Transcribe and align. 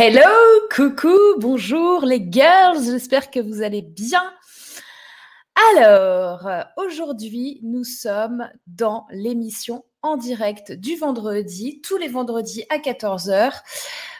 Hello, 0.00 0.20
coucou, 0.70 1.18
bonjour 1.38 2.04
les 2.04 2.24
girls, 2.30 2.84
j'espère 2.84 3.32
que 3.32 3.40
vous 3.40 3.62
allez 3.62 3.82
bien. 3.82 4.22
Alors, 5.74 6.48
aujourd'hui, 6.76 7.58
nous 7.64 7.82
sommes 7.82 8.48
dans 8.68 9.08
l'émission 9.10 9.84
en 10.02 10.16
direct 10.16 10.70
du 10.70 10.94
vendredi, 10.94 11.80
tous 11.80 11.96
les 11.96 12.06
vendredis 12.06 12.62
à 12.70 12.78
14h. 12.78 13.54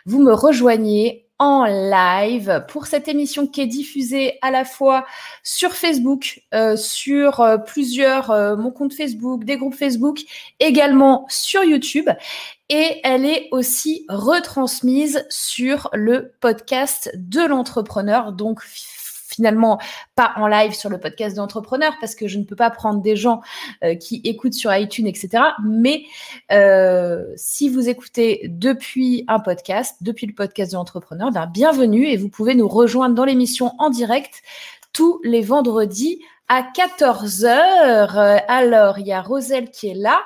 Vous 0.04 0.20
me 0.20 0.32
rejoignez 0.32 1.28
en 1.38 1.64
live 1.64 2.64
pour 2.68 2.86
cette 2.86 3.06
émission 3.06 3.46
qui 3.46 3.60
est 3.60 3.66
diffusée 3.66 4.38
à 4.42 4.50
la 4.50 4.64
fois 4.64 5.06
sur 5.44 5.74
Facebook, 5.74 6.42
euh, 6.54 6.76
sur 6.76 7.38
euh, 7.38 7.56
plusieurs, 7.56 8.32
euh, 8.32 8.56
mon 8.56 8.72
compte 8.72 8.92
Facebook, 8.92 9.44
des 9.44 9.56
groupes 9.56 9.76
Facebook, 9.76 10.18
également 10.58 11.26
sur 11.28 11.62
YouTube. 11.62 12.10
Et 12.68 13.00
elle 13.02 13.24
est 13.24 13.48
aussi 13.50 14.04
retransmise 14.08 15.24
sur 15.30 15.88
le 15.94 16.32
podcast 16.40 17.10
de 17.14 17.40
l'entrepreneur. 17.40 18.32
Donc, 18.32 18.60
finalement 19.38 19.78
pas 20.16 20.32
en 20.36 20.48
live 20.48 20.72
sur 20.72 20.90
le 20.90 20.98
podcast 20.98 21.36
d'entrepreneur 21.36 21.92
parce 22.00 22.14
que 22.16 22.26
je 22.26 22.38
ne 22.38 22.44
peux 22.44 22.56
pas 22.56 22.70
prendre 22.70 23.00
des 23.00 23.14
gens 23.14 23.40
euh, 23.84 23.94
qui 23.94 24.20
écoutent 24.24 24.54
sur 24.54 24.74
iTunes, 24.74 25.06
etc. 25.06 25.44
Mais 25.64 26.02
euh, 26.50 27.24
si 27.36 27.68
vous 27.68 27.88
écoutez 27.88 28.46
depuis 28.48 29.24
un 29.28 29.38
podcast, 29.38 29.96
depuis 30.00 30.26
le 30.26 30.34
podcast 30.34 30.72
d'entrepreneur, 30.72 31.30
ben, 31.30 31.46
bienvenue 31.46 32.06
et 32.06 32.16
vous 32.16 32.28
pouvez 32.28 32.54
nous 32.56 32.68
rejoindre 32.68 33.14
dans 33.14 33.24
l'émission 33.24 33.74
en 33.78 33.90
direct 33.90 34.42
tous 34.92 35.20
les 35.22 35.42
vendredis 35.42 36.20
à 36.48 36.62
14h. 36.62 38.42
Alors, 38.48 38.98
il 38.98 39.06
y 39.06 39.12
a 39.12 39.22
Roselle 39.22 39.70
qui 39.70 39.88
est 39.88 39.94
là. 39.94 40.20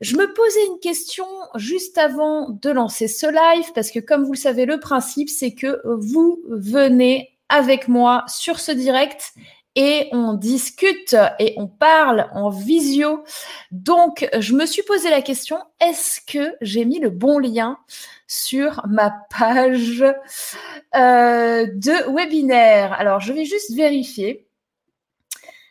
Je 0.00 0.16
me 0.16 0.32
posais 0.32 0.66
une 0.66 0.80
question 0.80 1.26
juste 1.56 1.98
avant 1.98 2.48
de 2.48 2.70
lancer 2.70 3.06
ce 3.06 3.26
live 3.26 3.70
parce 3.74 3.90
que 3.90 3.98
comme 3.98 4.24
vous 4.24 4.32
le 4.32 4.38
savez, 4.38 4.64
le 4.64 4.80
principe, 4.80 5.28
c'est 5.28 5.52
que 5.52 5.80
vous 5.84 6.42
venez 6.48 7.36
avec 7.50 7.86
moi 7.86 8.24
sur 8.26 8.60
ce 8.60 8.72
direct 8.72 9.34
et 9.76 10.08
on 10.12 10.34
discute 10.34 11.14
et 11.38 11.54
on 11.56 11.66
parle 11.66 12.28
en 12.32 12.48
visio. 12.48 13.24
Donc, 13.70 14.28
je 14.38 14.54
me 14.54 14.66
suis 14.66 14.82
posé 14.82 15.10
la 15.10 15.22
question, 15.22 15.58
est-ce 15.80 16.20
que 16.20 16.54
j'ai 16.60 16.84
mis 16.84 16.98
le 16.98 17.10
bon 17.10 17.38
lien 17.38 17.78
sur 18.26 18.82
ma 18.88 19.12
page 19.38 20.02
euh, 20.02 21.66
de 21.66 22.12
webinaire? 22.14 22.94
Alors, 22.94 23.20
je 23.20 23.32
vais 23.32 23.44
juste 23.44 23.74
vérifier 23.74 24.49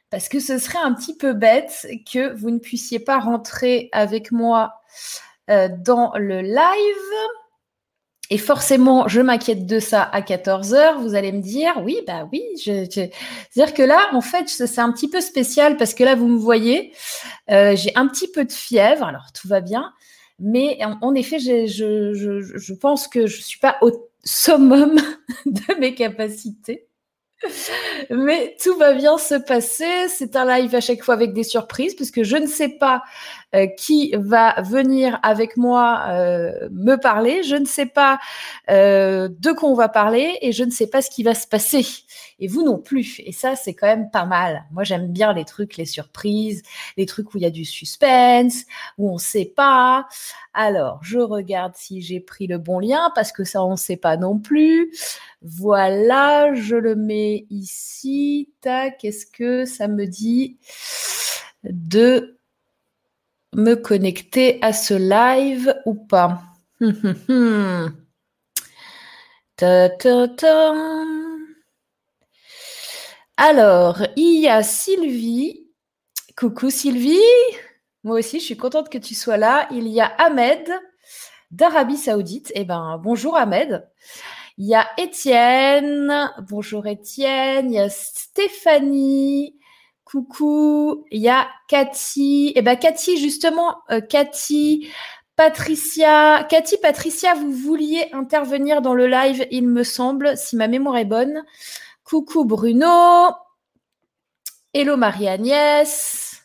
parce 0.10 0.30
que 0.30 0.40
ce 0.40 0.58
serait 0.58 0.80
un 0.80 0.94
petit 0.94 1.16
peu 1.16 1.34
bête 1.34 1.88
que 2.12 2.34
vous 2.34 2.50
ne 2.50 2.60
puissiez 2.60 3.00
pas 3.00 3.20
rentrer 3.20 3.90
avec 3.92 4.32
moi 4.32 4.74
euh, 5.50 5.70
dans 5.84 6.12
le 6.16 6.42
live. 6.42 7.30
Et 8.32 8.38
forcément, 8.38 9.08
je 9.08 9.22
m'inquiète 9.22 9.66
de 9.66 9.80
ça 9.80 10.04
à 10.04 10.22
14 10.22 10.76
heures. 10.76 11.00
Vous 11.00 11.16
allez 11.16 11.32
me 11.32 11.42
dire, 11.42 11.74
oui, 11.84 11.98
bah 12.06 12.30
oui. 12.32 12.44
C'est-à-dire 12.58 13.74
que 13.74 13.82
là, 13.82 14.00
en 14.14 14.22
fait, 14.22 14.48
c'est 14.48 14.80
un 14.80 14.92
petit 14.92 15.10
peu 15.10 15.20
spécial 15.20 15.78
parce 15.78 15.96
que 15.96 16.04
là, 16.04 16.14
vous 16.14 16.28
me 16.28 16.38
voyez, 16.38 16.94
euh, 17.50 17.76
j'ai 17.76 17.92
un 17.96 18.08
petit 18.08 18.30
peu 18.32 18.46
de 18.46 18.52
fièvre. 18.52 19.04
Alors, 19.04 19.32
tout 19.34 19.48
va 19.48 19.62
bien. 19.62 19.94
Mais 20.40 20.80
en, 21.02 21.16
effet, 21.16 21.40
je, 21.40 21.66
je, 21.66 22.14
je, 22.14 22.74
pense 22.74 23.08
que 23.08 23.28
je 23.28 23.38
ne 23.38 23.44
suis 23.44 23.60
pas 23.60 23.78
au 23.82 24.10
summum 24.24 24.96
de 25.46 25.80
mes 25.80 25.96
capacités. 25.96 26.89
Mais 28.10 28.56
tout 28.62 28.76
va 28.78 28.94
bien 28.94 29.18
se 29.18 29.36
passer. 29.36 30.08
C'est 30.10 30.36
un 30.36 30.46
live 30.46 30.76
à 30.76 30.82
chaque 30.82 31.04
fois 31.04 31.14
avec 31.14 31.34
des 31.34 31.44
surprises, 31.44 31.96
puisque 31.96 32.24
je 32.24 32.38
ne 32.38 32.48
sais 32.48 32.70
pas 32.70 33.04
euh, 33.56 33.66
qui 33.66 34.14
va 34.16 34.62
venir 34.62 35.20
avec 35.24 35.58
moi 35.58 36.04
euh, 36.10 36.70
me 36.72 36.98
parler. 36.98 37.42
Je 37.42 37.56
ne 37.56 37.66
sais 37.66 37.88
pas 37.88 38.20
euh, 38.70 39.28
de 39.28 39.52
quoi 39.52 39.70
on 39.70 39.74
va 39.74 39.90
parler 39.90 40.38
et 40.42 40.52
je 40.52 40.64
ne 40.64 40.70
sais 40.70 40.86
pas 40.86 41.02
ce 41.02 41.10
qui 41.10 41.24
va 41.24 41.34
se 41.34 41.48
passer. 41.48 41.84
Et 42.38 42.48
vous 42.48 42.64
non 42.64 42.78
plus. 42.78 43.20
Et 43.26 43.32
ça, 43.32 43.56
c'est 43.56 43.74
quand 43.74 43.88
même 43.88 44.12
pas 44.12 44.26
mal. 44.26 44.66
Moi, 44.72 44.84
j'aime 44.84 45.08
bien 45.12 45.34
les 45.34 45.46
trucs, 45.46 45.78
les 45.78 45.86
surprises, 45.86 46.62
les 46.96 47.08
trucs 47.08 47.34
où 47.34 47.38
il 47.38 47.42
y 47.42 47.48
a 47.48 47.50
du 47.50 47.66
suspense, 47.66 48.66
où 49.00 49.10
on 49.10 49.16
ne 49.16 49.20
sait 49.20 49.52
pas. 49.56 50.08
Alors, 50.54 51.00
je 51.02 51.18
regarde 51.18 51.74
si 51.76 52.02
j'ai 52.02 52.20
pris 52.20 52.46
le 52.46 52.60
bon 52.60 52.80
lien 52.80 53.12
parce 53.16 53.32
que 53.32 53.44
ça, 53.44 53.64
on 53.64 53.72
ne 53.72 53.78
sait 53.78 53.98
pas 53.98 54.16
non 54.16 54.38
plus. 54.38 54.96
Voilà, 55.42 56.54
je 56.54 56.76
le 56.76 56.96
mets 56.96 57.48
ici. 57.50 58.52
Tac, 58.62 59.00
qu'est-ce 59.00 59.26
que 59.26 59.66
ça 59.66 59.88
me 59.88 60.06
dit 60.06 60.58
de 61.64 62.39
me 63.56 63.76
connecter 63.76 64.60
à 64.62 64.74
ce 64.74 64.94
live 64.94 65.76
ou 65.86 65.96
pas. 65.96 66.42
Alors, 73.38 74.02
il 74.16 74.42
y 74.42 74.48
a 74.48 74.64
Sylvie. 74.64 75.68
Coucou 76.38 76.70
Sylvie. 76.70 77.20
Moi 78.04 78.20
aussi, 78.20 78.40
je 78.40 78.46
suis 78.46 78.58
contente 78.58 78.90
que 78.90 78.98
tu 78.98 79.16
sois 79.16 79.36
là. 79.38 79.68
Il 79.72 79.88
y 79.88 80.00
a 80.00 80.06
Ahmed 80.06 80.70
d'Arabie 81.52 81.98
Saoudite. 81.98 82.52
Eh 82.56 82.64
ben, 82.64 82.98
bonjour 83.04 83.36
Ahmed. 83.36 83.90
Il 84.58 84.68
y 84.68 84.76
a 84.76 84.88
Étienne. 84.98 86.32
Bonjour 86.50 86.88
Étienne. 86.88 87.72
Il 87.72 87.76
y 87.76 87.80
a 87.80 87.90
Stéphanie. 87.90 89.59
Coucou, 90.10 91.06
il 91.12 91.22
y 91.22 91.30
a 91.30 91.48
Cathy. 91.68 92.52
Eh 92.56 92.64
ben 92.64 92.76
Cathy, 92.76 93.18
justement, 93.18 93.78
euh, 93.92 94.02
Cathy, 94.02 94.90
Patricia. 95.36 96.48
Cathy, 96.50 96.78
Patricia, 96.82 97.36
vous 97.36 97.52
vouliez 97.52 98.12
intervenir 98.14 98.82
dans 98.82 98.96
le 98.96 99.06
live, 99.06 99.46
il 99.52 99.68
me 99.68 99.84
semble, 99.84 100.36
si 100.36 100.56
ma 100.56 100.68
mémoire 100.68 100.98
est 100.98 101.06
bonne. 101.06 101.44
Coucou 102.04 102.44
Bruno. 102.44 103.36
Hello 104.74 104.98
Marie-Agnès. 104.98 106.42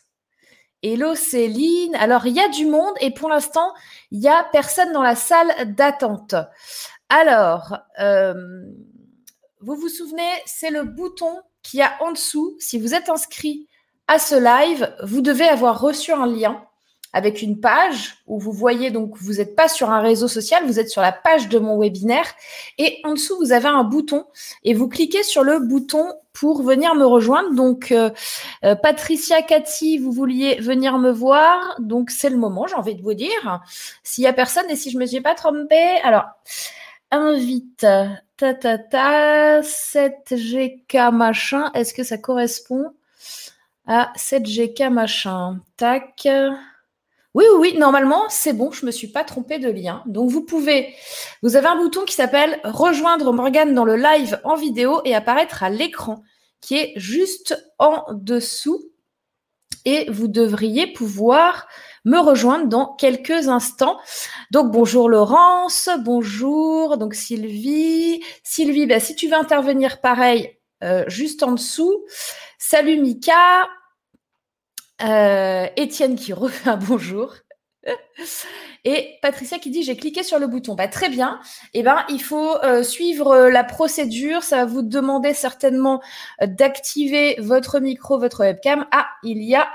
Hello 0.83 1.15
Céline. 1.15 1.95
Alors, 1.95 2.27
il 2.27 2.35
y 2.35 2.39
a 2.39 2.49
du 2.49 2.67
monde 2.67 2.93
et 3.01 3.09
pour 3.09 3.29
l'instant, 3.29 3.73
il 4.11 4.19
n'y 4.19 4.29
a 4.29 4.43
personne 4.51 4.91
dans 4.91 5.01
la 5.01 5.15
salle 5.15 5.73
d'attente. 5.73 6.35
Alors, 7.09 7.79
euh, 7.99 8.35
vous 9.61 9.75
vous 9.75 9.89
souvenez, 9.89 10.29
c'est 10.45 10.69
le 10.69 10.83
bouton 10.83 11.41
qui 11.65 11.81
a 11.81 11.93
en 11.99 12.11
dessous. 12.11 12.55
Si 12.59 12.79
vous 12.79 12.93
êtes 12.93 13.09
inscrit 13.09 13.67
à 14.07 14.19
ce 14.19 14.35
live, 14.35 14.95
vous 15.03 15.21
devez 15.21 15.45
avoir 15.45 15.81
reçu 15.81 16.13
un 16.13 16.27
lien 16.27 16.63
avec 17.11 17.41
une 17.41 17.59
page 17.59 18.17
où 18.27 18.39
vous 18.39 18.51
voyez 18.51 18.91
donc 18.91 19.15
vous 19.15 19.35
n'êtes 19.35 19.55
pas 19.55 19.69
sur 19.69 19.89
un 19.89 20.01
réseau 20.01 20.27
social, 20.27 20.65
vous 20.65 20.79
êtes 20.79 20.89
sur 20.89 21.01
la 21.01 21.13
page 21.13 21.47
de 21.47 21.57
mon 21.57 21.79
webinaire 21.79 22.27
et 22.77 22.99
en 23.05 23.13
dessous 23.13 23.37
vous 23.37 23.53
avez 23.53 23.69
un 23.69 23.83
bouton 23.85 24.25
et 24.63 24.73
vous 24.73 24.89
cliquez 24.89 25.23
sur 25.23 25.43
le 25.43 25.59
bouton 25.59 26.13
pour 26.33 26.61
venir 26.61 26.93
me 26.93 27.05
rejoindre. 27.05 27.55
Donc 27.55 27.91
euh, 27.91 28.11
euh, 28.63 28.75
Patricia 28.75 29.41
Cathy, 29.41 29.97
vous 29.97 30.11
vouliez 30.11 30.55
venir 30.55 30.99
me 30.99 31.09
voir, 31.09 31.77
donc 31.79 32.11
c'est 32.11 32.29
le 32.29 32.37
moment, 32.37 32.67
j'ai 32.67 32.75
envie 32.75 32.95
de 32.95 33.01
vous 33.01 33.13
dire. 33.13 33.61
S'il 34.03 34.25
y 34.25 34.27
a 34.27 34.33
personne 34.33 34.69
et 34.69 34.75
si 34.75 34.91
je 34.91 34.99
me 34.99 35.05
suis 35.05 35.21
pas 35.21 35.33
trompée, 35.33 35.99
alors 36.03 36.25
invite 37.17 37.85
ta 38.37 38.53
ta 38.53 38.77
ta 38.77 39.61
7GK 39.61 41.11
machin, 41.11 41.71
est-ce 41.73 41.93
que 41.93 42.03
ça 42.03 42.17
correspond 42.17 42.93
à 43.87 44.11
7GK 44.17 44.89
machin? 44.89 45.59
Tac. 45.77 46.27
Oui, 47.33 47.43
oui, 47.51 47.57
oui, 47.59 47.77
normalement, 47.77 48.29
c'est 48.29 48.53
bon, 48.53 48.71
je 48.71 48.83
ne 48.83 48.87
me 48.87 48.91
suis 48.91 49.09
pas 49.09 49.25
trompée 49.25 49.59
de 49.59 49.69
lien. 49.69 50.03
Donc, 50.05 50.29
vous 50.29 50.45
pouvez, 50.45 50.95
vous 51.43 51.57
avez 51.57 51.67
un 51.67 51.75
bouton 51.75 52.05
qui 52.05 52.15
s'appelle 52.15 52.61
Rejoindre 52.63 53.33
Morgane 53.33 53.73
dans 53.73 53.83
le 53.83 53.97
live 53.97 54.39
en 54.45 54.55
vidéo 54.55 55.01
et 55.03 55.13
apparaître 55.13 55.61
à 55.61 55.69
l'écran 55.69 56.23
qui 56.61 56.77
est 56.77 56.93
juste 56.95 57.61
en 57.77 58.05
dessous. 58.13 58.89
Et 59.83 60.09
vous 60.09 60.27
devriez 60.27 60.87
pouvoir 60.87 61.67
me 62.05 62.19
rejoindre 62.19 62.67
dans 62.67 62.93
quelques 62.95 63.49
instants. 63.49 63.99
Donc 64.51 64.71
bonjour 64.71 65.09
Laurence, 65.09 65.89
bonjour 66.03 66.97
donc 66.97 67.15
Sylvie. 67.15 68.23
Sylvie, 68.43 68.85
bah, 68.85 68.99
si 68.99 69.15
tu 69.15 69.27
veux 69.27 69.35
intervenir 69.35 69.99
pareil, 69.99 70.57
euh, 70.83 71.03
juste 71.07 71.43
en 71.43 71.51
dessous. 71.51 72.05
Salut 72.57 73.01
Mika. 73.01 73.67
Euh, 75.01 75.67
Étienne 75.75 76.15
qui 76.15 76.31
refait 76.33 76.69
un 76.69 76.77
bonjour. 76.77 77.33
Et 78.83 79.17
Patricia 79.21 79.59
qui 79.59 79.69
dit 79.69 79.83
j'ai 79.83 79.95
cliqué 79.95 80.23
sur 80.23 80.39
le 80.39 80.47
bouton. 80.47 80.75
Bah, 80.75 80.87
très 80.87 81.09
bien. 81.09 81.39
Eh 81.73 81.83
ben, 81.83 82.03
il 82.09 82.21
faut 82.21 82.55
euh, 82.63 82.83
suivre 82.83 83.49
la 83.49 83.63
procédure. 83.63 84.43
Ça 84.43 84.57
va 84.57 84.65
vous 84.65 84.81
demander 84.83 85.33
certainement 85.33 86.01
d'activer 86.41 87.35
votre 87.39 87.79
micro, 87.79 88.19
votre 88.19 88.41
webcam. 88.41 88.85
Ah, 88.91 89.07
il 89.23 89.43
y 89.43 89.55
a 89.55 89.67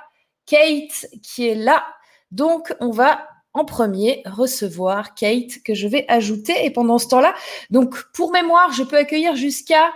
Kate 0.47 1.07
qui 1.23 1.49
est 1.49 1.55
là. 1.55 1.85
Donc, 2.31 2.75
on 2.81 2.91
va 2.91 3.27
en 3.53 3.65
premier 3.65 4.23
recevoir 4.27 5.15
Kate 5.15 5.63
que 5.65 5.75
je 5.75 5.89
vais 5.89 6.05
ajouter. 6.09 6.65
Et 6.65 6.71
pendant 6.71 6.99
ce 6.99 7.09
temps-là, 7.09 7.35
donc 7.71 8.05
pour 8.13 8.31
mémoire, 8.31 8.73
je 8.73 8.83
peux 8.83 8.97
accueillir 8.97 9.35
jusqu'à 9.37 9.91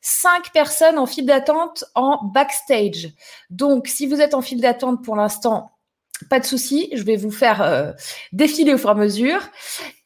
cinq 0.00 0.52
personnes 0.52 0.98
en 0.98 1.06
file 1.06 1.26
d'attente 1.26 1.84
en 1.94 2.24
backstage. 2.24 3.08
Donc, 3.50 3.88
si 3.88 4.06
vous 4.06 4.20
êtes 4.20 4.34
en 4.34 4.42
file 4.42 4.60
d'attente 4.60 5.02
pour 5.04 5.16
l'instant, 5.16 5.70
pas 6.30 6.40
de 6.40 6.44
souci, 6.44 6.90
je 6.92 7.02
vais 7.02 7.16
vous 7.16 7.30
faire 7.30 7.60
euh, 7.60 7.92
défiler 8.32 8.72
au 8.74 8.78
fur 8.78 8.90
et 8.90 8.92
à 8.92 8.94
mesure. 8.94 9.40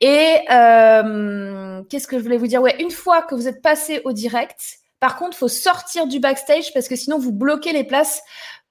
Et 0.01 0.39
euh, 0.51 1.83
qu'est-ce 1.91 2.07
que 2.07 2.19
je 2.19 2.23
voulais 2.23 2.39
vous 2.39 2.47
dire? 2.47 2.63
Une 2.79 2.91
fois 2.91 3.23
que 3.23 3.35
vous 3.35 3.47
êtes 3.47 3.61
passé 3.61 4.01
au 4.05 4.13
direct, 4.13 4.79
par 5.01 5.17
contre, 5.17 5.37
il 5.37 5.39
faut 5.39 5.49
sortir 5.49 6.07
du 6.07 6.19
backstage 6.19 6.73
parce 6.73 6.89
que 6.89 6.97
sinon 6.97 7.19
vous 7.19 7.33
bloquez 7.33 7.73
les 7.73 7.85
places 7.85 8.23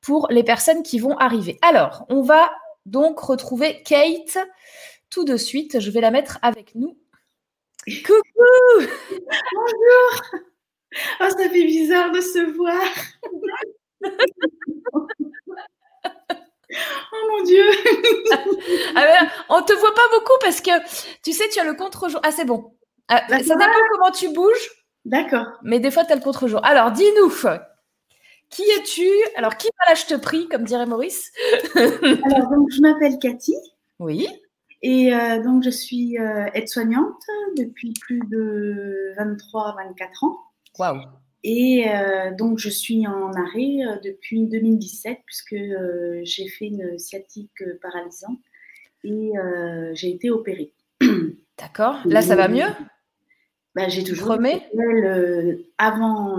pour 0.01 0.27
les 0.29 0.43
personnes 0.43 0.83
qui 0.83 0.99
vont 0.99 1.17
arriver. 1.17 1.59
Alors, 1.61 2.05
on 2.09 2.21
va 2.21 2.49
donc 2.87 3.19
retrouver 3.19 3.83
Kate 3.83 4.37
tout 5.09 5.25
de 5.25 5.37
suite. 5.37 5.79
Je 5.79 5.91
vais 5.91 6.01
la 6.01 6.11
mettre 6.11 6.39
avec 6.41 6.73
nous. 6.75 6.97
Coucou 7.85 8.87
Bonjour 9.53 10.41
Oh, 11.19 11.29
ça 11.29 11.49
fait 11.49 11.65
bizarre 11.65 12.11
de 12.11 12.21
se 12.21 12.39
voir 12.55 12.81
Oh 17.13 17.29
mon 17.29 17.43
Dieu 17.43 17.63
ah, 18.95 19.27
On 19.49 19.61
te 19.61 19.73
voit 19.73 19.93
pas 19.93 20.09
beaucoup 20.11 20.33
parce 20.41 20.61
que 20.61 20.71
tu 21.23 21.33
sais, 21.33 21.47
tu 21.49 21.59
as 21.59 21.63
le 21.63 21.73
contre-jour. 21.73 22.19
Ah, 22.23 22.31
c'est 22.31 22.45
bon. 22.45 22.73
Ah, 23.07 23.23
ça 23.29 23.37
dépend 23.37 23.87
comment 23.91 24.11
tu 24.11 24.29
bouges. 24.33 24.69
D'accord. 25.05 25.45
Mais 25.63 25.79
des 25.79 25.91
fois, 25.91 26.03
tu 26.03 26.11
as 26.11 26.15
le 26.15 26.21
contre-jour. 26.21 26.63
Alors, 26.65 26.91
dis-nous, 26.91 27.29
qui 28.49 28.63
es-tu? 28.63 29.09
Alors, 29.35 29.57
qui 29.57 29.67
va 29.67 29.91
là, 29.91 29.95
je 29.95 30.05
te 30.05 30.19
prie, 30.19 30.47
comme 30.47 30.63
dirait 30.63 30.85
Maurice? 30.85 31.31
Alors, 31.75 32.49
donc, 32.49 32.69
je 32.71 32.81
m'appelle 32.81 33.19
Cathy. 33.19 33.55
Oui. 33.99 34.27
Et 34.81 35.13
euh, 35.13 35.41
donc, 35.41 35.63
je 35.63 35.69
suis 35.69 36.17
euh, 36.19 36.45
aide-soignante 36.53 37.21
depuis 37.57 37.93
plus 37.99 38.19
de 38.29 39.13
23-24 39.17 40.25
ans. 40.25 40.37
Waouh 40.79 41.01
et 41.43 41.85
euh, 41.89 42.35
donc, 42.35 42.57
je 42.57 42.67
suis 42.67 43.07
en 43.07 43.31
arrêt 43.31 43.77
depuis 44.03 44.47
2017 44.47 45.19
puisque 45.25 45.55
j'ai 46.23 46.47
fait 46.49 46.65
une 46.65 46.99
sciatique 46.99 47.63
paralysante 47.81 48.39
et 49.05 49.31
j'ai 49.93 50.09
été 50.09 50.29
opérée. 50.29 50.73
D'accord. 51.57 51.99
Là, 52.05 52.21
ça 52.21 52.35
va 52.35 52.49
mieux? 52.49 52.65
Bah, 53.77 53.87
J'ai 53.89 54.03
toujours 54.03 54.29
remets 54.29 54.67
avant, 55.77 56.37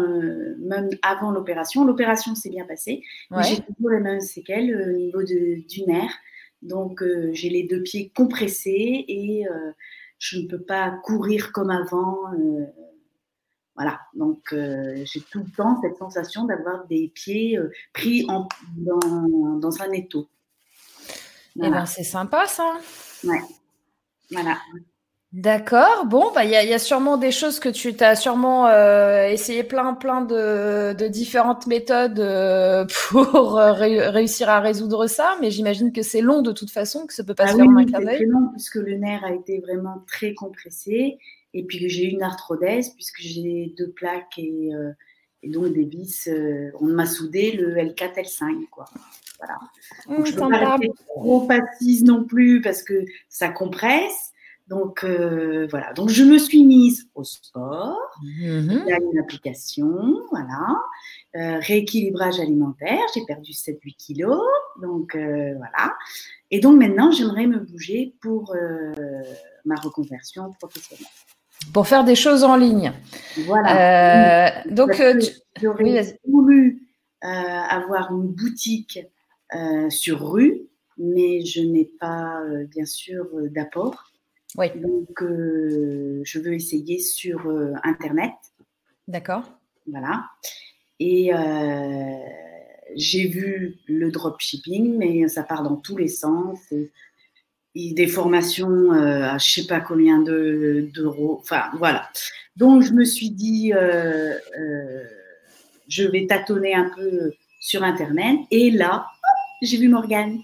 même 0.58 0.90
avant 1.02 1.30
l'opération. 1.30 1.84
L'opération 1.84 2.34
s'est 2.34 2.50
bien 2.50 2.66
passée. 2.66 3.02
J'ai 3.42 3.56
toujours 3.56 3.90
les 3.90 4.00
mêmes 4.00 4.20
séquelles 4.20 4.74
au 4.74 4.96
niveau 4.96 5.22
de, 5.22 5.66
du 5.68 5.84
nerf. 5.84 6.10
Donc, 6.62 7.02
euh, 7.02 7.30
j'ai 7.32 7.50
les 7.50 7.64
deux 7.64 7.82
pieds 7.82 8.10
compressés 8.14 9.04
et 9.06 9.46
euh, 9.48 9.72
je 10.18 10.38
ne 10.38 10.48
peux 10.48 10.60
pas 10.60 10.90
courir 10.90 11.52
comme 11.52 11.70
avant. 11.70 12.32
Euh, 12.34 12.66
voilà, 13.76 14.00
donc 14.14 14.52
j'ai 14.52 15.20
tout 15.20 15.38
le 15.38 15.50
temps 15.56 15.80
cette 15.80 15.96
sensation 15.98 16.46
d'avoir 16.46 16.84
des 16.88 17.12
pieds 17.14 17.56
pris 17.92 18.26
en, 18.28 18.48
dans, 18.76 19.80
un 19.80 19.92
étau. 19.92 20.28
Eh 21.54 21.70
ben, 21.70 21.86
c'est 21.86 22.02
sympa 22.02 22.46
ça. 22.46 22.76
Ouais. 23.22 23.40
Voilà. 24.32 24.58
D'accord. 25.32 26.06
Bon, 26.06 26.32
bah 26.34 26.44
il 26.44 26.50
y, 26.50 26.54
a, 26.54 26.78
sûrement 26.78 27.18
des 27.18 27.32
choses 27.32 27.60
que 27.60 27.68
tu 27.68 27.94
as 28.00 28.16
sûrement 28.16 28.66
euh, 28.66 29.28
essayé 29.28 29.62
plein 29.62 29.92
plein 29.92 30.22
de, 30.22 31.06
différentes 31.08 31.66
méthodes 31.66 32.18
euh, 32.18 32.86
pour 33.10 33.58
euh, 33.58 33.72
réussir 33.74 34.48
à 34.48 34.60
résoudre 34.60 35.06
ça, 35.06 35.36
mais 35.42 35.50
j'imagine 35.50 35.92
que 35.92 36.00
c'est 36.00 36.22
long 36.22 36.40
de 36.40 36.52
toute 36.52 36.70
façon, 36.70 37.06
que 37.06 37.12
ça 37.12 37.24
peut 37.24 37.34
pas 37.34 37.44
ah 37.44 37.52
se 37.52 37.56
faire 37.56 37.66
en 37.66 37.76
un 37.76 37.84
clin 37.84 38.00
d'œil. 38.00 38.16
C'est 38.20 38.24
long 38.24 38.48
puisque 38.52 38.76
le 38.76 38.96
nerf 38.96 39.22
a 39.22 39.34
été 39.34 39.60
vraiment 39.60 40.02
très 40.06 40.32
compressé 40.32 41.18
et 41.52 41.64
puis 41.64 41.78
que 41.78 41.88
j'ai 41.88 42.04
une 42.04 42.22
arthrodèse 42.22 42.94
puisque 42.94 43.20
j'ai 43.20 43.74
deux 43.76 43.90
plaques 43.90 44.38
et, 44.38 44.70
donc 45.44 45.74
des 45.74 45.84
vis. 45.84 46.30
on 46.80 46.86
m'a 46.86 47.04
soudé 47.04 47.52
le 47.52 47.74
L4 47.74 48.14
L5 48.14 48.68
quoi. 48.70 48.86
Voilà. 49.38 49.58
Donc, 50.08 50.26
je 50.26 50.32
peux 50.32 50.48
pas 50.48 50.76
rester 50.76 50.90
trop 51.06 51.46
non 52.04 52.24
plus 52.24 52.62
parce 52.62 52.82
que 52.82 53.04
ça 53.28 53.50
compresse. 53.50 54.32
Donc 54.68 55.02
euh, 55.02 55.66
voilà, 55.70 55.94
donc 55.94 56.10
je 56.10 56.22
me 56.22 56.36
suis 56.36 56.62
mise 56.62 57.08
au 57.14 57.24
sport, 57.24 57.98
mm-hmm. 58.22 58.82
il 58.84 58.86
y 58.86 58.92
a 58.92 58.98
une 58.98 59.18
application, 59.18 60.20
voilà, 60.30 60.76
euh, 61.36 61.58
rééquilibrage 61.60 62.38
alimentaire, 62.38 63.00
j'ai 63.14 63.24
perdu 63.26 63.52
7-8 63.52 63.96
kilos, 63.96 64.42
donc 64.82 65.14
euh, 65.14 65.54
voilà. 65.56 65.94
Et 66.50 66.60
donc 66.60 66.78
maintenant, 66.78 67.10
j'aimerais 67.10 67.46
me 67.46 67.60
bouger 67.60 68.14
pour 68.20 68.54
ma 69.64 69.74
reconversion 69.76 70.50
professionnelle. 70.60 71.06
Pour 71.72 71.86
faire 71.86 72.04
des 72.04 72.14
choses 72.14 72.44
en 72.44 72.56
ligne. 72.56 72.92
Voilà. 73.46 74.64
donc, 74.70 75.02
j'aurais 75.60 76.18
voulu 76.26 76.82
avoir 77.20 78.12
une 78.12 78.28
boutique 78.28 79.00
sur 79.90 80.30
rue, 80.30 80.62
mais 80.96 81.44
je 81.44 81.60
n'ai 81.60 81.90
pas, 82.00 82.40
bien 82.70 82.86
sûr, 82.86 83.26
d'apport. 83.50 84.08
Oui. 84.56 84.66
Donc, 84.76 85.22
euh, 85.22 86.20
je 86.24 86.38
veux 86.38 86.54
essayer 86.54 86.98
sur 86.98 87.46
euh, 87.46 87.74
Internet. 87.84 88.32
D'accord. 89.06 89.44
Voilà. 89.86 90.24
Et 91.00 91.32
euh, 91.34 92.16
j'ai 92.96 93.28
vu 93.28 93.76
le 93.86 94.10
dropshipping, 94.10 94.96
mais 94.96 95.28
ça 95.28 95.42
part 95.42 95.62
dans 95.62 95.76
tous 95.76 95.96
les 95.96 96.08
sens. 96.08 96.58
Et, 96.72 96.90
des 97.74 98.08
formations 98.08 98.90
à 98.90 99.38
je 99.38 99.52
sais 99.52 99.66
pas 99.68 99.78
combien 99.80 100.18
d'euros. 100.20 101.38
enfin, 101.40 101.70
voilà. 101.74 102.08
Donc, 102.56 102.82
je 102.82 102.92
me 102.92 103.04
suis 103.04 103.30
dit, 103.30 103.70
je 105.86 106.02
vais 106.02 106.26
tâtonner 106.26 106.74
un 106.74 106.90
peu 106.96 107.30
sur 107.60 107.84
Internet. 107.84 108.36
Et 108.50 108.72
là, 108.72 109.06
j'ai 109.62 109.76
vu 109.76 109.88
Morgane. 109.88 110.40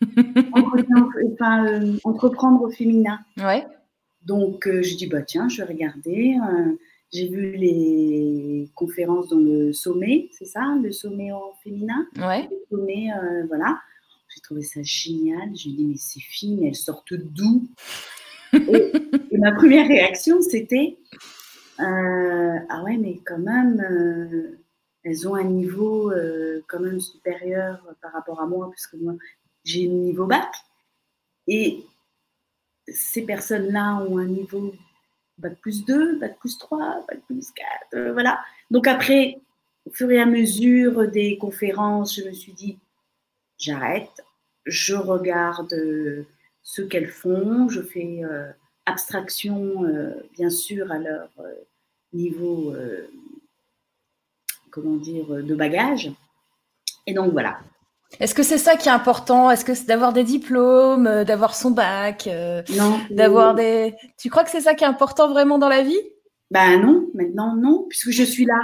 enfin, 0.52 1.66
euh, 1.66 1.96
entreprendre 2.04 2.62
au 2.62 2.70
féminin. 2.70 3.18
Ouais. 3.36 3.66
Donc, 4.24 4.66
euh, 4.66 4.82
je 4.82 4.96
dis, 4.96 5.06
bah, 5.06 5.22
tiens, 5.22 5.48
je 5.48 5.62
vais 5.62 5.68
regarder. 5.68 6.36
Euh, 6.36 6.72
j'ai 7.12 7.28
vu 7.28 7.52
les 7.52 8.68
conférences 8.74 9.28
dans 9.28 9.38
le 9.38 9.72
sommet, 9.72 10.28
c'est 10.32 10.44
ça, 10.44 10.76
le 10.82 10.92
sommet 10.92 11.32
en 11.32 11.54
féminin? 11.64 12.06
Ouais. 12.18 12.48
Le 12.50 12.76
sommet, 12.76 13.08
voilà. 13.48 13.80
J'ai 14.28 14.42
trouvé 14.42 14.60
ça 14.60 14.80
génial. 14.82 15.48
J'ai 15.54 15.70
dit, 15.70 15.86
mais 15.86 15.96
c'est 15.96 16.20
fini, 16.20 16.66
elles 16.66 16.74
sortent 16.74 17.14
d'où? 17.14 17.66
Et, 18.54 18.92
et, 19.30 19.36
ma 19.36 19.52
première 19.52 19.86
réaction, 19.86 20.40
c'était, 20.40 20.96
ah 21.78 22.82
ouais, 22.84 22.96
mais 22.96 23.20
quand 23.26 23.38
même 23.38 24.56
elles 25.04 25.28
ont 25.28 25.34
un 25.34 25.44
niveau 25.44 26.12
quand 26.66 26.80
même 26.80 27.00
supérieur 27.00 27.82
par 28.00 28.12
rapport 28.12 28.40
à 28.40 28.46
moi, 28.46 28.68
parce 28.70 28.86
que 28.86 28.96
moi, 28.96 29.14
j'ai 29.68 29.86
un 29.86 29.92
niveau 29.92 30.26
bac. 30.26 30.50
Et 31.46 31.84
ces 32.88 33.22
personnes-là 33.22 33.96
ont 34.08 34.18
un 34.18 34.26
niveau 34.26 34.74
bac 35.36 35.54
plus 35.60 35.84
2, 35.84 36.18
bac 36.18 36.38
plus 36.38 36.58
3, 36.58 37.04
bac 37.06 37.20
plus 37.26 37.50
4, 37.52 37.68
euh, 37.94 38.12
voilà. 38.12 38.40
Donc 38.70 38.86
après, 38.86 39.40
au 39.86 39.90
fur 39.90 40.10
et 40.10 40.20
à 40.20 40.26
mesure 40.26 41.08
des 41.08 41.38
conférences, 41.38 42.16
je 42.16 42.24
me 42.24 42.32
suis 42.32 42.52
dit, 42.52 42.78
j'arrête, 43.58 44.22
je 44.64 44.94
regarde 44.94 45.72
euh, 45.74 46.26
ce 46.62 46.82
qu'elles 46.82 47.10
font, 47.10 47.68
je 47.68 47.82
fais 47.82 48.20
euh, 48.24 48.50
abstraction, 48.86 49.84
bien 50.32 50.48
sûr, 50.48 50.90
à 50.90 50.98
leur 50.98 51.28
niveau, 52.14 52.74
comment 54.70 54.96
dire, 54.96 55.26
de 55.28 55.54
bagage. 55.54 56.10
Et 57.06 57.12
donc 57.12 57.32
voilà, 57.32 57.60
est-ce 58.20 58.34
que 58.34 58.42
c'est 58.42 58.58
ça 58.58 58.76
qui 58.76 58.88
est 58.88 58.92
important? 58.92 59.50
Est-ce 59.50 59.64
que 59.64 59.74
c'est 59.74 59.86
d'avoir 59.86 60.12
des 60.12 60.24
diplômes, 60.24 61.06
euh, 61.06 61.24
d'avoir 61.24 61.54
son 61.54 61.70
bac 61.70 62.26
euh, 62.26 62.62
Non. 62.76 62.98
D'avoir 63.10 63.54
des. 63.54 63.94
Tu 64.18 64.30
crois 64.30 64.44
que 64.44 64.50
c'est 64.50 64.62
ça 64.62 64.74
qui 64.74 64.84
est 64.84 64.88
important 64.88 65.28
vraiment 65.28 65.58
dans 65.58 65.68
la 65.68 65.82
vie? 65.82 66.00
Ben 66.50 66.80
non, 66.80 67.06
maintenant 67.14 67.54
non, 67.54 67.86
puisque 67.88 68.10
je 68.10 68.24
suis 68.24 68.46
là. 68.46 68.60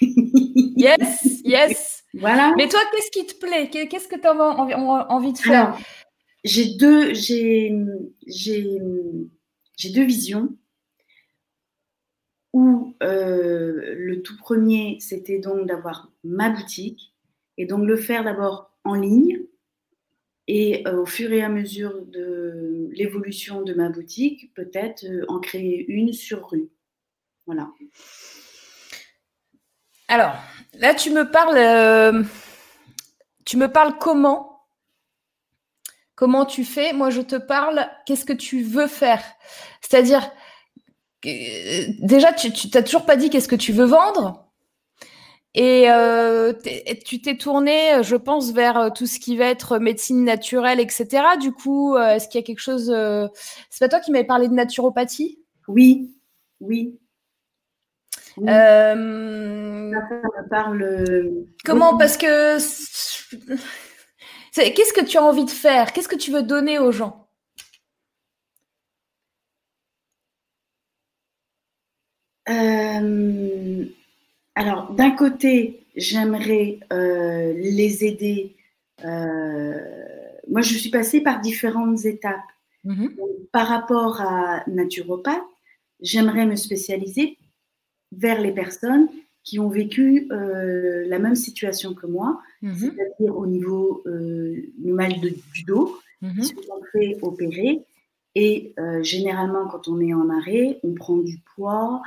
yes, 0.00 1.42
yes. 1.44 2.04
Voilà. 2.14 2.54
Mais 2.56 2.68
toi, 2.68 2.80
qu'est-ce 2.92 3.10
qui 3.10 3.26
te 3.26 3.38
plaît? 3.44 3.68
Qu'est-ce 3.68 4.06
que 4.06 4.16
tu 4.16 4.26
as 4.26 4.34
envie, 4.34 5.32
de 5.32 5.38
faire? 5.38 5.76
J'ai 6.44 6.76
deux, 6.76 7.12
j'ai, 7.12 7.74
j'ai, 8.26 8.78
j'ai 9.76 9.90
deux 9.90 10.04
visions. 10.04 10.50
Où 12.52 12.94
euh, 13.02 13.94
le 13.96 14.22
tout 14.22 14.36
premier, 14.36 14.98
c'était 15.00 15.40
donc 15.40 15.66
d'avoir 15.66 16.12
ma 16.22 16.50
boutique 16.50 17.13
et 17.56 17.66
donc 17.66 17.86
le 17.86 17.96
faire 17.96 18.24
d'abord 18.24 18.70
en 18.84 18.94
ligne. 18.94 19.40
Et 20.46 20.86
euh, 20.86 21.00
au 21.00 21.06
fur 21.06 21.32
et 21.32 21.42
à 21.42 21.48
mesure 21.48 22.04
de 22.04 22.90
l'évolution 22.92 23.62
de 23.62 23.72
ma 23.72 23.88
boutique, 23.88 24.52
peut-être 24.54 25.04
euh, 25.04 25.24
en 25.28 25.40
créer 25.40 25.86
une 25.88 26.12
sur 26.12 26.50
rue. 26.50 26.68
Voilà. 27.46 27.70
Alors, 30.08 30.34
là, 30.74 30.94
tu 30.94 31.10
me 31.10 31.30
parles, 31.30 31.56
euh, 31.56 32.22
tu 33.46 33.56
me 33.56 33.68
parles 33.68 33.96
comment? 33.98 34.66
Comment 36.14 36.44
tu 36.44 36.64
fais? 36.64 36.92
Moi, 36.92 37.08
je 37.08 37.22
te 37.22 37.36
parle, 37.36 37.88
qu'est-ce 38.04 38.26
que 38.26 38.34
tu 38.34 38.62
veux 38.62 38.86
faire? 38.86 39.22
C'est-à-dire, 39.80 40.30
déjà, 41.22 42.32
tu 42.34 42.50
n'as 42.72 42.82
toujours 42.82 43.06
pas 43.06 43.16
dit 43.16 43.30
qu'est-ce 43.30 43.48
que 43.48 43.56
tu 43.56 43.72
veux 43.72 43.86
vendre 43.86 44.43
Et 45.54 45.88
euh, 45.88 46.52
tu 47.04 47.20
t'es 47.20 47.36
tourné, 47.36 48.02
je 48.02 48.16
pense, 48.16 48.52
vers 48.52 48.92
tout 48.92 49.06
ce 49.06 49.20
qui 49.20 49.36
va 49.36 49.46
être 49.46 49.78
médecine 49.78 50.24
naturelle, 50.24 50.80
etc. 50.80 51.36
Du 51.40 51.52
coup, 51.52 51.96
est-ce 51.96 52.28
qu'il 52.28 52.40
y 52.40 52.44
a 52.44 52.46
quelque 52.46 52.58
chose 52.58 52.92
C'est 53.70 53.84
pas 53.84 53.88
toi 53.88 54.00
qui 54.00 54.10
m'avais 54.10 54.24
parlé 54.24 54.48
de 54.48 54.54
naturopathie? 54.54 55.38
Oui, 55.68 56.10
oui. 56.60 56.98
parle. 60.50 61.46
Comment? 61.64 61.96
Parce 61.96 62.16
que 62.16 62.58
qu'est-ce 64.54 64.92
que 64.92 65.04
tu 65.04 65.18
as 65.18 65.22
envie 65.22 65.44
de 65.44 65.50
faire? 65.50 65.92
Qu'est-ce 65.92 66.08
que 66.08 66.16
tu 66.16 66.30
veux 66.32 66.42
donner 66.42 66.78
aux 66.78 66.92
gens? 66.92 67.28
Euh, 72.48 73.86
alors, 74.54 74.92
d'un 74.92 75.10
côté, 75.10 75.86
j'aimerais 75.96 76.78
euh, 76.92 77.52
les 77.54 78.04
aider. 78.04 78.54
Euh, 79.04 79.78
moi, 80.48 80.60
je 80.60 80.74
suis 80.74 80.90
passée 80.90 81.20
par 81.20 81.40
différentes 81.40 82.04
étapes. 82.04 82.40
Mm-hmm. 82.86 83.48
par 83.50 83.66
rapport 83.66 84.20
à 84.20 84.62
naturopathe, 84.66 85.40
j'aimerais 86.02 86.44
me 86.44 86.54
spécialiser 86.54 87.38
vers 88.12 88.42
les 88.42 88.52
personnes 88.52 89.08
qui 89.42 89.58
ont 89.58 89.70
vécu 89.70 90.28
la 90.28 91.18
même 91.18 91.34
situation 91.34 91.94
que 91.94 92.06
moi, 92.06 92.42
mm-hmm. 92.62 92.74
c'est-à-dire 92.74 93.38
au 93.38 93.46
niveau 93.46 94.04
du 94.04 94.92
mal 94.92 95.18
de, 95.18 95.30
du 95.54 95.62
dos, 95.62 95.98
mm-hmm. 96.22 96.40
qui 96.40 96.44
se 96.48 96.54
sont 96.56 96.82
fait 96.92 97.16
opérer. 97.22 97.80
Et 98.34 98.74
généralement, 99.00 99.66
quand 99.66 99.88
on 99.88 99.98
est 99.98 100.12
en 100.12 100.28
arrêt, 100.28 100.78
on 100.82 100.92
prend 100.92 101.16
du 101.16 101.38
poids, 101.54 102.02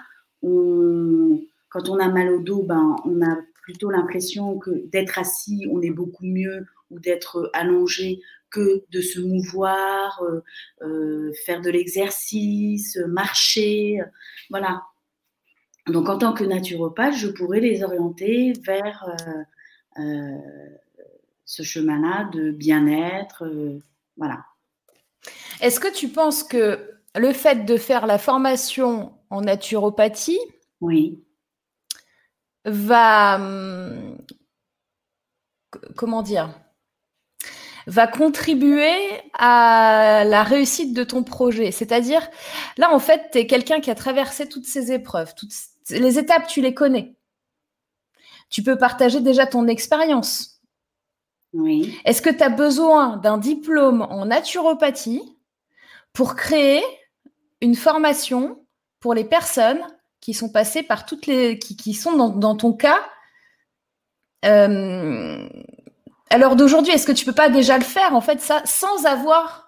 quand 1.70 1.90
on 1.90 2.00
a 2.00 2.08
mal 2.10 2.30
au 2.30 2.40
dos, 2.40 2.64
ben, 2.64 2.96
on 3.06 3.22
a 3.22 3.38
plutôt 3.64 3.90
l'impression 3.90 4.58
que 4.58 4.88
d'être 4.88 5.20
assis, 5.20 5.68
on 5.72 5.82
est 5.82 5.92
beaucoup 5.92 6.26
mieux, 6.26 6.66
ou 6.90 7.00
d'être 7.00 7.50
allongé 7.54 8.22
que 8.50 8.86
de 8.92 9.02
se 9.02 9.20
mouvoir, 9.20 10.24
euh, 10.24 10.42
euh, 10.84 11.34
faire 11.46 11.62
de 11.62 11.70
l'exercice, 11.70 12.98
marcher, 13.08 14.00
voilà. 14.50 14.84
Donc 15.88 16.10
en 16.10 16.18
tant 16.18 16.34
que 16.34 16.44
naturopathe, 16.44 17.16
je 17.16 17.28
pourrais 17.28 17.60
les 17.60 17.84
orienter 17.84 18.54
vers 18.66 19.06
euh, 20.00 20.38
ce 21.46 21.64
chemin-là 21.64 22.30
de 22.32 22.52
bien-être, 22.52 23.44
voilà. 24.16 24.46
Est-ce 25.62 25.80
que 25.80 25.94
tu 25.94 26.08
penses 26.10 26.44
que 26.44 26.92
le 27.16 27.34
fait 27.34 27.66
de 27.66 27.78
faire 27.78 28.06
la 28.06 28.18
formation 28.18 29.14
en 29.30 29.42
naturopathie 29.42 30.40
oui. 30.80 31.24
Va, 32.68 33.36
hum, 33.36 34.18
comment 35.96 36.22
dire, 36.22 36.54
va 37.88 38.06
contribuer 38.06 38.94
à 39.34 40.24
la 40.26 40.44
réussite 40.44 40.94
de 40.94 41.04
ton 41.04 41.24
projet. 41.24 41.72
C'est-à-dire, 41.72 42.28
là, 42.78 42.94
en 42.94 43.00
fait, 43.00 43.30
tu 43.32 43.40
es 43.40 43.48
quelqu'un 43.48 43.80
qui 43.80 43.90
a 43.90 43.96
traversé 43.96 44.48
toutes 44.48 44.66
ces 44.66 44.92
épreuves, 44.92 45.34
toutes 45.36 45.54
les 45.90 46.20
étapes, 46.20 46.48
tu 46.48 46.62
les 46.62 46.74
connais. 46.74 47.16
Tu 48.50 48.62
peux 48.62 48.78
partager 48.78 49.22
déjà 49.22 49.48
ton 49.48 49.68
expérience. 49.68 50.62
Oui. 51.54 51.98
Est-ce 52.04 52.22
que 52.22 52.30
tu 52.30 52.44
as 52.44 52.50
besoin 52.50 53.18
d'un 53.18 53.38
diplôme 53.38 54.02
en 54.02 54.26
naturopathie 54.26 55.22
pour 56.12 56.36
créer 56.36 56.84
une 57.62 57.76
formation 57.76 58.66
pour 59.00 59.14
les 59.14 59.24
personnes 59.24 59.82
qui 60.22 60.34
sont 60.34 60.50
passées 60.50 60.84
par 60.84 61.06
toutes 61.06 61.28
les. 61.28 61.60
qui, 61.60 61.94
sont 61.94 62.30
dans, 62.30 62.56
ton 62.56 62.74
cas. 62.74 63.00
Euh, 64.46 65.48
à 66.30 66.38
l'heure 66.38 66.56
d'aujourd'hui, 66.56 66.94
est-ce 66.94 67.08
que 67.08 67.12
tu 67.12 67.26
peux 67.26 67.34
pas 67.34 67.50
déjà 67.50 67.78
le 67.78 67.84
faire, 67.84 68.14
en 68.14 68.22
fait, 68.22 68.42
ça, 68.42 68.62
sans 68.66 69.06
avoir 69.06 69.68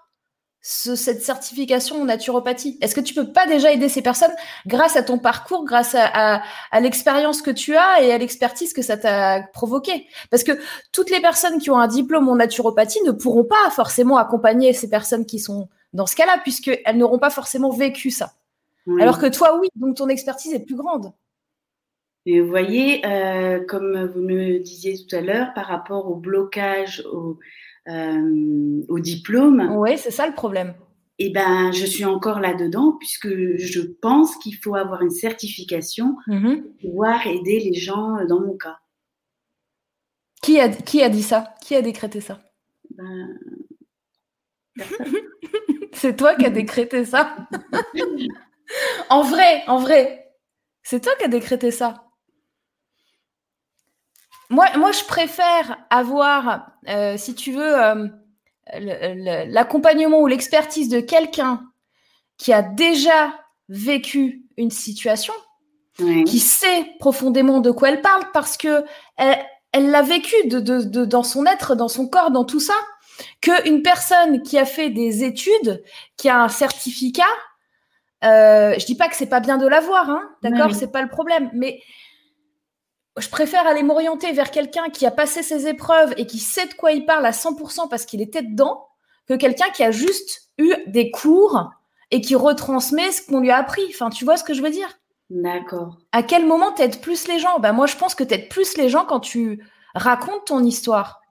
cette 0.62 1.24
certification 1.24 2.02
en 2.02 2.06
naturopathie? 2.06 2.78
Est-ce 2.82 2.94
que 2.94 3.02
tu 3.02 3.14
peux 3.14 3.32
pas 3.32 3.48
déjà 3.48 3.72
aider 3.72 3.88
ces 3.88 4.02
personnes 4.02 4.34
grâce 4.68 4.98
à 4.98 5.04
ton 5.04 5.18
parcours, 5.18 5.64
grâce 5.64 5.96
à, 5.96 6.42
l'expérience 6.82 7.42
que 7.42 7.52
tu 7.52 7.78
as 7.78 8.02
et 8.02 8.12
à 8.12 8.18
l'expertise 8.18 8.74
que 8.74 8.82
ça 8.82 8.98
t'a 8.98 9.42
provoqué 9.54 10.08
Parce 10.30 10.44
que 10.44 10.60
toutes 10.92 11.10
les 11.10 11.22
personnes 11.22 11.60
qui 11.60 11.72
ont 11.72 11.80
un 11.80 11.88
diplôme 11.88 12.28
en 12.28 12.36
naturopathie 12.36 13.02
ne 13.06 13.12
pourront 13.12 13.46
pas 13.46 13.70
forcément 13.72 14.18
accompagner 14.18 14.74
ces 14.74 14.90
personnes 14.90 15.26
qui 15.26 15.40
sont 15.40 15.70
dans 15.94 16.06
ce 16.06 16.16
cas-là, 16.16 16.40
puisqu'elles 16.44 16.98
n'auront 16.98 17.20
pas 17.20 17.32
forcément 17.32 17.72
vécu 17.72 18.12
ça. 18.12 18.34
Alors 19.00 19.20
que 19.20 19.28
toi, 19.28 19.60
oui, 19.60 19.68
donc 19.76 19.98
ton 19.98 20.08
expertise 20.08 20.54
est 20.54 20.66
plus 20.66 20.76
grande. 20.76 21.12
Et 22.26 22.42
vous 22.42 22.50
voyez, 22.50 23.06
euh, 23.06 23.64
comme 23.66 24.06
vous 24.08 24.22
me 24.22 24.60
disiez 24.60 24.96
tout 24.98 25.16
à 25.16 25.22
l'heure, 25.22 25.54
par 25.54 25.66
rapport 25.66 26.10
au 26.10 26.16
blocage, 26.16 27.04
au, 27.12 27.40
euh, 27.88 28.82
au 28.88 29.00
diplôme. 29.00 29.70
Oui, 29.78 29.98
c'est 29.98 30.12
ça 30.12 30.28
le 30.28 30.34
problème. 30.34 30.76
Eh 31.18 31.32
ben, 31.32 31.72
je 31.72 31.86
suis 31.86 32.06
encore 32.06 32.40
là-dedans 32.40 32.94
puisque 32.98 33.28
je 33.28 33.82
pense 33.82 34.38
qu'il 34.38 34.56
faut 34.56 34.76
avoir 34.76 35.02
une 35.02 35.10
certification 35.10 36.16
mm-hmm. 36.28 36.62
pour 36.62 36.78
pouvoir 36.78 37.28
aider 37.28 37.60
les 37.60 37.74
gens 37.74 38.24
dans 38.26 38.40
mon 38.40 38.56
cas. 38.56 38.80
Qui 40.42 40.60
a, 40.60 40.70
qui 40.70 41.02
a 41.02 41.10
dit 41.10 41.24
ça? 41.24 41.54
Qui 41.62 41.76
a 41.76 41.82
décrété 41.82 42.22
ça? 42.22 42.40
Ben, 42.96 43.38
C'est 45.94 46.16
toi 46.16 46.36
qui 46.36 46.46
as 46.46 46.50
décrété 46.50 47.04
ça 47.06 47.36
En 49.10 49.24
vrai, 49.24 49.64
en 49.68 49.78
vrai. 49.78 50.32
C'est 50.84 51.02
toi 51.02 51.14
qui 51.18 51.26
as 51.26 51.30
décrété 51.30 51.72
ça. 51.72 52.06
Moi, 54.50 54.66
moi 54.78 54.92
je 54.92 55.04
préfère 55.04 55.78
avoir, 55.90 56.72
euh, 56.88 57.18
si 57.18 57.36
tu 57.36 57.52
veux, 57.52 57.80
euh, 57.80 58.08
l'accompagnement 59.48 60.20
ou 60.20 60.28
l'expertise 60.28 60.90
de 60.90 61.00
quelqu'un 61.00 61.64
qui 62.38 62.54
a 62.54 62.62
déjà 62.62 63.34
vécu 63.68 64.46
une 64.58 64.72
situation, 64.72 65.34
qui 65.98 66.40
sait 66.40 66.88
profondément 67.00 67.60
de 67.60 67.72
quoi 67.72 67.90
elle 67.90 68.02
parle 68.02 68.24
parce 68.32 68.56
que 68.58 68.86
elle 69.18 69.92
l'a 69.92 70.02
vécu 70.02 70.34
dans 70.48 71.24
son 71.24 71.46
être, 71.46 71.76
dans 71.76 71.90
son 71.90 72.08
corps, 72.08 72.32
dans 72.32 72.46
tout 72.46 72.62
ça, 72.62 72.74
qu'une 73.42 73.82
personne 73.82 74.42
qui 74.42 74.58
a 74.58 74.66
fait 74.66 74.90
des 74.90 75.24
études, 75.24 75.84
qui 76.18 76.30
a 76.30 76.42
un 76.42 76.50
certificat, 76.50 77.24
euh, 78.24 78.76
je 78.78 78.86
dis 78.86 78.96
pas 78.96 79.08
que 79.08 79.16
c'est 79.16 79.30
pas 79.30 79.40
bien 79.40 79.58
de 79.58 79.68
l'avoir, 79.68 80.10
hein, 80.10 80.30
d'accord, 80.44 80.74
c'est 80.74 80.92
pas 80.92 81.02
le 81.02 81.10
problème, 81.10 81.50
mais 81.54 81.82
je 83.18 83.30
préfère 83.30 83.68
aller 83.68 83.84
m'orienter 83.84 84.32
vers 84.32 84.52
quelqu'un 84.52 84.90
qui 84.90 85.06
a 85.06 85.12
passé 85.12 85.44
ses 85.44 85.68
épreuves 85.68 86.14
et 86.18 86.26
qui 86.26 86.40
sait 86.40 86.68
de 86.68 86.74
quoi 86.74 86.92
il 86.92 87.06
parle 87.06 87.26
à 87.26 87.32
100% 87.32 87.90
parce 87.90 88.06
qu'il 88.06 88.22
était 88.22 88.44
dedans, 88.44 88.88
que 89.28 89.34
quelqu'un 89.36 89.70
qui 89.74 89.84
a 89.84 89.92
juste 89.92 90.50
eu 90.58 90.74
des 90.88 91.12
cours 91.12 91.72
et 92.12 92.22
qui 92.22 92.36
retransmet 92.36 93.12
ce 93.12 93.22
qu'on 93.22 93.40
lui 93.40 93.52
a 93.52 93.58
appris. 93.58 93.84
Enfin, 93.90 94.10
tu 94.10 94.26
vois 94.26 94.38
ce 94.38 94.44
que 94.44 94.54
je 94.54 94.62
veux 94.62 94.72
dire? 94.72 95.00
D'accord. 95.30 95.98
À 96.12 96.24
quel 96.24 96.46
moment 96.46 96.72
t'aides 96.72 97.02
plus 97.02 97.28
les 97.28 97.40
gens? 97.40 97.60
Ben, 97.60 97.72
Moi, 97.72 97.86
je 97.86 97.96
pense 97.96 98.16
que 98.16 98.24
t'aides 98.24 98.50
plus 98.50 98.78
les 98.78 98.90
gens 98.90 99.06
quand 99.06 99.20
tu 99.20 99.64
racontes 99.94 100.46
ton 100.46 100.64
histoire. 100.64 101.22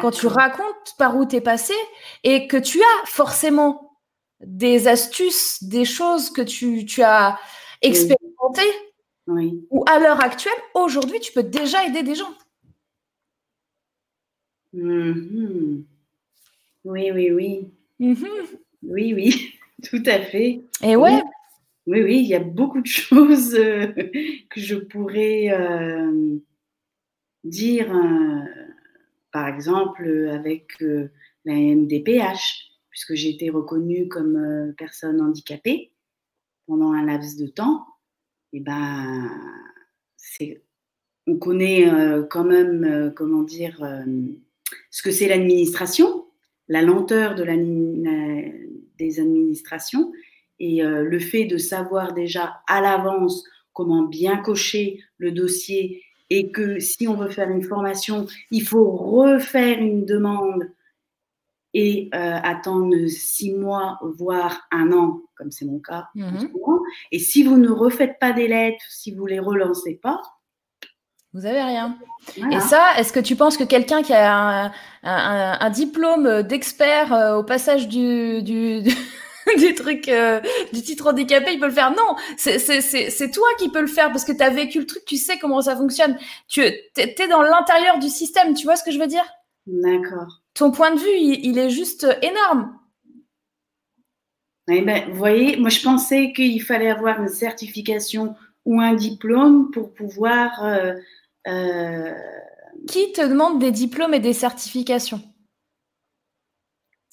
Quand 0.00 0.10
tu 0.10 0.26
racontes 0.26 0.96
par 0.98 1.16
où 1.16 1.24
t'es 1.24 1.40
passé 1.40 1.74
et 2.24 2.48
que 2.48 2.56
tu 2.56 2.82
as 2.82 3.06
forcément 3.06 3.89
des 4.40 4.88
astuces, 4.88 5.62
des 5.62 5.84
choses 5.84 6.30
que 6.30 6.42
tu, 6.42 7.02
as 7.02 7.38
expérimentées, 7.82 8.62
ou 9.70 9.84
à 9.86 9.98
l'heure 9.98 10.22
actuelle, 10.22 10.52
aujourd'hui, 10.74 11.20
tu 11.20 11.32
peux 11.32 11.42
déjà 11.42 11.84
aider 11.84 12.02
des 12.02 12.14
gens. 12.14 12.34
Mm-hmm. 14.74 15.84
Oui, 16.84 17.10
oui, 17.12 17.30
oui. 17.30 17.68
Mm-hmm. 18.00 18.58
Oui, 18.82 19.14
oui, 19.14 19.54
tout 19.88 20.02
à 20.06 20.20
fait. 20.20 20.62
Et 20.82 20.96
ouais. 20.96 21.22
Oui, 21.86 22.02
oui, 22.02 22.18
il 22.20 22.28
y 22.28 22.34
a 22.34 22.40
beaucoup 22.40 22.80
de 22.80 22.86
choses 22.86 23.54
euh, 23.54 23.86
que 24.50 24.60
je 24.60 24.76
pourrais 24.76 25.50
euh, 25.50 26.38
dire, 27.42 27.94
euh, 27.94 28.44
par 29.32 29.48
exemple, 29.48 30.28
avec 30.30 30.78
la 31.44 31.54
MDPH 31.54 32.69
puisque 32.90 33.14
j'ai 33.14 33.30
été 33.30 33.50
reconnue 33.50 34.08
comme 34.08 34.36
euh, 34.36 34.72
personne 34.76 35.20
handicapée 35.20 35.92
pendant 36.66 36.92
un 36.92 37.04
laps 37.04 37.36
de 37.36 37.46
temps, 37.46 37.86
et 38.52 38.60
ben, 38.60 39.30
on 41.26 41.36
connaît 41.38 41.88
euh, 41.88 42.24
quand 42.24 42.44
même, 42.44 42.84
euh, 42.84 43.10
comment 43.10 43.42
dire, 43.42 43.84
ce 44.90 45.02
que 45.02 45.10
c'est 45.10 45.28
l'administration, 45.28 46.26
la 46.68 46.82
lenteur 46.82 47.34
de 47.34 47.44
des 48.98 49.20
administrations, 49.20 50.12
et 50.58 50.82
le 50.82 51.18
fait 51.18 51.46
de 51.46 51.56
savoir 51.56 52.12
déjà 52.12 52.60
à 52.68 52.82
l'avance 52.82 53.44
comment 53.72 54.02
bien 54.02 54.36
cocher 54.36 55.02
le 55.16 55.32
dossier 55.32 56.02
et 56.28 56.52
que 56.52 56.78
si 56.78 57.08
on 57.08 57.16
veut 57.16 57.30
faire 57.30 57.50
une 57.50 57.62
formation, 57.62 58.26
il 58.50 58.62
faut 58.62 58.90
refaire 58.90 59.80
une 59.80 60.04
demande 60.04 60.70
et 61.74 62.10
euh, 62.14 62.38
attendre 62.42 62.94
six 63.08 63.54
mois, 63.54 63.98
voire 64.02 64.66
un 64.72 64.92
an, 64.92 65.20
comme 65.36 65.50
c'est 65.50 65.64
mon 65.64 65.78
cas 65.78 66.08
mhm. 66.14 66.50
Et 67.12 67.18
si 67.18 67.42
vous 67.42 67.58
ne 67.58 67.70
refaites 67.70 68.18
pas 68.20 68.32
des 68.32 68.48
lettres, 68.48 68.84
si 68.88 69.14
vous 69.14 69.26
les 69.26 69.38
relancez 69.38 69.98
pas, 70.02 70.20
Vous 71.32 71.46
avez 71.46 71.62
rien. 71.62 71.96
Et 72.50 72.60
ça, 72.60 72.98
est-ce 72.98 73.12
que 73.12 73.20
tu 73.20 73.36
penses 73.36 73.56
que 73.56 73.64
quelqu'un 73.64 74.02
qui 74.02 74.12
a 74.12 74.72
un, 75.04 75.70
diplôme 75.70 76.42
d'expert 76.42 77.12
euh, 77.12 77.36
au 77.36 77.44
passage 77.44 77.86
du, 77.86 78.42
du, 78.42 78.82
truc 79.76 80.08
euh, 80.08 80.40
du 80.72 80.82
titre 80.82 81.08
handicapé, 81.08 81.52
il 81.52 81.60
peut 81.60 81.66
le 81.66 81.72
faire? 81.72 81.92
Non, 81.92 82.16
c'est 82.36 83.30
toi 83.30 83.48
qui 83.58 83.70
peux 83.70 83.80
le 83.80 83.86
faire 83.86 84.10
parce 84.10 84.24
que 84.24 84.32
tu 84.32 84.42
as 84.42 84.50
vécu 84.50 84.80
le 84.80 84.86
truc, 84.86 85.04
tu 85.04 85.16
sais 85.16 85.38
comment 85.38 85.60
ça 85.60 85.76
fonctionne. 85.76 86.18
Tu 86.48 86.62
es, 86.62 87.28
dans 87.28 87.42
l'intérieur 87.42 88.00
du 88.00 88.08
système, 88.08 88.54
tu 88.54 88.64
vois 88.64 88.74
ce 88.74 88.82
que 88.82 88.90
je 88.90 88.98
veux 88.98 89.06
dire? 89.06 89.24
D'accord. 89.66 90.39
Ton 90.54 90.70
point 90.70 90.94
de 90.94 91.00
vue, 91.00 91.16
il, 91.16 91.58
est 91.58 91.70
juste 91.70 92.06
énorme. 92.22 92.78
Eh 94.68 94.82
ben, 94.82 95.10
vous 95.10 95.16
voyez, 95.16 95.56
moi 95.56 95.70
je 95.70 95.82
pensais 95.82 96.32
qu'il 96.32 96.62
fallait 96.62 96.90
avoir 96.90 97.20
une 97.20 97.28
certification 97.28 98.36
ou 98.64 98.80
un 98.80 98.94
diplôme 98.94 99.70
pour 99.70 99.92
pouvoir 99.94 100.64
euh, 100.64 100.94
euh, 101.48 102.14
Qui 102.86 103.12
te 103.12 103.26
demande 103.26 103.58
des 103.58 103.72
diplômes 103.72 104.14
et 104.14 104.20
des 104.20 104.32
certifications? 104.32 105.22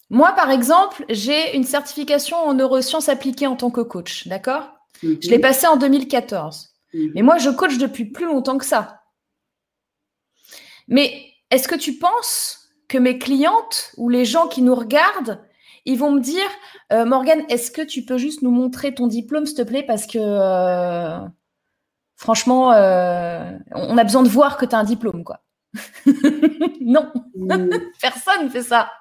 Moi, 0.10 0.32
par 0.34 0.52
exemple, 0.52 1.04
j'ai 1.10 1.56
une 1.56 1.66
certification 1.66 2.38
en 2.38 2.54
neurosciences 2.54 3.10
appliquées 3.10 3.48
en 3.48 3.56
tant 3.56 3.72
que 3.72 3.82
coach, 3.82 4.28
d'accord? 4.28 4.70
Mhm. 5.04 5.18
Je 5.22 5.30
l'ai 5.30 5.40
passée 5.40 5.68
en 5.68 5.78
2014. 5.78 6.70
Mhm. 6.94 7.12
Mais 7.16 7.22
moi, 7.22 7.38
je 7.38 7.50
coach 7.50 7.78
depuis 7.78 8.06
plus 8.06 8.26
longtemps 8.26 8.58
que 8.58 8.66
ça. 8.66 9.04
Mais 10.88 11.34
est-ce 11.52 11.68
que 11.68 11.76
tu 11.76 11.98
penses 11.98 12.67
que 12.88 12.98
mes 12.98 13.18
clientes 13.18 13.92
ou 13.98 14.10
les 14.10 14.26
gens 14.26 14.48
qui 14.48 14.62
nous 14.62 14.76
regardent, 14.76 15.40
ils 15.86 15.98
vont 15.98 16.12
me 16.12 16.20
dire, 16.20 16.50
euh, 16.92 17.06
Morgane, 17.06 17.44
est-ce 17.50 17.72
que 17.72 17.82
tu 17.82 18.04
peux 18.04 18.18
juste 18.18 18.42
nous 18.42 18.52
montrer 18.52 18.94
ton 18.94 19.08
diplôme, 19.08 19.46
s'il 19.46 19.58
te 19.58 19.62
plaît, 19.62 19.84
parce 19.84 20.06
que 20.06 20.18
euh, 20.20 21.20
franchement, 22.18 22.74
euh, 22.74 23.52
on 23.72 23.98
a 23.98 24.04
besoin 24.04 24.24
de 24.24 24.28
voir 24.28 24.58
que 24.58 24.66
tu 24.66 24.76
as 24.76 24.80
un 24.80 24.84
diplôme, 24.84 25.24
quoi. 25.24 25.40
non, 26.82 27.12
mm. 27.36 27.70
personne 28.02 28.50
fait 28.50 28.64
ça. 28.64 28.92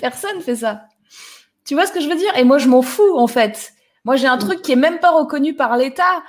personne 0.00 0.40
fait 0.42 0.56
ça. 0.56 0.84
Tu 1.64 1.74
vois 1.74 1.86
ce 1.86 1.92
que 1.92 2.00
je 2.00 2.08
veux 2.08 2.16
dire? 2.16 2.36
Et 2.36 2.44
moi, 2.44 2.58
je 2.58 2.68
m'en 2.68 2.82
fous, 2.82 3.16
en 3.16 3.26
fait. 3.26 3.72
Moi, 4.04 4.16
j'ai 4.16 4.26
un 4.26 4.36
mm. 4.36 4.40
truc 4.40 4.62
qui 4.62 4.72
est 4.72 4.76
même 4.76 4.98
pas 4.98 5.12
reconnu 5.12 5.54
par 5.54 5.78
l'État. 5.78 6.22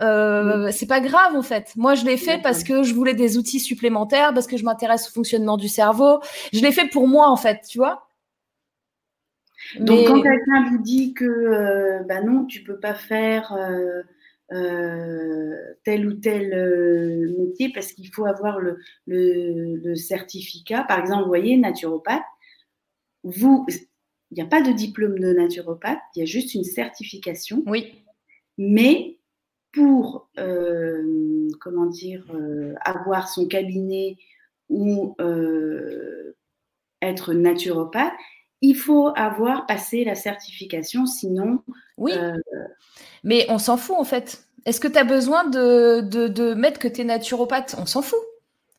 Euh, 0.00 0.70
c'est 0.70 0.86
pas 0.86 1.00
grave 1.00 1.34
en 1.34 1.42
fait. 1.42 1.72
Moi, 1.76 1.94
je 1.94 2.04
l'ai 2.04 2.16
fait 2.16 2.40
parce 2.42 2.62
que 2.62 2.82
je 2.82 2.94
voulais 2.94 3.14
des 3.14 3.36
outils 3.36 3.60
supplémentaires, 3.60 4.32
parce 4.32 4.46
que 4.46 4.56
je 4.56 4.64
m'intéresse 4.64 5.08
au 5.08 5.12
fonctionnement 5.12 5.56
du 5.56 5.68
cerveau. 5.68 6.20
Je 6.52 6.60
l'ai 6.60 6.72
fait 6.72 6.88
pour 6.88 7.08
moi 7.08 7.28
en 7.28 7.36
fait, 7.36 7.62
tu 7.68 7.78
vois. 7.78 8.08
Donc, 9.80 10.06
quand 10.06 10.22
quelqu'un 10.22 10.70
vous 10.70 10.78
dit 10.78 11.14
que 11.14 11.24
euh, 11.24 12.02
bah 12.08 12.22
non, 12.22 12.44
tu 12.44 12.62
peux 12.62 12.78
pas 12.78 12.94
faire 12.94 13.52
euh, 14.50 15.74
tel 15.84 16.06
ou 16.06 16.14
tel 16.14 16.54
euh, 16.54 17.36
métier 17.38 17.70
parce 17.70 17.92
qu'il 17.92 18.08
faut 18.08 18.24
avoir 18.24 18.60
le, 18.60 18.78
le, 19.06 19.94
certificat. 19.94 20.84
Par 20.84 21.00
exemple, 21.00 21.24
vous 21.24 21.28
voyez, 21.28 21.56
naturopathe, 21.58 22.22
vous, 23.24 23.66
il 24.30 24.34
n'y 24.34 24.42
a 24.42 24.46
pas 24.46 24.62
de 24.62 24.72
diplôme 24.72 25.18
de 25.18 25.34
naturopathe, 25.34 25.98
il 26.16 26.20
y 26.20 26.22
a 26.22 26.24
juste 26.24 26.54
une 26.54 26.64
certification. 26.64 27.62
Oui. 27.66 28.04
Mais 28.56 29.17
pour, 29.72 30.28
euh, 30.38 31.48
comment 31.60 31.86
dire, 31.86 32.24
avoir 32.84 33.28
son 33.28 33.46
cabinet 33.46 34.16
ou 34.68 35.14
être 37.00 37.32
naturopathe, 37.32 38.12
il 38.60 38.74
faut 38.74 39.12
avoir 39.14 39.66
passé 39.66 40.04
la 40.04 40.14
certification, 40.14 41.06
sinon. 41.06 41.62
Oui. 41.96 42.12
Mais 43.24 43.46
on 43.48 43.58
s'en 43.58 43.76
fout 43.76 43.96
en 43.96 44.04
fait. 44.04 44.48
Est-ce 44.64 44.80
que 44.80 44.88
tu 44.88 44.98
as 44.98 45.04
besoin 45.04 45.44
de, 45.44 46.00
de, 46.00 46.54
mettre 46.54 46.80
que 46.80 46.88
tu 46.88 47.02
es 47.02 47.04
naturopathe? 47.04 47.76
On 47.78 47.86
s'en 47.86 48.02
fout. 48.02 48.18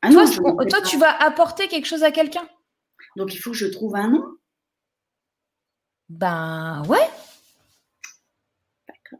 Ah 0.01 0.11
toi, 0.11 0.25
toi 0.27 0.81
tu 0.81 0.97
vas 0.97 1.11
apporter 1.21 1.67
quelque 1.67 1.85
chose 1.85 2.03
à 2.03 2.11
quelqu'un? 2.11 2.47
Donc 3.15 3.33
il 3.33 3.37
faut 3.37 3.51
que 3.51 3.57
je 3.57 3.65
trouve 3.65 3.95
un 3.95 4.09
nom? 4.09 4.23
Ben 6.09 6.83
ouais. 6.87 7.09
D'accord. 8.87 9.19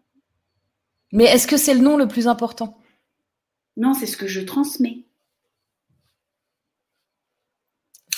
Mais 1.12 1.26
est-ce 1.26 1.48
que 1.48 1.58
c'est 1.58 1.74
le 1.74 1.82
nom 1.82 1.98
le 1.98 2.08
plus 2.08 2.28
important? 2.28 2.78
Non, 3.78 3.94
c'est 3.94 4.06
ce 4.06 4.18
que 4.18 4.28
je 4.28 4.42
transmets. 4.42 5.06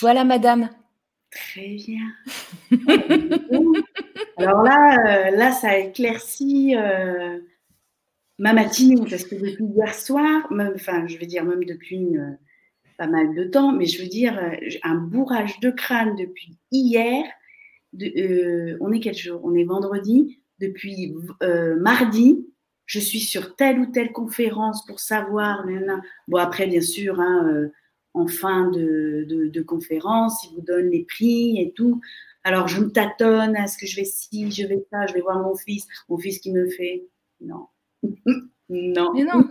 Voilà, 0.00 0.24
madame. 0.24 0.68
Très 1.30 1.76
bien. 1.76 2.12
Alors 4.36 4.62
là, 4.62 4.96
euh, 5.06 5.36
là, 5.36 5.52
ça 5.52 5.78
éclaircit 5.78 6.76
euh, 6.76 7.38
ma 8.38 8.52
matinée 8.52 8.96
parce 9.08 9.24
que 9.24 9.36
depuis 9.36 9.64
hier 9.64 9.94
soir, 9.94 10.52
même, 10.52 10.72
enfin, 10.74 11.06
je 11.06 11.16
vais 11.16 11.26
dire 11.26 11.44
même 11.44 11.64
depuis 11.64 12.18
euh, 12.18 12.32
pas 12.98 13.06
mal 13.06 13.34
de 13.34 13.44
temps, 13.44 13.72
mais 13.72 13.86
je 13.86 14.02
veux 14.02 14.08
dire 14.08 14.38
un 14.82 14.96
bourrage 14.96 15.60
de 15.60 15.70
crâne 15.70 16.16
depuis 16.16 16.58
hier. 16.70 17.24
on 18.80 18.92
est 18.92 19.00
quel 19.00 19.14
jour? 19.14 19.40
On 19.44 19.54
est 19.54 19.64
vendredi. 19.64 20.40
Depuis 20.58 21.14
mardi, 21.78 22.46
je 22.92 23.00
suis 23.00 23.20
sur 23.20 23.56
telle 23.56 23.78
ou 23.78 23.86
telle 23.86 24.12
conférence 24.12 24.84
pour 24.84 25.00
savoir. 25.00 25.64
Bon 26.28 26.36
après, 26.36 26.66
bien 26.66 26.82
sûr. 26.82 27.18
Hein, 27.18 27.70
en 28.12 28.26
fin 28.26 28.70
de, 28.70 29.24
de, 29.26 29.62
conférence, 29.62 30.44
ils 30.44 30.54
vous 30.54 30.60
donnent 30.60 30.90
les 30.90 31.04
prix 31.04 31.58
et 31.58 31.72
tout. 31.72 32.02
Alors, 32.44 32.68
je 32.68 32.82
me 32.82 32.92
tâtonne, 32.92 33.56
est-ce 33.56 33.78
que 33.78 33.86
je 33.86 33.96
vais 33.96 34.04
ci, 34.04 34.50
je 34.50 34.66
vais 34.66 34.84
ça, 34.92 35.06
je 35.06 35.14
vais 35.14 35.22
voir 35.22 35.38
mon 35.38 35.56
fils, 35.56 35.86
mon 36.10 36.18
fils 36.18 36.38
qui 36.38 36.52
me 36.52 36.68
fait 36.68 37.06
non. 37.40 37.68
non. 38.68 39.12
Mais 39.14 39.24
non. 39.24 39.48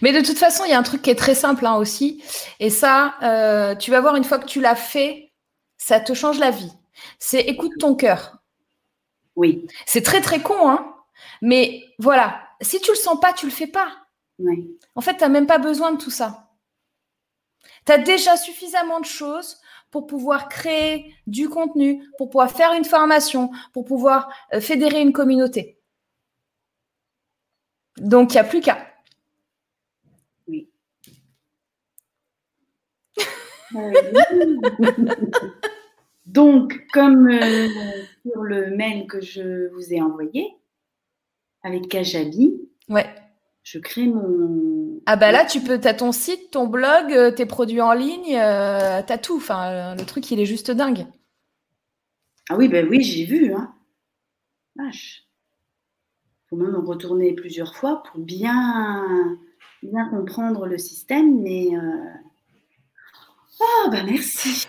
Mais 0.00 0.12
de 0.12 0.24
toute 0.24 0.38
façon, 0.38 0.62
il 0.64 0.70
y 0.70 0.74
a 0.74 0.78
un 0.78 0.84
truc 0.84 1.02
qui 1.02 1.10
est 1.10 1.16
très 1.16 1.34
simple 1.34 1.66
hein, 1.66 1.74
aussi. 1.74 2.22
Et 2.60 2.70
ça, 2.70 3.16
euh, 3.24 3.74
tu 3.74 3.90
vas 3.90 4.00
voir, 4.00 4.14
une 4.14 4.22
fois 4.22 4.38
que 4.38 4.46
tu 4.46 4.60
l'as 4.60 4.76
fait, 4.76 5.32
ça 5.76 5.98
te 5.98 6.14
change 6.14 6.38
la 6.38 6.52
vie. 6.52 6.70
C'est 7.18 7.40
écoute 7.40 7.72
ton 7.80 7.96
cœur. 7.96 8.38
Oui. 9.34 9.66
C'est 9.84 10.02
très, 10.02 10.20
très 10.20 10.40
con, 10.40 10.68
hein. 10.70 10.92
Mais 11.42 11.82
voilà, 11.98 12.45
si 12.60 12.80
tu 12.80 12.90
le 12.90 12.96
sens 12.96 13.20
pas, 13.20 13.32
tu 13.32 13.46
le 13.46 13.52
fais 13.52 13.66
pas. 13.66 13.92
En 14.94 15.00
fait, 15.00 15.16
tu 15.16 15.20
n'as 15.20 15.28
même 15.28 15.46
pas 15.46 15.58
besoin 15.58 15.92
de 15.92 15.98
tout 15.98 16.10
ça. 16.10 16.50
Tu 17.84 17.92
as 17.92 17.98
déjà 17.98 18.36
suffisamment 18.36 19.00
de 19.00 19.06
choses 19.06 19.60
pour 19.90 20.06
pouvoir 20.06 20.48
créer 20.48 21.14
du 21.26 21.48
contenu, 21.48 22.08
pour 22.18 22.28
pouvoir 22.28 22.50
faire 22.50 22.72
une 22.74 22.84
formation, 22.84 23.50
pour 23.72 23.84
pouvoir 23.84 24.28
euh, 24.52 24.60
fédérer 24.60 25.00
une 25.00 25.12
communauté. 25.12 25.78
Donc, 27.96 28.32
il 28.32 28.34
n'y 28.34 28.40
a 28.40 28.44
plus 28.44 28.60
qu'à. 28.60 28.78
Oui. 30.48 30.68
Donc, 36.26 36.84
comme 36.92 37.28
euh, 37.28 37.68
sur 38.22 38.42
le 38.42 38.70
mail 38.70 39.06
que 39.06 39.20
je 39.20 39.68
vous 39.68 39.94
ai 39.94 40.02
envoyé 40.02 40.56
avec 41.66 41.88
Kajabi, 41.88 42.54
ouais 42.88 43.06
je 43.66 43.80
crée 43.80 44.06
mon. 44.06 45.00
Ah 45.06 45.16
bah 45.16 45.32
là, 45.32 45.44
tu 45.44 45.60
peux, 45.60 45.80
as 45.82 45.94
ton 45.94 46.12
site, 46.12 46.52
ton 46.52 46.68
blog, 46.68 47.12
euh, 47.12 47.32
tes 47.32 47.46
produits 47.46 47.80
en 47.80 47.92
ligne, 47.92 48.36
euh, 48.36 49.02
tu 49.02 49.12
as 49.12 49.18
tout. 49.18 49.36
Enfin, 49.36 49.96
le 49.96 50.04
truc, 50.04 50.30
il 50.30 50.38
est 50.38 50.46
juste 50.46 50.70
dingue. 50.70 51.04
Ah 52.48 52.56
oui, 52.56 52.68
ben 52.68 52.86
oui, 52.88 53.02
j'ai 53.02 53.24
vu. 53.24 53.52
Hein. 53.52 53.74
Vache. 54.76 55.24
Faut 56.48 56.54
même 56.54 56.76
retourner 56.76 57.32
plusieurs 57.32 57.74
fois 57.74 58.04
pour 58.04 58.20
bien, 58.20 59.36
bien 59.82 60.08
comprendre 60.10 60.66
le 60.66 60.78
système, 60.78 61.42
mais. 61.42 61.70
Euh... 61.74 62.12
Oh, 63.58 63.88
bah 63.90 64.04
merci. 64.04 64.68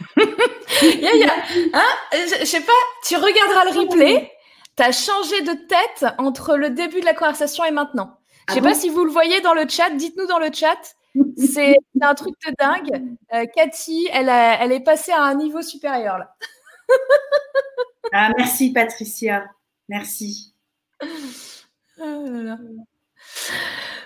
y 0.82 1.06
a, 1.06 1.16
y 1.16 1.24
a, 1.24 1.34
hein, 1.74 1.94
je, 2.14 2.40
je 2.40 2.46
sais 2.46 2.62
pas, 2.62 2.72
tu 3.06 3.16
regarderas 3.16 3.66
le 3.66 3.80
replay. 3.80 4.32
Tu 4.78 4.84
as 4.84 4.92
changé 4.92 5.42
de 5.42 5.54
tête 5.54 6.06
entre 6.18 6.56
le 6.56 6.70
début 6.70 7.00
de 7.00 7.06
la 7.06 7.13
conversation 7.13 7.66
et 7.66 7.72
maintenant. 7.72 8.20
Je 8.48 8.54
sais 8.54 8.60
ah 8.62 8.63
pas 8.63 8.76
si 8.76 8.90
vous 8.90 9.04
le 9.04 9.12
voyez 9.12 9.42
dans 9.42 9.54
le 9.54 9.68
chat. 9.68 9.90
Dites-nous 9.90 10.28
dans 10.28 10.40
le 10.40 10.52
chat. 10.54 10.96
C'est 11.38 11.78
un 12.02 12.16
truc 12.16 12.36
de 12.46 12.54
dingue. 12.60 13.18
Euh, 13.34 13.46
Cathy, 13.56 14.08
elle, 14.13 14.30
elle 14.30 14.72
est 14.72 14.84
passée 14.84 15.12
à 15.12 15.24
un 15.24 15.36
niveau 15.36 15.62
supérieur 15.62 16.18
là. 16.20 16.36
ah, 18.13 18.32
merci 18.38 18.72
Patricia. 18.72 19.46
Merci. 19.90 20.54
Ah 22.00 22.58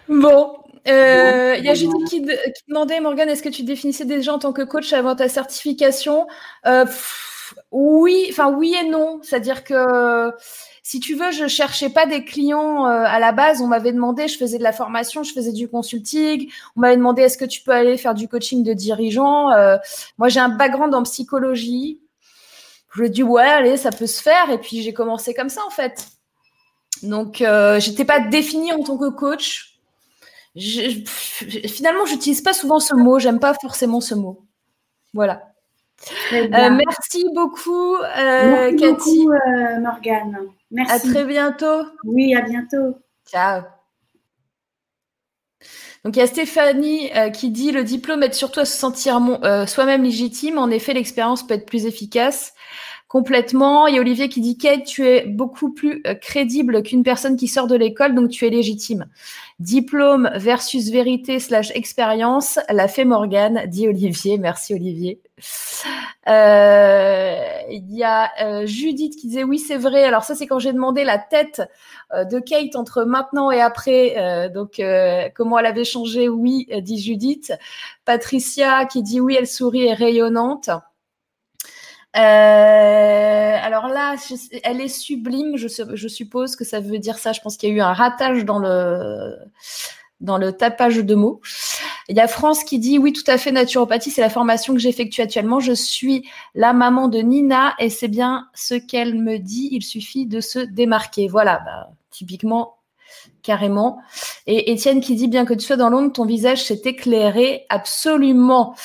bon, 0.07 0.57
euh, 0.87 1.55
il 1.57 1.65
y 1.65 1.69
a 1.69 1.73
Judith 1.73 2.07
qui, 2.07 2.25
demandait, 2.67 2.99
Morgane, 2.99 3.29
est-ce 3.29 3.43
que 3.43 3.49
tu 3.49 3.63
définissais 3.63 4.05
déjà 4.05 4.33
en 4.33 4.39
tant 4.39 4.53
que 4.53 4.61
coach 4.63 4.93
avant 4.93 5.15
ta 5.15 5.29
certification? 5.29 6.27
Euh, 6.65 6.85
Oui, 7.71 8.27
enfin 8.29 8.51
oui 8.51 8.75
et 8.79 8.87
non. 8.87 9.19
C'est-à-dire 9.23 9.63
que 9.63 10.31
si 10.83 10.99
tu 10.99 11.15
veux, 11.15 11.31
je 11.31 11.47
cherchais 11.47 11.89
pas 11.89 12.05
des 12.05 12.25
clients 12.25 12.87
euh, 12.87 13.03
à 13.05 13.19
la 13.19 13.31
base. 13.31 13.61
On 13.61 13.67
m'avait 13.67 13.93
demandé, 13.93 14.27
je 14.27 14.37
faisais 14.37 14.57
de 14.57 14.63
la 14.63 14.73
formation, 14.73 15.23
je 15.23 15.31
faisais 15.31 15.51
du 15.51 15.67
consulting. 15.67 16.51
On 16.75 16.81
m'avait 16.81 16.97
demandé, 16.97 17.21
est-ce 17.21 17.37
que 17.37 17.45
tu 17.45 17.61
peux 17.61 17.71
aller 17.71 17.97
faire 17.97 18.13
du 18.13 18.27
coaching 18.27 18.63
de 18.63 18.73
dirigeants 18.73 19.51
euh, 19.51 19.77
Moi, 20.17 20.29
j'ai 20.29 20.39
un 20.39 20.49
background 20.49 20.93
en 20.95 21.03
psychologie. 21.03 22.01
Je 22.93 23.05
dit, 23.05 23.23
ouais, 23.23 23.43
allez, 23.43 23.77
ça 23.77 23.91
peut 23.91 24.07
se 24.07 24.21
faire. 24.21 24.49
Et 24.49 24.57
puis, 24.57 24.81
j'ai 24.81 24.93
commencé 24.93 25.33
comme 25.33 25.49
ça, 25.49 25.61
en 25.65 25.69
fait. 25.69 26.07
Donc, 27.03 27.41
euh, 27.41 27.79
j'étais 27.79 28.05
pas 28.05 28.19
définie 28.19 28.73
en 28.73 28.83
tant 28.83 28.97
que 28.97 29.09
coach. 29.09 29.79
je, 30.55 31.03
finalement, 31.69 32.05
j'utilise 32.05 32.41
pas 32.41 32.53
souvent 32.53 32.79
ce 32.79 32.95
mot. 32.95 33.19
J'aime 33.19 33.39
pas 33.39 33.53
forcément 33.53 34.01
ce 34.01 34.15
mot. 34.15 34.45
Voilà. 35.13 35.50
Euh, 36.33 36.69
merci 36.71 37.25
beaucoup, 37.33 37.95
euh, 37.95 38.71
merci 38.71 38.75
Cathy. 38.77 39.23
Beaucoup, 39.23 39.31
euh, 39.31 39.79
Morgane. 39.79 40.37
Merci. 40.71 40.93
À 40.93 40.99
très 40.99 41.25
bientôt. 41.25 41.85
Oui, 42.03 42.35
à 42.35 42.41
bientôt. 42.41 42.97
Ciao. 43.29 43.61
Donc 46.03 46.15
il 46.15 46.19
y 46.19 46.23
a 46.23 46.27
Stéphanie 46.27 47.11
qui 47.33 47.51
dit 47.51 47.71
le 47.71 47.83
diplôme 47.83 48.23
aide 48.23 48.33
surtout 48.33 48.61
à 48.61 48.65
se 48.65 48.75
sentir 48.75 49.21
soi-même 49.67 50.03
légitime. 50.03 50.57
En 50.57 50.71
effet, 50.71 50.93
l'expérience 50.93 51.45
peut 51.45 51.53
être 51.53 51.67
plus 51.67 51.85
efficace 51.85 52.55
complètement. 53.11 53.87
Il 53.87 53.95
y 53.95 53.97
a 53.97 54.01
Olivier 54.01 54.29
qui 54.29 54.39
dit 54.39 54.57
Kate, 54.57 54.85
tu 54.85 55.05
es 55.05 55.25
beaucoup 55.25 55.73
plus 55.73 56.01
euh, 56.07 56.13
crédible 56.13 56.81
qu'une 56.81 57.03
personne 57.03 57.35
qui 57.35 57.49
sort 57.49 57.67
de 57.67 57.75
l'école, 57.75 58.15
donc 58.15 58.29
tu 58.29 58.47
es 58.47 58.49
légitime. 58.49 59.05
Diplôme 59.59 60.31
versus 60.35 60.89
vérité 60.91 61.39
slash 61.39 61.71
expérience, 61.75 62.57
la 62.69 62.87
fait 62.87 63.03
Morgane, 63.03 63.65
dit 63.67 63.85
Olivier. 63.85 64.37
Merci 64.37 64.73
Olivier. 64.75 65.19
Euh, 66.29 67.35
il 67.69 67.93
y 67.93 68.03
a 68.05 68.31
euh, 68.43 68.65
Judith 68.65 69.17
qui 69.17 69.27
disait 69.27 69.43
oui 69.43 69.59
c'est 69.59 69.75
vrai. 69.75 70.05
Alors 70.05 70.23
ça 70.23 70.33
c'est 70.33 70.47
quand 70.47 70.59
j'ai 70.59 70.71
demandé 70.71 71.03
la 71.03 71.17
tête 71.17 71.61
de 72.13 72.39
Kate 72.39 72.77
entre 72.77 73.03
maintenant 73.03 73.51
et 73.51 73.59
après. 73.59 74.49
donc 74.53 74.81
comment 75.35 75.59
elle 75.59 75.65
avait 75.65 75.83
changé? 75.83 76.29
Oui 76.29 76.67
dit 76.81 77.01
Judith. 77.01 77.51
Patricia 78.05 78.85
qui 78.85 79.03
dit 79.03 79.19
oui 79.19 79.35
elle 79.37 79.47
sourit 79.47 79.87
et 79.87 79.93
rayonnante. 79.93 80.69
Euh, 82.17 83.57
alors 83.61 83.87
là, 83.87 84.15
elle 84.63 84.81
est 84.81 84.89
sublime. 84.89 85.55
Je, 85.55 85.67
je, 85.93 86.07
suppose 86.07 86.55
que 86.55 86.65
ça 86.65 86.79
veut 86.79 86.99
dire 86.99 87.17
ça. 87.17 87.31
Je 87.31 87.39
pense 87.41 87.55
qu'il 87.57 87.69
y 87.69 87.71
a 87.71 87.75
eu 87.75 87.81
un 87.81 87.93
ratage 87.93 88.43
dans 88.43 88.59
le 88.59 89.37
dans 90.19 90.37
le 90.37 90.51
tapage 90.53 90.97
de 90.97 91.15
mots. 91.15 91.41
Il 92.09 92.15
y 92.15 92.19
a 92.19 92.27
France 92.27 92.63
qui 92.63 92.79
dit 92.79 92.97
oui, 92.97 93.13
tout 93.13 93.23
à 93.27 93.37
fait. 93.37 93.51
Naturopathie, 93.51 94.11
c'est 94.11 94.21
la 94.21 94.29
formation 94.29 94.73
que 94.73 94.79
j'effectue 94.79 95.21
actuellement. 95.21 95.59
Je 95.59 95.71
suis 95.71 96.29
la 96.53 96.73
maman 96.73 97.07
de 97.07 97.19
Nina 97.19 97.75
et 97.79 97.89
c'est 97.89 98.09
bien 98.09 98.47
ce 98.53 98.75
qu'elle 98.75 99.15
me 99.15 99.37
dit. 99.37 99.69
Il 99.71 99.83
suffit 99.83 100.25
de 100.25 100.41
se 100.41 100.59
démarquer. 100.59 101.27
Voilà, 101.27 101.61
bah, 101.65 101.91
typiquement 102.09 102.75
carrément. 103.43 103.99
Et 104.47 104.71
Étienne 104.71 105.01
qui 105.01 105.15
dit 105.15 105.27
bien 105.27 105.45
que 105.45 105.53
tu 105.53 105.65
sois 105.65 105.77
dans 105.77 105.89
l'ombre, 105.89 106.11
ton 106.11 106.25
visage 106.25 106.63
s'est 106.63 106.81
éclairé 106.85 107.65
absolument. 107.69 108.75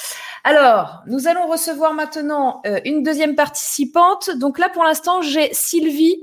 Alors, 0.44 1.02
nous 1.08 1.26
allons 1.26 1.48
recevoir 1.48 1.92
maintenant 1.92 2.60
euh, 2.66 2.78
une 2.84 3.02
deuxième 3.02 3.34
participante. 3.34 4.30
Donc 4.36 4.60
là, 4.60 4.68
pour 4.68 4.84
l'instant, 4.84 5.20
j'ai 5.20 5.52
Sylvie 5.52 6.22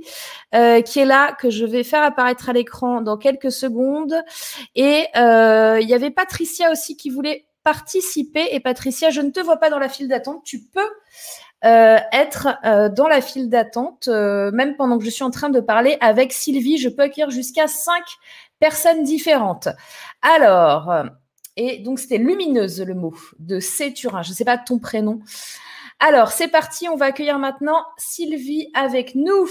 euh, 0.56 0.82
qui 0.82 1.00
est 1.00 1.06
là, 1.06 1.34
que 1.34 1.50
je 1.50 1.66
vais 1.66 1.84
faire 1.84 2.04
apparaître 2.04 2.50
à 2.50 2.54
l'écran 2.54 3.02
dans 3.02 3.18
quelques 3.18 3.52
secondes. 3.52 4.16
Et 4.76 5.08
euh, 5.18 5.80
il 5.82 5.90
y 5.90 5.94
avait 5.94 6.10
Patricia 6.10 6.72
aussi 6.72 6.96
qui 6.96 7.10
voulait 7.10 7.48
participer. 7.66 8.48
Et 8.52 8.62
Patricia, 8.62 9.10
je 9.10 9.20
ne 9.20 9.30
te 9.30 9.42
vois 9.42 9.58
pas 9.58 9.70
dans 9.70 9.80
la 9.80 9.90
file 9.90 10.08
d'attente. 10.08 10.44
Tu 10.46 10.62
peux 10.62 10.90
être 11.64 12.48
dans 12.94 13.08
la 13.08 13.22
file 13.22 13.50
d'attente, 13.50 14.08
même 14.08 14.76
pendant 14.76 14.98
que 14.98 15.06
je 15.06 15.10
suis 15.10 15.24
en 15.24 15.32
train 15.32 15.50
de 15.50 15.60
parler 15.60 15.98
avec 16.02 16.34
Sylvie. 16.34 16.78
Je 16.78 16.90
peux 16.90 17.04
accueillir 17.04 17.30
jusqu'à 17.30 17.68
cinq 17.68 18.04
personnes 18.60 19.04
différentes. 19.04 19.70
Alors, 20.22 20.94
et 21.56 21.80
donc, 21.80 22.00
c'était 22.00 22.18
lumineuse 22.18 22.82
le 22.82 22.96
mot 22.96 23.14
de 23.40 23.60
Céturin. 23.60 24.24
Je 24.24 24.30
ne 24.30 24.36
sais 24.36 24.46
pas 24.46 24.58
ton 24.58 24.80
prénom. 24.80 25.22
Alors, 26.00 26.32
c'est 26.32 26.48
parti. 26.48 26.90
On 26.90 26.96
va 26.96 27.06
accueillir 27.06 27.40
maintenant 27.40 27.86
Sylvie 27.98 28.70
avec 28.74 29.16
nous. 29.16 29.48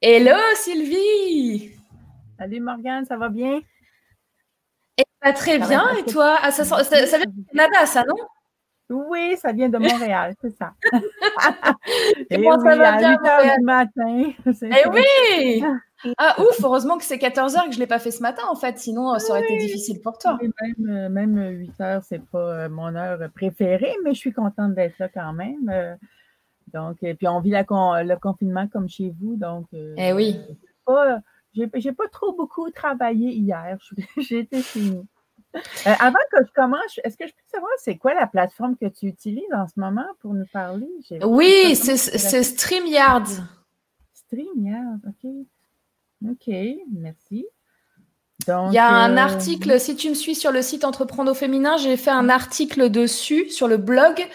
Hello 0.00 0.36
Sylvie. 0.54 1.72
Salut 2.38 2.60
Morgane, 2.60 3.04
ça 3.04 3.18
va 3.18 3.28
bien? 3.28 3.60
Et 4.96 5.04
pas 5.20 5.32
très 5.32 5.58
bien. 5.58 5.94
Et 5.96 6.10
toi? 6.10 6.38
Ah, 6.40 6.50
ça, 6.50 6.64
vient 6.64 7.20
du 7.26 7.44
Canada, 7.44 7.84
ça, 7.84 8.04
non? 8.04 8.16
Oui, 8.90 9.36
ça 9.36 9.52
vient 9.52 9.68
de 9.68 9.78
Montréal, 9.78 10.34
c'est 10.40 10.56
ça. 10.56 10.74
Et, 12.30 12.38
moi, 12.38 12.58
ça 12.58 12.76
va 12.76 12.98
bien, 12.98 13.12
8 13.12 13.28
heures 13.28 13.56
du 13.58 13.64
matin. 13.64 14.32
Eh 14.62 14.88
oui! 14.88 15.64
Ah 16.16 16.34
ouf, 16.38 16.64
heureusement 16.64 16.96
que 16.96 17.04
c'est 17.04 17.18
14 17.18 17.56
heures 17.56 17.66
que 17.66 17.72
je 17.72 17.76
ne 17.76 17.80
l'ai 17.80 17.86
pas 17.86 17.98
fait 17.98 18.10
ce 18.10 18.22
matin 18.22 18.40
en 18.50 18.54
fait, 18.54 18.78
sinon 18.78 19.18
ça 19.18 19.34
aurait 19.34 19.44
été 19.44 19.58
difficile 19.58 20.00
pour 20.00 20.16
toi. 20.16 20.38
Même, 20.78 21.10
même 21.10 21.50
8 21.58 21.80
heures, 21.82 22.02
c'est 22.02 22.24
pas 22.24 22.38
euh, 22.38 22.68
mon 22.70 22.94
heure 22.94 23.18
préférée, 23.34 23.94
mais 24.02 24.14
je 24.14 24.18
suis 24.18 24.32
contente 24.32 24.74
d'être 24.74 24.98
là 24.98 25.10
quand 25.10 25.34
même. 25.34 25.68
Euh. 25.70 25.94
Donc, 26.72 27.02
et 27.02 27.12
puis 27.12 27.28
on 27.28 27.40
vit 27.40 27.50
le 27.50 28.16
confinement 28.16 28.66
comme 28.66 28.88
chez 28.88 29.12
vous, 29.20 29.36
donc. 29.36 29.66
Euh, 29.74 29.94
eh 29.98 30.14
oui. 30.14 30.40
J'ai 31.52 31.66
pas, 31.66 32.04
pas 32.04 32.08
trop 32.08 32.32
beaucoup 32.32 32.70
travaillé 32.70 33.32
hier. 33.32 33.76
J'ai 34.16 34.38
été 34.38 34.62
chez 34.62 34.80
nous. 34.80 35.06
Avant 35.84 36.18
que 36.32 36.44
je 36.44 36.52
commence, 36.52 37.00
est-ce 37.04 37.16
que 37.16 37.26
je 37.26 37.32
peux 37.32 37.42
savoir 37.52 37.70
c'est 37.78 37.96
quoi 37.96 38.14
la 38.14 38.26
plateforme 38.26 38.76
que 38.76 38.86
tu 38.86 39.06
utilises 39.06 39.52
en 39.52 39.66
ce 39.66 39.78
moment 39.78 40.06
pour 40.20 40.34
nous 40.34 40.46
parler? 40.52 40.88
Oui, 41.22 41.74
c'est 41.74 42.42
StreamYard. 42.42 43.26
StreamYard, 44.14 45.00
OK. 45.08 45.30
Ok, 46.28 46.54
merci. 46.92 47.46
il 48.46 48.72
y 48.72 48.78
a 48.78 48.88
un 48.90 49.16
euh, 49.16 49.20
article, 49.20 49.80
si 49.80 49.96
tu 49.96 50.10
me 50.10 50.14
suis 50.14 50.34
sur 50.34 50.52
le 50.52 50.60
site 50.60 50.84
Entreprendre 50.84 51.30
au 51.30 51.34
féminin, 51.34 51.78
j'ai 51.78 51.96
fait 51.96 52.10
un 52.10 52.28
article 52.28 52.90
dessus 52.90 53.48
sur 53.48 53.68
le 53.68 53.78
blog 53.78 54.26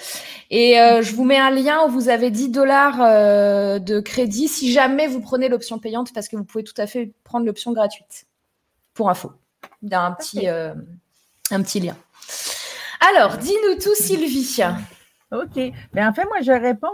et 0.50 0.80
euh, 0.80 1.04
je 1.04 1.14
vous 1.14 1.26
mets 1.26 1.38
un 1.38 1.52
lien 1.52 1.86
où 1.86 1.90
vous 1.90 2.10
avez 2.10 2.32
10 2.32 2.50
dollars 2.50 3.02
euh, 3.02 3.78
de 3.78 4.00
crédit 4.00 4.48
si 4.48 4.72
jamais 4.72 5.06
vous 5.06 5.22
prenez 5.22 5.48
l'option 5.48 5.78
payante 5.78 6.12
parce 6.12 6.28
que 6.28 6.36
vous 6.36 6.44
pouvez 6.44 6.64
tout 6.64 6.74
à 6.78 6.88
fait 6.88 7.14
prendre 7.24 7.46
l'option 7.46 7.72
gratuite. 7.72 8.26
Pour 8.96 9.12
info. 9.12 9.32
Il 9.84 9.92
y 9.92 9.94
a 9.94 10.02
un 10.02 10.12
petit, 10.14 10.48
un 11.52 11.62
petit 11.62 11.80
lien. 11.80 11.96
Alors, 13.00 13.38
dis-nous 13.38 13.76
tout, 13.76 13.96
Sylvie. 13.96 14.62
OK. 15.32 15.74
Mais 15.94 16.06
en 16.06 16.14
fait, 16.14 16.26
moi, 16.26 16.42
je 16.42 16.52
réponds 16.52 16.88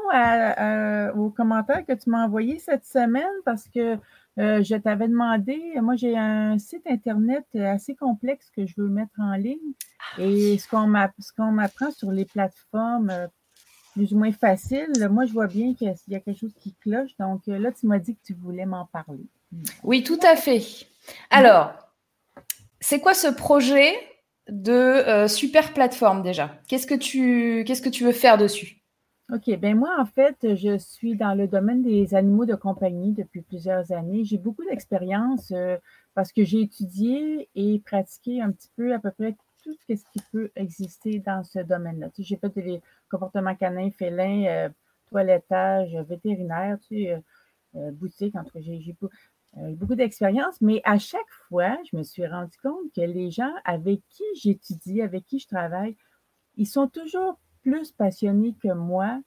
aux 1.20 1.30
commentaires 1.30 1.86
que 1.86 1.94
tu 1.94 2.10
m'as 2.10 2.26
envoyés 2.26 2.60
cette 2.60 2.86
semaine 2.86 3.32
parce 3.46 3.68
que 3.74 3.98
euh, 4.40 4.64
je 4.64 4.76
t'avais 4.76 5.10
demandé, 5.10 5.60
moi 5.82 5.96
j'ai 5.96 6.18
un 6.18 6.58
site 6.58 6.84
Internet 6.88 7.46
assez 7.56 7.96
complexe 7.96 8.50
que 8.56 8.66
je 8.66 8.74
veux 8.78 8.88
mettre 8.88 9.12
en 9.20 9.34
ligne. 9.34 9.58
Ah 10.00 10.22
et 10.22 10.58
ce 10.58 10.68
qu'on 10.70 11.52
m'apprend 11.52 11.92
sur 11.92 12.12
les 12.12 12.26
plateformes 12.26 13.10
euh, 13.10 13.28
plus 13.94 14.14
ou 14.14 14.18
moins 14.18 14.32
faciles, 14.32 14.94
moi 15.10 15.26
je 15.26 15.34
vois 15.34 15.48
bien 15.48 15.74
qu'il 15.74 15.94
y 16.08 16.16
a 16.16 16.20
quelque 16.22 16.40
chose 16.40 16.54
qui 16.62 16.74
cloche. 16.76 17.12
Donc 17.20 17.42
euh, 17.50 17.60
là, 17.60 17.72
tu 17.72 17.88
m'as 17.88 18.00
dit 18.00 18.16
que 18.16 18.22
tu 18.26 18.34
voulais 18.34 18.66
m'en 18.66 18.86
parler. 18.86 19.26
Oui, 19.84 20.02
tout 20.02 20.20
à 20.24 20.38
fait. 20.38 20.64
Alors, 21.30 21.74
c'est 22.80 23.02
quoi 23.02 23.14
ce 23.14 23.28
projet 23.28 23.94
de 24.52 25.28
super 25.28 25.74
plateforme 25.74 26.22
déjà 26.22 26.52
Qu'est-ce 26.68 26.86
que 26.86 26.96
tu 26.96 27.64
qu'est-ce 27.66 27.82
que 27.82 27.90
tu 27.90 28.04
veux 28.04 28.12
faire 28.12 28.38
dessus? 28.38 28.82
OK. 29.32 29.50
Ben 29.60 29.78
moi, 29.78 29.96
en 29.98 30.06
fait, 30.06 30.56
je 30.56 30.78
suis 30.78 31.16
dans 31.16 31.34
le 31.34 31.48
domaine 31.48 31.82
des 31.82 32.16
animaux 32.16 32.46
de 32.46 32.56
compagnie 32.56 33.14
depuis 33.14 33.42
plusieurs 33.42 33.90
années. 33.94 34.26
J'ai 34.26 34.38
beaucoup 34.38 34.66
d'expérience 34.66 35.52
euh, 35.54 35.78
parce 36.14 36.34
que 36.34 36.44
j'ai 36.44 36.60
étudié 36.60 37.48
et 37.56 37.80
pratiqué 37.80 38.42
un 38.42 38.52
petit 38.52 38.70
peu 38.76 38.94
à 38.94 39.00
peu 39.00 39.10
près 39.12 39.38
tout 39.64 39.74
ce 39.88 39.94
qui 39.94 40.22
peut 40.34 40.52
exister 40.58 41.20
dans 41.20 41.46
ce 41.46 41.60
domaine-là. 41.60 42.10
J'ai 42.20 42.36
fait 42.36 42.54
des 42.60 42.82
comportements 43.10 43.56
canins, 43.56 43.90
félins, 43.92 44.46
euh, 44.48 44.70
toilettage, 45.08 45.96
vétérinaire, 46.10 46.78
tu 46.82 47.04
sais, 47.06 47.24
euh, 47.76 47.92
boutique, 47.92 48.36
entre 48.36 48.60
beaucoup 49.56 49.96
d'expérience, 49.96 50.60
mais 50.62 50.82
à 50.86 50.98
chaque 50.98 51.30
fois, 51.48 51.78
je 51.92 51.98
me 51.98 52.04
suis 52.04 52.26
rendu 52.26 52.58
compte 52.64 52.92
que 52.96 53.02
les 53.02 53.32
gens 53.32 53.54
avec 53.66 54.02
qui 54.10 54.24
j'étudie, 54.36 55.02
avec 55.02 55.26
qui 55.26 55.40
je 55.40 55.48
travaille, 55.48 55.98
ils 56.56 56.68
sont 56.68 56.88
toujours 56.88 57.40
plus 57.62 57.92
passionnés 57.92 58.56
que 58.62 58.74
moi. 58.74 59.22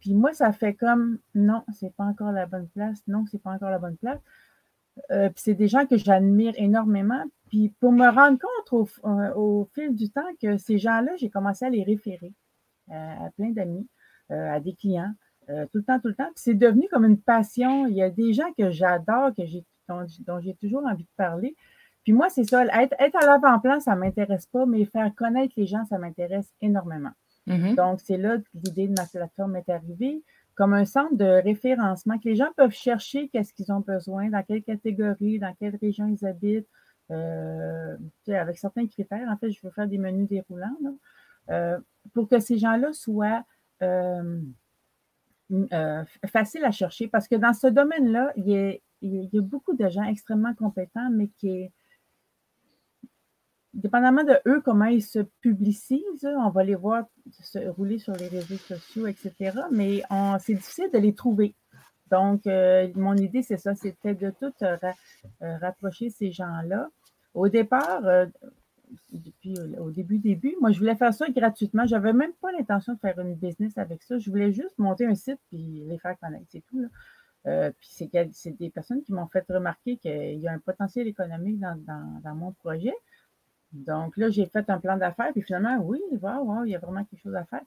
Puis 0.00 0.14
moi, 0.14 0.32
ça 0.32 0.52
fait 0.52 0.74
comme 0.74 1.18
non, 1.34 1.64
c'est 1.72 1.94
pas 1.94 2.04
encore 2.04 2.32
la 2.32 2.46
bonne 2.46 2.68
place, 2.68 3.02
non, 3.06 3.24
c'est 3.30 3.42
pas 3.42 3.50
encore 3.50 3.70
la 3.70 3.78
bonne 3.78 3.96
place. 3.96 4.20
Euh, 5.10 5.30
puis 5.30 5.42
c'est 5.42 5.54
des 5.54 5.68
gens 5.68 5.86
que 5.86 5.96
j'admire 5.96 6.54
énormément. 6.56 7.24
Puis 7.48 7.70
pour 7.80 7.92
me 7.92 8.08
rendre 8.08 8.38
compte 8.38 8.90
euh, 9.04 9.34
au, 9.34 9.68
fil 9.74 9.94
du 9.94 10.10
temps 10.10 10.28
que 10.40 10.56
ces 10.58 10.78
gens-là, 10.78 11.16
j'ai 11.16 11.30
commencé 11.30 11.64
à 11.64 11.70
les 11.70 11.82
référer 11.82 12.32
euh, 12.90 13.26
à 13.26 13.30
plein 13.36 13.50
d'amis, 13.50 13.88
à 14.28 14.60
des 14.60 14.74
clients, 14.74 15.12
tout 15.48 15.78
le 15.78 15.82
temps, 15.82 15.98
tout 16.00 16.08
le 16.08 16.14
temps. 16.14 16.26
Puis 16.26 16.42
c'est 16.44 16.54
devenu 16.54 16.88
comme 16.90 17.04
une 17.04 17.20
passion. 17.20 17.86
Il 17.86 17.94
y 17.94 18.02
a 18.02 18.10
des 18.10 18.32
gens 18.32 18.50
que 18.56 18.70
j'adore, 18.70 19.34
que 19.36 19.44
j'ai, 19.44 19.64
dont, 19.88 20.40
j'ai 20.40 20.54
toujours 20.54 20.84
envie 20.86 21.04
de 21.04 21.08
parler. 21.16 21.56
Puis 22.04 22.12
moi, 22.12 22.28
c'est 22.28 22.44
ça, 22.44 22.64
être, 22.64 22.94
être 22.98 23.16
à 23.16 23.26
l'avant-plan, 23.26 23.80
ça 23.80 23.94
ne 23.94 24.00
m'intéresse 24.00 24.46
pas, 24.46 24.66
mais 24.66 24.84
faire 24.84 25.14
connaître 25.14 25.54
les 25.56 25.66
gens, 25.66 25.84
ça 25.84 25.98
m'intéresse 25.98 26.52
énormément. 26.60 27.12
Mm-hmm. 27.46 27.76
Donc, 27.76 28.00
c'est 28.00 28.16
là 28.16 28.38
que 28.38 28.44
l'idée 28.54 28.88
de 28.88 28.94
ma 28.96 29.06
plateforme 29.06 29.56
est 29.56 29.68
arrivée, 29.68 30.22
comme 30.54 30.74
un 30.74 30.84
centre 30.84 31.14
de 31.16 31.42
référencement 31.42 32.18
que 32.18 32.28
les 32.28 32.36
gens 32.36 32.48
peuvent 32.56 32.72
chercher 32.72 33.28
qu'est-ce 33.28 33.52
qu'ils 33.52 33.72
ont 33.72 33.80
besoin, 33.80 34.30
dans 34.30 34.42
quelle 34.42 34.62
catégorie, 34.62 35.38
dans 35.38 35.54
quelle 35.58 35.76
région 35.76 36.06
ils 36.08 36.26
habitent, 36.26 36.68
euh, 37.10 37.96
avec 38.28 38.58
certains 38.58 38.86
critères. 38.86 39.28
En 39.28 39.36
fait, 39.36 39.50
je 39.50 39.60
veux 39.62 39.72
faire 39.72 39.88
des 39.88 39.98
menus 39.98 40.28
déroulants 40.28 40.76
euh, 41.50 41.78
pour 42.14 42.28
que 42.28 42.38
ces 42.38 42.58
gens-là 42.58 42.92
soient 42.92 43.44
euh, 43.82 44.40
faciles 46.26 46.64
à 46.64 46.70
chercher. 46.70 47.08
Parce 47.08 47.28
que 47.28 47.36
dans 47.36 47.52
ce 47.52 47.66
domaine-là, 47.66 48.32
il, 48.36 48.80
y 49.02 49.38
a 49.38 49.42
beaucoup 49.42 49.74
de 49.74 49.88
gens 49.88 50.04
extrêmement 50.04 50.54
compétents, 50.54 51.10
mais 51.10 51.28
qui 51.38 51.70
dépendamment 53.74 54.24
de 54.24 54.38
eux, 54.46 54.60
comment 54.60 54.84
ils 54.84 55.02
se 55.02 55.20
publicisent, 55.40 56.26
on 56.26 56.50
va 56.50 56.62
les 56.62 56.74
voir 56.74 57.06
se 57.30 57.58
rouler 57.70 57.98
sur 57.98 58.12
les 58.14 58.28
réseaux 58.28 58.56
sociaux, 58.56 59.06
etc. 59.06 59.60
Mais 59.70 60.02
c'est 60.40 60.54
difficile 60.54 60.90
de 60.92 60.98
les 60.98 61.14
trouver. 61.14 61.54
Donc, 62.12 62.46
euh, 62.46 62.88
mon 62.94 63.16
idée, 63.16 63.42
c'est 63.42 63.56
ça, 63.56 63.74
c'était 63.74 64.14
de 64.14 64.30
tout 64.38 64.52
euh, 64.60 64.76
euh, 65.40 65.56
rapprocher 65.56 66.10
ces 66.10 66.30
gens-là. 66.30 66.90
Au 67.32 67.48
départ, 67.48 68.02
depuis 69.12 69.54
au 69.78 69.90
début, 69.90 70.18
début, 70.18 70.54
moi, 70.60 70.72
je 70.72 70.78
voulais 70.78 70.94
faire 70.94 71.14
ça 71.14 71.28
gratuitement. 71.28 71.86
Je 71.86 71.94
n'avais 71.94 72.12
même 72.12 72.32
pas 72.40 72.52
l'intention 72.52 72.94
de 72.94 72.98
faire 72.98 73.18
une 73.18 73.34
business 73.34 73.76
avec 73.78 74.02
ça. 74.02 74.18
Je 74.18 74.30
voulais 74.30 74.52
juste 74.52 74.78
monter 74.78 75.06
un 75.06 75.14
site 75.14 75.38
puis 75.48 75.84
les 75.86 75.98
faire 75.98 76.18
connaître, 76.18 76.46
c'est 76.48 76.64
tout. 76.66 76.88
puis 77.44 78.08
c'est 78.32 78.58
des 78.58 78.70
personnes 78.70 79.02
qui 79.02 79.12
m'ont 79.12 79.26
fait 79.26 79.44
remarquer 79.48 79.96
qu'il 79.96 80.38
y 80.38 80.48
a 80.48 80.52
un 80.52 80.58
potentiel 80.58 81.06
économique 81.06 81.60
dans, 81.60 82.34
mon 82.34 82.52
projet. 82.52 82.94
Donc 83.72 84.16
là, 84.16 84.28
j'ai 84.30 84.46
fait 84.46 84.68
un 84.68 84.78
plan 84.78 84.98
d'affaires, 84.98 85.32
puis 85.32 85.42
finalement, 85.42 85.78
oui, 85.82 86.00
wow, 86.20 86.64
il 86.64 86.70
y 86.70 86.74
a 86.74 86.78
vraiment 86.78 87.04
quelque 87.04 87.22
chose 87.22 87.34
à 87.34 87.44
faire. 87.44 87.62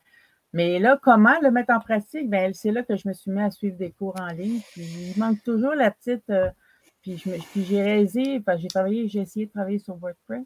Mais 0.55 0.79
là, 0.79 0.97
comment 1.03 1.37
le 1.41 1.51
mettre 1.51 1.73
en 1.73 1.81
pratique? 1.81 2.29
Ben, 2.29 2.53
c'est 2.53 2.71
là 2.71 2.81
que 2.81 2.95
je 2.95 3.05
me 3.09 3.13
suis 3.13 3.29
mis 3.29 3.41
à 3.41 3.51
suivre 3.51 3.75
des 3.75 3.91
cours 3.91 4.15
en 4.17 4.27
ligne. 4.27 4.61
Puis 4.71 4.83
il 4.83 5.19
manque 5.19 5.43
toujours 5.43 5.75
la 5.75 5.91
petite. 5.91 6.29
Euh, 6.29 6.49
puis, 7.01 7.21
j'ai 7.57 7.83
réalisé, 7.83 8.41
j'ai 8.57 8.67
travaillé, 8.69 9.09
j'ai 9.09 9.19
essayé 9.19 9.47
de 9.47 9.51
travailler 9.51 9.79
sur 9.79 9.97
WordPress. 9.97 10.45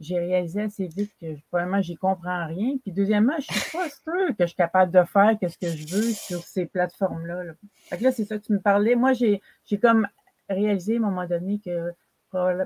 J'ai 0.00 0.18
réalisé 0.18 0.62
assez 0.62 0.86
vite 0.86 1.12
que 1.20 1.26
premièrement, 1.50 1.82
j'y 1.82 1.96
comprends 1.96 2.46
rien. 2.46 2.76
Puis 2.82 2.92
deuxièmement, 2.92 3.34
je 3.38 3.52
suis 3.52 3.76
pas 3.76 3.88
sûre 3.88 4.28
que 4.28 4.44
je 4.44 4.46
suis 4.46 4.56
capable 4.56 4.92
de 4.92 5.02
faire 5.04 5.36
ce 5.40 5.58
que 5.58 5.68
je 5.68 5.94
veux 5.94 6.12
sur 6.12 6.42
ces 6.42 6.66
plateformes-là. 6.66 7.44
Là. 7.44 7.52
Fait 7.88 7.98
que 7.98 8.04
là, 8.04 8.12
c'est 8.12 8.24
ça 8.24 8.38
que 8.38 8.44
tu 8.44 8.52
me 8.52 8.60
parlais. 8.60 8.94
Moi, 8.94 9.12
j'ai 9.12 9.40
comme 9.80 10.06
réalisé 10.48 10.94
à 10.94 10.98
un 10.98 11.00
moment 11.00 11.26
donné 11.26 11.58
que 11.58 11.92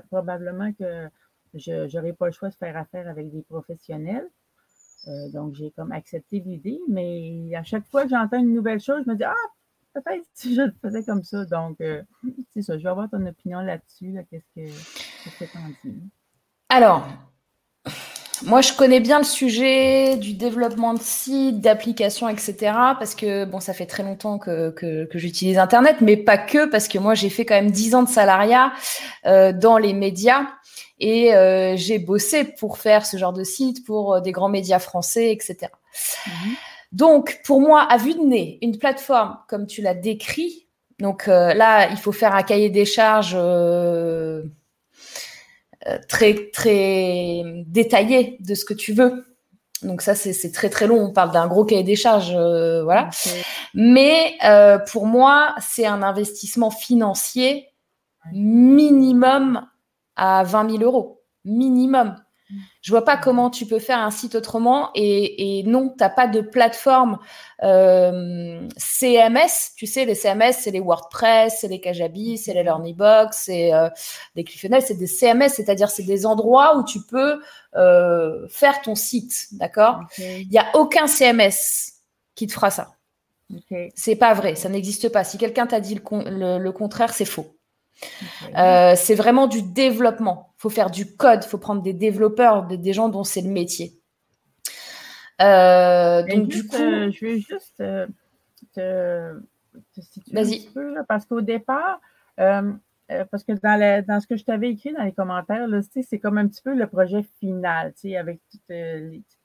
probablement 0.09 0.71
que 0.73 1.09
je 1.53 1.95
n'aurais 1.95 2.13
pas 2.13 2.27
le 2.27 2.31
choix 2.31 2.49
de 2.49 2.55
faire 2.55 2.77
affaire 2.77 3.07
avec 3.07 3.31
des 3.31 3.41
professionnels. 3.41 4.29
Euh, 5.07 5.29
donc, 5.29 5.53
j'ai 5.55 5.71
comme 5.71 5.91
accepté 5.91 6.39
l'idée, 6.39 6.79
mais 6.87 7.53
à 7.55 7.63
chaque 7.63 7.85
fois 7.87 8.03
que 8.03 8.09
j'entends 8.09 8.39
une 8.39 8.53
nouvelle 8.53 8.79
chose, 8.79 9.03
je 9.05 9.11
me 9.11 9.15
dis 9.15 9.23
Ah, 9.23 9.35
peut-être 9.93 10.25
si 10.33 10.55
je 10.55 10.61
le 10.61 10.73
faisais 10.81 11.03
comme 11.03 11.23
ça. 11.23 11.45
Donc, 11.45 11.81
euh, 11.81 12.03
c'est 12.53 12.61
ça, 12.61 12.77
je 12.77 12.83
vais 12.83 12.89
avoir 12.89 13.09
ton 13.09 13.25
opinion 13.25 13.59
là-dessus. 13.59 14.15
Qu'est-ce 14.29 15.39
que 15.39 15.45
tu 15.45 15.57
en 15.57 15.69
dis? 15.83 16.09
Alors, 16.75 17.03
moi, 18.41 18.61
je 18.61 18.73
connais 18.73 18.99
bien 18.99 19.19
le 19.19 19.25
sujet 19.25 20.17
du 20.17 20.33
développement 20.33 20.95
de 20.95 20.99
sites, 20.99 21.61
d'applications, 21.61 22.27
etc. 22.27 22.55
Parce 22.97 23.13
que, 23.13 23.45
bon, 23.45 23.59
ça 23.59 23.75
fait 23.75 23.85
très 23.85 24.01
longtemps 24.01 24.39
que, 24.39 24.71
que, 24.71 25.07
j'utilise 25.13 25.59
Internet, 25.59 25.97
mais 26.01 26.17
pas 26.17 26.39
que, 26.39 26.65
parce 26.65 26.87
que 26.87 26.97
moi, 26.97 27.13
j'ai 27.13 27.29
fait 27.29 27.45
quand 27.45 27.53
même 27.53 27.69
10 27.69 27.93
ans 27.93 28.01
de 28.01 28.09
salariat 28.09 28.73
euh, 29.27 29.53
dans 29.53 29.77
les 29.77 29.93
médias. 29.93 30.47
Et 30.99 31.35
euh, 31.35 31.75
j'ai 31.77 31.99
bossé 31.99 32.43
pour 32.43 32.79
faire 32.79 33.05
ce 33.05 33.17
genre 33.17 33.33
de 33.33 33.43
site 33.43 33.85
pour 33.85 34.15
euh, 34.15 34.19
des 34.19 34.31
grands 34.31 34.49
médias 34.49 34.79
français, 34.79 35.31
etc. 35.31 35.71
Mhm. 36.25 36.53
Donc, 36.91 37.39
pour 37.45 37.61
moi, 37.61 37.83
à 37.83 37.97
vue 37.97 38.15
de 38.15 38.23
nez, 38.23 38.57
une 38.63 38.79
plateforme 38.79 39.37
comme 39.47 39.67
tu 39.67 39.83
l'as 39.83 39.93
décrit, 39.93 40.65
donc 40.97 41.27
là, 41.27 41.89
il 41.91 41.97
faut 41.97 42.11
faire 42.11 42.33
un 42.33 42.43
cahier 42.43 42.71
des 42.71 42.85
charges 42.85 43.37
très, 46.07 46.49
très 46.51 47.43
détaillé 47.67 48.37
de 48.39 48.55
ce 48.55 48.65
que 48.65 48.73
tu 48.73 48.93
veux. 48.93 49.25
Donc 49.81 50.01
ça, 50.01 50.15
c'est 50.15 50.51
très 50.51 50.69
très 50.69 50.87
long. 50.87 50.99
On 50.99 51.11
parle 51.11 51.31
d'un 51.31 51.47
gros 51.47 51.65
cahier 51.65 51.83
des 51.83 51.95
charges, 51.95 52.33
voilà. 52.83 53.09
Mais 53.73 54.37
pour 54.91 55.05
moi, 55.07 55.55
c'est 55.59 55.85
un 55.85 56.01
investissement 56.01 56.71
financier 56.71 57.67
minimum 58.31 59.67
à 60.15 60.43
20 60.43 60.77
000 60.77 60.83
euros, 60.83 61.21
minimum. 61.43 62.15
Je 62.81 62.91
vois 62.91 63.05
pas 63.05 63.17
comment 63.17 63.49
tu 63.49 63.65
peux 63.65 63.79
faire 63.79 63.99
un 63.99 64.11
site 64.11 64.35
autrement 64.35 64.89
et, 64.95 65.63
non, 65.65 65.89
tu 65.89 65.95
n'as 65.99 66.09
pas 66.09 66.27
de 66.27 66.41
plateforme 66.41 67.17
euh, 67.63 68.67
CMS. 68.77 69.71
Tu 69.77 69.85
sais, 69.85 70.05
les 70.05 70.15
CMS, 70.15 70.53
c'est 70.59 70.71
les 70.71 70.79
WordPress, 70.79 71.59
c'est 71.61 71.67
les 71.67 71.79
Kajabi, 71.79 72.37
c'est 72.37 72.53
les 72.53 72.63
Learnybox, 72.63 73.37
c'est 73.37 73.73
euh, 73.73 73.89
les 74.35 74.43
ClickFunnels, 74.43 74.81
c'est 74.81 74.97
des 74.97 75.07
CMS, 75.07 75.49
c'est-à-dire 75.49 75.89
c'est 75.89 76.03
des 76.03 76.25
endroits 76.25 76.77
où 76.77 76.83
tu 76.83 77.01
peux 77.01 77.41
euh, 77.75 78.47
faire 78.49 78.81
ton 78.81 78.95
site, 78.95 79.47
d'accord? 79.53 80.01
Il 80.17 80.49
n'y 80.49 80.59
a 80.59 80.65
aucun 80.73 81.07
CMS 81.07 81.93
qui 82.35 82.47
te 82.47 82.53
fera 82.53 82.69
ça. 82.69 82.91
C'est 83.95 84.15
pas 84.15 84.33
vrai, 84.33 84.55
ça 84.55 84.67
n'existe 84.67 85.09
pas. 85.09 85.23
Si 85.23 85.37
quelqu'un 85.37 85.67
t'a 85.67 85.79
dit 85.79 85.95
le 85.95 86.71
contraire, 86.71 87.13
c'est 87.13 87.25
faux. 87.25 87.55
Euh, 88.57 88.93
c'est 88.95 89.15
vraiment 89.15 89.47
du 89.47 89.61
développement. 89.61 90.53
Il 90.57 90.61
faut 90.61 90.69
faire 90.69 90.91
du 90.91 91.15
code, 91.15 91.43
il 91.43 91.47
faut 91.47 91.57
prendre 91.57 91.81
des 91.81 91.93
développeurs, 91.93 92.65
des, 92.65 92.93
gens 92.93 93.09
dont 93.09 93.23
c'est 93.23 93.41
le 93.41 93.49
métier. 93.49 93.99
Euh, 95.41 96.23
donc, 96.23 96.47
du 96.47 96.67
coup. 96.67 96.75
Euh, 96.75 97.11
je 97.11 97.25
vais 97.25 97.39
juste 97.39 97.83
te, 98.73 99.39
situer 99.99 100.37
un 100.37 100.43
petit 100.43 100.69
peu, 100.73 100.95
parce 101.07 101.25
qu'au 101.25 101.41
départ, 101.41 101.99
parce 102.37 103.43
que 103.43 103.53
dans, 103.53 104.05
dans, 104.05 104.19
ce 104.19 104.27
que 104.27 104.37
je 104.37 104.43
t'avais 104.43 104.69
écrit 104.69 104.93
dans 104.93 105.03
les 105.03 105.11
commentaires, 105.11 105.67
c'est 106.01 106.19
comme 106.19 106.37
un 106.37 106.47
petit 106.47 106.61
peu 106.61 106.73
le 106.73 106.87
projet 106.87 107.23
final, 107.39 107.93
avec 108.17 108.39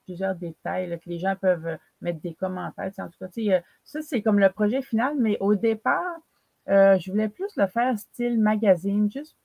plusieurs 0.05 0.35
détails 0.35 0.99
que 0.99 1.09
les 1.09 1.19
gens 1.19 1.35
peuvent 1.39 1.77
mettre 2.01 2.21
des 2.21 2.33
commentaires. 2.33 2.91
En 2.97 3.07
tout 3.07 3.19
cas, 3.19 3.61
ça, 3.83 4.01
c'est 4.01 4.21
comme 4.21 4.39
le 4.39 4.49
projet 4.49 4.81
final, 4.81 5.15
mais 5.17 5.37
au 5.39 5.55
départ, 5.55 6.17
euh, 6.69 6.99
je 6.99 7.11
voulais 7.11 7.29
plus 7.29 7.55
le 7.57 7.67
faire 7.67 7.97
style 7.97 8.39
magazine, 8.39 9.11
juste 9.11 9.35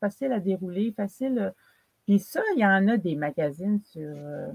facile 0.00 0.32
à 0.32 0.40
dérouler, 0.40 0.92
facile. 0.92 1.38
Euh, 1.38 1.50
puis 2.06 2.18
ça, 2.18 2.40
il 2.56 2.60
y 2.60 2.66
en 2.66 2.88
a 2.88 2.96
des 2.96 3.14
magazines 3.14 3.80
sur 3.84 4.02
euh, 4.16 4.52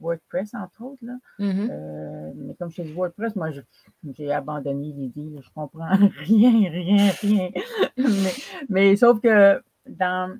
WordPress, 0.00 0.54
entre 0.54 0.82
autres. 0.82 1.04
Là. 1.04 1.18
Mm-hmm. 1.38 2.32
mais 2.36 2.54
comme 2.54 2.70
je 2.70 2.82
dis 2.82 2.92
WordPress, 2.92 3.36
moi, 3.36 3.50
j'ai 4.16 4.32
abandonné 4.32 4.92
l'idée. 4.92 5.42
Je 5.42 5.50
comprends 5.54 5.90
rien, 6.20 6.70
rien, 6.70 7.10
rien. 7.20 7.50
mais, 8.70 8.96
sauf 8.96 9.20
que 9.20 9.62
dans, 9.86 10.38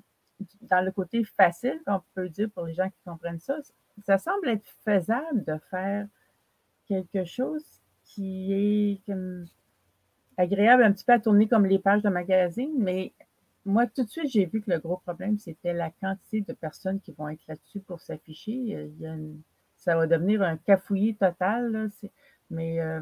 dans 0.61 0.83
le 0.83 0.91
côté 0.91 1.23
facile, 1.23 1.79
qu'on 1.85 2.01
peut 2.15 2.29
dire 2.29 2.49
pour 2.49 2.65
les 2.65 2.73
gens 2.73 2.89
qui 2.89 2.99
comprennent 3.05 3.39
ça, 3.39 3.57
ça 4.05 4.17
semble 4.17 4.49
être 4.49 4.65
faisable 4.83 5.43
de 5.43 5.57
faire 5.69 6.07
quelque 6.87 7.25
chose 7.25 7.63
qui 8.03 8.51
est 8.53 9.05
comme 9.05 9.45
agréable 10.39 10.83
un 10.83 10.91
petit 10.91 11.03
peu 11.03 11.13
à 11.13 11.19
tourner 11.19 11.47
comme 11.47 11.65
les 11.65 11.79
pages 11.79 12.01
de 12.01 12.09
magazine, 12.09 12.71
mais 12.77 13.13
moi, 13.65 13.85
tout 13.87 14.03
de 14.03 14.09
suite, 14.09 14.29
j'ai 14.29 14.45
vu 14.45 14.61
que 14.61 14.71
le 14.71 14.79
gros 14.79 14.97
problème, 14.97 15.37
c'était 15.37 15.73
la 15.73 15.91
quantité 15.91 16.41
de 16.41 16.53
personnes 16.53 16.99
qui 17.01 17.11
vont 17.11 17.27
être 17.27 17.45
là-dessus 17.47 17.81
pour 17.81 17.99
s'afficher. 17.99 18.89
ça 19.75 19.95
va 19.95 20.07
devenir 20.07 20.41
un 20.41 20.57
cafouillis 20.57 21.15
total, 21.15 21.91
mais, 22.49 22.79
euh, 22.79 23.01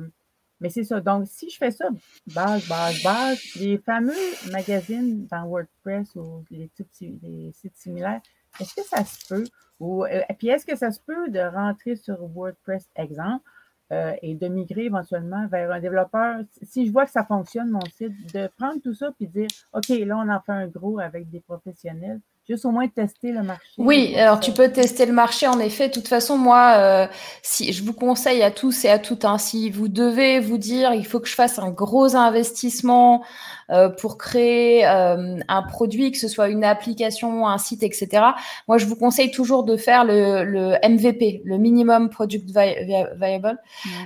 mais 0.60 0.70
c'est 0.70 0.84
ça. 0.84 1.00
Donc, 1.00 1.28
si 1.28 1.50
je 1.50 1.58
fais 1.58 1.72
ça, 1.72 1.90
base, 2.34 2.68
base, 2.68 3.04
base, 3.04 3.40
les 3.60 3.78
fameux 3.78 4.14
magazines 4.52 5.28
dans 5.28 5.46
WordPress 5.46 6.16
ou 6.16 6.44
les, 6.50 6.72
les 7.02 7.52
sites 7.54 7.78
similaires, 7.78 8.22
est-ce 8.60 8.74
que 8.74 8.84
ça 8.84 9.06
se 9.06 9.28
peut? 9.28 9.46
Ou, 9.80 10.06
euh, 10.06 10.22
puis, 10.40 10.50
est-ce 10.50 10.66
que 10.66 10.76
ça 10.76 10.92
se 10.92 11.00
peut 11.00 11.30
de 11.30 11.40
rentrer 11.40 11.96
sur 11.96 12.18
WordPress, 12.20 12.90
exemple, 12.96 13.46
euh, 13.94 14.12
et 14.22 14.36
de 14.36 14.48
migrer 14.50 14.86
éventuellement 14.86 15.48
vers 15.48 15.72
un 15.72 15.80
développeur. 15.80 16.40
Si 16.64 16.86
je 16.86 16.92
vois 16.92 17.06
que 17.06 17.12
ça 17.12 17.24
fonctionne, 17.24 17.70
mon 17.70 17.86
site, 17.98 18.34
de 18.34 18.50
prendre 18.58 18.82
tout 18.84 18.94
ça 18.94 19.12
puis 19.18 19.28
dire, 19.28 19.48
OK, 19.74 19.88
là, 19.90 20.18
on 20.18 20.30
en 20.30 20.42
fait 20.42 20.52
un 20.52 20.68
gros 20.68 21.00
avec 21.00 21.30
des 21.30 21.40
professionnels. 21.40 22.20
Juste 22.50 22.66
au 22.66 22.72
moins 22.72 22.88
tester 22.88 23.32
le 23.32 23.44
marché. 23.44 23.74
Oui, 23.78 24.16
alors 24.16 24.40
tu 24.40 24.54
peux 24.54 24.72
tester 24.72 25.06
le 25.06 25.12
marché 25.12 25.48
en 25.48 25.60
effet. 25.60 25.90
De 25.90 25.94
toute 25.94 26.08
façon, 26.08 26.38
moi, 26.38 26.76
euh, 26.78 27.08
si 27.42 27.74
je 27.74 27.84
vous 27.84 27.92
conseille 27.92 28.42
à 28.42 28.52
tous 28.52 28.86
et 28.86 28.90
à 28.90 29.00
toutes, 29.00 29.26
hein, 29.26 29.38
si 29.38 29.70
vous 29.70 29.90
devez 29.90 30.40
vous 30.40 30.58
dire, 30.58 30.94
il 30.94 31.06
faut 31.06 31.20
que 31.20 31.28
je 31.28 31.36
fasse 31.36 31.60
un 31.60 31.72
gros 31.72 32.16
investissement 32.16 33.24
euh, 33.70 33.90
pour 33.90 34.18
créer 34.18 34.88
euh, 34.88 35.40
un 35.50 35.62
produit, 35.62 36.14
que 36.14 36.18
ce 36.18 36.30
soit 36.30 36.48
une 36.48 36.64
application, 36.64 37.46
un 37.46 37.58
site, 37.58 37.84
etc. 37.84 38.24
Moi, 38.70 38.78
je 38.78 38.86
vous 38.86 38.96
conseille 38.96 39.30
toujours 39.30 39.66
de 39.66 39.76
faire 39.76 40.06
le, 40.06 40.46
le 40.46 40.78
MVP, 40.88 41.42
le 41.44 41.58
minimum 41.58 42.10
product 42.10 42.50
viable, 42.50 43.62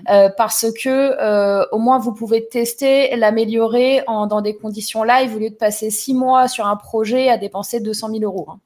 euh, 0.09 0.29
parce 0.35 0.65
que 0.71 1.71
au 1.71 1.77
moins 1.77 1.99
vous 1.99 2.11
pouvez 2.11 2.47
tester, 2.47 3.15
l'améliorer 3.15 4.03
dans 4.07 4.41
des 4.41 4.55
conditions 4.55 5.03
live 5.03 5.35
au 5.35 5.39
lieu 5.39 5.51
de 5.51 5.55
passer 5.55 5.91
six 5.91 6.15
mois 6.15 6.47
sur 6.47 6.65
un 6.65 6.75
projet 6.75 7.29
à 7.29 7.37
dépenser 7.37 7.79
200 7.81 8.09
000 8.13 8.23
euros. 8.23 8.47
Hein. 8.49 8.59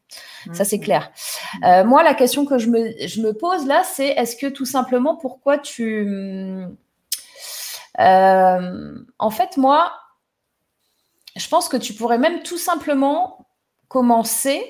Ça, 0.53 0.63
c'est 0.63 0.79
clair. 0.79 1.11
moi, 1.61 2.03
la 2.03 2.13
question 2.13 2.45
que 2.45 2.57
je 2.57 2.69
me, 2.69 2.91
je 3.05 3.21
me 3.21 3.33
pose 3.33 3.67
là, 3.67 3.83
c'est 3.83 4.07
est-ce 4.07 4.37
que 4.37 4.47
tout 4.47 4.65
simplement, 4.65 5.17
pourquoi 5.17 5.57
tu... 5.57 6.63
en 7.97 9.29
fait, 9.29 9.57
moi, 9.57 9.91
je 11.35 11.47
pense 11.47 11.69
que 11.69 11.77
tu 11.77 11.93
pourrais 11.93 12.17
même 12.17 12.43
tout 12.43 12.57
simplement 12.57 13.47
commencer 13.87 14.61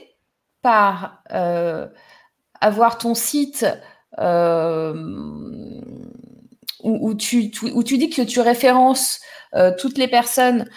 par 0.62 1.24
euh, 1.32 1.88
avoir 2.62 2.98
ton 2.98 3.14
site 3.14 3.66
euh, 4.20 4.94
où, 6.84 7.14
tu, 7.16 7.52
où, 7.74 7.84
tu, 7.84 7.98
dis 7.98 8.10
que 8.10 8.22
tu 8.22 8.40
références 8.40 9.20
euh, 9.56 9.72
toutes 9.78 9.98
les 9.98 10.08
personnes 10.08 10.70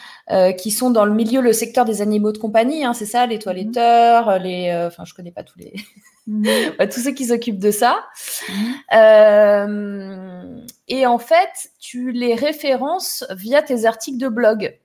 qui 0.58 0.70
sont 0.70 0.90
dans 0.90 1.04
le 1.04 1.14
milieu, 1.14 1.40
le 1.40 1.52
secteur 1.52 1.84
des 1.84 2.02
animaux 2.02 2.32
de 2.32 2.38
compagnie, 2.38 2.84
hein, 2.84 2.92
c'est 2.92 3.06
ça, 3.06 3.26
les 3.26 3.38
toiletteurs, 3.38 4.38
les, 4.38 4.70
enfin 4.86 5.04
je 5.06 5.14
connais 5.14 5.32
pas 5.32 5.42
tous 5.42 5.58
les, 5.58 5.72
Mhm. 6.28 6.76
tous 6.92 7.00
ceux 7.00 7.12
qui 7.12 7.24
s'occupent 7.24 7.58
de 7.58 7.70
ça. 7.70 8.04
Mhm. 8.48 8.74
Euh, 8.92 10.60
et 10.86 11.06
en 11.06 11.18
fait, 11.18 11.70
tu 11.80 12.12
les 12.12 12.34
références 12.34 13.24
via 13.30 13.62
tes 13.62 13.86
articles 13.86 14.18
de 14.18 14.28
blog. 14.28 14.77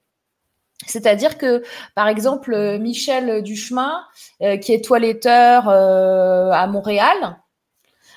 C'est-à-dire 0.88 1.38
que, 1.38 1.64
par 1.96 2.08
exemple, 2.08 2.78
Michel 2.80 3.44
Duchemin, 3.44 4.04
euh, 4.42 4.58
qui 4.58 4.74
est 4.74 4.84
toiletteur 4.84 5.70
euh, 5.70 6.52
à 6.52 6.68
Montréal, 6.68 7.38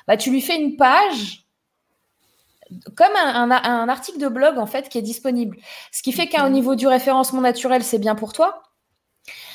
bah, 0.07 0.17
tu 0.17 0.31
lui 0.31 0.41
fais 0.41 0.57
une 0.57 0.77
page 0.77 1.47
comme 2.97 3.15
un, 3.15 3.89
article 3.89 4.19
de 4.19 4.29
blog 4.29 4.59
en 4.59 4.67
fait 4.67 4.89
qui 4.89 4.99
est 4.99 5.03
disponible. 5.03 5.57
Ce 5.93 6.03
qui 6.03 6.13
fait 6.13 6.29
qu'au 6.29 6.49
niveau 6.49 6.75
du 6.75 6.87
référencement 6.87 7.41
naturel, 7.41 7.85
c'est 7.85 7.99
bien 7.99 8.15
pour 8.15 8.33
toi. 8.33 8.63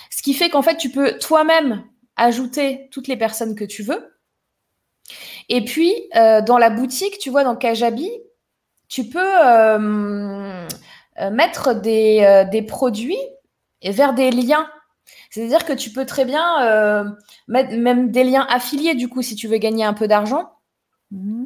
Ce 0.10 0.22
qui 0.22 0.34
fait 0.34 0.50
qu'en 0.50 0.62
fait, 0.62 0.78
tu 0.78 0.90
peux 0.90 1.18
toi-même 1.18 1.84
ajouter 2.16 2.88
toutes 2.92 3.08
les 3.08 3.18
personnes 3.18 3.56
que 3.56 3.66
tu 3.66 3.84
veux. 3.84 4.18
Et 5.50 5.66
puis, 5.66 5.94
euh, 6.16 6.42
dans 6.42 6.58
la 6.58 6.70
boutique, 6.70 7.18
tu 7.18 7.30
vois, 7.30 7.44
dans 7.44 7.56
Kajabi, 7.56 8.10
tu 8.88 9.06
peux 9.06 9.20
euh, 9.20 9.78
euh, 9.80 10.68
mettre 11.20 11.74
des, 11.74 12.46
des, 12.52 12.62
produits 12.62 13.18
vers 13.84 14.14
des 14.14 14.32
liens. 14.32 14.70
C'est-à-dire 15.30 15.66
que 15.66 15.74
tu 15.74 15.92
peux 15.92 16.06
très 16.06 16.26
bien 16.26 17.16
mettre 17.48 17.76
même 17.76 18.12
des 18.12 18.24
liens 18.24 18.48
affiliés, 18.50 18.96
du 18.96 19.08
coup, 19.10 19.22
si 19.22 19.36
tu 19.36 19.48
veux 19.48 19.58
gagner 19.58 19.84
un 19.84 19.94
peu 19.94 20.08
d'argent. 20.08 20.52
Mhm. 21.12 21.46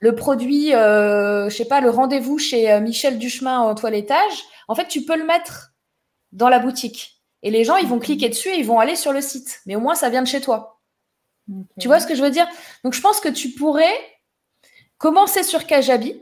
Le 0.00 0.14
produit, 0.14 0.70
je 0.70 1.54
sais 1.54 1.66
pas, 1.66 1.80
le 1.80 1.90
rendez-vous 1.90 2.38
chez 2.38 2.80
Michel 2.80 3.18
Duchemin 3.18 3.60
en 3.60 3.74
toilettage, 3.74 4.44
en 4.68 4.74
fait, 4.74 4.88
tu 4.88 5.02
peux 5.04 5.16
le 5.16 5.24
mettre 5.24 5.72
dans 6.32 6.48
la 6.48 6.58
boutique. 6.58 7.22
Et 7.42 7.50
les 7.50 7.64
gens, 7.64 7.76
ils 7.76 7.88
vont 7.88 7.98
cliquer 7.98 8.28
dessus 8.28 8.48
et 8.48 8.58
ils 8.58 8.66
vont 8.66 8.78
aller 8.78 8.96
sur 8.96 9.12
le 9.12 9.20
site. 9.20 9.60
Mais 9.66 9.76
au 9.76 9.80
moins, 9.80 9.94
ça 9.94 10.08
vient 10.08 10.22
de 10.22 10.28
chez 10.28 10.40
toi. 10.40 10.80
Tu 11.78 11.88
vois 11.88 12.00
ce 12.00 12.06
que 12.06 12.14
je 12.14 12.22
veux 12.22 12.30
dire? 12.30 12.46
Donc, 12.84 12.94
je 12.94 13.00
pense 13.00 13.20
que 13.20 13.28
tu 13.28 13.50
pourrais 13.50 13.92
commencer 14.98 15.42
sur 15.42 15.66
Kajabi 15.66 16.20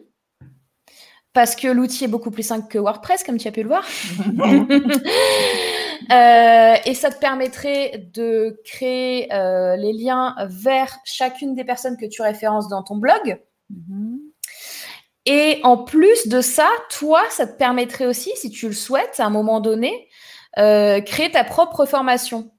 parce 1.33 1.55
que 1.55 1.69
l'outil 1.69 2.05
est 2.05 2.09
beaucoup 2.09 2.31
plus 2.31 2.43
simple 2.43 2.69
que 2.69 2.79
WordPress, 2.79 3.25
comme 3.25 3.39
tu 3.39 3.49
as 3.49 3.53
pu 3.53 3.63
le 3.63 3.69
voir. 3.69 3.85
Euh, 6.11 6.75
et 6.87 6.95
ça 6.95 7.11
te 7.11 7.21
permettrait 7.21 8.09
de 8.15 8.61
créer 8.65 9.33
euh, 9.33 9.77
les 9.77 9.93
liens 9.93 10.35
vers 10.49 10.99
chacune 11.05 11.55
des 11.55 11.63
personnes 11.63 11.97
que 11.97 12.07
tu 12.07 12.23
références 12.23 12.69
dans 12.69 12.83
ton 12.83 12.97
blog. 12.97 13.39
Mhm. 13.69 14.19
Et 15.27 15.61
en 15.63 15.77
plus 15.77 16.27
de 16.27 16.41
ça, 16.41 16.69
toi, 16.89 17.23
ça 17.31 17.47
te 17.47 17.57
permettrait 17.57 18.07
aussi, 18.07 18.31
si 18.35 18.51
tu 18.51 18.67
le 18.67 18.73
souhaites, 18.73 19.21
à 19.21 19.27
un 19.27 19.31
moment 19.31 19.61
donné, 19.61 20.09
euh, 20.59 21.01
créer 21.01 21.31
ta 21.31 21.45
propre 21.45 21.85
formation. 21.85 22.51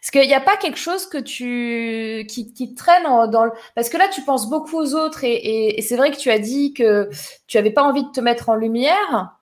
Parce 0.00 0.10
qu'il 0.10 0.26
n'y 0.26 0.34
a 0.34 0.40
pas 0.40 0.56
quelque 0.56 0.78
chose 0.78 1.06
que 1.06 1.18
tu 1.18 2.26
qui, 2.26 2.52
qui 2.52 2.74
traîne 2.74 3.02
dans 3.02 3.44
le... 3.44 3.50
Parce 3.74 3.88
que 3.88 3.96
là, 3.96 4.08
tu 4.08 4.22
penses 4.22 4.48
beaucoup 4.48 4.76
aux 4.76 4.94
autres 4.94 5.24
et, 5.24 5.80
c'est 5.82 5.96
vrai 5.96 6.10
que 6.10 6.16
tu 6.16 6.30
as 6.30 6.38
dit 6.38 6.72
que 6.72 7.10
tu 7.46 7.56
n'avais 7.56 7.70
pas 7.70 7.82
envie 7.82 8.04
de 8.04 8.10
te 8.10 8.20
mettre 8.20 8.48
en 8.48 8.54
lumière. 8.54 9.38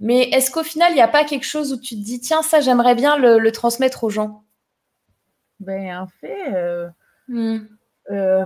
Mais 0.00 0.28
est-ce 0.30 0.50
qu'au 0.50 0.62
final, 0.62 0.92
il 0.92 0.96
n'y 0.96 1.00
a 1.00 1.08
pas 1.08 1.24
quelque 1.24 1.46
chose 1.46 1.72
où 1.72 1.80
tu 1.80 1.94
te 1.94 2.00
dis, 2.00 2.20
tiens, 2.20 2.42
ça, 2.42 2.60
j'aimerais 2.60 2.94
bien 2.94 3.16
le, 3.16 3.50
transmettre 3.50 4.04
aux 4.04 4.10
gens? 4.10 4.44
Ben, 5.60 5.98
en 5.98 6.06
fait, 6.06 6.54
euh, 6.54 6.88
euh, 8.10 8.44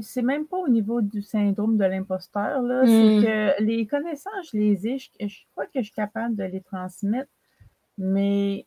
c'est 0.00 0.22
même 0.22 0.46
pas 0.46 0.58
au 0.58 0.68
niveau 0.68 1.00
du 1.00 1.22
syndrome 1.22 1.76
de 1.76 1.84
l'imposteur. 1.84 2.62
C'est 2.84 3.18
hmm. 3.18 3.22
que 3.22 3.62
les 3.62 3.86
connaissances, 3.86 4.50
je 4.52 4.58
les 4.58 4.86
ai, 4.86 4.98
je, 4.98 5.38
crois 5.52 5.66
que 5.66 5.80
je 5.80 5.82
suis 5.82 5.92
capable 5.92 6.36
de 6.36 6.44
les 6.44 6.60
transmettre, 6.60 7.30
mais, 7.98 8.66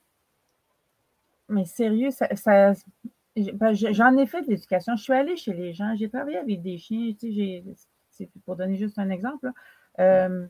mais 1.53 1.65
sérieux, 1.65 2.11
ça, 2.11 2.27
ben, 3.35 3.73
j'en 3.73 4.17
ai 4.17 4.25
fait 4.25 4.41
de 4.41 4.49
l'éducation. 4.49 4.95
Je 4.95 5.03
suis 5.03 5.13
allée 5.13 5.37
chez 5.37 5.53
les 5.53 5.73
gens, 5.73 5.95
j'ai 5.95 6.09
travaillé 6.09 6.37
avec 6.37 6.61
des 6.61 6.77
chiens, 6.77 7.13
tu 7.19 7.33
sais, 7.33 7.63
c'est 8.11 8.29
pour 8.45 8.55
donner 8.55 8.77
juste 8.77 8.99
un 8.99 9.09
exemple. 9.09 9.51
Euh, 9.99 10.45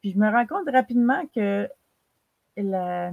puis 0.00 0.12
je 0.12 0.18
me 0.18 0.30
rends 0.30 0.46
compte 0.46 0.68
rapidement 0.70 1.26
que 1.34 1.68
la, 2.56 3.12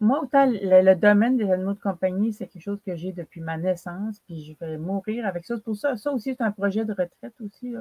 moi, 0.00 0.22
autant 0.22 0.46
le, 0.46 0.94
domaine 0.94 1.36
des 1.36 1.50
animaux 1.50 1.74
de 1.74 1.80
compagnie, 1.80 2.32
c'est 2.32 2.46
quelque 2.46 2.62
chose 2.62 2.80
que 2.84 2.96
j'ai 2.96 3.12
depuis 3.12 3.40
ma 3.40 3.56
naissance, 3.56 4.20
puis 4.26 4.44
je 4.44 4.54
vais 4.64 4.78
mourir 4.78 5.26
avec 5.26 5.44
ça. 5.44 5.56
Pour 5.58 5.76
ça, 5.76 5.96
ça 5.96 6.12
aussi, 6.12 6.34
c'est 6.34 6.42
un 6.42 6.52
projet 6.52 6.84
de 6.84 6.92
retraite 6.92 7.34
aussi, 7.40 7.74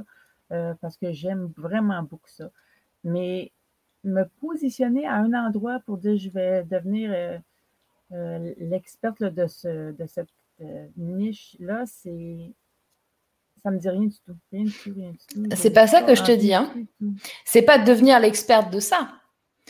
euh, 0.52 0.74
parce 0.82 0.98
que 0.98 1.12
j'aime 1.12 1.52
vraiment 1.58 2.04
beaucoup 2.04 2.30
ça. 2.30 2.50
Mais 3.04 3.52
me 4.04 4.24
positionner 4.40 5.06
à 5.06 5.16
un 5.16 5.34
endroit 5.34 5.80
pour 5.86 5.98
dire 5.98 6.18
je 6.18 6.30
vais 6.30 6.64
devenir 6.64 7.12
euh, 7.14 7.38
euh, 8.14 8.54
l'experte 8.58 9.24
de, 9.24 9.48
ce, 9.48 9.92
de 9.92 10.06
cette 10.08 10.30
niche-là, 10.98 11.84
c'est. 11.86 12.54
Ça 13.64 13.70
me 13.70 13.78
dit 13.78 13.90
rien 13.90 14.02
du 14.02 14.18
tout. 14.26 14.36
Rien 14.52 14.64
du 14.64 14.72
tout, 14.72 14.94
rien 14.96 15.12
du 15.12 15.18
tout. 15.18 15.56
C'est 15.56 15.72
pas 15.72 15.86
ça 15.88 16.02
que 16.02 16.16
je 16.16 16.24
te 16.24 16.32
dis, 16.32 16.54
hein. 16.54 16.74
C'est 17.46 17.62
pas 17.62 17.78
devenir 17.78 18.20
l'experte 18.20 18.72
de 18.72 18.80
ça. 18.80 19.10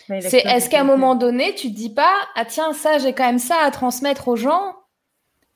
C'est 0.08 0.46
est-ce 0.46 0.70
qu'à 0.70 0.82
un 0.82 0.86
moment 0.86 1.16
donné, 1.16 1.54
tu 1.56 1.70
te 1.72 1.76
dis 1.76 1.94
pas, 1.94 2.14
ah 2.36 2.46
tiens, 2.46 2.74
ça, 2.74 2.98
j'ai 2.98 3.14
quand 3.14 3.26
même 3.26 3.40
ça 3.40 3.58
à 3.64 3.72
transmettre 3.72 4.28
aux 4.28 4.36
gens 4.36 4.76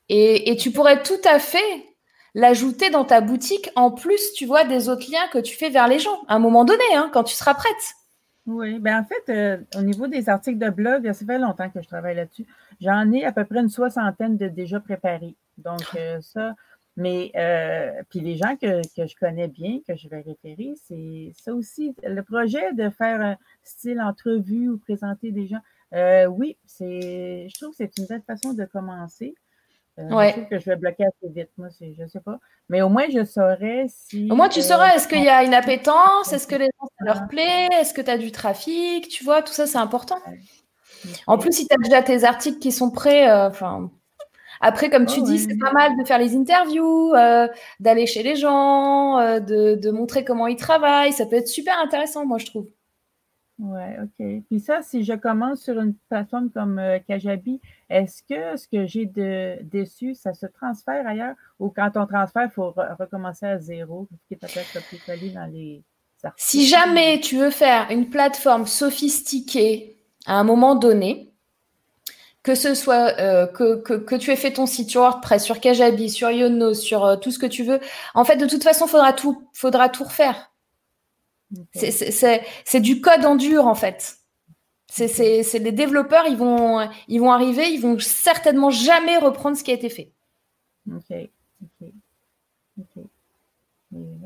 et, 0.10 0.56
tu 0.58 0.72
pourrais 0.72 1.02
tout 1.02 1.22
à 1.24 1.40
fait 1.40 1.86
l'ajouter 2.34 2.90
dans 2.90 3.06
ta 3.06 3.22
boutique 3.22 3.70
en 3.76 3.92
plus, 3.92 4.34
tu 4.34 4.46
vois, 4.46 4.66
des 4.66 4.90
autres 4.90 5.10
liens 5.10 5.28
que 5.32 5.40
tu 5.40 5.56
fais 5.56 5.70
vers 5.70 5.88
les 5.88 6.00
gens 6.00 6.22
à 6.28 6.36
un 6.36 6.40
moment 6.40 6.66
donné, 6.66 6.84
hein, 6.94 7.10
quand 7.14 7.24
tu 7.24 7.34
seras 7.34 7.54
prête. 7.54 7.74
Oui, 8.46 8.78
ben 8.78 9.00
en 9.00 9.06
fait, 9.06 9.32
euh, 9.32 9.58
au 9.76 9.82
niveau 9.82 10.06
des 10.06 10.30
articles 10.30 10.60
de 10.60 10.70
blog, 10.70 11.12
ça 11.12 11.26
fait 11.26 11.40
longtemps 11.40 11.70
que 11.70 11.82
je 11.82 11.88
travaille 11.88 12.16
là-dessus. 12.16 12.46
J'en 12.82 13.12
ai 13.12 13.26
à 13.26 13.32
peu 13.32 13.46
près 13.46 13.60
une 13.60 13.70
soixantaine 13.70 14.38
de 14.38 14.48
déjà 14.48 14.80
préparés. 14.80 15.36
Donc, 15.58 15.84
euh, 15.96 16.20
ça, 16.22 16.54
mais 16.98 17.32
euh, 17.36 17.92
puis 18.10 18.22
les 18.22 18.38
gens 18.38 18.56
que, 18.56 18.82
je 18.98 19.16
connais 19.20 19.50
bien, 19.50 19.80
que 19.88 19.96
je 19.96 20.08
vais 20.08 20.22
référer, 20.22 20.74
c'est 20.88 21.32
ça 21.36 21.54
aussi. 21.54 21.94
Le 22.04 22.22
projet 22.22 22.74
de 22.74 22.90
faire 22.90 23.22
un 23.22 23.36
style 23.64 24.00
entrevue 24.00 24.70
ou 24.70 24.78
présenter 24.78 25.32
des 25.32 25.48
gens, 25.48 25.60
euh, 25.94 26.26
oui, 26.26 26.58
c'est, 26.66 27.48
je 27.50 27.60
trouve 27.60 27.72
que 27.72 27.78
c'est 27.78 27.98
une 27.98 28.06
belle 28.06 28.24
façon 28.26 28.54
de 28.54 28.64
commencer. 28.66 29.36
Euh, 29.98 30.10
je 30.10 30.32
trouve 30.32 30.48
que 30.48 30.60
je 30.60 30.66
vais 30.66 30.76
bloquer 30.76 31.06
assez 31.06 31.34
vite, 31.34 31.50
moi, 31.58 31.68
je 31.80 32.02
ne 32.02 32.08
sais 32.08 32.20
pas. 32.20 32.40
Mais 32.70 32.82
au 32.82 32.90
moins, 32.90 33.06
je 33.10 33.24
saurais 33.24 33.86
si. 33.90 34.30
Au 34.30 34.36
moins, 34.36 34.50
tu 34.50 34.62
sauras, 34.62 34.96
est-ce 34.96 35.08
qu'il 35.08 35.24
y 35.24 35.30
a 35.30 35.44
une 35.44 35.54
appétence? 35.54 36.32
Est-ce 36.34 36.48
que 36.48 36.56
les 36.56 36.66
gens, 36.66 36.88
ça 37.00 37.06
leur 37.06 37.28
plaît? 37.28 37.68
Est-ce 37.74 37.94
que 37.94 38.02
tu 38.02 38.10
as 38.10 38.18
du 38.18 38.32
trafic? 38.32 39.08
Tu 39.08 39.24
vois, 39.24 39.42
tout 39.42 39.54
ça, 39.54 39.68
c'est 39.68 39.78
important. 39.78 40.18
En 41.28 41.38
plus, 41.38 41.52
si 41.52 41.68
tu 41.68 41.74
as 41.74 41.78
déjà 41.78 42.02
tes 42.02 42.24
articles 42.24 42.60
qui 42.60 42.72
sont 42.72 42.92
prêts, 42.92 43.32
enfin, 43.32 43.90
après, 44.62 44.90
comme 44.90 45.06
tu 45.06 45.20
oh, 45.22 45.26
dis, 45.26 45.40
c'est 45.40 45.58
pas 45.58 45.72
mal 45.72 45.98
de 45.98 46.04
faire 46.06 46.20
les 46.20 46.36
interviews, 46.36 47.14
euh, 47.14 47.48
d'aller 47.80 48.06
chez 48.06 48.24
les 48.24 48.36
gens, 48.36 49.20
euh, 49.20 49.40
de, 49.40 49.92
montrer 49.92 50.24
comment 50.24 50.48
ils 50.48 50.56
travaillent. 50.56 51.14
Ça 51.14 51.26
peut 51.26 51.36
être 51.36 51.48
super 51.48 51.78
intéressant, 51.80 52.26
moi, 52.26 52.38
je 52.38 52.46
trouve. 52.46 52.68
Ouais, 53.58 53.98
OK. 54.02 54.44
Puis 54.50 54.60
ça, 54.60 54.82
si 54.82 55.04
je 55.04 55.14
commence 55.14 55.62
sur 55.62 55.80
une 55.80 55.94
plateforme 56.10 56.50
comme 56.50 56.78
euh, 56.78 57.00
Kajabi, 57.08 57.62
est-ce 57.90 58.22
que 58.24 58.58
ce 58.58 58.68
que 58.68 58.86
j'ai 58.86 59.06
de, 59.06 59.58
dessus, 59.64 60.14
ça 60.14 60.34
se 60.34 60.46
transfère 60.46 61.08
ailleurs? 61.08 61.36
Ou 61.60 61.70
quand 61.70 61.92
on 61.96 62.06
transfère, 62.06 62.44
il 62.44 62.52
faut 62.52 62.74
recommencer 63.00 63.46
à 63.46 63.60
zéro, 63.60 64.10
qui 64.28 64.36
peut-être 64.36 64.86
plus 64.88 65.32
dans 65.34 65.46
les 65.46 65.84
Si 66.36 66.66
jamais 66.66 67.22
tu 67.22 67.38
veux 67.38 67.50
faire 67.50 67.90
une 67.92 68.10
plateforme 68.10 68.66
sophistiquée 68.66 69.95
à 70.26 70.36
un 70.36 70.44
moment 70.44 70.76
donné, 70.76 71.32
que 72.44 72.56
ce 72.56 72.76
soit 72.76 73.20
euh, 73.20 73.48
que, 73.48 73.76
que, 73.76 74.16
tu 74.16 74.32
aies 74.32 74.36
fait 74.36 74.54
ton 74.54 74.68
site 74.68 74.92
sur 74.92 75.02
WordPress, 75.02 75.44
sur 75.44 75.60
Kajabi, 75.60 76.10
sur 76.10 76.30
Yono, 76.30 76.74
sur 76.74 77.04
euh, 77.04 77.16
tout 77.16 77.32
ce 77.32 77.40
que 77.40 77.48
tu 77.48 77.64
veux. 77.64 77.80
En 78.14 78.24
fait, 78.24 78.38
de 78.38 78.46
toute 78.46 78.64
façon, 78.64 78.86
faudra 78.86 79.14
tout, 79.14 79.48
faudra 79.54 79.90
tout 79.90 80.04
refaire. 80.04 80.52
C'est 81.74 82.82
du 82.82 83.02
code 83.02 83.26
en 83.26 83.36
dur, 83.36 83.66
en 83.66 83.76
fait. 83.76 84.18
C'est 84.88 85.60
les 85.60 85.72
développeurs, 85.72 86.26
ils 86.28 86.38
vont, 86.38 86.88
ils 87.08 87.20
vont 87.20 87.32
arriver, 87.32 87.70
ils 87.70 87.82
vont 87.82 87.98
certainement 88.00 88.70
jamais 88.70 89.18
reprendre 89.18 89.58
ce 89.58 89.64
qui 89.64 89.72
a 89.72 89.74
été 89.74 89.90
fait. 89.90 90.12
Ok, 90.88 91.12
ok, 91.64 91.90
ok. 92.80 93.04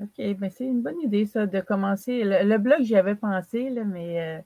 Ok, 0.02 0.36
ben 0.38 0.50
c'est 0.50 0.66
une 0.66 0.82
bonne 0.82 1.00
idée, 1.02 1.26
ça, 1.26 1.46
de 1.46 1.60
commencer. 1.62 2.24
Le, 2.24 2.58
blog, 2.58 2.82
j'y 2.82 2.96
avais 2.96 3.16
pensé, 3.16 3.70
là, 3.70 3.84
mais 3.84 4.20
euh, 4.20 4.40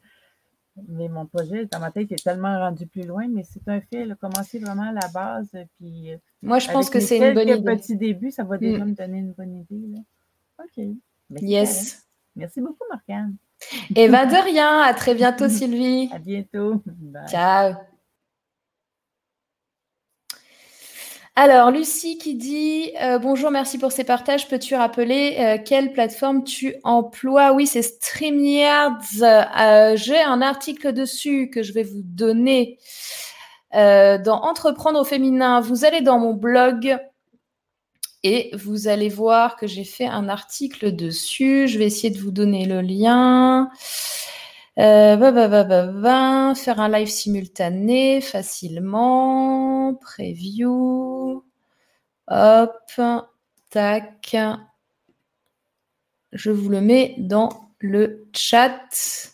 mais 0.87 1.07
mon 1.07 1.25
projet 1.25 1.65
dans 1.65 1.79
ma 1.79 1.91
tête 1.91 2.11
est 2.11 2.23
tellement 2.23 2.57
rendu 2.57 2.87
plus 2.87 3.03
loin, 3.03 3.27
mais 3.27 3.43
c'est 3.43 3.67
un 3.67 3.79
fait, 3.81 4.05
là, 4.05 4.15
commencer 4.15 4.59
vraiment 4.59 4.89
à 4.89 4.91
la 4.91 5.07
base. 5.13 5.49
Puis, 5.79 6.11
euh, 6.11 6.17
Moi, 6.41 6.59
je 6.59 6.69
pense 6.71 6.89
que 6.89 6.99
c'est 6.99 7.17
une 7.17 7.33
bonne 7.33 7.49
idée. 7.49 7.75
petit 7.75 7.95
début, 7.95 8.31
ça 8.31 8.43
va 8.43 8.57
déjà 8.57 8.83
mm. 8.83 8.89
me 8.89 8.95
donner 8.95 9.17
une 9.19 9.31
bonne 9.31 9.55
idée. 9.59 9.87
Là. 9.95 9.99
OK. 10.63 11.41
yes. 11.41 12.07
Merci 12.35 12.61
beaucoup, 12.61 12.83
Morgane. 12.89 13.35
Et 13.95 14.07
va 14.07 14.25
de 14.25 14.43
rien. 14.43 14.79
À 14.79 14.93
très 14.93 15.15
bientôt, 15.15 15.47
Sylvie. 15.49 16.09
À 16.11 16.19
bientôt. 16.19 16.81
Ciao. 17.29 17.75
Alors, 21.35 21.71
Lucie 21.71 22.19
qui 22.19 22.35
dit 22.35 22.91
euh, 23.01 23.17
Bonjour, 23.17 23.49
merci 23.49 23.79
pour 23.79 23.91
ces 23.91 24.03
partages. 24.03 24.47
Peux-tu 24.47 24.75
rappeler 24.75 25.35
euh, 25.39 25.57
quelle 25.63 25.91
plateforme 25.91 26.43
tu 26.43 26.75
emploies? 26.83 27.53
Oui, 27.53 27.65
c'est 27.65 27.81
StreamYards. 27.81 29.23
Euh, 29.23 29.95
j'ai 29.95 30.21
un 30.21 30.43
article 30.43 30.93
dessus 30.93 31.49
que 31.49 31.63
je 31.63 31.73
vais 31.73 31.83
vous 31.83 32.03
donner 32.03 32.77
dans 33.73 34.41
Entreprendre 34.43 34.99
au 34.99 35.03
féminin, 35.03 35.59
vous 35.59 35.83
allez 35.83 36.01
dans 36.01 36.19
mon 36.19 36.35
blog 36.35 36.95
et 38.21 38.51
vous 38.53 38.87
allez 38.87 39.09
voir 39.09 39.55
que 39.55 39.65
j'ai 39.65 39.83
fait 39.83 40.05
un 40.05 40.29
article 40.29 40.95
dessus. 40.95 41.67
Je 41.67 41.79
vais 41.79 41.85
essayer 41.85 42.11
de 42.11 42.19
vous 42.19 42.29
donner 42.29 42.67
le 42.67 42.81
lien. 42.81 43.71
Euh, 44.79 46.55
faire 46.55 46.79
un 46.79 46.89
live 46.89 47.07
simultané 47.07 48.21
facilement. 48.21 49.93
Preview. 49.95 51.43
Hop. 52.27 53.01
Tac. 53.69 54.35
Je 56.31 56.51
vous 56.51 56.69
le 56.69 56.81
mets 56.81 57.15
dans 57.17 57.69
le 57.79 58.27
chat. 58.35 59.31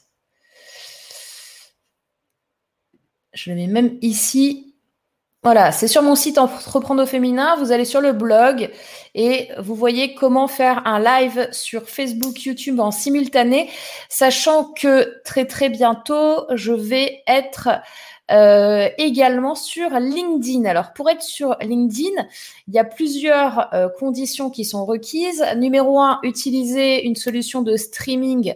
Je 3.34 3.50
le 3.52 3.56
mets 3.56 3.68
même 3.68 3.98
ici 4.02 4.69
voilà, 5.42 5.72
c'est 5.72 5.88
sur 5.88 6.02
mon 6.02 6.16
site 6.16 6.38
Entreprendre 6.38 7.04
au 7.04 7.06
féminin. 7.06 7.56
Vous 7.56 7.72
allez 7.72 7.86
sur 7.86 8.02
le 8.02 8.12
blog 8.12 8.70
et 9.16 9.48
vous 9.58 9.74
voyez 9.74 10.14
comment 10.14 10.50
faire 10.50 10.86
un 10.86 11.00
live 11.00 11.48
sur 11.54 11.88
Facebook, 11.88 12.44
YouTube 12.44 12.82
en 12.82 12.92
simultané, 12.92 13.70
sachant 14.10 14.66
que 14.66 15.22
très 15.24 15.46
très 15.46 15.70
bientôt, 15.70 16.46
je 16.54 16.74
vais 16.74 17.24
être 17.26 17.70
euh, 18.32 18.90
également 18.98 19.56
sur 19.56 19.90
LinkedIn. 19.92 20.66
Alors 20.66 20.92
pour 20.92 21.10
être 21.10 21.24
sur 21.24 21.56
LinkedIn, 21.62 22.28
il 22.68 22.74
y 22.74 22.80
a 22.80 22.84
plusieurs 22.84 23.74
euh, 23.74 23.88
conditions 23.98 24.50
qui 24.50 24.66
sont 24.66 24.84
requises. 24.84 25.44
Numéro 25.56 26.02
un, 26.02 26.20
utiliser 26.24 27.06
une 27.06 27.16
solution 27.16 27.62
de 27.62 27.78
streaming 27.78 28.56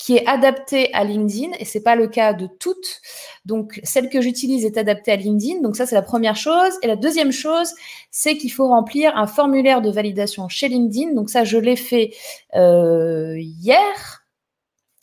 qui 0.00 0.16
est 0.16 0.26
adaptée 0.26 0.92
à 0.94 1.04
LinkedIn 1.04 1.50
et 1.58 1.66
c'est 1.66 1.82
pas 1.82 1.94
le 1.94 2.08
cas 2.08 2.32
de 2.32 2.46
toutes. 2.46 3.02
Donc 3.44 3.80
celle 3.84 4.08
que 4.08 4.22
j'utilise 4.22 4.64
est 4.64 4.78
adaptée 4.78 5.12
à 5.12 5.16
LinkedIn. 5.16 5.60
Donc 5.60 5.76
ça 5.76 5.84
c'est 5.84 5.94
la 5.94 6.00
première 6.00 6.36
chose. 6.36 6.72
Et 6.80 6.86
la 6.86 6.96
deuxième 6.96 7.32
chose, 7.32 7.74
c'est 8.10 8.38
qu'il 8.38 8.50
faut 8.50 8.66
remplir 8.66 9.14
un 9.14 9.26
formulaire 9.26 9.82
de 9.82 9.90
validation 9.90 10.48
chez 10.48 10.68
LinkedIn. 10.68 11.12
Donc 11.12 11.28
ça 11.28 11.44
je 11.44 11.58
l'ai 11.58 11.76
fait 11.76 12.14
euh, 12.56 13.36
hier. 13.38 14.24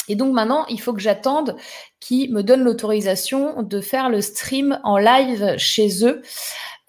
Et 0.08 0.16
donc 0.16 0.34
maintenant, 0.34 0.66
il 0.68 0.82
faut 0.82 0.94
que 0.94 1.02
j'attende 1.02 1.58
qu'ils 2.00 2.34
me 2.34 2.42
donnent 2.42 2.64
l'autorisation 2.64 3.62
de 3.62 3.82
faire 3.82 4.10
le 4.10 4.22
stream 4.22 4.80
en 4.84 4.98
live 4.98 5.58
chez 5.58 6.08
eux. 6.08 6.24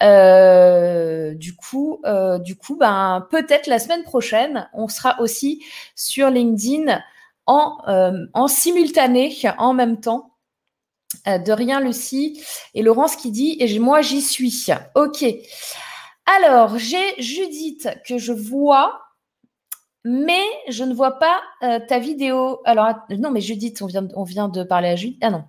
Euh, 0.01 1.35
du 1.35 1.55
coup, 1.55 2.01
euh, 2.05 2.39
du 2.39 2.55
coup, 2.55 2.75
ben 2.75 3.27
peut-être 3.29 3.67
la 3.67 3.77
semaine 3.77 4.03
prochaine, 4.03 4.67
on 4.73 4.87
sera 4.87 5.21
aussi 5.21 5.63
sur 5.93 6.31
LinkedIn 6.31 6.99
euh, 7.87 8.27
en, 8.33 8.47
simultané, 8.47 9.35
en 9.57 9.73
même 9.73 9.99
temps. 9.99 10.35
Euh, 11.27 11.37
de 11.37 11.51
rien, 11.51 11.79
Lucie. 11.79 12.43
Et 12.73 12.83
Laurence 12.83 13.15
qui 13.15 13.31
dit, 13.31 13.57
et 13.59 13.79
moi 13.79 14.01
j'y 14.01 14.21
suis. 14.21 14.67
Ok. 14.95 15.25
Alors, 16.25 16.77
j'ai 16.77 17.21
Judith 17.21 17.89
que 18.05 18.17
je 18.17 18.31
vois, 18.31 19.01
mais 20.03 20.43
je 20.67 20.83
ne 20.83 20.93
vois 20.93 21.17
pas 21.17 21.41
euh, 21.63 21.79
ta 21.79 21.99
vidéo. 21.99 22.61
Alors, 22.65 22.93
non, 23.09 23.31
mais 23.31 23.41
Judith, 23.41 23.81
on 23.81 23.87
vient, 23.87 24.07
on 24.15 24.23
vient 24.23 24.47
de 24.47 24.63
parler 24.63 24.89
à 24.89 24.95
Judith. 24.95 25.17
Ah 25.21 25.31
non, 25.31 25.45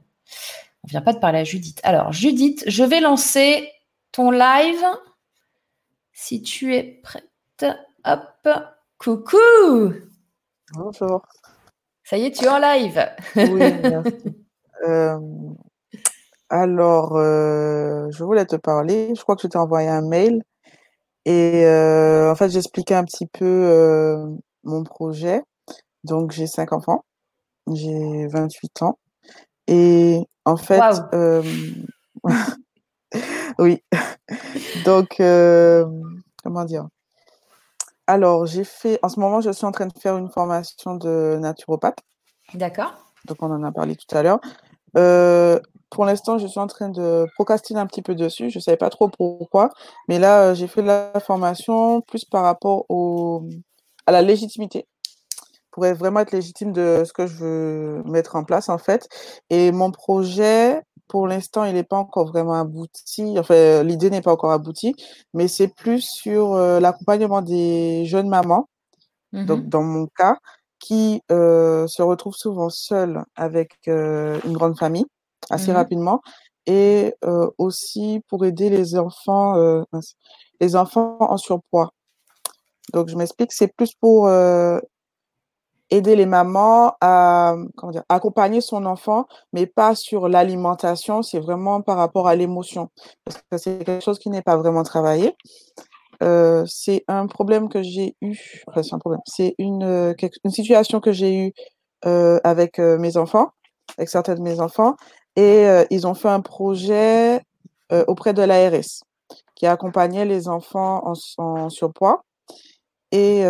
on 0.84 0.88
vient 0.88 1.03
pas 1.03 1.12
de 1.12 1.18
parler 1.18 1.40
à 1.40 1.44
Judith. 1.44 1.80
Alors, 1.82 2.12
Judith, 2.12 2.64
je 2.66 2.82
vais 2.82 3.01
lancer 3.01 3.70
ton 4.12 4.30
live. 4.30 4.84
Si 6.12 6.42
tu 6.42 6.74
es 6.74 6.82
prête. 6.82 7.26
Hop. 8.05 8.48
Coucou. 8.98 9.94
Bonjour. 10.74 11.22
Ça 12.11 12.18
y 12.18 12.24
est, 12.24 12.32
tu 12.32 12.44
es 12.44 12.48
en 12.48 12.58
live. 12.58 13.08
oui, 13.36 13.72
merci. 13.82 14.14
Euh, 14.88 15.18
alors, 16.48 17.18
euh, 17.18 18.06
je 18.11 18.24
voulais 18.24 18.46
te 18.46 18.56
parler. 18.56 19.12
Je 19.14 19.20
crois 19.20 19.36
que 19.36 19.42
je 19.42 19.46
t'ai 19.46 19.58
envoyé 19.58 19.90
un 19.90 20.00
mail. 20.00 20.42
Et 21.26 21.66
euh, 21.66 22.32
en 22.32 22.34
fait, 22.34 22.48
j'expliquais 22.48 22.94
un 22.94 23.04
petit 23.04 23.26
peu 23.26 24.16
mon 24.64 24.82
projet. 24.82 25.42
Donc, 26.04 26.32
j'ai 26.32 26.46
cinq 26.46 26.72
enfants. 26.72 27.04
J'ai 27.70 28.26
28 28.28 28.84
ans. 28.84 28.98
Et 29.66 30.22
en 30.46 30.56
fait, 30.56 30.80
oui. 33.58 33.82
Donc, 34.86 35.20
comment 36.42 36.64
dire? 36.64 36.88
Alors, 38.11 38.44
j'ai 38.44 38.64
fait, 38.64 38.98
en 39.04 39.08
ce 39.08 39.20
moment, 39.20 39.40
je 39.40 39.52
suis 39.52 39.64
en 39.64 39.70
train 39.70 39.86
de 39.86 39.96
faire 39.96 40.16
une 40.16 40.30
formation 40.30 40.96
de 40.96 41.38
naturopathe. 41.40 41.98
D'accord. 42.54 42.92
Donc, 43.26 43.40
on 43.40 43.52
en 43.52 43.62
a 43.62 43.70
parlé 43.70 43.94
tout 43.94 44.16
à 44.16 44.24
l'heure. 44.24 44.40
Euh, 44.96 45.61
pour 45.90 46.04
l'instant, 46.04 46.36
je 46.36 46.48
suis 46.48 46.58
en 46.58 46.66
train 46.66 46.88
de 46.88 47.26
procrastiner 47.36 47.78
un 47.78 47.86
petit 47.86 48.02
peu 48.02 48.16
dessus. 48.16 48.50
Je 48.50 48.58
ne 48.58 48.62
savais 48.62 48.76
pas 48.76 48.90
trop 48.90 49.08
pourquoi. 49.08 49.70
Mais 50.08 50.18
là, 50.18 50.42
euh, 50.42 50.54
j'ai 50.56 50.66
fait 50.66 50.82
la 50.82 51.12
formation 51.20 52.00
plus 52.00 52.24
par 52.24 52.42
rapport 52.42 52.84
au, 52.88 53.44
à 54.06 54.12
la 54.12 54.22
légitimité 54.22 54.88
pour 55.70 55.84
vraiment 55.84 56.18
être 56.18 56.32
légitime 56.32 56.72
de 56.72 57.04
ce 57.06 57.12
que 57.12 57.28
je 57.28 57.36
veux 57.36 58.02
mettre 58.06 58.34
en 58.34 58.42
place, 58.42 58.68
en 58.68 58.78
fait. 58.78 59.08
Et 59.50 59.70
mon 59.70 59.92
projet, 59.92 60.82
pour 61.11 61.26
l'instant, 61.26 61.64
il 61.64 61.74
n'est 61.74 61.82
pas 61.82 61.96
encore 61.96 62.28
vraiment 62.28 62.54
abouti. 62.54 63.36
Enfin, 63.36 63.82
l'idée 63.82 64.11
n'est 64.11 64.22
pas 64.22 64.32
encore 64.32 64.52
aboutie, 64.52 64.94
mais 65.34 65.48
c'est 65.48 65.66
plus 65.66 66.02
sur 66.02 66.54
euh, 66.54 66.78
l'accompagnement 66.78 67.42
des 67.42 68.04
jeunes 68.06 68.28
mamans, 68.28 68.68
donc 69.32 69.64
mmh 69.64 69.68
dans 69.68 69.82
mon 69.82 70.06
cas, 70.06 70.36
qui 70.78 71.20
euh, 71.32 71.88
se 71.88 72.00
retrouvent 72.02 72.36
souvent 72.36 72.70
seules 72.70 73.24
avec 73.34 73.72
euh, 73.88 74.38
une 74.44 74.52
grande 74.52 74.78
famille 74.78 75.04
assez 75.50 75.72
mmh 75.72 75.74
rapidement, 75.74 76.20
et 76.66 77.12
aussi 77.58 78.22
pour 78.28 78.44
aider 78.44 78.70
les 78.70 78.96
enfants, 78.96 79.82
les 80.61 80.76
enfants 80.76 81.16
en 81.18 81.36
surpoids. 81.36 81.90
Donc, 82.92 83.08
je 83.08 83.16
m'explique, 83.16 83.52
c'est 83.52 83.74
plus 83.74 83.94
pour 83.94 84.28
aider 85.91 86.16
les 86.16 86.26
mamans 86.26 86.95
à 87.01 87.57
accompagner 88.09 88.61
son 88.61 88.86
enfant, 88.86 89.26
mais 89.53 89.66
pas 89.66 89.95
sur 89.95 90.28
l'alimentation, 90.28 91.22
c'est 91.22 91.41
vraiment 91.41 91.82
par 91.82 91.97
rapport 91.97 92.28
à 92.28 92.36
l'émotion. 92.36 92.91
Parce 93.24 93.43
que 93.51 93.59
c'est 93.59 93.84
quelque 93.84 94.05
chose 94.05 94.18
qui 94.18 94.30
n'est 94.30 94.43
pas 94.43 94.57
vraiment 94.57 94.82
travaillé. 94.82 95.34
Euh, 96.22 96.64
c'est 96.66 97.05
un 97.09 97.26
problème 97.26 97.68
que 97.68 97.82
j'ai 97.82 98.14
eu, 98.20 98.62
enfin, 98.68 98.82
c'est 98.82 98.95
un 98.95 98.99
problème, 98.99 99.22
c'est 99.26 99.55
une, 99.59 99.82
euh, 99.84 100.14
situation 100.49 101.01
que 101.01 101.12
j'ai 101.12 101.34
eue 101.34 101.53
euh, 102.05 102.38
avec 102.45 102.78
mes 102.78 103.16
enfants, 103.16 103.53
avec 103.97 104.09
certains 104.11 104.34
de 104.34 104.43
mes 104.43 104.61
enfants, 104.61 104.97
et 105.36 105.66
ils 105.91 106.07
ont 106.07 106.14
fait 106.14 106.28
un 106.28 106.41
projet 106.41 107.41
auprès 108.09 108.34
de 108.34 108.43
l'ARS 108.43 109.03
qui 109.55 109.66
accompagnait 109.66 110.24
les 110.24 110.49
enfants 110.49 111.03
en, 111.07 111.14
en 111.38 111.70
surpoids 111.70 112.22
et 113.12 113.42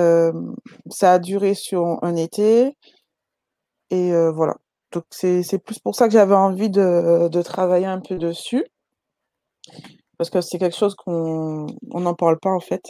ça 0.91 1.15
a 1.15 1.19
duré 1.19 1.55
sur 1.55 1.99
un 2.03 2.17
été. 2.17 2.77
Et 3.91 4.13
voilà. 4.33 4.57
Donc 4.93 5.05
c'est 5.11 5.63
plus 5.65 5.79
pour 5.79 5.95
ça 5.95 6.07
que 6.07 6.13
j'avais 6.13 6.35
envie 6.35 6.71
de, 6.71 7.29
de, 7.29 7.43
travailler 7.43 7.87
un 7.87 8.01
peu 8.01 8.17
dessus. 8.19 8.65
Parce 10.19 10.31
que 10.31 10.41
c'est 10.41 10.59
quelque 10.59 10.77
chose 10.77 10.95
qu'on 10.95 11.67
n'en 11.83 12.15
parle 12.15 12.39
pas 12.39 12.51
en 12.51 12.61
fait. 12.61 12.83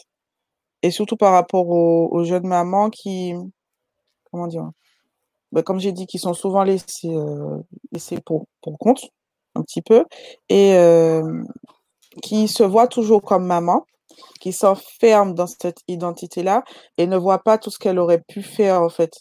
Et 0.82 0.90
surtout 0.90 1.16
par 1.16 1.32
rapport 1.32 1.68
aux, 1.68 2.24
jeunes 2.24 2.46
mamans 2.46 2.90
qui, 2.90 3.34
comment 4.30 4.46
dire, 4.46 4.70
bah, 5.52 5.62
comme 5.62 5.80
j'ai 5.80 5.92
dit, 5.92 6.06
qui 6.06 6.18
sont 6.18 6.34
souvent 6.34 6.62
laissées, 6.62 7.14
laissées 7.92 8.20
pour, 8.24 8.46
pour 8.62 8.78
compte, 8.78 9.04
un 9.54 9.62
petit 9.62 9.82
peu, 9.82 10.04
et 10.48 10.76
qui 12.22 12.48
se 12.48 12.62
voient 12.62 12.88
toujours 12.88 13.22
comme 13.22 13.46
maman, 13.46 13.86
qui 14.40 14.52
s'enferme 14.52 15.34
dans 15.34 15.46
cette 15.46 15.80
identité-là 15.88 16.64
et 16.98 17.06
ne 17.06 17.16
voit 17.16 17.42
pas 17.42 17.58
tout 17.58 17.70
ce 17.70 17.78
qu'elle 17.78 17.98
aurait 17.98 18.22
pu 18.26 18.42
faire, 18.42 18.82
en 18.82 18.88
fait. 18.88 19.12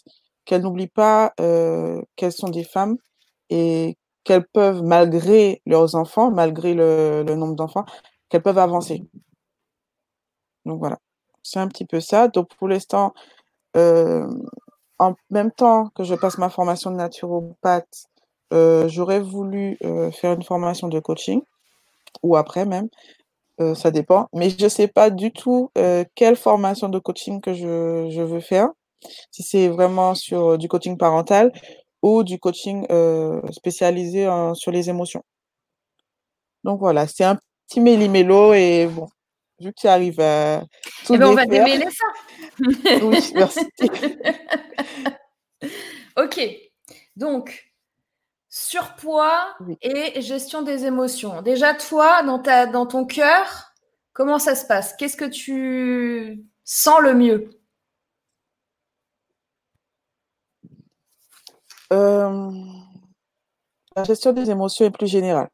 Qu'elle 0.44 0.62
n'oublie 0.62 0.88
pas 0.88 1.32
euh, 1.40 2.00
qu'elles 2.16 2.32
sont 2.32 2.48
des 2.48 2.64
femmes 2.64 2.96
et 3.50 3.96
qu'elles 4.24 4.46
peuvent, 4.46 4.82
malgré 4.82 5.62
leurs 5.66 5.94
enfants, 5.94 6.30
malgré 6.30 6.74
le, 6.74 7.22
nombre 7.22 7.54
d'enfants, 7.54 7.84
qu'elles 8.28 8.42
peuvent 8.42 8.58
avancer. 8.58 9.02
Donc 10.64 10.78
voilà, 10.78 10.98
c'est 11.42 11.58
un 11.58 11.68
petit 11.68 11.84
peu 11.84 12.00
ça. 12.00 12.28
Donc 12.28 12.48
pour 12.56 12.68
l'instant, 12.68 13.12
euh, 13.76 14.26
en 14.98 15.14
même 15.30 15.52
temps 15.52 15.90
que 15.94 16.04
je 16.04 16.14
passe 16.14 16.38
ma 16.38 16.50
formation 16.50 16.90
de 16.90 16.96
naturopathe, 16.96 18.06
euh, 18.52 18.88
j'aurais 18.88 19.20
voulu 19.20 19.78
faire 20.12 20.32
une 20.32 20.42
formation 20.42 20.88
de 20.88 20.98
coaching, 21.00 21.42
ou 22.22 22.36
après 22.36 22.66
même, 22.66 22.88
euh, 23.60 23.74
ça 23.74 23.90
dépend. 23.90 24.26
Mais 24.32 24.50
je 24.50 24.64
ne 24.64 24.68
sais 24.68 24.88
pas 24.88 25.10
du 25.10 25.32
tout 25.32 25.70
euh, 25.78 26.04
quelle 26.14 26.36
formation 26.36 26.88
de 26.88 26.98
coaching 26.98 27.40
que 27.40 27.54
je, 27.54 28.08
je 28.10 28.22
veux 28.22 28.40
faire. 28.40 28.68
Si 29.30 29.42
c'est 29.42 29.68
vraiment 29.68 30.14
sur 30.14 30.58
du 30.58 30.68
coaching 30.68 30.96
parental 30.96 31.52
ou 32.02 32.22
du 32.22 32.38
coaching 32.38 32.86
euh, 32.90 33.40
spécialisé 33.50 34.28
sur 34.54 34.70
les 34.70 34.88
émotions. 34.88 35.22
Donc 36.64 36.80
voilà, 36.80 37.06
c'est 37.06 37.24
un 37.24 37.38
petit 37.66 37.80
méli-mélo 37.80 38.52
et 38.52 38.86
bon, 38.86 39.06
vu 39.60 39.72
que 39.72 39.80
tu 39.80 39.86
arrives 39.86 40.20
à 40.20 40.62
tout 41.06 41.14
eh 41.14 41.18
ben, 41.18 41.28
on 41.28 41.34
va 41.34 41.46
démêler 41.46 41.86
ça. 41.90 42.06
oui, 43.02 43.32
merci. 43.34 43.60
ok. 46.16 46.40
Donc, 47.16 47.69
surpoids 48.50 49.56
et 49.80 50.20
gestion 50.20 50.62
des 50.62 50.84
émotions. 50.84 51.40
Déjà, 51.40 51.72
toi, 51.72 52.22
dans, 52.24 52.40
ta, 52.40 52.66
dans 52.66 52.84
ton 52.84 53.06
cœur, 53.06 53.72
comment 54.12 54.40
ça 54.40 54.56
se 54.56 54.66
passe? 54.66 54.94
Qu'est-ce 54.96 55.16
que 55.16 55.24
tu 55.24 56.44
sens 56.64 57.00
le 57.00 57.14
mieux? 57.14 57.50
Euh, 61.92 62.50
La 63.96 64.04
gestion 64.04 64.32
des 64.32 64.50
émotions 64.50 64.84
est 64.84 64.90
plus 64.90 65.06
générale. 65.06 65.48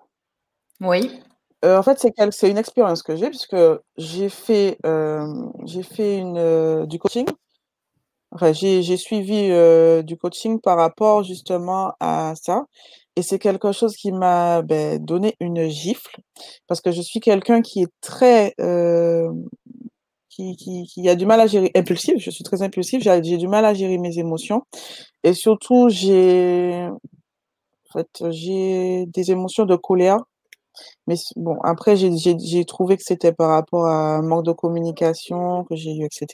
Oui. 0.81 1.23
Euh, 1.65 1.79
en 1.79 1.83
fait, 1.83 1.99
c'est 2.31 2.51
une 2.51 2.59
expérience 2.59 3.03
que 3.03 3.17
j'ai 3.17 3.29
puisque 3.29 3.57
j'ai 3.97 4.29
fait, 4.29 4.79
euh, 4.85 5.51
j'ai 5.65 5.83
fait 5.83 6.19
une, 6.19 6.87
du 6.87 6.99
coaching 6.99 7.27
j'ai 8.53 8.97
suivi 8.97 9.51
du 10.05 10.17
coaching 10.17 10.61
par 10.61 10.77
rapport 10.77 11.23
justement 11.23 11.93
à 12.01 12.35
ça. 12.41 12.65
Et 13.17 13.23
c'est 13.23 13.39
quelque 13.39 13.73
chose 13.73 13.97
qui 13.97 14.13
m'a 14.13 14.63
ben, 14.63 15.03
donné 15.03 15.35
une 15.41 15.69
gifle 15.69 16.21
parce 16.67 16.81
que 16.81 16.93
je 16.93 17.01
suis 17.01 17.21
quelqu'un 17.21 17.63
qui 17.63 17.83
est 17.83 17.93
très 18.01 18.55
qui, 20.29 20.55
qui, 20.57 20.87
qui, 20.87 21.09
a 21.09 21.15
du 21.15 21.25
mal 21.25 21.41
à 21.41 21.47
gérer 21.47 21.71
impulsif. 21.75 22.17
Je 22.19 22.31
suis 22.31 22.45
très 22.45 22.61
impulsif. 22.63 23.03
J'ai 23.03 23.39
du 23.39 23.49
mal 23.49 23.65
à 23.65 23.73
gérer 23.73 23.97
mes 23.99 24.19
émotions 24.19 24.63
et 25.25 25.33
surtout 25.33 25.89
j'ai 25.89 26.89
en 26.89 27.93
fait 27.93 28.09
j'ai 28.31 29.07
des 29.07 29.31
émotions 29.31 29.65
de 29.65 29.77
colère. 29.77 30.19
Mais 31.07 31.17
bon, 31.37 31.59
après, 31.63 31.97
j'ai 31.97 32.65
trouvé 32.65 32.97
que 32.97 33.03
c'était 33.03 33.33
par 33.33 33.51
rapport 33.51 33.87
à 33.87 34.17
un 34.17 34.23
manque 34.23 34.45
de 34.45 34.53
communication 34.53 35.65
que 35.65 35.75
j'ai 35.77 35.97
eu, 35.97 36.05
etc. 36.05 36.27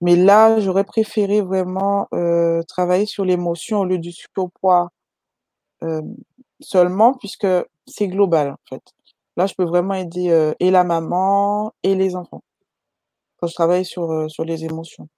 Mais 0.00 0.16
là, 0.16 0.60
j'aurais 0.60 0.84
préféré 0.84 1.42
vraiment 1.42 2.08
euh, 2.14 2.62
travailler 2.62 3.06
sur 3.06 3.24
l'émotion 3.24 3.80
au 3.80 3.84
lieu 3.84 3.98
du 3.98 4.12
surpoids 4.12 4.88
euh, 5.82 6.00
seulement, 6.60 7.14
puisque 7.14 7.46
c'est 7.86 8.08
global, 8.08 8.50
en 8.50 8.68
fait. 8.68 8.82
Là, 9.36 9.46
je 9.46 9.54
peux 9.54 9.64
vraiment 9.64 9.94
aider 9.94 10.30
euh, 10.30 10.52
et 10.58 10.70
la 10.70 10.84
maman 10.84 11.72
et 11.82 11.94
les 11.94 12.16
enfants 12.16 12.42
quand 13.36 13.46
je 13.46 13.54
travaille 13.54 13.86
sur, 13.86 14.30
sur 14.30 14.44
les 14.44 14.66
émotions. 14.66 15.08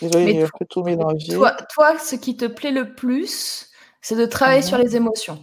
Désolée, 0.00 0.32
j'ai 0.32 0.42
un 0.44 0.48
peu 0.58 0.64
tout 0.64 0.82
mélangé. 0.82 1.34
Toi, 1.34 1.52
toi, 1.74 1.98
ce 1.98 2.16
qui 2.16 2.36
te 2.36 2.46
plaît 2.46 2.70
le 2.70 2.94
plus, 2.94 3.70
c'est 4.00 4.16
de 4.16 4.24
travailler 4.26 4.62
sur 4.62 4.78
mmh 4.78 4.82
les 4.82 4.96
émotions. 4.96 5.38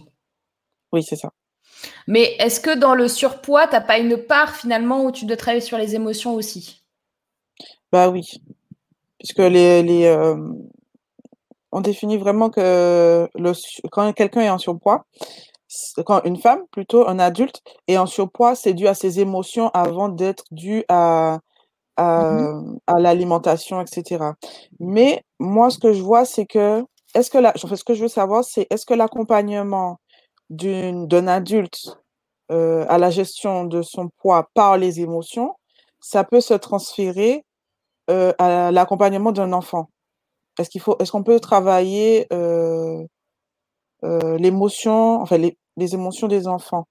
Oui, 0.92 1.02
c'est 1.02 1.16
ça. 1.16 1.30
Mais 2.06 2.34
est-ce 2.38 2.60
que 2.60 2.76
dans 2.76 2.94
le 2.94 3.08
surpoids, 3.08 3.66
tu 3.68 3.74
n'as 3.74 3.80
pas 3.80 3.98
une 3.98 4.16
part 4.16 4.56
finalement 4.56 5.04
où 5.04 5.12
tu 5.12 5.26
dois 5.26 5.36
travailler 5.36 5.60
sur 5.60 5.78
les 5.78 5.94
émotions 5.94 6.34
aussi? 6.34 6.77
Bah 7.92 8.10
oui, 8.10 8.42
puisque 9.18 9.38
les, 9.38 9.82
les 9.82 10.06
euh, 10.06 10.36
on 11.72 11.80
définit 11.80 12.18
vraiment 12.18 12.50
que 12.50 13.28
le, 13.34 13.52
quand 13.90 14.12
quelqu'un 14.12 14.42
est 14.42 14.50
en 14.50 14.58
surpoids, 14.58 15.04
quand 16.06 16.22
une 16.24 16.38
femme, 16.38 16.62
plutôt 16.70 17.06
un 17.08 17.18
adulte, 17.18 17.62
est 17.88 17.98
en 17.98 18.06
surpoids, 18.06 18.54
c'est 18.54 18.72
dû 18.72 18.88
à 18.88 18.94
ses 18.94 19.20
émotions 19.20 19.70
avant 19.74 20.08
d'être 20.08 20.44
dû 20.50 20.84
à, 20.88 21.40
à, 21.96 22.22
mmh 22.22 22.78
à 22.86 22.98
l'alimentation, 23.00 23.80
etc. 23.82 24.24
Mais 24.80 25.22
moi, 25.38 25.70
ce 25.70 25.78
que 25.78 25.92
je 25.92 26.02
vois, 26.02 26.24
c'est 26.24 26.46
que, 26.46 26.84
est-ce 27.14 27.30
que 27.30 27.38
la, 27.38 27.52
ce 27.56 27.84
que 27.84 27.94
je 27.94 28.02
veux 28.02 28.08
savoir, 28.08 28.44
c'est 28.44 28.66
est-ce 28.70 28.86
que 28.86 28.94
l'accompagnement 28.94 29.98
d'un 30.50 31.26
adulte 31.26 31.98
euh, 32.50 32.86
à 32.88 32.96
la 32.96 33.10
gestion 33.10 33.64
de 33.64 33.82
son 33.82 34.08
poids 34.08 34.48
par 34.54 34.78
les 34.78 35.00
émotions, 35.00 35.54
ça 36.00 36.24
peut 36.24 36.40
se 36.40 36.54
transférer 36.54 37.44
euh, 38.10 38.32
à 38.38 38.70
l'accompagnement 38.70 39.32
d'un 39.32 39.52
enfant 39.52 39.90
Est-ce 40.58 40.70
qu'il 40.70 40.80
faut, 40.80 40.96
est-ce 40.98 41.12
qu'on 41.12 41.22
peut 41.22 41.40
travailler 41.40 42.26
euh, 42.32 43.04
euh, 44.02 44.38
l'émotion, 44.38 45.20
enfin 45.20 45.36
les, 45.36 45.58
les, 45.76 45.94
émotions 45.94 46.26
des 46.26 46.46
enfants 46.46 46.86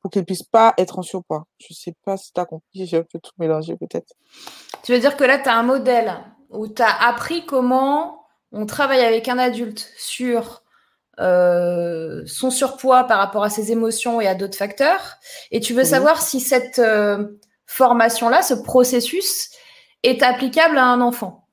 pour 0.00 0.10
qu'ils 0.10 0.24
puissent 0.24 0.42
pas 0.42 0.72
être 0.78 0.98
en 0.98 1.02
surpoids? 1.02 1.44
Je 1.58 1.74
sais 1.74 1.92
pas 2.06 2.16
si 2.16 2.32
tu 2.32 2.40
as 2.40 2.46
compris, 2.46 2.64
j'ai 2.86 2.96
un 2.96 3.02
peu 3.02 3.18
tout 3.22 3.32
mélangé 3.36 3.76
peut-être. 3.76 4.14
Tu 4.82 4.92
veux 4.92 5.00
dire 5.00 5.18
que 5.18 5.24
là, 5.24 5.38
tu 5.38 5.50
as 5.50 5.54
un 5.54 5.62
modèle 5.62 6.14
où 6.48 6.66
tu 6.66 6.80
as 6.80 7.08
appris 7.08 7.44
comment 7.44 8.24
on 8.52 8.64
travaille 8.64 9.04
avec 9.04 9.28
un 9.28 9.38
adulte 9.38 9.92
sur 9.98 10.62
euh, 11.20 12.22
son 12.24 12.50
surpoids 12.50 13.04
par 13.04 13.18
rapport 13.18 13.44
à 13.44 13.50
ses 13.50 13.70
émotions 13.70 14.18
et 14.18 14.26
à 14.26 14.34
d'autres 14.34 14.56
facteurs. 14.56 15.16
Et 15.50 15.60
tu 15.60 15.74
veux 15.74 15.84
savoir 15.84 16.22
si 16.22 16.40
cette 16.40 16.80
formation-là, 17.66 18.42
ce 18.42 18.54
processus, 18.54 19.50
est 20.02 20.22
applicable 20.22 20.78
à 20.78 20.86
un 20.86 21.00
enfant. 21.00 21.48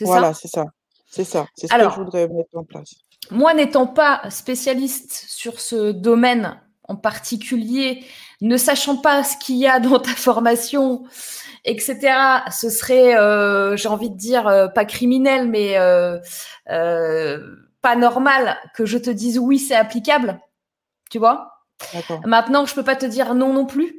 Voilà, 0.00 0.34
c'est 0.34 0.48
ça. 0.48 0.66
C'est 1.10 1.24
ça. 1.24 1.46
C'est 1.54 1.66
ce 1.66 1.74
que 1.74 1.90
je 1.90 2.00
voudrais 2.00 2.28
mettre 2.28 2.50
en 2.54 2.64
place. 2.64 2.94
Moi, 3.30 3.54
n'étant 3.54 3.86
pas 3.86 4.22
spécialiste 4.30 5.24
sur 5.28 5.60
ce 5.60 5.92
domaine 5.92 6.60
en 6.84 6.96
particulier, 6.96 8.04
ne 8.40 8.56
sachant 8.56 8.96
pas 8.96 9.22
ce 9.22 9.36
qu'il 9.36 9.56
y 9.56 9.66
a 9.66 9.80
dans 9.80 9.98
ta 9.98 10.10
formation, 10.10 11.04
etc., 11.64 12.14
ce 12.50 12.70
serait, 12.70 13.16
euh, 13.16 13.76
j'ai 13.76 13.88
envie 13.88 14.10
de 14.10 14.16
dire, 14.16 14.46
euh, 14.46 14.68
pas 14.68 14.84
criminel, 14.84 15.48
mais 15.48 15.76
euh, 15.76 16.18
pas 17.82 17.96
normal 17.96 18.56
que 18.74 18.86
je 18.86 18.98
te 18.98 19.10
dise 19.10 19.38
oui, 19.38 19.58
c'est 19.58 19.76
applicable. 19.76 20.40
Tu 21.10 21.18
vois? 21.18 21.52
Maintenant, 22.24 22.66
je 22.66 22.74
peux 22.74 22.82
pas 22.82 22.96
te 22.96 23.06
dire 23.06 23.34
non 23.34 23.52
non 23.52 23.66
plus. 23.66 23.94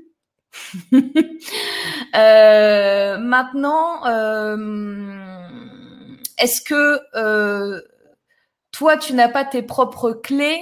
Euh, 2.15 3.17
maintenant, 3.17 4.05
euh, 4.05 4.57
est-ce 6.37 6.61
que 6.61 6.99
euh, 7.15 7.81
toi, 8.71 8.97
tu 8.97 9.13
n'as 9.13 9.29
pas 9.29 9.45
tes 9.45 9.61
propres 9.61 10.11
clés 10.11 10.61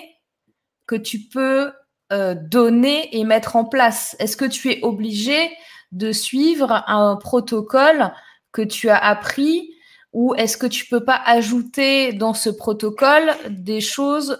que 0.85 0.95
tu 0.95 1.19
peux 1.29 1.71
donner 2.09 3.17
et 3.17 3.25
mettre 3.25 3.57
en 3.57 3.65
place? 3.65 4.15
Est-ce 4.19 4.37
que 4.37 4.45
tu 4.45 4.71
es 4.71 4.79
obligé 4.81 5.51
de 5.91 6.13
suivre 6.13 6.83
un 6.87 7.17
protocole 7.17 8.13
que 8.53 8.61
tu 8.61 8.89
as 8.89 8.97
appris 8.97 9.73
ou 10.13 10.33
est-ce 10.35 10.55
que 10.55 10.67
tu 10.67 10.85
peux 10.85 11.03
pas 11.03 11.21
ajouter 11.25 12.13
dans 12.13 12.33
ce 12.33 12.49
protocole 12.49 13.35
des 13.49 13.81
choses 13.81 14.39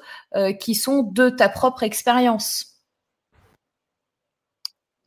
qui 0.62 0.76
sont 0.76 1.04
de 1.04 1.30
ta 1.30 1.50
propre 1.50 1.84
expérience? 1.84 2.77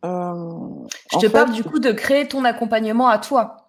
Je 0.03 1.19
te 1.19 1.27
parle 1.27 1.53
du 1.53 1.65
coup 1.65 1.79
de 1.79 1.93
créer 1.93 2.29
ton 2.29 2.45
accompagnement 2.45 3.09
à 3.09 3.19
toi. 3.19 3.61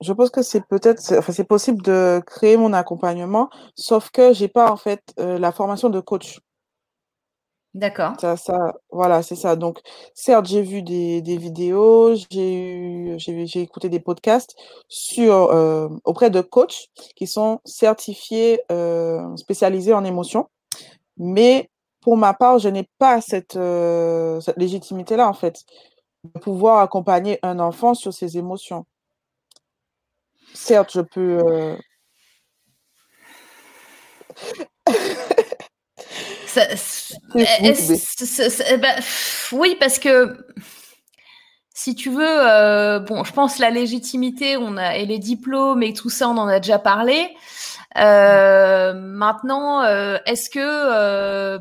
Je 0.00 0.12
pense 0.12 0.30
que 0.30 0.42
c'est 0.42 0.64
peut-être, 0.64 1.18
enfin, 1.18 1.32
c'est 1.32 1.44
possible 1.44 1.82
de 1.82 2.22
créer 2.24 2.56
mon 2.56 2.72
accompagnement, 2.72 3.50
sauf 3.74 4.10
que 4.10 4.32
j'ai 4.32 4.46
pas 4.46 4.70
en 4.70 4.76
fait 4.76 5.02
euh, 5.18 5.38
la 5.38 5.50
formation 5.50 5.90
de 5.90 5.98
coach. 5.98 6.38
D'accord. 7.74 8.12
Ça, 8.20 8.36
ça, 8.36 8.74
voilà, 8.90 9.22
c'est 9.22 9.36
ça. 9.36 9.56
Donc, 9.56 9.80
certes, 10.14 10.46
j'ai 10.46 10.62
vu 10.62 10.82
des, 10.82 11.20
des 11.20 11.36
vidéos, 11.36 12.14
j'ai 12.30 12.72
eu, 12.72 13.18
j'ai, 13.18 13.60
écouté 13.60 13.88
des 13.88 14.00
podcasts 14.00 14.56
sur 14.88 15.34
euh, 15.34 15.88
auprès 16.04 16.30
de 16.30 16.40
coachs 16.40 16.88
qui 17.16 17.26
sont 17.26 17.60
certifiés, 17.64 18.60
spécialisés 19.36 19.94
en 19.94 20.04
émotions, 20.04 20.48
mais 21.16 21.70
pour 22.08 22.16
ma 22.16 22.32
part, 22.32 22.58
je 22.58 22.70
n'ai 22.70 22.88
pas 22.98 23.20
cette, 23.20 23.56
euh, 23.56 24.40
cette 24.40 24.56
légitimité-là, 24.56 25.28
en 25.28 25.34
fait, 25.34 25.66
de 26.24 26.40
pouvoir 26.40 26.78
accompagner 26.78 27.38
un 27.42 27.58
enfant 27.58 27.92
sur 27.92 28.14
ses 28.14 28.38
émotions. 28.38 28.86
Certes, 30.54 30.90
je 30.94 31.02
peux. 31.02 31.38
Euh, 31.44 31.76
oui, 39.52 39.76
parce 39.78 39.98
que 39.98 40.34
si 41.74 41.94
tu 41.94 42.08
veux, 42.08 42.24
euh, 42.26 43.00
bon, 43.00 43.22
je 43.22 43.34
pense 43.34 43.58
la 43.58 43.68
légitimité, 43.68 44.56
on 44.56 44.78
a 44.78 44.96
et 44.96 45.04
les 45.04 45.18
diplômes 45.18 45.82
et 45.82 45.92
tout 45.92 46.08
ça, 46.08 46.30
on 46.30 46.38
en 46.38 46.48
a 46.48 46.58
déjà 46.58 46.78
parlé. 46.78 47.36
Euh, 47.98 48.94
maintenant, 48.94 49.82
euh, 49.82 50.16
est-ce 50.24 50.48
que 50.48 51.58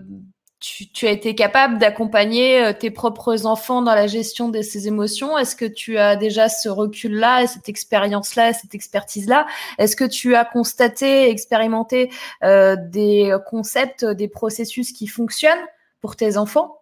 euh, 0.82 0.86
tu, 0.94 1.08
as 1.08 1.12
été 1.12 1.36
capable 1.36 1.78
d'accompagner 1.78 2.74
tes 2.80 2.92
propres 2.92 3.46
enfants 3.46 3.82
dans 3.82 3.94
la 3.94 4.08
gestion 4.08 4.50
de 4.50 4.62
ces 4.62 4.88
émotions? 4.88 5.38
Est-ce 5.38 5.56
que 5.56 5.66
tu 5.66 5.98
as 5.98 6.16
déjà 6.16 6.50
ce 6.50 6.70
recul-là, 6.70 7.48
cette 7.48 7.70
expérience-là, 7.70 8.54
cette 8.54 8.76
expertise-là? 8.76 9.46
Est-ce 9.78 9.96
que 9.96 10.04
tu 10.04 10.36
as 10.36 10.46
constaté, 10.46 11.30
expérimenté 11.30 12.12
des 12.42 13.36
concepts, 13.48 14.04
des 14.06 14.28
processus 14.28 14.92
qui 14.92 15.08
fonctionnent 15.08 15.66
pour 16.02 16.16
tes 16.16 16.38
enfants? 16.38 16.82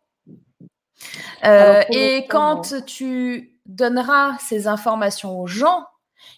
Et 1.43 2.25
quand 2.29 2.85
tu 2.85 3.59
donneras 3.65 4.37
ces 4.39 4.67
informations 4.67 5.39
aux 5.39 5.47
gens, 5.47 5.85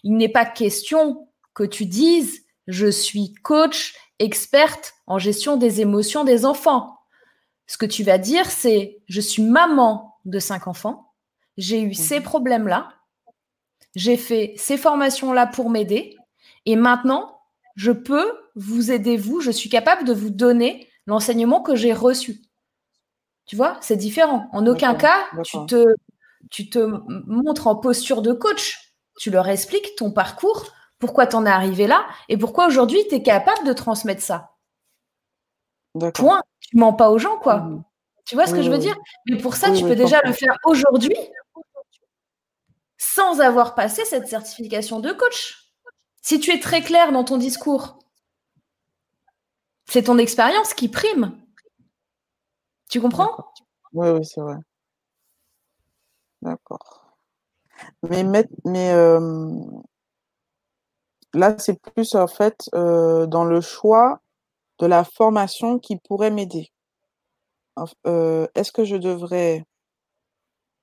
il 0.02 0.16
n'est 0.16 0.28
pas 0.28 0.44
question 0.44 1.28
que 1.54 1.64
tu 1.64 1.86
dises 1.86 2.44
je 2.68 2.86
suis 2.86 3.32
coach, 3.42 3.94
experte 4.18 4.94
en 5.06 5.18
gestion 5.18 5.56
des 5.56 5.80
émotions 5.80 6.22
des 6.22 6.44
enfants. 6.44 6.97
Ce 7.68 7.78
que 7.78 7.86
tu 7.86 8.02
vas 8.02 8.18
dire, 8.18 8.50
c'est 8.50 8.98
je 9.06 9.20
suis 9.20 9.42
maman 9.42 10.16
de 10.24 10.40
cinq 10.40 10.66
enfants, 10.66 11.12
j'ai 11.56 11.80
eu 11.80 11.94
ces 11.94 12.18
mhm. 12.18 12.24
problèmes-là, 12.24 12.88
j'ai 13.94 14.16
fait 14.16 14.54
ces 14.56 14.76
formations-là 14.76 15.46
pour 15.46 15.70
m'aider, 15.70 16.16
et 16.66 16.74
maintenant, 16.74 17.40
je 17.76 17.92
peux 17.92 18.32
vous 18.56 18.90
aider, 18.90 19.16
vous, 19.16 19.40
je 19.40 19.50
suis 19.50 19.68
capable 19.68 20.04
de 20.04 20.12
vous 20.12 20.30
donner 20.30 20.88
l'enseignement 21.06 21.62
que 21.62 21.76
j'ai 21.76 21.92
reçu. 21.92 22.40
Tu 23.46 23.56
vois, 23.56 23.78
c'est 23.80 23.96
différent. 23.96 24.48
En 24.52 24.66
aucun 24.66 24.94
cas, 24.94 25.26
tu 25.44 25.56
te, 25.66 25.84
tu 26.50 26.68
te 26.68 26.78
montres 27.06 27.66
en 27.66 27.76
posture 27.76 28.20
de 28.20 28.32
coach. 28.32 28.94
Tu 29.18 29.30
leur 29.30 29.48
expliques 29.48 29.94
ton 29.96 30.10
parcours, 30.10 30.66
pourquoi 30.98 31.26
tu 31.26 31.36
en 31.36 31.46
es 31.46 31.50
arrivé 31.50 31.86
là 31.86 32.06
et 32.28 32.36
pourquoi 32.36 32.66
aujourd'hui 32.66 33.00
tu 33.08 33.14
es 33.16 33.22
capable 33.22 33.66
de 33.66 33.72
transmettre 33.72 34.22
ça. 34.22 34.50
Point. 36.14 36.42
Tu 36.68 36.76
mens 36.76 36.92
pas 36.92 37.10
aux 37.10 37.18
gens, 37.18 37.38
quoi. 37.38 37.58
Mmh. 37.58 37.84
Tu 38.26 38.34
vois 38.34 38.46
ce 38.46 38.52
que 38.52 38.60
je 38.60 38.70
veux 38.70 38.78
dire? 38.78 38.96
Mais 39.26 39.38
pour 39.38 39.56
ça, 39.56 39.72
tu 39.72 39.82
peux 39.84 39.96
déjà 39.96 40.20
le 40.24 40.32
faire 40.32 40.54
aujourd'hui 40.66 41.16
sans 42.98 43.40
avoir 43.40 43.74
passé 43.74 44.04
cette 44.04 44.28
certification 44.28 45.00
de 45.00 45.12
coach. 45.12 45.72
Si 46.20 46.38
tu 46.40 46.50
es 46.50 46.60
très 46.60 46.82
clair 46.82 47.10
dans 47.10 47.24
ton 47.24 47.38
discours, 47.38 48.00
c'est 49.86 50.02
ton 50.02 50.18
expérience 50.18 50.74
qui 50.74 50.90
prime. 50.90 51.40
Tu 52.90 53.00
comprends? 53.00 53.30
Oui, 53.94 54.10
oui, 54.10 54.24
c'est 54.26 54.42
vrai. 54.42 54.56
D'accord. 56.42 57.16
Mais, 58.02 58.24
mais 58.64 58.92
euh, 58.92 59.60
là, 61.32 61.56
c'est 61.58 61.80
plus 61.80 62.14
en 62.14 62.26
fait 62.26 62.68
euh, 62.74 63.26
dans 63.26 63.44
le 63.44 63.60
choix 63.62 64.20
de 64.78 64.86
la 64.86 65.04
formation 65.04 65.78
qui 65.78 65.96
pourrait 65.96 66.30
m'aider. 66.30 66.70
Euh, 68.06 68.46
est-ce 68.54 68.72
que 68.72 68.84
je 68.84 68.96
devrais 68.96 69.64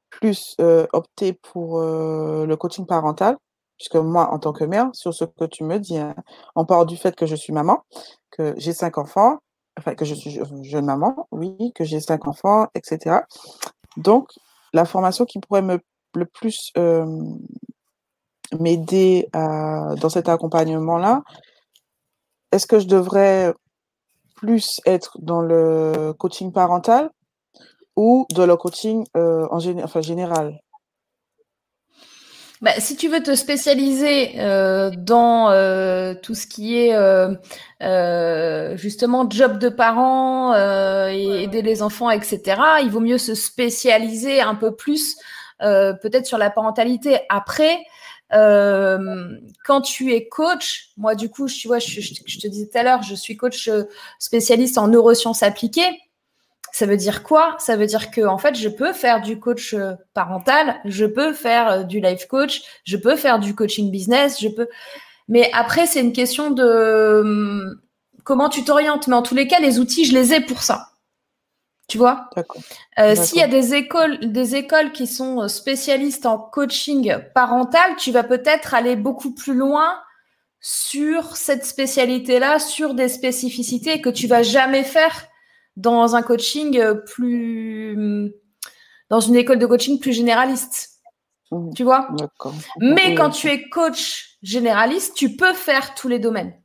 plus 0.10 0.56
opter 0.94 1.34
pour 1.34 1.80
le 1.82 2.56
coaching 2.56 2.86
parental? 2.86 3.38
Puisque 3.78 3.96
moi, 3.96 4.32
en 4.32 4.40
tant 4.40 4.54
que 4.54 4.64
mère, 4.64 4.90
sur 4.94 5.14
ce 5.14 5.26
que 5.26 5.44
tu 5.46 5.66
me 5.66 5.78
dis, 5.80 5.98
hein, 5.98 6.16
on 6.56 6.66
part 6.66 6.86
du 6.86 6.96
fait 6.96 7.14
que 7.14 7.26
je 7.26 7.36
suis 7.36 7.52
maman, 7.52 7.84
que 8.32 8.54
j'ai 8.58 8.72
cinq 8.72 8.98
enfants, 8.98 9.40
enfin 9.78 9.96
que 9.96 10.06
je 10.06 10.16
suis 10.16 10.40
jeune 10.64 10.86
maman, 10.86 11.28
oui, 11.32 11.74
que 11.76 11.84
j'ai 11.84 12.00
cinq 12.00 12.26
enfants, 12.28 12.68
etc. 12.74 13.18
Donc, 13.98 14.30
la 14.72 14.86
formation 14.86 15.26
qui 15.26 15.40
pourrait 15.40 15.62
me 15.62 15.80
le 16.16 16.26
plus 16.26 16.72
m'aider 18.58 19.28
dans 19.34 20.10
cet 20.10 20.30
accompagnement-là, 20.30 21.24
est-ce 22.54 22.68
que 22.68 22.80
je 22.80 22.88
devrais 22.88 23.54
plus 24.36 24.80
être 24.86 25.18
dans 25.22 25.42
le 25.42 26.14
coaching 26.18 26.52
parental 26.52 27.10
ou 27.96 28.26
dans 28.34 28.46
le 28.46 28.56
coaching 28.58 29.06
euh, 29.16 29.48
en 29.50 29.60
enfin, 29.84 30.02
général 30.02 30.60
bah, 32.62 32.72
si 32.80 32.96
tu 32.96 33.10
veux 33.10 33.22
te 33.22 33.36
spécialiser 33.36 34.40
euh, 34.40 34.90
dans 34.90 35.52
euh, 35.52 36.16
tout 36.16 36.34
ce 36.34 36.48
qui 36.48 36.78
est 36.78 36.96
justement 38.78 39.30
job 39.30 39.60
de 39.60 39.70
parents 39.70 40.56
et 40.56 41.44
aider 41.44 41.62
les 41.62 41.84
enfants, 41.84 42.10
etc., 42.10 42.62
il 42.82 42.90
vaut 42.90 43.02
mieux 43.02 43.18
se 43.18 43.36
spécialiser 43.36 44.42
un 44.42 44.56
peu 44.56 44.74
plus 44.74 45.18
peut-être 45.60 46.26
sur 46.26 46.38
la 46.38 46.50
parentalité. 46.50 47.20
Après, 47.30 47.78
euh, 48.34 49.38
quand 49.66 49.82
tu 49.82 50.14
es 50.14 50.28
coach, 50.28 50.90
moi 50.98 51.16
du 51.16 51.30
coup, 51.30 51.48
tu 51.48 51.68
vois, 51.68 51.80
je, 51.80 52.00
te 52.00 52.48
disais 52.48 52.68
tout 52.68 52.78
à 52.78 52.84
l'heure, 52.84 53.04
je 53.04 53.16
suis 53.16 53.38
coach 53.38 53.68
euh, 53.68 53.84
spécialiste 54.20 54.78
en 54.78 54.88
neurosciences 54.88 55.44
appliquées. 55.44 56.00
Ça 56.72 56.86
veut 56.86 56.98
dire 56.98 57.24
quoi? 57.24 57.56
Ça 57.60 57.78
veut 57.78 57.86
dire 57.86 58.12
que 58.12 58.22
en 58.26 58.38
fait, 58.38 58.56
je 58.56 58.68
peux 58.68 58.94
faire 58.94 59.22
du 59.22 59.40
coach 59.40 59.74
euh, 59.74 59.94
parental, 60.14 60.76
je 60.86 61.06
peux 61.06 61.34
faire 61.34 61.86
du 61.86 62.02
life 62.02 62.28
coach, 62.28 62.64
je 62.84 62.98
peux 62.98 63.16
faire 63.16 63.40
du 63.40 63.56
coaching 63.56 63.92
business, 63.92 64.42
je 64.42 64.50
peux. 64.50 64.68
Mais 65.28 65.50
après, 65.54 65.88
c'est 65.88 66.02
une 66.02 66.14
question 66.14 66.52
de 66.52 67.22
hum, 67.22 67.80
comment 68.24 68.50
tu 68.50 68.64
t'orientes. 68.64 69.08
Mais 69.08 69.16
en 69.16 69.22
tous 69.22 69.36
les 69.36 69.48
cas, 69.48 69.60
les 69.60 69.80
outils, 69.80 70.06
je 70.06 70.14
les 70.14 70.34
ai 70.34 70.42
pour 70.42 70.64
ça. 70.64 70.90
Tu 71.88 72.00
vois? 72.00 72.30
Euh, 72.98 73.16
S'il 73.16 73.38
y 73.38 73.44
a 73.44 73.48
des 73.48 73.76
écoles, 73.76 74.20
des 74.32 74.56
écoles 74.56 74.92
qui 74.92 75.06
sont 75.06 75.44
euh, 75.44 75.48
spécialistes 75.48 76.26
en 76.26 76.40
coaching 76.40 77.18
parental, 77.36 77.96
tu 77.98 78.12
vas 78.12 78.24
peut-être 78.24 78.74
aller 78.74 78.96
beaucoup 78.96 79.36
plus 79.36 79.54
loin 79.54 80.02
sur 80.60 81.38
cette 81.38 81.64
spécialité-là, 81.64 82.58
sur 82.58 82.96
des 82.96 83.08
spécificités 83.08 84.02
que 84.02 84.10
tu 84.10 84.26
vas 84.26 84.42
jamais 84.42 84.84
faire 84.84 85.28
dans 85.76 86.16
un 86.16 86.24
coaching 86.24 86.80
euh, 86.80 86.96
plus, 86.96 88.34
dans 89.10 89.20
une 89.20 89.36
école 89.36 89.60
de 89.60 89.68
coaching 89.68 90.00
plus 90.00 90.14
généraliste. 90.14 91.02
Mmh. 91.52 91.74
Tu 91.76 91.84
vois? 91.84 92.10
Mais 92.80 93.14
quand 93.14 93.30
tu 93.30 93.48
es 93.48 93.70
coach 93.70 94.40
généraliste, 94.42 95.14
tu 95.16 95.36
peux 95.36 95.54
faire 95.54 95.94
tous 95.94 96.08
les 96.08 96.18
domaines. 96.18 96.60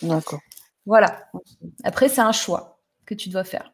D'accord. 0.00 0.40
Voilà. 0.86 1.28
Après, 1.84 2.08
c'est 2.08 2.22
un 2.22 2.32
choix 2.32 2.75
que 3.06 3.14
tu 3.14 3.28
dois 3.28 3.44
faire. 3.44 3.72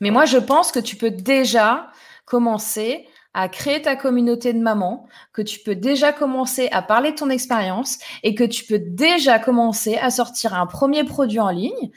Mais 0.00 0.10
moi, 0.10 0.24
je 0.24 0.38
pense 0.38 0.72
que 0.72 0.80
tu 0.80 0.96
peux 0.96 1.10
déjà 1.10 1.90
commencer 2.24 3.06
à 3.34 3.48
créer 3.48 3.82
ta 3.82 3.94
communauté 3.94 4.52
de 4.52 4.58
mamans, 4.58 5.06
que 5.32 5.42
tu 5.42 5.60
peux 5.60 5.74
déjà 5.74 6.12
commencer 6.12 6.68
à 6.72 6.82
parler 6.82 7.12
de 7.12 7.16
ton 7.16 7.30
expérience 7.30 7.98
et 8.22 8.34
que 8.34 8.44
tu 8.44 8.64
peux 8.64 8.78
déjà 8.78 9.38
commencer 9.38 9.96
à 9.96 10.10
sortir 10.10 10.54
un 10.54 10.66
premier 10.66 11.04
produit 11.04 11.38
en 11.38 11.50
ligne 11.50 11.90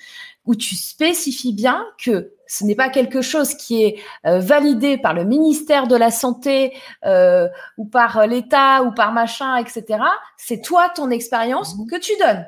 où 0.45 0.55
tu 0.55 0.75
spécifies 0.75 1.53
bien 1.53 1.85
que 2.03 2.33
ce 2.47 2.65
n'est 2.65 2.75
pas 2.75 2.89
quelque 2.89 3.21
chose 3.21 3.53
qui 3.53 3.83
est 3.83 3.99
euh, 4.25 4.39
validé 4.39 4.97
par 4.97 5.13
le 5.13 5.23
ministère 5.23 5.87
de 5.87 5.95
la 5.95 6.11
Santé 6.11 6.73
euh, 7.05 7.47
ou 7.77 7.85
par 7.85 8.27
l'État 8.27 8.83
ou 8.83 8.91
par 8.91 9.13
machin, 9.13 9.55
etc. 9.57 9.99
C'est 10.37 10.61
toi, 10.61 10.89
ton 10.89 11.11
expérience 11.11 11.77
mmh 11.77 11.87
que 11.87 11.99
tu 11.99 12.11
donnes. 12.17 12.45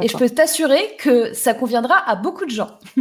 Et 0.00 0.08
je 0.08 0.16
peux 0.16 0.30
t'assurer 0.30 0.96
que 0.96 1.32
ça 1.34 1.54
conviendra 1.54 1.96
à 2.08 2.16
beaucoup 2.16 2.46
de 2.46 2.50
gens. 2.50 2.78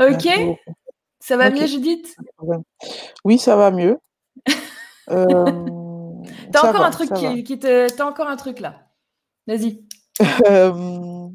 ok 0.00 0.28
Ça 1.20 1.36
va 1.36 1.50
mieux, 1.50 1.66
Judith? 1.66 2.16
Oui, 3.24 3.38
ça 3.38 3.56
va 3.56 3.70
mieux. 3.70 3.98
euh, 5.10 5.44
T'as 6.52 6.68
encore 6.68 6.84
un 6.84 6.90
truc 6.90 7.12
qui, 7.12 7.58
te. 7.58 7.88
T'as 7.94 8.04
encore 8.04 8.28
un 8.28 8.36
truc 8.36 8.60
là. 8.60 8.88
Vas-y. 9.46 9.84
Euh, 10.46 11.28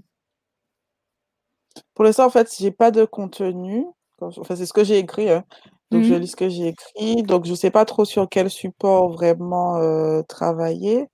pour 1.93 2.05
l'instant, 2.05 2.25
en 2.25 2.29
fait, 2.29 2.53
j'ai 2.57 2.71
pas 2.71 2.91
de 2.91 3.05
contenu. 3.05 3.85
Enfin, 4.19 4.55
c'est 4.55 4.65
ce 4.65 4.73
que 4.73 4.83
j'ai 4.83 4.97
écrit. 4.99 5.29
Hein. 5.29 5.43
Donc, 5.91 6.03
je 6.03 6.13
mmh 6.13 6.17
lis 6.17 6.27
ce 6.27 6.35
que 6.35 6.49
j'ai 6.49 6.67
écrit. 6.67 7.23
Donc, 7.23 7.45
je 7.45 7.51
ne 7.51 7.55
sais 7.55 7.71
pas 7.71 7.85
trop 7.85 8.05
sur 8.05 8.27
quel 8.29 8.49
support 8.49 9.09
vraiment 9.11 9.77
euh, 9.77 10.21
travailler. 10.23 11.07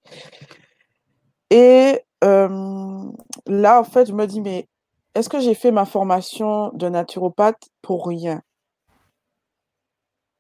Et 1.50 2.02
là, 2.22 3.80
en 3.80 3.84
fait, 3.84 4.08
je 4.08 4.14
me 4.14 4.26
dis, 4.26 4.42
mais 4.42 4.68
est-ce 5.16 5.30
que 5.30 5.40
j'ai 5.40 5.54
fait 5.54 5.72
ma 5.72 5.86
formation 5.86 6.72
de 6.74 6.90
naturopathe 6.90 7.70
pour 7.82 8.08
rien? 8.08 8.42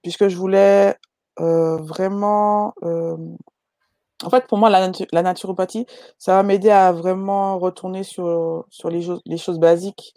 Puisque 0.01 0.27
je 0.27 0.37
voulais 0.37 0.95
vraiment... 1.37 2.73
En 4.23 4.29
fait, 4.29 4.47
pour 4.47 4.57
moi, 4.57 4.69
la, 4.69 4.89
la 5.11 5.21
naturopathie, 5.21 5.85
ça 6.17 6.35
va 6.35 6.43
m'aider 6.43 6.69
à 6.69 6.93
vraiment 6.93 7.59
retourner 7.59 8.03
sur, 8.03 8.65
sur 8.69 8.89
les, 8.89 9.05
les 9.25 9.37
choses 9.37 9.59
basiques 9.59 10.13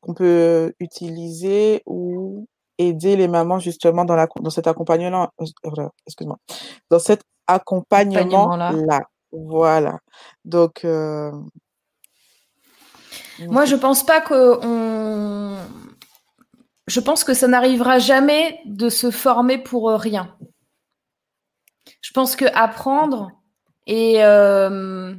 qu'on 0.00 0.12
peut 0.12 0.74
utiliser 0.80 1.82
ou 1.86 2.48
aider 2.78 3.16
les 3.16 3.28
mamans 3.28 3.58
justement 3.58 4.04
dans, 4.04 4.16
la, 4.16 4.28
dans 4.40 4.50
cet 4.50 4.66
accompagnement, 4.66 5.28
euh, 5.40 5.88
excuse-moi, 6.06 6.38
dans 6.90 6.98
cet 6.98 7.22
accompagnement-là. 7.46 8.72
Voilà. 9.32 9.98
Donc. 10.44 10.84
Euh, 10.84 11.32
Moi, 13.40 13.64
je 13.64 13.76
pense 13.76 14.04
pas 14.04 14.20
que 14.20 14.58
on... 14.64 15.56
Je 16.86 17.00
pense 17.00 17.22
que 17.22 17.34
ça 17.34 17.48
n'arrivera 17.48 17.98
jamais 17.98 18.60
de 18.64 18.88
se 18.88 19.10
former 19.10 19.58
pour 19.58 19.90
rien. 19.90 20.34
Je 22.00 22.12
pense 22.12 22.34
que 22.34 22.46
apprendre 22.54 23.30
et, 23.86 24.24
euh, 24.24 25.14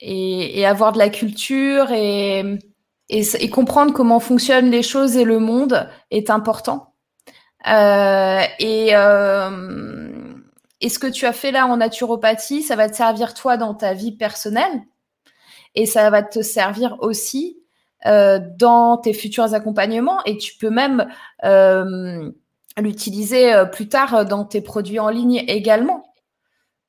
et, 0.00 0.60
et, 0.60 0.66
avoir 0.66 0.92
de 0.92 0.98
la 0.98 1.08
culture 1.08 1.90
et, 1.90 2.58
et, 3.10 3.50
comprendre 3.50 3.92
comment 3.92 4.20
fonctionnent 4.20 4.70
les 4.70 4.82
choses 4.82 5.16
et 5.16 5.24
le 5.24 5.38
monde 5.38 5.88
est 6.10 6.30
important. 6.30 6.94
Euh, 7.68 8.40
et, 8.58 8.90
euh, 8.92 10.34
et 10.80 10.88
ce 10.88 10.98
que 10.98 11.08
tu 11.08 11.26
as 11.26 11.32
fait 11.32 11.50
là 11.50 11.66
en 11.66 11.78
naturopathie, 11.78 12.62
ça 12.62 12.76
va 12.76 12.88
te 12.88 12.96
servir 12.96 13.34
toi 13.34 13.56
dans 13.56 13.74
ta 13.74 13.92
vie 13.94 14.12
personnelle 14.12 14.82
et 15.74 15.86
ça 15.86 16.08
va 16.10 16.22
te 16.22 16.40
servir 16.40 16.96
aussi 17.00 17.58
euh, 18.06 18.40
dans 18.56 18.96
tes 18.96 19.12
futurs 19.12 19.52
accompagnements 19.54 20.24
et 20.24 20.38
tu 20.38 20.56
peux 20.56 20.70
même 20.70 21.06
euh, 21.44 22.30
l'utiliser 22.78 23.52
plus 23.72 23.88
tard 23.88 24.24
dans 24.24 24.44
tes 24.44 24.62
produits 24.62 25.00
en 25.00 25.10
ligne 25.10 25.44
également. 25.48 26.09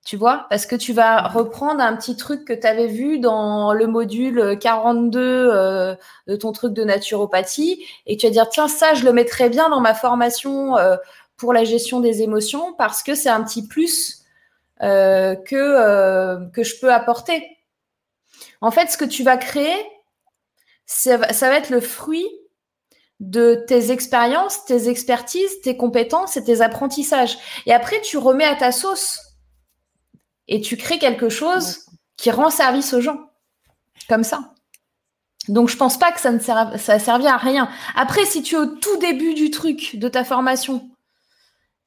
Tu 0.04 0.18
vois, 0.18 0.48
parce 0.50 0.66
que 0.66 0.76
tu 0.76 0.94
vas 0.94 1.28
reprendre 1.28 1.80
un 1.80 1.96
petit 1.96 2.18
truc 2.18 2.44
que 2.46 2.54
tu 2.54 2.66
avais 2.66 2.88
vu 2.88 3.20
dans 3.20 3.72
le 3.72 3.86
module 3.86 4.58
42 4.60 5.20
euh, 5.22 5.96
de 6.26 6.36
ton 6.36 6.52
truc 6.52 6.74
de 6.74 6.84
naturopathie 6.84 7.86
et 8.08 8.18
tu 8.18 8.26
vas 8.26 8.32
dire, 8.32 8.50
tiens, 8.50 8.68
ça, 8.68 8.96
je 8.96 9.06
le 9.06 9.14
mettrais 9.14 9.50
bien 9.50 9.70
dans 9.70 9.80
ma 9.80 9.94
formation 9.94 10.76
euh, 10.78 10.98
pour 11.38 11.54
la 11.54 11.64
gestion 11.66 12.00
des 12.00 12.24
émotions 12.24 12.74
parce 12.74 13.04
que 13.04 13.14
c'est 13.14 13.30
un 13.30 13.44
petit 13.44 13.68
plus 13.68 14.24
euh, 14.82 15.36
que, 15.36 16.50
que 16.50 16.64
je 16.64 16.80
peux 16.80 16.92
apporter. 16.92 17.60
En 18.60 18.72
fait, 18.72 18.88
ce 18.88 18.98
que 18.98 19.06
tu 19.06 19.22
vas 19.22 19.38
créer, 19.38 19.76
ça 20.88 21.18
va 21.18 21.58
être 21.58 21.70
le 21.70 21.80
fruit 21.80 22.28
de 23.20 23.64
tes 23.68 23.92
expériences, 23.92 24.66
tes 24.66 24.90
expertises, 24.90 25.62
tes 25.62 25.78
compétences 25.78 26.38
et 26.38 26.44
tes 26.44 26.62
apprentissages. 26.62 27.38
Et 27.68 27.72
après, 27.72 28.02
tu 28.02 28.18
remets 28.18 28.46
à 28.46 28.56
ta 28.56 28.72
sauce 28.72 29.20
et 30.48 30.62
tu 30.62 30.78
crées 30.78 31.00
quelque 31.00 31.30
chose 31.30 31.86
qui 32.18 32.32
rend 32.32 32.50
service 32.50 32.94
aux 32.94 33.02
gens. 33.02 33.30
Comme 34.10 34.24
ça. 34.24 34.54
Donc, 35.48 35.70
je 35.70 35.78
pense 35.78 35.98
pas 35.98 36.12
que 36.12 36.20
ça 36.20 36.32
ne 36.32 36.40
sert, 36.40 36.80
ça 36.80 36.94
a 36.94 37.00
servi 37.00 37.28
à 37.28 37.38
rien. 37.38 37.70
Après, 37.96 38.26
si 38.26 38.44
tu 38.44 38.56
es 38.56 38.58
au 38.58 38.68
tout 38.68 38.98
début 38.98 39.34
du 39.34 39.50
truc, 39.50 39.96
de 39.96 40.08
ta 40.08 40.24
formation, 40.24 40.90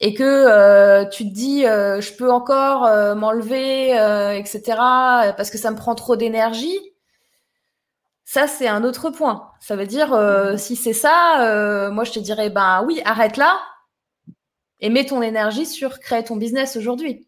et 0.01 0.13
que 0.13 0.23
euh, 0.25 1.05
tu 1.09 1.25
te 1.25 1.33
dis, 1.33 1.67
euh, 1.67 2.01
je 2.01 2.13
peux 2.15 2.31
encore 2.31 2.85
euh, 2.85 3.15
m'enlever, 3.15 3.91
etc., 4.37 4.63
parce 5.37 5.51
que 5.51 5.59
ça 5.59 5.71
me 5.71 5.77
prend 5.77 5.95
trop 5.95 6.17
d'énergie, 6.17 6.79
ça, 8.25 8.49
c'est 8.49 8.67
un 8.67 8.85
autre 8.85 9.11
point. 9.11 9.51
Ça 9.61 9.77
veut 9.77 9.87
dire, 9.87 10.13
euh, 10.15 10.57
si 10.57 10.77
c'est 10.77 10.95
ça, 10.95 11.91
moi, 11.93 12.05
je 12.05 12.13
te 12.13 12.19
dirais, 12.19 12.51
ben 12.51 12.83
oui, 12.87 13.01
arrête 13.05 13.37
là 13.37 13.61
et 14.81 14.89
mets 14.89 15.07
ton 15.07 15.23
énergie 15.23 15.67
sur 15.67 16.01
créer 16.01 16.25
ton 16.25 16.37
business 16.37 16.77
aujourd'hui. 16.77 17.27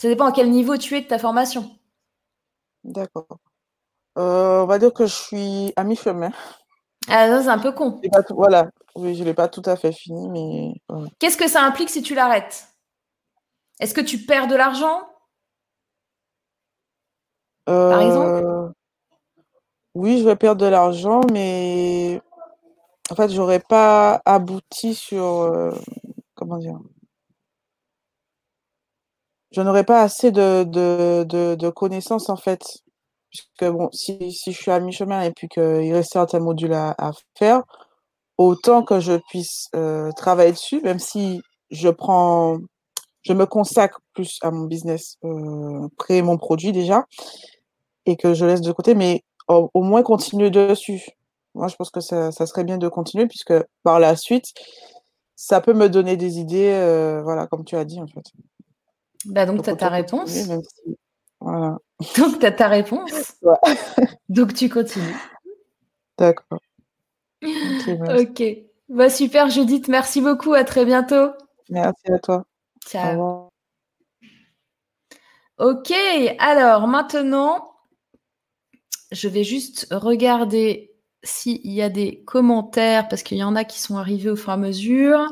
Ça 0.00 0.08
dépend 0.08 0.26
à 0.26 0.32
quel 0.32 0.50
niveau 0.50 0.76
tu 0.76 0.96
es 0.96 1.00
de 1.00 1.06
ta 1.06 1.18
formation. 1.18 1.70
D'accord. 2.84 3.26
Euh, 4.16 4.62
on 4.62 4.66
va 4.66 4.78
dire 4.78 4.92
que 4.92 5.06
je 5.06 5.14
suis 5.14 5.72
à 5.76 5.84
mi-chemin. 5.84 6.30
Ah, 7.08 7.42
c'est 7.42 7.48
un 7.48 7.58
peu 7.58 7.72
con. 7.72 8.00
voilà, 8.30 8.68
oui, 8.94 9.14
je 9.14 9.20
ne 9.20 9.26
l'ai 9.26 9.34
pas 9.34 9.48
tout 9.48 9.62
à 9.64 9.76
fait 9.76 9.92
fini, 9.92 10.28
mais. 10.28 10.98
Qu'est-ce 11.18 11.36
que 11.36 11.48
ça 11.48 11.62
implique 11.62 11.90
si 11.90 12.02
tu 12.02 12.14
l'arrêtes? 12.14 12.68
Est-ce 13.80 13.94
que 13.94 14.00
tu 14.00 14.18
perds 14.18 14.48
de 14.48 14.56
l'argent? 14.56 15.02
Par 17.64 18.00
exemple? 18.00 18.72
oui, 19.94 20.20
je 20.20 20.24
vais 20.24 20.36
perdre 20.36 20.60
de 20.60 20.70
l'argent, 20.70 21.20
mais 21.32 22.20
en 23.10 23.14
fait, 23.14 23.30
j'aurais 23.30 23.60
pas 23.60 24.22
abouti 24.24 24.94
sur, 24.94 25.24
euh, 25.24 25.72
comment 26.34 26.58
dire? 26.58 26.78
Je 29.50 29.60
n'aurais 29.62 29.84
pas 29.84 30.02
assez 30.02 30.30
de 30.30 30.64
de 30.64 31.70
connaissances, 31.70 32.28
en 32.28 32.36
fait. 32.36 32.62
Puisque 33.30 33.72
bon, 33.72 33.90
si 33.92 34.32
si 34.32 34.52
je 34.52 34.58
suis 34.58 34.70
à 34.70 34.80
mi-chemin 34.80 35.22
et 35.22 35.32
puis 35.32 35.48
qu'il 35.48 35.92
reste 35.92 36.12
certains 36.12 36.40
modules 36.40 36.72
à 36.74 37.12
faire, 37.38 37.62
autant 38.38 38.84
que 38.84 39.00
je 39.00 39.18
puisse, 39.28 39.68
euh, 39.74 40.10
travailler 40.12 40.52
dessus, 40.52 40.80
même 40.82 41.00
si 41.00 41.42
je 41.70 41.88
prends 41.88 42.58
je 43.22 43.32
me 43.34 43.44
consacre 43.44 44.00
plus 44.14 44.38
à 44.42 44.50
mon 44.50 44.64
business, 44.64 45.18
euh, 45.24 45.86
créer 45.98 46.22
mon 46.22 46.38
produit 46.38 46.72
déjà 46.72 47.04
et 48.06 48.16
que 48.16 48.32
je 48.32 48.46
laisse 48.46 48.62
de 48.62 48.72
côté, 48.72 48.94
mais 48.94 49.22
au, 49.48 49.82
moins 49.82 50.02
continuer 50.02 50.50
dessus. 50.50 51.04
Moi, 51.54 51.68
je 51.68 51.76
pense 51.76 51.90
que 51.90 52.00
ça, 52.00 52.30
serait 52.32 52.64
bien 52.64 52.78
de 52.78 52.88
continuer 52.88 53.26
puisque 53.26 53.52
par 53.82 54.00
la 54.00 54.16
suite, 54.16 54.46
ça 55.36 55.60
peut 55.60 55.74
me 55.74 55.88
donner 55.88 56.16
des 56.16 56.38
idées, 56.38 56.70
euh, 56.72 57.20
voilà, 57.22 57.46
comme 57.48 57.64
tu 57.64 57.76
as 57.76 57.84
dit 57.84 58.00
en 58.00 58.06
fait. 58.06 58.24
Bah 59.26 59.46
donc, 59.46 59.62
tu 59.62 59.70
as 59.70 59.76
ta 59.76 59.88
réponse. 59.88 60.48
Voilà. 61.40 61.78
Donc, 62.16 62.38
tu 62.38 62.46
as 62.46 62.52
ta 62.52 62.68
réponse. 62.68 63.36
donc, 64.28 64.54
tu 64.54 64.68
continues. 64.68 65.16
D'accord. 66.16 66.60
Ok. 68.18 68.42
Bah, 68.88 69.10
super, 69.10 69.48
Judith. 69.48 69.86
Merci 69.88 70.20
beaucoup. 70.20 70.54
À 70.54 70.64
très 70.64 70.84
bientôt. 70.84 71.30
Merci 71.68 72.10
à 72.10 72.18
toi. 72.18 72.44
Ciao. 72.84 73.48
Ok. 75.58 75.92
Alors, 76.38 76.88
maintenant, 76.88 77.74
je 79.12 79.28
vais 79.28 79.44
juste 79.44 79.86
regarder 79.90 80.92
s'il 81.22 81.60
y 81.70 81.82
a 81.82 81.88
des 81.88 82.22
commentaires, 82.24 83.08
parce 83.08 83.22
qu'il 83.22 83.38
y 83.38 83.44
en 83.44 83.56
a 83.56 83.64
qui 83.64 83.80
sont 83.80 83.96
arrivés 83.96 84.30
au 84.30 84.36
fur 84.36 84.50
et 84.50 84.52
à 84.52 84.56
mesure. 84.56 85.28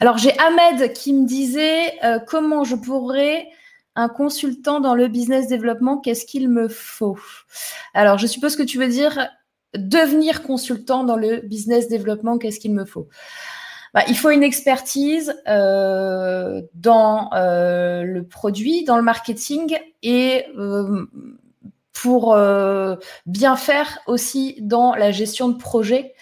Alors, 0.00 0.18
j'ai 0.18 0.32
Ahmed 0.38 0.92
qui 0.92 1.12
me 1.12 1.26
disait 1.26 1.92
euh, 2.04 2.18
comment 2.18 2.64
je 2.64 2.76
pourrais 2.76 3.48
un 3.96 4.08
consultant 4.08 4.80
dans 4.80 4.94
le 4.94 5.06
business 5.08 5.46
développement, 5.46 5.98
qu'est-ce 5.98 6.24
qu'il 6.24 6.48
me 6.48 6.68
faut? 6.68 7.18
Alors, 7.94 8.18
je 8.18 8.26
suppose 8.26 8.56
que 8.56 8.62
tu 8.62 8.78
veux 8.78 8.88
dire 8.88 9.28
devenir 9.76 10.42
consultant 10.42 11.04
dans 11.04 11.16
le 11.16 11.38
business 11.38 11.88
développement, 11.88 12.38
qu'est-ce 12.38 12.58
qu'il 12.58 12.74
me 12.74 12.84
faut? 12.84 13.08
Bah, 13.92 14.02
il 14.08 14.16
faut 14.16 14.30
une 14.30 14.42
expertise 14.42 15.34
euh, 15.46 16.62
dans 16.74 17.30
euh, 17.32 18.02
le 18.02 18.26
produit, 18.26 18.84
dans 18.84 18.96
le 18.96 19.02
marketing 19.02 19.76
et 20.02 20.46
pour 21.92 22.36
bien 23.24 23.56
faire 23.56 23.98
aussi 24.06 24.56
dans 24.60 24.94
la 24.94 25.12
gestion 25.12 25.48
de 25.48 25.56
projet. 25.56 26.14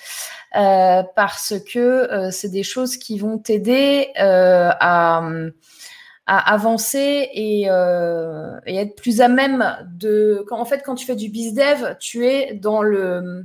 Euh, 0.55 1.03
parce 1.17 1.55
que 1.73 1.79
euh, 1.79 2.31
c'est 2.31 2.51
des 2.51 2.63
choses 2.63 2.97
qui 2.99 3.19
vont 3.19 3.39
t'aider 3.39 4.09
à, 4.17 5.23
à, 6.27 6.53
avancer 6.53 7.29
et, 7.33 7.65
être 7.65 8.97
plus 8.97 9.21
à 9.21 9.29
même 9.29 9.65
de. 9.93 10.45
Quand, 10.49 10.59
en 10.59 10.65
fait, 10.65 10.83
quand 10.85 10.95
tu 10.95 11.07
fais 11.07 11.17
du 11.17 11.29
bizdev, 11.31 11.97
tu 12.01 12.27
es 12.27 12.55
dans 12.55 12.83
le, 12.83 13.45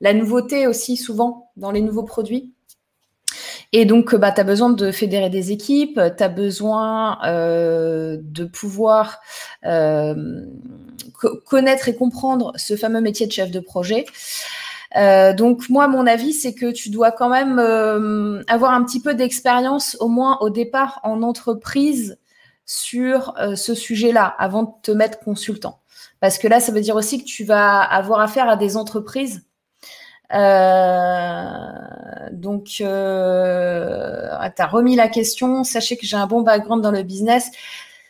la 0.00 0.14
nouveauté 0.14 0.66
aussi, 0.66 0.96
souvent, 0.96 1.50
dans 1.56 1.70
les 1.70 1.80
nouveaux 1.80 2.04
produits. 2.04 2.52
Et 3.72 3.84
donc, 3.84 4.14
bah, 4.14 4.32
tu 4.32 4.40
as 4.40 4.44
besoin 4.44 4.70
de 4.70 4.90
fédérer 4.90 5.28
des 5.28 5.52
équipes, 5.52 6.00
tu 6.16 6.22
as 6.22 6.28
besoin 6.28 7.18
euh, 7.26 8.16
de 8.20 8.44
pouvoir 8.44 9.20
euh, 9.66 10.46
connaître 11.46 11.88
et 11.88 11.94
comprendre 11.94 12.52
ce 12.56 12.76
fameux 12.76 13.00
métier 13.00 13.26
de 13.26 13.32
chef 13.32 13.50
de 13.50 13.60
projet. 13.60 14.06
Euh, 14.96 15.34
donc 15.34 15.68
moi, 15.68 15.88
mon 15.88 16.06
avis, 16.06 16.32
c'est 16.32 16.54
que 16.54 16.70
tu 16.72 16.90
dois 16.90 17.12
quand 17.12 17.28
même 17.28 17.58
euh, 17.58 18.42
avoir 18.48 18.72
un 18.72 18.84
petit 18.84 19.00
peu 19.00 19.14
d'expérience, 19.14 19.96
au 20.00 20.08
moins 20.08 20.38
au 20.40 20.50
départ, 20.50 21.00
en 21.02 21.22
entreprise 21.22 22.18
sur 22.64 23.34
euh, 23.38 23.54
ce 23.56 23.74
sujet-là, 23.74 24.34
avant 24.38 24.62
de 24.64 24.70
te 24.82 24.90
mettre 24.90 25.18
consultant. 25.20 25.80
Parce 26.20 26.38
que 26.38 26.48
là, 26.48 26.60
ça 26.60 26.72
veut 26.72 26.80
dire 26.80 26.96
aussi 26.96 27.18
que 27.20 27.24
tu 27.24 27.44
vas 27.44 27.80
avoir 27.80 28.20
affaire 28.20 28.48
à 28.48 28.56
des 28.56 28.76
entreprises 28.76 29.42
donc, 32.32 32.82
ah, 32.84 34.50
tu 34.50 34.62
as 34.62 34.66
remis 34.66 34.94
la 34.94 35.08
question. 35.08 35.64
Sachez 35.64 35.96
que 35.96 36.04
j'ai 36.04 36.18
un 36.18 36.26
bon 36.26 36.42
background 36.42 36.82
dans 36.82 36.90
le 36.90 37.02
business. 37.02 37.50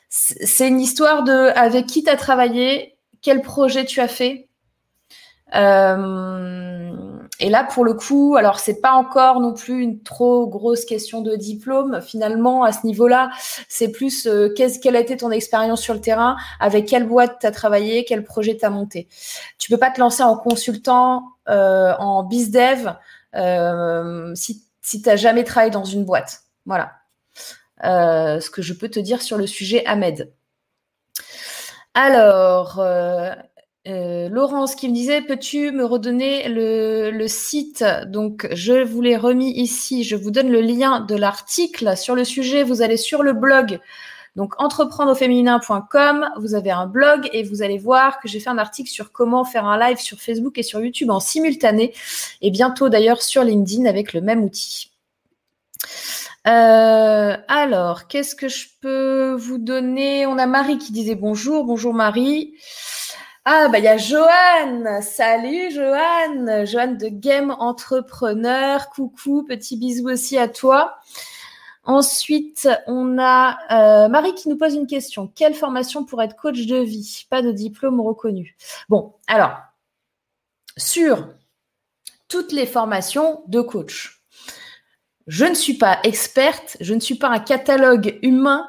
C'est 0.08 0.66
une 0.66 0.80
histoire 0.80 1.22
de 1.22 1.52
avec 1.56 1.86
qui 1.86 2.02
tu 2.02 2.10
as 2.10 2.16
travaillé, 2.16 2.96
quel 3.22 3.40
projet 3.40 3.84
tu 3.84 4.00
as 4.00 4.08
fait. 4.08 4.48
Et 7.40 7.50
là, 7.50 7.64
pour 7.64 7.84
le 7.84 7.94
coup, 7.94 8.36
alors 8.36 8.58
c'est 8.58 8.80
pas 8.80 8.92
encore 8.92 9.40
non 9.40 9.54
plus 9.54 9.80
une 9.80 10.02
trop 10.02 10.48
grosse 10.48 10.84
question 10.84 11.20
de 11.20 11.36
diplôme. 11.36 12.00
Finalement, 12.00 12.64
à 12.64 12.72
ce 12.72 12.84
niveau-là, 12.84 13.30
c'est 13.68 13.92
plus 13.92 14.26
euh, 14.26 14.52
quelle 14.56 14.96
a 14.96 15.00
été 15.00 15.16
ton 15.16 15.30
expérience 15.30 15.80
sur 15.80 15.94
le 15.94 16.00
terrain, 16.00 16.36
avec 16.58 16.86
quelle 16.86 17.06
boîte 17.06 17.38
tu 17.40 17.46
as 17.46 17.52
travaillé, 17.52 18.04
quel 18.04 18.24
projet 18.24 18.56
tu 18.56 18.64
as 18.64 18.70
monté? 18.70 19.08
Tu 19.58 19.70
peux 19.70 19.78
pas 19.78 19.90
te 19.90 20.00
lancer 20.00 20.24
en 20.24 20.36
consultant, 20.36 21.24
euh, 21.48 21.94
en 21.98 22.24
bizdev, 22.24 22.94
euh, 23.36 24.34
si, 24.34 24.64
si 24.82 25.00
tu 25.00 25.08
n'as 25.08 25.16
jamais 25.16 25.44
travaillé 25.44 25.70
dans 25.70 25.84
une 25.84 26.04
boîte. 26.04 26.42
Voilà. 26.66 26.92
Euh, 27.84 28.40
ce 28.40 28.50
que 28.50 28.62
je 28.62 28.72
peux 28.72 28.88
te 28.88 28.98
dire 28.98 29.22
sur 29.22 29.38
le 29.38 29.46
sujet 29.46 29.86
Ahmed. 29.86 30.32
Alors, 31.94 32.80
euh, 33.88 34.28
Laurence 34.28 34.74
qui 34.74 34.88
me 34.88 34.94
disait, 34.94 35.22
peux-tu 35.22 35.72
me 35.72 35.84
redonner 35.84 36.48
le, 36.48 37.26
site? 37.26 37.84
Donc, 38.06 38.48
je 38.52 38.84
vous 38.84 39.00
l'ai 39.00 39.16
remis 39.16 39.52
ici. 39.52 40.04
Je 40.04 40.16
vous 40.16 40.30
donne 40.30 40.50
le 40.50 40.60
lien 40.60 41.00
de 41.00 41.14
l'article 41.14 41.96
sur 41.96 42.14
le 42.14 42.24
sujet. 42.24 42.62
Vous 42.62 42.82
allez 42.82 42.96
sur 42.96 43.22
le 43.22 43.32
blog. 43.32 43.80
Donc, 44.36 44.54
entreprendreauféminin.com, 44.60 46.30
vous 46.38 46.54
avez 46.54 46.70
un 46.70 46.86
blog 46.86 47.28
et 47.32 47.42
vous 47.42 47.62
allez 47.62 47.78
voir 47.78 48.20
que 48.20 48.28
j'ai 48.28 48.38
fait 48.38 48.50
un 48.50 48.58
article 48.58 48.90
sur 48.90 49.10
comment 49.10 49.44
faire 49.44 49.64
un 49.64 49.78
live 49.78 49.98
sur 49.98 50.20
Facebook 50.20 50.58
et 50.58 50.62
sur 50.62 50.80
YouTube 50.80 51.10
en 51.10 51.18
simultané 51.18 51.92
et 52.40 52.50
bientôt 52.50 52.88
d'ailleurs 52.88 53.20
sur 53.20 53.42
LinkedIn 53.42 53.86
avec 53.86 54.12
le 54.12 54.20
même 54.20 54.44
outil. 54.44 54.92
Euh, 56.46 57.36
alors, 57.48 58.06
qu'est-ce 58.06 58.34
que 58.34 58.48
je 58.48 58.66
peux 58.80 59.32
vous 59.32 59.58
donner? 59.58 60.26
On 60.26 60.38
a 60.38 60.46
Marie 60.46 60.78
qui 60.78 60.92
disait 60.92 61.16
bonjour. 61.16 61.64
Bonjour 61.64 61.92
Marie. 61.92 62.54
Ah, 63.50 63.68
bah, 63.68 63.78
il 63.78 63.84
y 63.84 63.88
a 63.88 63.96
Joanne. 63.96 65.00
Salut, 65.00 65.70
Joanne. 65.70 66.66
Joanne 66.66 66.98
de 66.98 67.08
Game 67.08 67.50
Entrepreneur. 67.58 68.90
Coucou, 68.90 69.42
petit 69.42 69.78
bisou 69.78 70.10
aussi 70.10 70.36
à 70.36 70.48
toi. 70.48 70.98
Ensuite, 71.82 72.68
on 72.86 73.16
a 73.18 73.56
euh, 73.70 74.08
Marie 74.10 74.34
qui 74.34 74.50
nous 74.50 74.58
pose 74.58 74.74
une 74.74 74.86
question. 74.86 75.32
Quelle 75.34 75.54
formation 75.54 76.04
pour 76.04 76.20
être 76.20 76.36
coach 76.36 76.66
de 76.66 76.76
vie? 76.76 77.24
Pas 77.30 77.40
de 77.40 77.50
diplôme 77.50 78.02
reconnu. 78.02 78.54
Bon, 78.90 79.14
alors, 79.26 79.56
sur 80.76 81.28
toutes 82.28 82.52
les 82.52 82.66
formations 82.66 83.44
de 83.46 83.62
coach, 83.62 84.17
je 85.28 85.44
ne 85.44 85.54
suis 85.54 85.74
pas 85.74 85.98
experte, 86.04 86.78
je 86.80 86.94
ne 86.94 87.00
suis 87.00 87.14
pas 87.14 87.28
un 87.28 87.38
catalogue 87.38 88.18
humain 88.22 88.66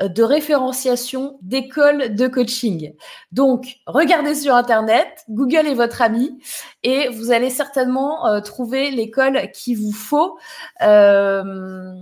euh, 0.00 0.06
de 0.06 0.22
référenciation 0.22 1.38
d'écoles 1.42 2.14
de 2.14 2.28
coaching. 2.28 2.94
Donc, 3.32 3.80
regardez 3.86 4.36
sur 4.36 4.54
Internet, 4.54 5.24
Google 5.28 5.66
est 5.66 5.74
votre 5.74 6.00
ami 6.00 6.38
et 6.84 7.08
vous 7.08 7.32
allez 7.32 7.50
certainement 7.50 8.28
euh, 8.28 8.40
trouver 8.40 8.92
l'école 8.92 9.50
qu'il 9.52 9.76
vous 9.76 9.92
faut. 9.92 10.38
Euh, 10.82 11.92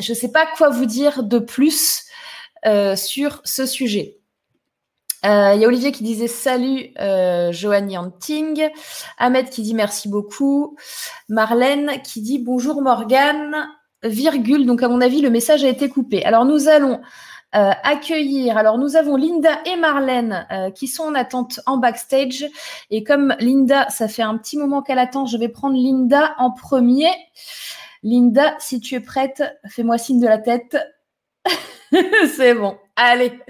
je 0.00 0.12
ne 0.12 0.16
sais 0.16 0.30
pas 0.30 0.46
quoi 0.56 0.70
vous 0.70 0.86
dire 0.86 1.24
de 1.24 1.38
plus 1.38 2.04
sur 2.94 3.42
ce 3.44 3.66
sujet. 3.66 4.23
Il 5.24 5.60
y 5.60 5.64
a 5.64 5.68
Olivier 5.68 5.90
qui 5.90 6.04
disait 6.04 6.26
salut 6.26 6.90
euh, 7.00 7.50
Joanne 7.50 7.90
Yanting, 7.90 8.68
Ahmed 9.16 9.48
qui 9.48 9.62
dit 9.62 9.72
merci 9.72 10.10
beaucoup, 10.10 10.76
Marlène 11.30 12.02
qui 12.02 12.20
dit 12.20 12.38
bonjour 12.38 12.82
Morgane, 12.82 13.68
virgule, 14.02 14.66
donc 14.66 14.82
à 14.82 14.88
mon 14.88 15.00
avis 15.00 15.22
le 15.22 15.30
message 15.30 15.64
a 15.64 15.68
été 15.68 15.88
coupé. 15.88 16.22
Alors 16.24 16.44
nous 16.44 16.68
allons 16.68 17.00
euh, 17.54 17.70
accueillir, 17.84 18.58
alors 18.58 18.76
nous 18.76 18.96
avons 18.96 19.16
Linda 19.16 19.60
et 19.64 19.76
Marlène 19.76 20.46
euh, 20.50 20.70
qui 20.70 20.88
sont 20.88 21.04
en 21.04 21.14
attente 21.14 21.58
en 21.64 21.78
backstage 21.78 22.44
et 22.90 23.02
comme 23.02 23.34
Linda, 23.40 23.88
ça 23.88 24.08
fait 24.08 24.22
un 24.22 24.36
petit 24.36 24.58
moment 24.58 24.82
qu'elle 24.82 24.98
attend, 24.98 25.24
je 25.24 25.38
vais 25.38 25.48
prendre 25.48 25.76
Linda 25.76 26.34
en 26.36 26.50
premier. 26.50 27.08
Linda, 28.02 28.56
si 28.58 28.78
tu 28.80 28.94
es 28.94 29.00
prête, 29.00 29.42
fais-moi 29.68 29.96
signe 29.96 30.20
de 30.20 30.26
la 30.26 30.36
tête. 30.36 30.76
C'est 32.36 32.54
bon. 32.54 32.76
Allez, 32.96 33.40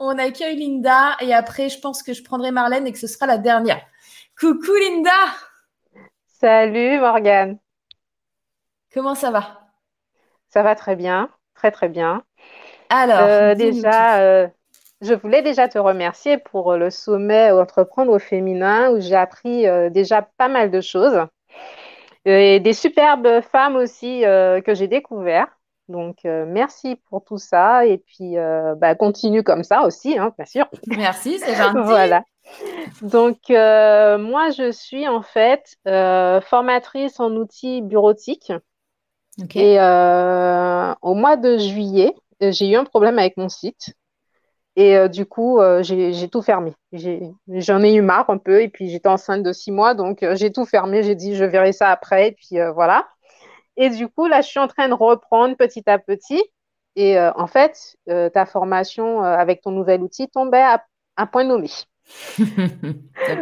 on 0.00 0.18
accueille 0.18 0.56
Linda 0.56 1.16
et 1.20 1.32
après, 1.32 1.68
je 1.68 1.78
pense 1.78 2.02
que 2.02 2.12
je 2.12 2.22
prendrai 2.24 2.50
Marlène 2.50 2.86
et 2.86 2.92
que 2.92 2.98
ce 2.98 3.06
sera 3.06 3.26
la 3.26 3.38
dernière. 3.38 3.80
Coucou 4.38 4.72
Linda. 4.74 5.10
Salut 6.26 6.98
Morgane. 6.98 7.58
Comment 8.92 9.14
ça 9.14 9.30
va? 9.30 9.60
Ça 10.48 10.62
va 10.64 10.74
très 10.74 10.96
bien, 10.96 11.30
très 11.54 11.70
très 11.70 11.88
bien. 11.88 12.24
Alors, 12.88 13.20
euh, 13.20 13.54
déjà, 13.54 14.18
euh, 14.20 14.48
je 15.00 15.14
voulais 15.14 15.42
déjà 15.42 15.68
te 15.68 15.78
remercier 15.78 16.38
pour 16.38 16.74
le 16.74 16.90
sommet 16.90 17.52
Entreprendre 17.52 18.12
au 18.12 18.18
féminin 18.18 18.90
où 18.90 19.00
j'ai 19.00 19.14
appris 19.14 19.68
euh, 19.68 19.90
déjà 19.90 20.22
pas 20.22 20.48
mal 20.48 20.72
de 20.72 20.80
choses 20.80 21.24
et 22.24 22.58
des 22.58 22.72
superbes 22.72 23.42
femmes 23.42 23.76
aussi 23.76 24.20
que 24.22 24.74
j'ai 24.74 24.88
découvertes. 24.88 25.57
Donc, 25.88 26.18
euh, 26.26 26.44
merci 26.46 26.96
pour 27.08 27.24
tout 27.24 27.38
ça. 27.38 27.86
Et 27.86 27.98
puis, 27.98 28.36
euh, 28.36 28.74
bah, 28.74 28.94
continue 28.94 29.42
comme 29.42 29.64
ça 29.64 29.84
aussi, 29.84 30.18
hein, 30.18 30.32
bien 30.36 30.44
sûr. 30.44 30.68
Merci, 30.86 31.38
c'est 31.38 31.54
gentil. 31.56 31.78
voilà. 31.82 32.24
Donc, 33.02 33.50
euh, 33.50 34.18
moi, 34.18 34.50
je 34.50 34.70
suis 34.70 35.08
en 35.08 35.22
fait 35.22 35.76
formatrice 36.44 37.20
en 37.20 37.32
outils 37.32 37.82
bureautiques. 37.82 38.52
Et 39.54 39.78
au 39.78 41.14
mois 41.14 41.36
de 41.36 41.58
juillet, 41.58 42.14
j'ai 42.40 42.70
eu 42.70 42.76
un 42.76 42.84
problème 42.84 43.18
avec 43.18 43.36
mon 43.36 43.48
site. 43.48 43.94
Et 44.76 45.08
du 45.08 45.26
coup, 45.26 45.60
j'ai 45.80 46.28
tout 46.28 46.42
fermé. 46.42 46.74
J'en 47.48 47.82
ai, 47.82 47.94
eu 47.94 48.02
marre 48.02 48.30
un 48.30 48.38
peu. 48.38 48.62
Et 48.62 48.68
puis, 48.68 48.88
j'étais 48.88 49.08
enceinte 49.08 49.42
de 49.42 49.52
six 49.52 49.70
mois. 49.70 49.94
Donc, 49.94 50.24
j'ai 50.32 50.50
tout 50.50 50.64
fermé. 50.64 51.02
J'ai 51.02 51.14
dit, 51.14 51.36
je 51.36 51.44
verrai 51.44 51.72
ça 51.72 51.90
après. 51.90 52.28
Et 52.28 52.32
puis, 52.32 52.58
voilà. 52.74 53.06
Et 53.80 53.90
du 53.90 54.08
coup, 54.08 54.26
là, 54.26 54.42
je 54.42 54.48
suis 54.48 54.58
en 54.58 54.66
train 54.66 54.88
de 54.88 54.94
reprendre 54.94 55.56
petit 55.56 55.84
à 55.86 55.98
petit. 55.98 56.42
Et 56.96 57.16
euh, 57.16 57.30
en 57.36 57.46
fait, 57.46 57.96
euh, 58.10 58.28
ta 58.28 58.44
formation 58.44 59.24
euh, 59.24 59.36
avec 59.36 59.62
ton 59.62 59.70
nouvel 59.70 60.02
outil 60.02 60.28
tombait 60.28 60.60
à 60.60 60.84
un 61.16 61.26
point 61.26 61.44
nommé. 61.44 61.70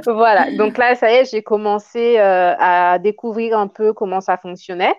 voilà. 0.06 0.54
Donc 0.56 0.76
là, 0.76 0.94
ça 0.94 1.10
y 1.10 1.14
est, 1.14 1.30
j'ai 1.30 1.42
commencé 1.42 2.18
à 2.18 2.98
découvrir 2.98 3.58
un 3.58 3.66
peu 3.66 3.94
comment 3.94 4.20
ça 4.20 4.36
fonctionnait. 4.36 4.94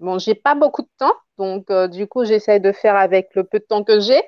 Bon, 0.00 0.18
j'ai 0.18 0.34
pas 0.34 0.54
beaucoup 0.54 0.82
de 0.82 0.90
temps, 0.98 1.14
donc 1.36 1.70
du 1.90 2.06
coup, 2.06 2.24
j'essaie 2.24 2.60
de 2.60 2.72
faire 2.72 2.96
avec 2.96 3.28
le 3.34 3.44
peu 3.44 3.58
de 3.58 3.64
temps 3.64 3.84
que 3.84 4.00
j'ai, 4.00 4.22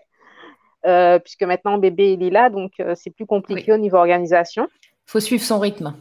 puisque 1.20 1.42
maintenant 1.42 1.78
bébé 1.78 2.12
il 2.12 2.22
est 2.22 2.30
là, 2.30 2.50
donc 2.50 2.72
c'est 2.94 3.10
plus 3.10 3.26
compliqué 3.26 3.72
au 3.72 3.76
niveau 3.76 3.96
organisation. 3.96 4.68
Il 4.82 5.10
faut 5.10 5.20
suivre 5.20 5.42
son 5.42 5.58
rythme 5.58 5.94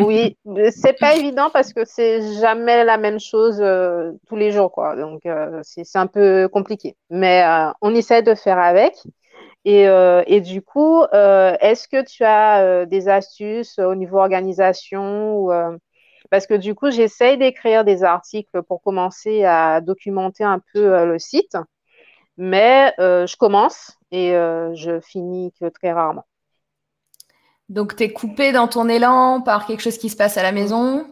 oui, 0.00 0.36
c'est 0.70 0.98
pas 0.98 1.16
évident 1.16 1.50
parce 1.52 1.72
que 1.72 1.84
c'est 1.84 2.40
jamais 2.40 2.84
la 2.84 2.96
même 2.96 3.20
chose 3.20 3.60
euh, 3.60 4.12
tous 4.26 4.36
les 4.36 4.52
jours, 4.52 4.72
quoi. 4.72 4.96
Donc 4.96 5.26
euh, 5.26 5.60
c'est 5.62 5.98
un 5.98 6.06
peu 6.06 6.48
compliqué. 6.48 6.96
Mais 7.10 7.44
euh, 7.44 7.70
on 7.80 7.94
essaie 7.94 8.22
de 8.22 8.34
faire 8.34 8.58
avec. 8.58 8.94
Et, 9.66 9.84
et 10.26 10.40
du 10.42 10.60
coup, 10.60 11.04
est-ce 11.10 11.88
que 11.88 12.04
tu 12.04 12.22
as 12.22 12.84
des 12.84 13.08
astuces 13.08 13.78
au 13.78 13.94
niveau 13.94 14.18
organisation 14.18 15.38
ou, 15.38 15.52
Parce 16.30 16.46
que 16.46 16.52
du 16.52 16.74
coup, 16.74 16.90
j'essaye 16.90 17.38
d'écrire 17.38 17.82
des 17.82 18.04
articles 18.04 18.62
pour 18.64 18.82
commencer 18.82 19.42
à 19.44 19.80
documenter 19.80 20.44
un 20.44 20.60
peu 20.74 21.06
le 21.06 21.18
site, 21.18 21.56
mais 22.36 22.92
je 22.98 23.36
commence 23.36 23.96
et 24.12 24.32
je 24.32 25.00
finis 25.00 25.50
que 25.58 25.70
très 25.70 25.92
rarement. 25.92 26.26
Donc, 27.68 27.96
tu 27.96 28.04
es 28.04 28.12
coupé 28.12 28.52
dans 28.52 28.68
ton 28.68 28.88
élan 28.88 29.40
par 29.40 29.66
quelque 29.66 29.80
chose 29.80 29.98
qui 29.98 30.10
se 30.10 30.16
passe 30.16 30.36
à 30.36 30.42
la 30.42 30.52
maison. 30.52 31.06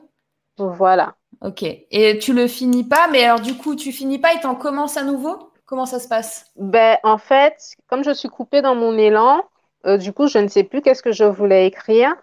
Voilà. 0.59 1.14
Ok. 1.40 1.62
Et 1.62 2.18
tu 2.18 2.32
le 2.32 2.46
finis 2.46 2.84
pas, 2.84 3.09
mais 3.11 3.24
alors 3.24 3.40
du 3.40 3.57
coup, 3.57 3.74
tu 3.74 3.90
finis 3.90 4.18
pas 4.18 4.34
et 4.34 4.40
t'en 4.40 4.55
commences 4.55 4.96
à 4.96 5.03
nouveau? 5.03 5.50
Comment 5.64 5.86
ça 5.86 5.98
se 5.98 6.07
passe? 6.07 6.44
Ben, 6.57 6.98
en 7.03 7.18
fait, 7.18 7.74
comme 7.86 8.05
je 8.05 8.12
suis 8.12 8.28
coupée 8.28 8.61
dans 8.61 8.74
mon 8.74 8.96
élan, 8.98 9.42
euh, 9.86 9.96
du 9.96 10.12
coup, 10.12 10.28
je 10.28 10.38
ne 10.38 10.48
sais 10.48 10.64
plus 10.64 10.82
qu'est-ce 10.82 11.03
que 11.03 11.12
je 11.12 11.24
voulais 11.24 11.66
écrire. 11.66 12.14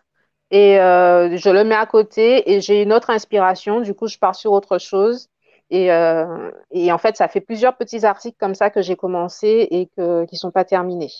Et 0.51 0.79
euh, 0.79 1.35
je 1.35 1.49
le 1.49 1.63
mets 1.63 1.75
à 1.75 1.85
côté 1.85 2.51
et 2.51 2.61
j'ai 2.61 2.81
une 2.81 2.93
autre 2.93 3.09
inspiration. 3.09 3.81
Du 3.81 3.93
coup, 3.93 4.07
je 4.07 4.17
pars 4.17 4.35
sur 4.35 4.51
autre 4.51 4.77
chose. 4.77 5.27
Et, 5.69 5.91
euh, 5.91 6.51
et 6.71 6.91
en 6.91 6.97
fait, 6.97 7.17
ça 7.17 7.27
fait 7.27 7.41
plusieurs 7.41 7.75
petits 7.75 8.05
articles 8.05 8.37
comme 8.39 8.55
ça 8.55 8.69
que 8.69 8.81
j'ai 8.81 8.95
commencé 8.95 9.67
et 9.69 9.87
que, 9.97 10.25
qui 10.25 10.35
ne 10.35 10.39
sont 10.39 10.51
pas 10.51 10.65
terminés. 10.65 11.11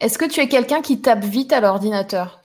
Est-ce 0.00 0.18
que 0.18 0.24
tu 0.24 0.40
es 0.40 0.48
quelqu'un 0.48 0.82
qui 0.82 1.00
tape 1.00 1.24
vite 1.24 1.52
à 1.52 1.60
l'ordinateur? 1.60 2.44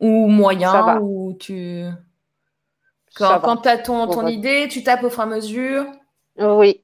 Ou 0.00 0.28
moyen 0.28 0.98
Ou 1.00 1.36
tu. 1.38 1.84
Quand, 3.14 3.56
tu 3.58 3.68
as 3.68 3.78
ton, 3.78 4.06
ton 4.08 4.26
idée, 4.26 4.68
tu 4.68 4.82
tapes 4.82 5.04
au 5.04 5.10
fur 5.10 5.20
et 5.20 5.22
à 5.22 5.26
mesure? 5.26 5.86
Oui. 6.38 6.80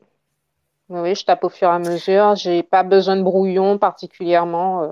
Oui, 0.89 1.15
je 1.15 1.25
tape 1.25 1.45
au 1.45 1.49
fur 1.49 1.69
et 1.69 1.73
à 1.73 1.79
mesure. 1.79 2.35
J'ai 2.37 2.63
pas 2.63 2.83
besoin 2.83 3.17
de 3.17 3.23
brouillon 3.23 3.79
particulièrement. 3.79 4.83
Euh. 4.83 4.89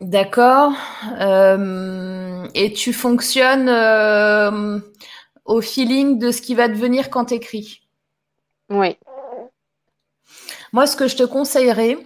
D'accord. 0.00 0.72
Euh, 1.20 2.46
et 2.54 2.72
tu 2.72 2.92
fonctionnes 2.92 3.68
euh, 3.68 4.78
au 5.44 5.60
feeling 5.60 6.18
de 6.18 6.30
ce 6.30 6.42
qui 6.42 6.54
va 6.54 6.68
devenir 6.68 7.10
quand 7.10 7.26
tu 7.26 7.34
écris 7.34 7.82
Oui. 8.68 8.98
Moi, 10.72 10.86
ce 10.86 10.96
que 10.96 11.08
je 11.08 11.16
te 11.16 11.22
conseillerais, 11.22 11.98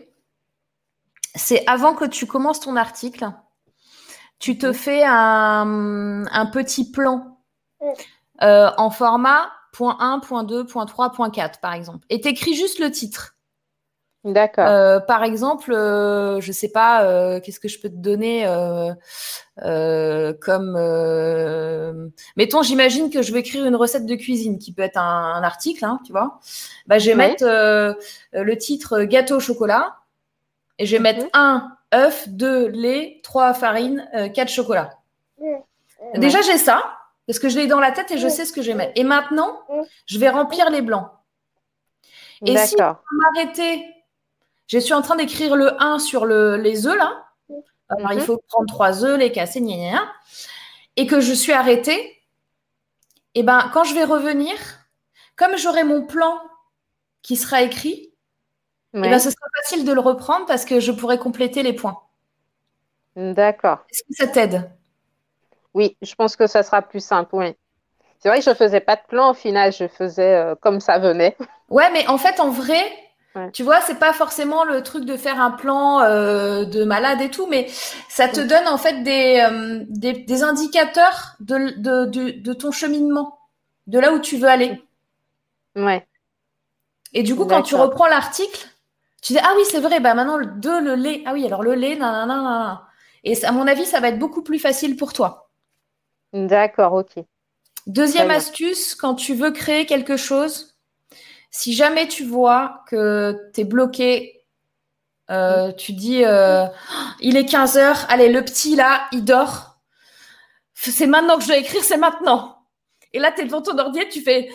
c'est 1.34 1.62
avant 1.66 1.94
que 1.94 2.04
tu 2.04 2.26
commences 2.26 2.60
ton 2.60 2.76
article, 2.76 3.30
tu 4.38 4.58
te 4.58 4.72
fais 4.72 5.02
un, 5.04 6.24
petit 6.52 6.90
plan 6.90 7.38
euh, 8.42 8.70
en 8.76 8.90
format 8.90 9.50
point 9.72 9.96
1, 10.00 10.20
point 10.20 10.44
2, 10.44 10.66
point 10.66 10.86
3, 10.86 11.12
point 11.12 11.30
4, 11.30 11.60
par 11.60 11.74
exemple. 11.74 12.04
Et 12.08 12.20
tu 12.20 12.28
écris 12.28 12.54
juste 12.54 12.80
le 12.80 12.90
titre. 12.90 13.36
D'accord. 14.24 14.66
Euh, 14.66 15.00
par 15.00 15.22
exemple, 15.22 15.72
euh, 15.72 16.40
je 16.40 16.52
sais 16.52 16.70
pas, 16.70 17.40
qu'est-ce 17.40 17.60
que 17.60 17.68
je 17.68 17.80
peux 17.80 17.88
te 17.88 17.94
donner 17.94 18.44
comme, 19.56 20.72
mettons, 22.36 22.62
j'imagine 22.62 23.10
que 23.10 23.22
je 23.22 23.32
vais 23.32 23.40
écrire 23.40 23.66
une 23.66 23.76
recette 23.76 24.06
de 24.06 24.14
cuisine 24.16 24.58
qui 24.58 24.72
peut 24.72 24.82
être 24.82 24.98
un, 24.98 25.42
article, 25.42 25.84
hein, 25.84 26.00
tu 26.04 26.12
vois. 26.12 26.40
Bah, 26.86 26.98
je 26.98 27.10
vais 27.10 27.14
mettre 27.14 27.44
le 27.44 28.54
titre 28.56 29.02
gâteau 29.04 29.36
au 29.36 29.40
chocolat. 29.40 29.99
Et 30.80 30.86
je 30.86 30.96
vais 30.96 31.02
mettre 31.02 31.24
mhm. 31.24 31.30
un 31.34 31.76
œuf, 31.94 32.28
deux 32.28 32.66
lait, 32.68 33.20
trois 33.22 33.54
farine, 33.54 34.08
euh, 34.14 34.28
quatre 34.28 34.48
chocolat. 34.48 34.96
Déjà, 36.14 36.40
j'ai 36.40 36.58
ça, 36.58 36.98
parce 37.26 37.38
que 37.38 37.48
je 37.48 37.58
l'ai 37.58 37.66
dans 37.66 37.78
la 37.78 37.92
tête 37.92 38.10
et 38.10 38.18
je 38.18 38.26
sais 38.26 38.44
ce 38.44 38.52
que 38.52 38.62
je 38.62 38.68
vais 38.68 38.74
mettre. 38.74 38.92
Et 38.96 39.04
maintenant, 39.04 39.60
je 40.06 40.18
vais 40.18 40.30
remplir 40.30 40.70
les 40.70 40.80
blancs. 40.80 41.08
Et 42.46 42.56
si 42.56 42.74
je 42.76 42.82
m'arrêter, 42.82 43.86
je 44.66 44.78
suis 44.78 44.94
en 44.94 45.02
train 45.02 45.16
d'écrire 45.16 45.54
le 45.54 45.80
1 45.80 45.98
sur 45.98 46.24
les 46.24 46.86
œufs, 46.86 46.96
là. 46.96 47.26
Alors, 47.90 48.12
il 48.12 48.18
mhm. 48.18 48.24
faut 48.24 48.40
prendre 48.48 48.66
trois 48.66 49.04
œufs, 49.04 49.18
les 49.18 49.32
casser, 49.32 49.60
gna, 49.60 50.00
et 50.96 51.06
que 51.06 51.20
je 51.20 51.32
suis 51.32 51.52
arrêtée, 51.52 52.20
et 53.34 53.42
ben 53.42 53.70
quand 53.72 53.84
je 53.84 53.94
vais 53.94 54.04
revenir, 54.04 54.54
comme 55.36 55.56
j'aurai 55.56 55.84
mon 55.84 56.06
plan 56.06 56.40
qui 57.22 57.36
sera 57.36 57.62
écrit, 57.62 58.09
eh 58.94 59.00
ben, 59.00 59.18
ce 59.18 59.30
sera 59.30 59.46
facile 59.62 59.84
de 59.84 59.92
le 59.92 60.00
reprendre 60.00 60.46
parce 60.46 60.64
que 60.64 60.80
je 60.80 60.92
pourrai 60.92 61.18
compléter 61.18 61.62
les 61.62 61.72
points. 61.72 62.00
D'accord. 63.16 63.78
Est-ce 63.90 64.02
que 64.02 64.14
ça 64.14 64.26
t'aide? 64.26 64.70
Oui, 65.74 65.96
je 66.02 66.14
pense 66.14 66.36
que 66.36 66.46
ça 66.46 66.62
sera 66.62 66.82
plus 66.82 67.04
simple, 67.04 67.30
oui. 67.34 67.56
C'est 68.18 68.28
vrai 68.28 68.38
que 68.38 68.44
je 68.44 68.50
ne 68.50 68.54
faisais 68.54 68.80
pas 68.80 68.96
de 68.96 69.02
plan 69.08 69.30
au 69.30 69.34
final, 69.34 69.72
je 69.72 69.88
faisais 69.88 70.34
euh, 70.34 70.54
comme 70.54 70.80
ça 70.80 70.98
venait. 70.98 71.36
Ouais, 71.68 71.90
mais 71.92 72.06
en 72.08 72.18
fait, 72.18 72.40
en 72.40 72.50
vrai, 72.50 72.82
tu 73.52 73.62
vois, 73.62 73.80
c'est 73.80 73.98
pas 73.98 74.12
forcément 74.12 74.64
le 74.64 74.82
truc 74.82 75.04
de 75.04 75.16
faire 75.16 75.40
un 75.40 75.52
plan 75.52 76.00
euh, 76.00 76.64
de 76.64 76.84
malade 76.84 77.20
et 77.20 77.30
tout, 77.30 77.46
mais 77.46 77.68
ça 78.08 78.28
te 78.28 78.40
donne 78.40 78.66
en 78.66 78.76
fait 78.76 79.02
des, 79.04 79.40
euh, 79.40 79.84
des, 79.88 80.42
indicateurs 80.42 81.36
de, 81.38 81.80
de, 81.80 82.32
de, 82.32 82.52
ton 82.52 82.72
cheminement. 82.72 83.38
de 83.86 84.00
là 84.00 84.12
où 84.12 84.18
tu 84.18 84.36
veux 84.36 84.48
aller. 84.48 84.82
Ouais. 85.76 86.04
Et 87.12 87.22
du 87.22 87.36
coup, 87.36 87.46
quand 87.46 87.62
tu 87.62 87.76
reprends 87.76 88.06
l'article, 88.08 88.66
tu 89.22 89.32
dis 89.34 89.38
Ah 89.42 89.52
oui, 89.56 89.62
c'est 89.70 89.80
vrai, 89.80 90.00
bah 90.00 90.14
maintenant 90.14 90.36
le 90.36 90.46
2, 90.46 90.80
le 90.80 90.94
lait. 90.94 91.22
Ah 91.26 91.32
oui, 91.32 91.46
alors 91.46 91.62
le 91.62 91.74
lait, 91.74 91.96
nanana. 91.96 92.86
Et 93.24 93.44
à 93.44 93.52
mon 93.52 93.66
avis, 93.66 93.84
ça 93.84 94.00
va 94.00 94.08
être 94.08 94.18
beaucoup 94.18 94.42
plus 94.42 94.58
facile 94.58 94.96
pour 94.96 95.12
toi. 95.12 95.50
D'accord, 96.32 96.94
ok. 96.94 97.22
Deuxième 97.86 98.30
astuce, 98.30 98.94
quand 98.94 99.14
tu 99.14 99.34
veux 99.34 99.50
créer 99.50 99.84
quelque 99.86 100.16
chose, 100.16 100.78
si 101.50 101.72
jamais 101.72 102.06
tu 102.06 102.24
vois 102.24 102.84
que 102.88 103.50
tu 103.52 103.62
es 103.62 103.64
bloqué, 103.64 104.44
euh, 105.30 105.72
tu 105.72 105.92
dis 105.92 106.24
euh, 106.24 106.66
il 107.20 107.36
est 107.36 107.46
15 107.46 107.76
heures, 107.78 108.06
allez, 108.08 108.30
le 108.30 108.44
petit 108.44 108.76
là, 108.76 109.08
il 109.12 109.24
dort. 109.24 109.80
C'est 110.74 111.06
maintenant 111.06 111.36
que 111.36 111.42
je 111.42 111.48
dois 111.48 111.58
écrire, 111.58 111.84
c'est 111.84 111.98
maintenant. 111.98 112.60
Et 113.12 113.18
là, 113.18 113.32
tu 113.32 113.42
es 113.42 113.44
devant 113.44 113.60
ton 113.60 113.76
ordi 113.78 114.00
tu 114.10 114.22
fais 114.22 114.48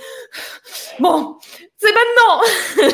Bon, 0.99 1.37
c'est 1.77 1.93
maintenant 1.93 2.41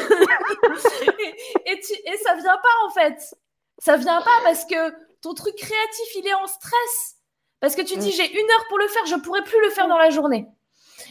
et, 1.66 1.80
tu, 1.80 1.94
et 1.94 2.18
ça 2.24 2.36
vient 2.36 2.58
pas 2.58 2.86
en 2.86 2.90
fait. 2.90 3.36
Ça 3.78 3.98
vient 3.98 4.22
pas 4.22 4.40
parce 4.44 4.66
que 4.66 4.94
ton 5.22 5.34
truc 5.34 5.56
créatif, 5.56 6.16
il 6.16 6.28
est 6.28 6.34
en 6.34 6.48
stress. 6.48 7.18
Parce 7.60 7.76
que 7.76 7.82
tu 7.82 7.96
dis, 7.98 8.12
j'ai 8.12 8.32
une 8.32 8.52
heure 8.52 8.66
pour 8.70 8.80
le 8.80 8.88
faire, 8.88 9.06
je 9.06 9.16
ne 9.16 9.22
pourrai 9.22 9.44
plus 9.44 9.62
le 9.62 9.70
faire 9.70 9.88
dans 9.88 9.98
la 9.98 10.10
journée. 10.10 10.48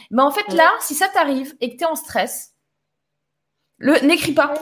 Mais 0.09 0.21
en 0.21 0.31
fait, 0.31 0.51
là, 0.53 0.71
si 0.81 0.95
ça 0.95 1.07
t'arrive 1.07 1.55
et 1.61 1.71
que 1.71 1.77
tu 1.77 1.83
es 1.83 1.87
en 1.87 1.95
stress, 1.95 2.53
le 3.77 3.97
n'écris 3.99 4.33
pas. 4.33 4.53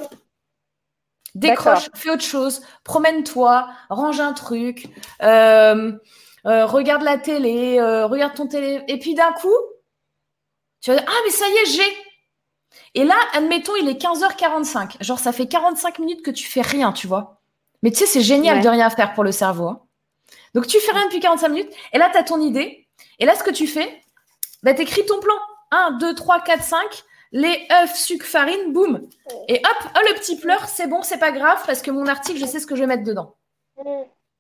Décroche, 1.36 1.90
fais 1.94 2.10
autre 2.10 2.24
chose, 2.24 2.62
promène-toi, 2.84 3.70
range 3.90 4.20
un 4.20 4.34
truc, 4.34 4.88
euh, 5.22 5.92
euh, 6.46 6.66
regarde 6.66 7.04
la 7.04 7.18
télé, 7.18 7.78
euh, 7.80 8.08
regarde 8.08 8.34
ton 8.34 8.48
télé. 8.48 8.84
Et 8.88 8.98
puis 8.98 9.14
d'un 9.14 9.32
coup, 9.34 9.56
tu 10.82 10.92
vas 10.92 10.98
dire, 10.98 11.06
ah 11.08 11.20
mais 11.26 11.32
ça 11.32 11.48
y 11.48 11.52
est, 11.54 11.66
j'ai. 11.66 11.98
Et 13.00 13.06
là, 13.06 13.16
admettons, 13.34 13.78
il 13.78 13.88
est 13.88 13.94
15h45. 13.94 15.02
Genre, 15.02 15.20
ça 15.20 15.32
fait 15.32 15.48
45 15.48 16.00
minutes 16.00 16.22
que 16.22 16.32
tu 16.32 16.46
fais 16.46 16.60
rien, 16.60 16.92
tu 16.92 17.08
vois. 17.08 17.40
Mais 17.82 17.92
tu 17.92 18.00
sais, 18.00 18.06
c'est 18.06 18.20
génial 18.20 18.60
de 18.60 18.68
rien 18.68 18.90
faire 18.90 19.14
pour 19.14 19.24
le 19.24 19.32
cerveau. 19.32 19.70
Hein. 19.70 19.82
Donc, 20.54 20.68
tu 20.68 20.82
fais 20.82 20.92
rien 20.92 21.06
depuis 21.06 21.22
45 21.22 21.48
minutes. 21.48 21.74
Et 21.94 21.98
là, 21.98 22.10
tu 22.12 22.18
as 22.18 22.24
ton 22.24 22.42
idée. 22.42 22.90
Et 23.20 23.26
là, 23.26 23.36
ce 23.36 23.44
que 23.46 23.52
tu 23.52 23.68
fais, 23.68 24.02
bah, 24.64 24.74
tu 24.74 24.82
écris 24.82 25.06
ton 25.06 25.18
plan. 25.22 25.36
1, 25.72 25.92
2, 25.92 26.14
3, 26.14 26.42
4, 26.42 26.62
5. 26.62 27.04
Les 27.32 27.70
œufs, 27.72 27.96
sucre, 27.96 28.26
farine, 28.26 28.74
boum. 28.74 29.08
Et 29.48 29.62
hop, 29.64 29.92
oh, 29.96 30.00
le 30.10 30.20
petit 30.20 30.36
pleur, 30.36 30.66
c'est 30.66 30.88
bon, 30.88 31.02
c'est 31.02 31.20
pas 31.20 31.32
grave 31.32 31.64
parce 31.66 31.82
que 31.82 31.92
mon 31.92 32.06
article, 32.06 32.38
je 32.38 32.46
sais 32.46 32.60
ce 32.60 32.68
que 32.68 32.76
je 32.76 32.82
vais 32.82 32.88
mettre 32.88 33.06
dedans. 33.06 33.38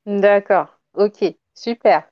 D'accord. 0.05 0.68
Ok. 0.95 1.24
Super. 1.53 2.10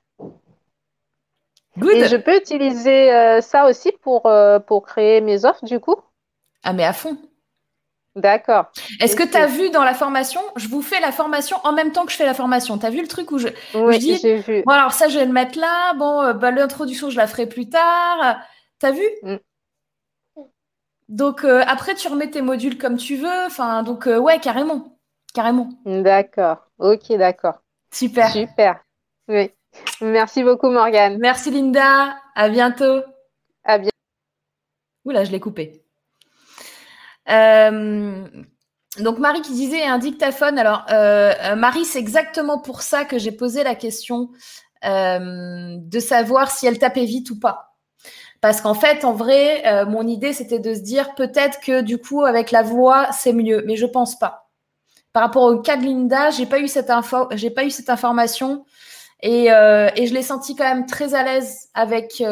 Good. 1.76 1.92
Et 1.92 2.08
je 2.08 2.16
peux 2.16 2.38
utiliser 2.38 3.12
euh, 3.12 3.42
ça 3.42 3.68
aussi 3.68 3.92
pour, 4.00 4.24
euh, 4.24 4.58
pour 4.60 4.86
créer 4.86 5.20
mes 5.20 5.44
offres, 5.44 5.66
du 5.66 5.78
coup? 5.78 5.96
Ah, 6.68 6.74
mais 6.74 6.84
à 6.84 6.92
fond. 6.92 7.16
D'accord. 8.14 8.66
Est-ce 9.00 9.16
que 9.16 9.22
tu 9.22 9.38
as 9.38 9.46
vu 9.46 9.70
dans 9.70 9.84
la 9.84 9.94
formation, 9.94 10.42
je 10.56 10.68
vous 10.68 10.82
fais 10.82 11.00
la 11.00 11.12
formation 11.12 11.56
en 11.64 11.72
même 11.72 11.92
temps 11.92 12.04
que 12.04 12.12
je 12.12 12.16
fais 12.18 12.26
la 12.26 12.34
formation. 12.34 12.76
Tu 12.76 12.84
as 12.84 12.90
vu 12.90 13.00
le 13.00 13.08
truc 13.08 13.32
où 13.32 13.38
je, 13.38 13.48
oui, 13.72 14.18
j'ai 14.20 14.36
vu. 14.36 14.62
Bon, 14.66 14.72
alors 14.74 14.92
ça, 14.92 15.08
je 15.08 15.18
vais 15.18 15.24
le 15.24 15.32
mettre 15.32 15.58
là. 15.58 15.94
Bon, 15.94 16.20
euh, 16.20 16.34
bah, 16.34 16.50
l'introduction, 16.50 17.08
je 17.08 17.16
la 17.16 17.26
ferai 17.26 17.46
plus 17.46 17.70
tard. 17.70 18.38
Tu 18.80 18.84
as 18.84 18.90
vu 18.90 19.04
mm. 19.22 19.36
Donc, 21.08 21.42
euh, 21.42 21.64
après, 21.66 21.94
tu 21.94 22.06
remets 22.08 22.28
tes 22.28 22.42
modules 22.42 22.76
comme 22.76 22.98
tu 22.98 23.16
veux. 23.16 23.46
Enfin, 23.46 23.82
donc, 23.82 24.06
euh, 24.06 24.18
ouais, 24.18 24.38
carrément. 24.38 24.98
Carrément. 25.32 25.70
D'accord. 25.86 26.68
Ok, 26.78 27.10
d'accord. 27.12 27.62
Super. 27.90 28.30
Super. 28.30 28.84
Oui. 29.28 29.50
Merci 30.02 30.42
beaucoup, 30.42 30.68
Morgane. 30.68 31.16
Merci, 31.16 31.50
Linda. 31.50 32.14
À 32.34 32.50
bientôt. 32.50 33.00
À 33.64 33.78
bientôt. 33.78 33.96
Oula, 35.06 35.24
je 35.24 35.32
l'ai 35.32 35.40
coupé. 35.40 35.87
Euh, 37.30 38.26
donc 38.98 39.18
Marie 39.18 39.42
qui 39.42 39.52
disait 39.52 39.84
un 39.84 39.98
dictaphone. 39.98 40.58
Alors 40.58 40.84
euh, 40.90 41.32
euh, 41.42 41.56
Marie, 41.56 41.84
c'est 41.84 41.98
exactement 41.98 42.58
pour 42.58 42.82
ça 42.82 43.04
que 43.04 43.18
j'ai 43.18 43.32
posé 43.32 43.64
la 43.64 43.74
question 43.74 44.30
de 44.80 45.98
savoir 45.98 46.52
si 46.52 46.64
elle 46.64 46.78
tapait 46.78 47.04
vite 47.04 47.30
ou 47.30 47.40
pas. 47.40 47.74
Parce 48.40 48.60
qu'en 48.60 48.74
fait, 48.74 49.04
en 49.04 49.12
vrai, 49.12 49.84
mon 49.86 50.06
idée, 50.06 50.32
c'était 50.32 50.60
de 50.60 50.72
se 50.72 50.78
dire 50.78 51.16
peut-être 51.16 51.58
que 51.58 51.80
du 51.80 51.98
coup, 51.98 52.22
avec 52.22 52.52
la 52.52 52.62
voix, 52.62 53.08
c'est 53.10 53.32
mieux, 53.32 53.64
mais 53.66 53.74
je 53.74 53.86
pense 53.86 54.16
pas. 54.16 54.48
Par 55.12 55.24
rapport 55.24 55.42
au 55.42 55.58
cas 55.58 55.76
de 55.76 55.82
Linda, 55.82 56.30
j'ai 56.30 56.46
pas 56.46 56.60
eu 56.60 56.68
cette 56.68 56.90
info, 56.90 57.26
j'ai 57.32 57.50
pas 57.50 57.64
eu 57.64 57.70
cette 57.70 57.90
information, 57.90 58.64
et, 59.20 59.46
et 59.46 60.06
je 60.06 60.14
l'ai 60.14 60.22
senti 60.22 60.54
quand 60.54 60.72
même 60.72 60.86
très 60.86 61.14
à 61.14 61.24
l'aise 61.24 61.70
avec 61.74 62.22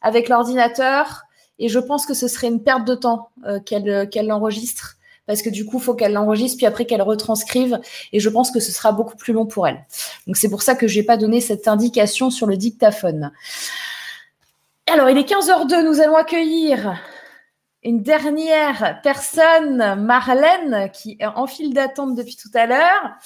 avec 0.00 0.30
l'ordinateur. 0.30 1.24
Et 1.62 1.68
je 1.68 1.78
pense 1.78 2.04
que 2.04 2.12
ce 2.12 2.28
serait 2.28 2.48
une 2.48 2.62
perte 2.62 2.84
de 2.84 2.94
temps 2.94 3.30
euh, 3.46 3.58
qu'elle 3.60 4.10
qu'elle 4.10 4.26
l'enregistre 4.26 4.98
parce 5.26 5.42
que 5.42 5.50
du 5.50 5.64
coup, 5.64 5.78
il 5.78 5.82
faut 5.82 5.94
qu'elle 5.94 6.12
l'enregistre 6.12 6.56
puis 6.56 6.66
après 6.66 6.84
qu'elle 6.84 7.02
retranscrive. 7.02 7.80
Et 8.12 8.20
je 8.20 8.28
pense 8.28 8.50
que 8.50 8.60
ce 8.60 8.72
sera 8.72 8.92
beaucoup 8.92 9.16
plus 9.16 9.32
long 9.32 9.46
pour 9.46 9.66
elle. 9.66 9.84
Donc 10.26 10.36
c'est 10.36 10.50
pour 10.50 10.62
ça 10.62 10.74
que 10.74 10.88
je 10.88 10.98
n'ai 10.98 11.06
pas 11.06 11.16
donné 11.16 11.40
cette 11.40 11.68
indication 11.68 12.30
sur 12.30 12.46
le 12.46 12.56
dictaphone. 12.56 13.32
Alors, 14.92 15.08
il 15.08 15.16
est 15.16 15.28
15h02, 15.28 15.84
nous 15.84 16.00
allons 16.00 16.16
accueillir 16.16 17.00
une 17.84 18.02
dernière 18.02 19.00
personne, 19.02 20.02
Marlène, 20.02 20.90
qui 20.92 21.16
est 21.18 21.26
en 21.26 21.46
file 21.46 21.72
d'attente 21.72 22.14
depuis 22.14 22.36
tout 22.36 22.50
à 22.54 22.66
l'heure. 22.66 23.16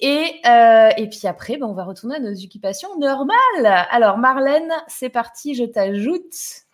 Et, 0.00 0.40
euh, 0.46 0.88
et 0.96 1.08
puis 1.08 1.26
après, 1.26 1.58
ben, 1.58 1.66
on 1.66 1.74
va 1.74 1.84
retourner 1.84 2.16
à 2.16 2.20
nos 2.20 2.32
occupations 2.32 2.98
normales. 2.98 3.86
Alors, 3.90 4.16
Marlène, 4.16 4.72
c'est 4.88 5.10
parti, 5.10 5.54
je 5.54 5.64
t'ajoute. 5.64 6.64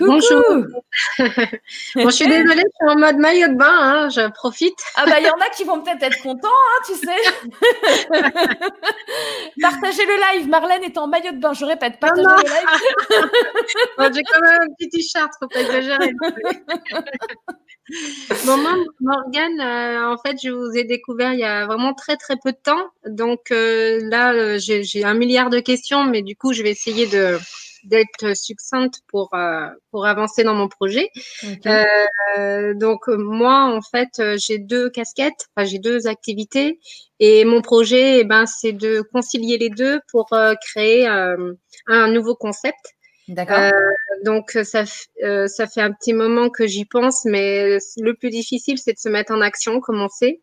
Bonjour. 0.00 0.44
bon, 1.18 2.10
je 2.10 2.10
suis 2.10 2.26
désolée, 2.26 2.62
je 2.62 2.86
suis 2.86 2.88
en 2.88 2.98
mode 2.98 3.16
maillot 3.16 3.48
de 3.48 3.54
bain, 3.54 3.66
hein, 3.68 4.08
je 4.08 4.30
profite. 4.30 4.78
Ah 4.96 5.06
bah 5.06 5.18
il 5.18 5.26
y 5.26 5.30
en 5.30 5.34
a 5.34 5.48
qui 5.50 5.64
vont 5.64 5.80
peut-être 5.82 6.02
être 6.02 6.22
contents, 6.22 6.48
hein, 6.48 6.82
tu 6.86 6.94
sais. 6.94 7.16
partagez 9.60 10.04
le 10.06 10.36
live. 10.36 10.48
Marlène 10.48 10.84
est 10.84 10.96
en 10.98 11.08
maillot 11.08 11.32
de 11.32 11.38
bain, 11.38 11.52
je 11.52 11.64
répète, 11.64 11.98
partagez 12.00 12.22
le 12.22 12.42
live. 12.42 12.68
J'ai 14.14 14.22
quand 14.22 14.40
même 14.40 14.60
un 14.62 14.74
petit 14.78 14.88
t-shirt, 14.88 15.32
faut 15.40 15.48
pas 15.48 15.60
exagérer. 15.60 16.12
bon, 18.46 18.56
moi, 18.56 18.74
Morgane, 19.00 19.60
euh, 19.60 20.12
en 20.12 20.18
fait, 20.18 20.36
je 20.42 20.50
vous 20.50 20.76
ai 20.76 20.84
découvert 20.84 21.32
il 21.32 21.40
y 21.40 21.44
a 21.44 21.66
vraiment 21.66 21.94
très 21.94 22.16
très 22.16 22.36
peu 22.36 22.52
de 22.52 22.58
temps. 22.62 22.90
Donc 23.06 23.50
euh, 23.50 23.98
là, 24.10 24.32
euh, 24.32 24.58
j'ai 24.58 25.04
un 25.04 25.14
milliard 25.14 25.50
de 25.50 25.60
questions, 25.60 26.04
mais 26.04 26.22
du 26.22 26.36
coup, 26.36 26.52
je 26.52 26.62
vais 26.62 26.70
essayer 26.70 27.06
de 27.06 27.38
d'être 27.84 28.36
succincte 28.36 29.00
pour 29.08 29.34
euh, 29.34 29.68
pour 29.90 30.06
avancer 30.06 30.44
dans 30.44 30.54
mon 30.54 30.68
projet. 30.68 31.10
Euh, 31.66 32.74
donc 32.74 33.08
moi 33.08 33.64
en 33.64 33.80
fait 33.80 34.20
j'ai 34.36 34.58
deux 34.58 34.90
casquettes, 34.90 35.46
enfin 35.54 35.66
j'ai 35.66 35.78
deux 35.78 36.06
activités 36.06 36.78
et 37.20 37.44
mon 37.44 37.62
projet 37.62 38.20
eh 38.20 38.24
ben 38.24 38.46
c'est 38.46 38.72
de 38.72 39.02
concilier 39.12 39.58
les 39.58 39.70
deux 39.70 40.00
pour 40.10 40.32
euh, 40.32 40.54
créer 40.60 41.06
un 41.06 42.10
nouveau 42.10 42.34
concept. 42.34 42.94
D'accord. 43.28 43.72
donc 44.24 44.52
ça 44.62 44.84
ça 44.86 45.66
fait 45.66 45.82
un 45.82 45.92
petit 45.92 46.14
moment 46.14 46.48
que 46.48 46.66
j'y 46.66 46.86
pense, 46.86 47.26
mais 47.26 47.78
le 47.98 48.14
plus 48.14 48.30
difficile 48.30 48.78
c'est 48.78 48.94
de 48.94 48.98
se 48.98 49.08
mettre 49.08 49.32
en 49.32 49.40
action, 49.42 49.80
commencer. 49.80 50.40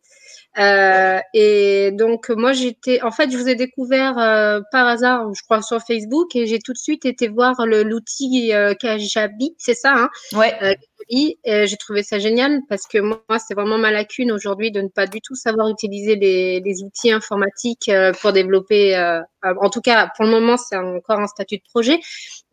Euh, 0.58 1.20
et 1.34 1.92
donc 1.92 2.30
moi 2.30 2.54
j'étais, 2.54 3.02
en 3.02 3.12
fait, 3.12 3.30
je 3.30 3.38
vous 3.38 3.50
ai 3.50 3.56
découvert 3.56 4.18
euh, 4.18 4.62
par 4.72 4.88
hasard, 4.88 5.34
je 5.34 5.42
crois 5.44 5.62
sur 5.62 5.82
Facebook, 5.82 6.36
et 6.36 6.48
j'ai 6.48 6.60
tout 6.60 6.72
de 6.72 6.78
suite 6.78 7.06
été 7.06 7.28
voir 7.28 7.56
l'outil 7.66 8.54
euh, 8.54 8.74
Kajabi, 8.74 9.54
c'est 9.58 9.74
ça, 9.74 9.94
hein? 9.96 10.10
Ouais. 10.34 10.54
Euh, 10.62 11.66
j'ai 11.68 11.78
trouvé 11.78 12.02
ça 12.02 12.18
génial 12.18 12.62
parce 12.68 12.88
que 12.88 12.98
moi, 12.98 13.20
c'est 13.38 13.54
vraiment 13.54 13.78
ma 13.78 13.92
lacune 13.92 14.32
aujourd'hui 14.32 14.72
de 14.72 14.82
ne 14.82 14.88
pas 14.88 15.06
du 15.06 15.22
tout 15.22 15.36
savoir 15.36 15.68
utiliser 15.70 16.16
les, 16.16 16.62
les 16.62 16.84
outils 16.84 17.12
informatiques 17.12 17.90
euh, 17.90 18.12
pour 18.14 18.32
développer. 18.32 18.96
en 19.44 19.70
tout 19.70 19.82
cas, 19.82 20.10
pour 20.16 20.26
le 20.26 20.32
moment, 20.32 20.58
c'est 20.58 20.78
encore 20.78 21.20
un 21.20 21.28
statut 21.28 21.58
de 21.58 21.64
projet, 21.70 22.00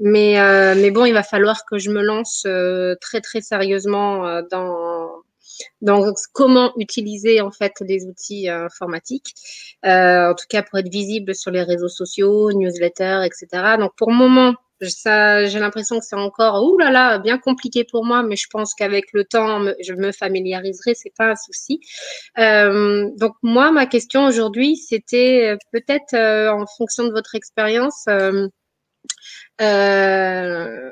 mais 0.00 0.34
mais 0.74 0.90
bon, 0.90 1.04
il 1.04 1.14
va 1.14 1.22
falloir 1.22 1.64
que 1.64 1.78
je 1.78 1.90
me 1.90 2.02
lance 2.02 2.46
très 3.00 3.20
très 3.20 3.40
sérieusement 3.40 4.42
dans 4.50 5.21
donc, 5.80 6.14
comment 6.32 6.72
utiliser 6.78 7.40
en 7.40 7.50
fait 7.50 7.72
les 7.80 8.06
outils 8.06 8.48
euh, 8.48 8.66
informatiques, 8.66 9.34
euh, 9.84 10.30
en 10.30 10.34
tout 10.34 10.46
cas 10.48 10.62
pour 10.62 10.78
être 10.78 10.90
visible 10.90 11.34
sur 11.34 11.50
les 11.50 11.62
réseaux 11.62 11.88
sociaux, 11.88 12.52
newsletters, 12.52 13.24
etc. 13.24 13.76
Donc, 13.78 13.92
pour 13.96 14.10
le 14.10 14.16
moment, 14.16 14.54
ça, 14.80 15.46
j'ai 15.46 15.60
l'impression 15.60 16.00
que 16.00 16.04
c'est 16.04 16.16
encore, 16.16 16.64
ouh 16.64 16.76
là 16.76 16.90
là, 16.90 17.18
bien 17.18 17.38
compliqué 17.38 17.84
pour 17.84 18.04
moi, 18.04 18.24
mais 18.24 18.34
je 18.34 18.48
pense 18.50 18.74
qu'avec 18.74 19.04
le 19.12 19.24
temps, 19.24 19.64
je 19.80 19.92
me 19.94 20.10
familiariserai, 20.10 20.94
c'est 20.94 21.12
pas 21.16 21.30
un 21.30 21.36
souci. 21.36 21.80
Euh, 22.38 23.08
donc 23.16 23.34
moi, 23.42 23.70
ma 23.70 23.86
question 23.86 24.26
aujourd'hui, 24.26 24.76
c'était 24.76 25.56
peut-être 25.72 26.16
en 26.50 26.66
fonction 26.76 27.06
de 27.06 27.12
votre 27.12 27.36
expérience. 27.36 28.08
Euh, 29.60 30.90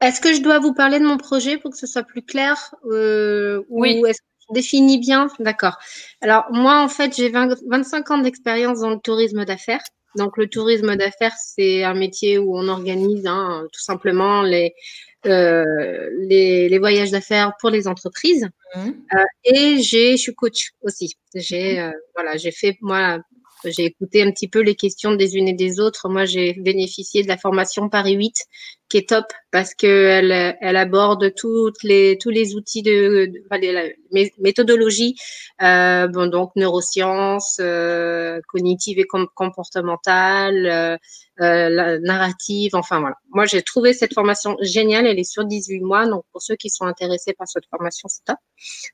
est-ce 0.00 0.20
que 0.20 0.34
je 0.34 0.42
dois 0.42 0.58
vous 0.58 0.74
parler 0.74 0.98
de 0.98 1.04
mon 1.04 1.16
projet 1.16 1.56
pour 1.58 1.70
que 1.70 1.78
ce 1.78 1.86
soit 1.86 2.02
plus 2.02 2.22
clair 2.22 2.74
euh, 2.90 3.62
Oui. 3.68 4.00
Ou 4.00 4.06
est-ce 4.06 4.20
que 4.20 4.26
je 4.48 4.54
définis 4.54 4.98
bien? 4.98 5.28
D'accord. 5.38 5.78
Alors, 6.20 6.44
moi, 6.50 6.82
en 6.82 6.88
fait, 6.88 7.16
j'ai 7.16 7.30
25 7.30 8.10
ans 8.10 8.18
d'expérience 8.18 8.80
dans 8.80 8.90
le 8.90 8.98
tourisme 8.98 9.44
d'affaires. 9.44 9.82
Donc 10.16 10.36
le 10.36 10.48
tourisme 10.48 10.94
d'affaires, 10.96 11.34
c'est 11.36 11.82
un 11.82 11.94
métier 11.94 12.38
où 12.38 12.56
on 12.56 12.68
organise 12.68 13.26
hein, 13.26 13.66
tout 13.72 13.80
simplement 13.80 14.42
les, 14.42 14.72
euh, 15.26 15.64
les, 16.20 16.68
les, 16.68 16.78
voyages 16.78 17.10
d'affaires 17.10 17.52
pour 17.60 17.70
les 17.70 17.88
entreprises. 17.88 18.48
Mmh. 18.76 18.90
Euh, 19.14 19.24
et 19.44 19.82
j'ai, 19.82 20.12
je 20.12 20.22
suis 20.22 20.34
coach 20.34 20.70
aussi. 20.82 21.14
J'ai, 21.34 21.78
mmh. 21.78 21.82
euh, 21.82 21.92
voilà, 22.14 22.36
j'ai 22.36 22.52
fait 22.52 22.76
moi 22.80 23.18
j'ai 23.70 23.84
écouté 23.84 24.22
un 24.22 24.30
petit 24.30 24.48
peu 24.48 24.60
les 24.60 24.74
questions 24.74 25.14
des 25.14 25.36
unes 25.36 25.48
et 25.48 25.54
des 25.54 25.80
autres. 25.80 26.08
Moi, 26.08 26.24
j'ai 26.24 26.54
bénéficié 26.54 27.22
de 27.22 27.28
la 27.28 27.36
formation 27.36 27.88
Paris 27.88 28.14
8, 28.14 28.34
qui 28.88 28.98
est 28.98 29.08
top 29.08 29.26
parce 29.50 29.74
qu'elle 29.74 30.56
elle 30.60 30.76
aborde 30.76 31.34
toutes 31.34 31.82
les, 31.82 32.18
tous 32.18 32.30
les 32.30 32.54
outils 32.54 32.82
de, 32.82 33.30
de, 33.30 34.32
méthodologie, 34.38 35.16
euh, 35.62 36.06
bon, 36.08 36.28
donc 36.28 36.52
neurosciences, 36.56 37.58
euh, 37.60 38.40
cognitives 38.48 38.98
et 38.98 39.06
comportementales, 39.34 40.66
euh, 40.66 40.96
euh 41.40 41.98
narrative, 42.02 42.74
enfin 42.74 43.00
voilà. 43.00 43.16
Moi, 43.30 43.46
j'ai 43.46 43.62
trouvé 43.62 43.92
cette 43.92 44.14
formation 44.14 44.56
géniale. 44.60 45.06
Elle 45.06 45.18
est 45.18 45.24
sur 45.24 45.44
18 45.44 45.80
mois, 45.80 46.06
donc 46.06 46.24
pour 46.32 46.42
ceux 46.42 46.56
qui 46.56 46.70
sont 46.70 46.84
intéressés 46.84 47.32
par 47.32 47.48
cette 47.48 47.66
formation, 47.70 48.08
c'est 48.08 48.24
top. 48.24 48.38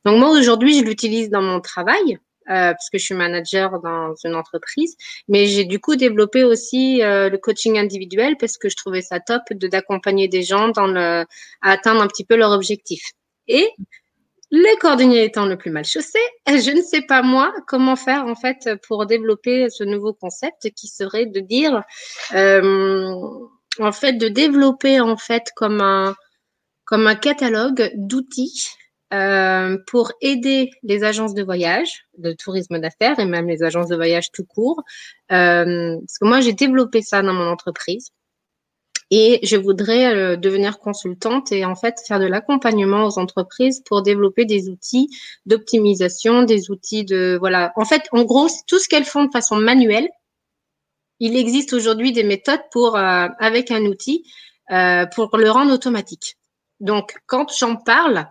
Donc 0.04 0.18
moi, 0.18 0.30
aujourd'hui, 0.30 0.78
je 0.78 0.84
l'utilise 0.84 1.30
dans 1.30 1.42
mon 1.42 1.60
travail. 1.60 2.18
Euh, 2.48 2.72
parce 2.72 2.88
que 2.90 2.98
je 2.98 3.04
suis 3.04 3.14
manager 3.14 3.80
dans 3.80 4.14
une 4.24 4.34
entreprise. 4.34 4.96
Mais 5.28 5.46
j'ai 5.46 5.64
du 5.64 5.78
coup 5.78 5.94
développé 5.94 6.42
aussi 6.42 7.02
euh, 7.02 7.28
le 7.28 7.38
coaching 7.38 7.78
individuel 7.78 8.36
parce 8.38 8.56
que 8.56 8.68
je 8.68 8.76
trouvais 8.76 9.02
ça 9.02 9.20
top 9.20 9.42
de 9.50 9.68
d'accompagner 9.68 10.26
des 10.26 10.42
gens 10.42 10.68
dans 10.68 10.86
le, 10.86 11.24
à 11.60 11.70
atteindre 11.70 12.00
un 12.00 12.08
petit 12.08 12.24
peu 12.24 12.36
leur 12.36 12.50
objectif. 12.50 13.02
Et 13.46 13.68
les 14.50 14.76
cordonniers 14.80 15.24
étant 15.24 15.46
le 15.46 15.56
plus 15.56 15.70
mal 15.70 15.84
chaussé, 15.84 16.18
je 16.48 16.74
ne 16.74 16.82
sais 16.82 17.02
pas 17.02 17.22
moi 17.22 17.52
comment 17.68 17.94
faire 17.94 18.26
en 18.26 18.34
fait 18.34 18.68
pour 18.88 19.06
développer 19.06 19.68
ce 19.70 19.84
nouveau 19.84 20.12
concept 20.12 20.70
qui 20.74 20.88
serait 20.88 21.26
de 21.26 21.40
dire, 21.40 21.84
euh, 22.34 23.14
en 23.78 23.92
fait, 23.92 24.14
de 24.14 24.28
développer 24.28 24.98
en 24.98 25.16
fait 25.16 25.52
comme 25.54 25.80
un 25.80 26.16
comme 26.84 27.06
un 27.06 27.14
catalogue 27.14 27.92
d'outils 27.94 28.70
euh, 29.12 29.76
pour 29.88 30.12
aider 30.20 30.70
les 30.84 31.02
agences 31.02 31.34
de 31.34 31.42
voyage, 31.42 32.06
de 32.18 32.32
tourisme 32.32 32.78
d'affaires 32.78 33.18
et 33.18 33.24
même 33.24 33.48
les 33.48 33.64
agences 33.64 33.88
de 33.88 33.96
voyage 33.96 34.30
tout 34.30 34.44
court. 34.44 34.82
Euh, 35.32 35.96
parce 35.98 36.18
que 36.20 36.26
moi, 36.26 36.40
j'ai 36.40 36.52
développé 36.52 37.02
ça 37.02 37.20
dans 37.20 37.32
mon 37.32 37.48
entreprise 37.48 38.10
et 39.10 39.40
je 39.42 39.56
voudrais 39.56 40.14
euh, 40.14 40.36
devenir 40.36 40.78
consultante 40.78 41.50
et 41.50 41.64
en 41.64 41.74
fait 41.74 41.96
faire 42.06 42.20
de 42.20 42.26
l'accompagnement 42.26 43.04
aux 43.04 43.18
entreprises 43.18 43.82
pour 43.84 44.02
développer 44.02 44.44
des 44.44 44.68
outils 44.68 45.08
d'optimisation, 45.44 46.44
des 46.44 46.70
outils 46.70 47.04
de 47.04 47.36
voilà. 47.40 47.72
En 47.74 47.84
fait, 47.84 48.02
en 48.12 48.22
gros, 48.22 48.46
tout 48.68 48.78
ce 48.78 48.88
qu'elles 48.88 49.04
font 49.04 49.24
de 49.24 49.32
façon 49.32 49.56
manuelle, 49.56 50.08
il 51.18 51.36
existe 51.36 51.72
aujourd'hui 51.72 52.12
des 52.12 52.22
méthodes 52.22 52.62
pour 52.70 52.96
avec 52.96 53.72
un 53.72 53.84
outil 53.86 54.24
pour 54.68 55.36
le 55.36 55.50
rendre 55.50 55.72
automatique. 55.72 56.36
Donc, 56.78 57.16
quand 57.26 57.52
j'en 57.52 57.76
parle, 57.76 58.18
euh, 58.18 58.24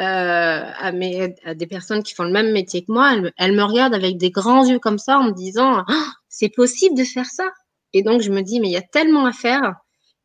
à, 0.00 0.92
mes, 0.92 1.34
à, 1.44 1.54
des 1.54 1.66
personnes 1.66 2.02
qui 2.02 2.14
font 2.14 2.24
le 2.24 2.32
même 2.32 2.52
métier 2.52 2.82
que 2.82 2.92
moi, 2.92 3.14
elles, 3.36 3.52
me 3.54 3.62
regardent 3.62 3.94
avec 3.94 4.16
des 4.16 4.30
grands 4.30 4.64
yeux 4.64 4.78
comme 4.78 4.98
ça 4.98 5.18
en 5.18 5.24
me 5.24 5.32
disant 5.32 5.84
ah, 5.86 6.06
c'est 6.28 6.48
possible 6.48 6.96
de 6.96 7.04
faire 7.04 7.26
ça. 7.26 7.48
Et 7.92 8.02
donc 8.02 8.22
je 8.22 8.30
me 8.30 8.42
dis 8.42 8.60
mais 8.60 8.68
il 8.68 8.72
y 8.72 8.76
a 8.76 8.82
tellement 8.82 9.26
à 9.26 9.32
faire. 9.32 9.74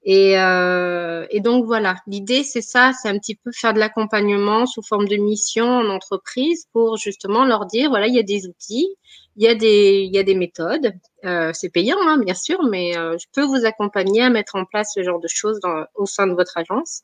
Et, 0.08 0.40
euh, 0.40 1.26
et 1.32 1.40
donc 1.42 1.66
voilà, 1.66 1.96
l'idée 2.06 2.44
c'est 2.44 2.62
ça, 2.62 2.92
c'est 2.94 3.10
un 3.10 3.18
petit 3.18 3.36
peu 3.36 3.52
faire 3.52 3.74
de 3.74 3.80
l'accompagnement 3.80 4.68
sous 4.68 4.84
forme 4.84 5.08
de 5.08 5.16
mission 5.16 5.66
en 5.66 5.90
entreprise 5.90 6.68
pour 6.74 6.98
justement 6.98 7.44
leur 7.44 7.66
dire 7.66 7.90
voilà 7.90 8.06
il 8.06 8.14
y 8.14 8.20
a 8.20 8.24
des 8.24 8.46
outils, 8.46 8.88
il 9.36 9.44
y 9.44 9.48
a 9.48 10.24
des 10.24 10.36
méthodes, 10.36 10.94
euh, 11.26 11.52
c'est 11.54 11.70
payant 11.70 11.98
hein, 12.02 12.20
bien 12.24 12.36
sûr, 12.36 12.62
mais 12.70 12.96
euh, 12.98 13.18
je 13.18 13.26
peux 13.34 13.46
vous 13.46 13.66
accompagner 13.66 14.22
à 14.22 14.30
mettre 14.30 14.56
en 14.56 14.66
place 14.66 14.92
ce 14.94 15.02
genre 15.02 15.20
de 15.20 15.28
choses 15.28 15.60
au 15.96 16.06
sein 16.06 16.28
de 16.28 16.34
votre 16.34 16.56
agence 16.58 17.02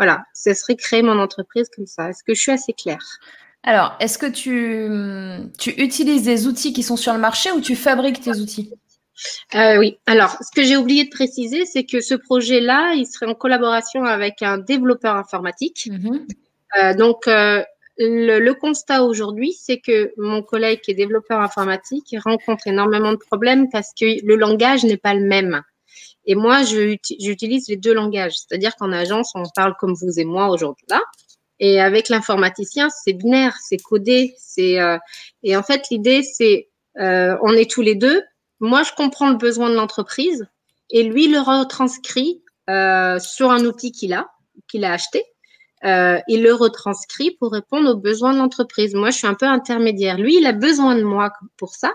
voilà, 0.00 0.24
ce 0.32 0.54
serait 0.54 0.76
créer 0.76 1.02
mon 1.02 1.18
entreprise 1.18 1.68
comme 1.76 1.84
ça. 1.84 2.08
Est-ce 2.08 2.24
que 2.24 2.32
je 2.32 2.40
suis 2.40 2.52
assez 2.52 2.72
claire? 2.72 3.04
Alors, 3.64 3.98
est-ce 4.00 4.16
que 4.16 4.24
tu, 4.24 4.88
tu 5.58 5.72
utilises 5.72 6.22
des 6.22 6.46
outils 6.46 6.72
qui 6.72 6.82
sont 6.82 6.96
sur 6.96 7.12
le 7.12 7.18
marché 7.18 7.52
ou 7.52 7.60
tu 7.60 7.76
fabriques 7.76 8.22
tes 8.22 8.30
outils? 8.30 8.72
Euh, 9.54 9.76
oui, 9.78 9.98
alors 10.06 10.38
ce 10.40 10.50
que 10.56 10.66
j'ai 10.66 10.78
oublié 10.78 11.04
de 11.04 11.10
préciser, 11.10 11.66
c'est 11.66 11.84
que 11.84 12.00
ce 12.00 12.14
projet-là, 12.14 12.94
il 12.94 13.04
serait 13.04 13.26
en 13.26 13.34
collaboration 13.34 14.04
avec 14.04 14.40
un 14.40 14.56
développeur 14.56 15.16
informatique. 15.16 15.90
Mm-hmm. 15.90 16.26
Euh, 16.78 16.94
donc, 16.94 17.28
euh, 17.28 17.62
le, 17.98 18.38
le, 18.38 18.54
constat 18.54 19.02
aujourd'hui, 19.02 19.52
c'est 19.52 19.80
que 19.80 20.14
mon 20.16 20.40
collègue 20.40 20.80
qui 20.80 20.92
est 20.92 20.94
développeur 20.94 21.42
informatique 21.42 22.16
rencontre 22.24 22.68
énormément 22.68 23.12
de 23.12 23.18
problèmes 23.18 23.68
parce 23.68 23.90
que 23.92 24.24
le 24.24 24.36
langage 24.36 24.82
n'est 24.84 24.96
pas 24.96 25.12
le 25.12 25.26
même. 25.26 25.60
Et 26.26 26.34
moi, 26.34 26.62
j'utilise 26.62 27.68
les 27.68 27.76
deux 27.76 27.94
langages. 27.94 28.34
C'est-à-dire 28.38 28.76
qu'en 28.76 28.92
agence, 28.92 29.32
on 29.34 29.44
parle 29.54 29.74
comme 29.78 29.94
vous 29.94 30.18
et 30.18 30.24
moi 30.24 30.48
aujourd'hui 30.48 30.86
là. 30.88 31.00
Et 31.58 31.80
avec 31.80 32.08
l'informaticien, 32.08 32.88
c'est 32.88 33.12
binaire, 33.12 33.54
c'est 33.62 33.76
codé. 33.76 34.34
C'est 34.38 34.80
euh, 34.80 34.98
et 35.42 35.56
en 35.56 35.62
fait, 35.62 35.84
l'idée, 35.90 36.22
c'est 36.22 36.68
euh, 36.98 37.36
on 37.42 37.52
est 37.52 37.70
tous 37.70 37.82
les 37.82 37.94
deux. 37.94 38.22
Moi, 38.60 38.82
je 38.82 38.92
comprends 38.96 39.30
le 39.30 39.36
besoin 39.36 39.70
de 39.70 39.74
l'entreprise 39.74 40.46
et 40.90 41.02
lui 41.02 41.28
le 41.28 41.40
retranscrit 41.40 42.42
euh, 42.68 43.18
sur 43.18 43.50
un 43.50 43.64
outil 43.64 43.92
qu'il 43.92 44.12
a, 44.12 44.30
qu'il 44.68 44.84
a 44.84 44.92
acheté. 44.92 45.24
Euh, 45.84 46.18
il 46.28 46.42
le 46.42 46.52
retranscrit 46.52 47.36
pour 47.38 47.52
répondre 47.52 47.90
aux 47.90 47.96
besoins 47.96 48.34
de 48.34 48.38
l'entreprise. 48.38 48.94
Moi, 48.94 49.10
je 49.10 49.16
suis 49.16 49.26
un 49.26 49.34
peu 49.34 49.46
intermédiaire. 49.46 50.18
Lui, 50.18 50.36
il 50.36 50.46
a 50.46 50.52
besoin 50.52 50.94
de 50.94 51.02
moi 51.02 51.32
pour 51.56 51.74
ça 51.74 51.94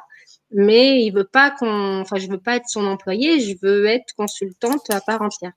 mais 0.51 1.03
il 1.03 1.11
veut 1.11 1.25
pas 1.25 1.51
qu'on, 1.51 2.01
enfin, 2.01 2.17
je 2.17 2.27
veux 2.27 2.39
pas 2.39 2.55
être 2.55 2.69
son 2.69 2.85
employé, 2.85 3.39
je 3.39 3.55
veux 3.61 3.85
être 3.85 4.13
consultante 4.15 4.89
à 4.89 5.01
part 5.01 5.21
entière. 5.21 5.51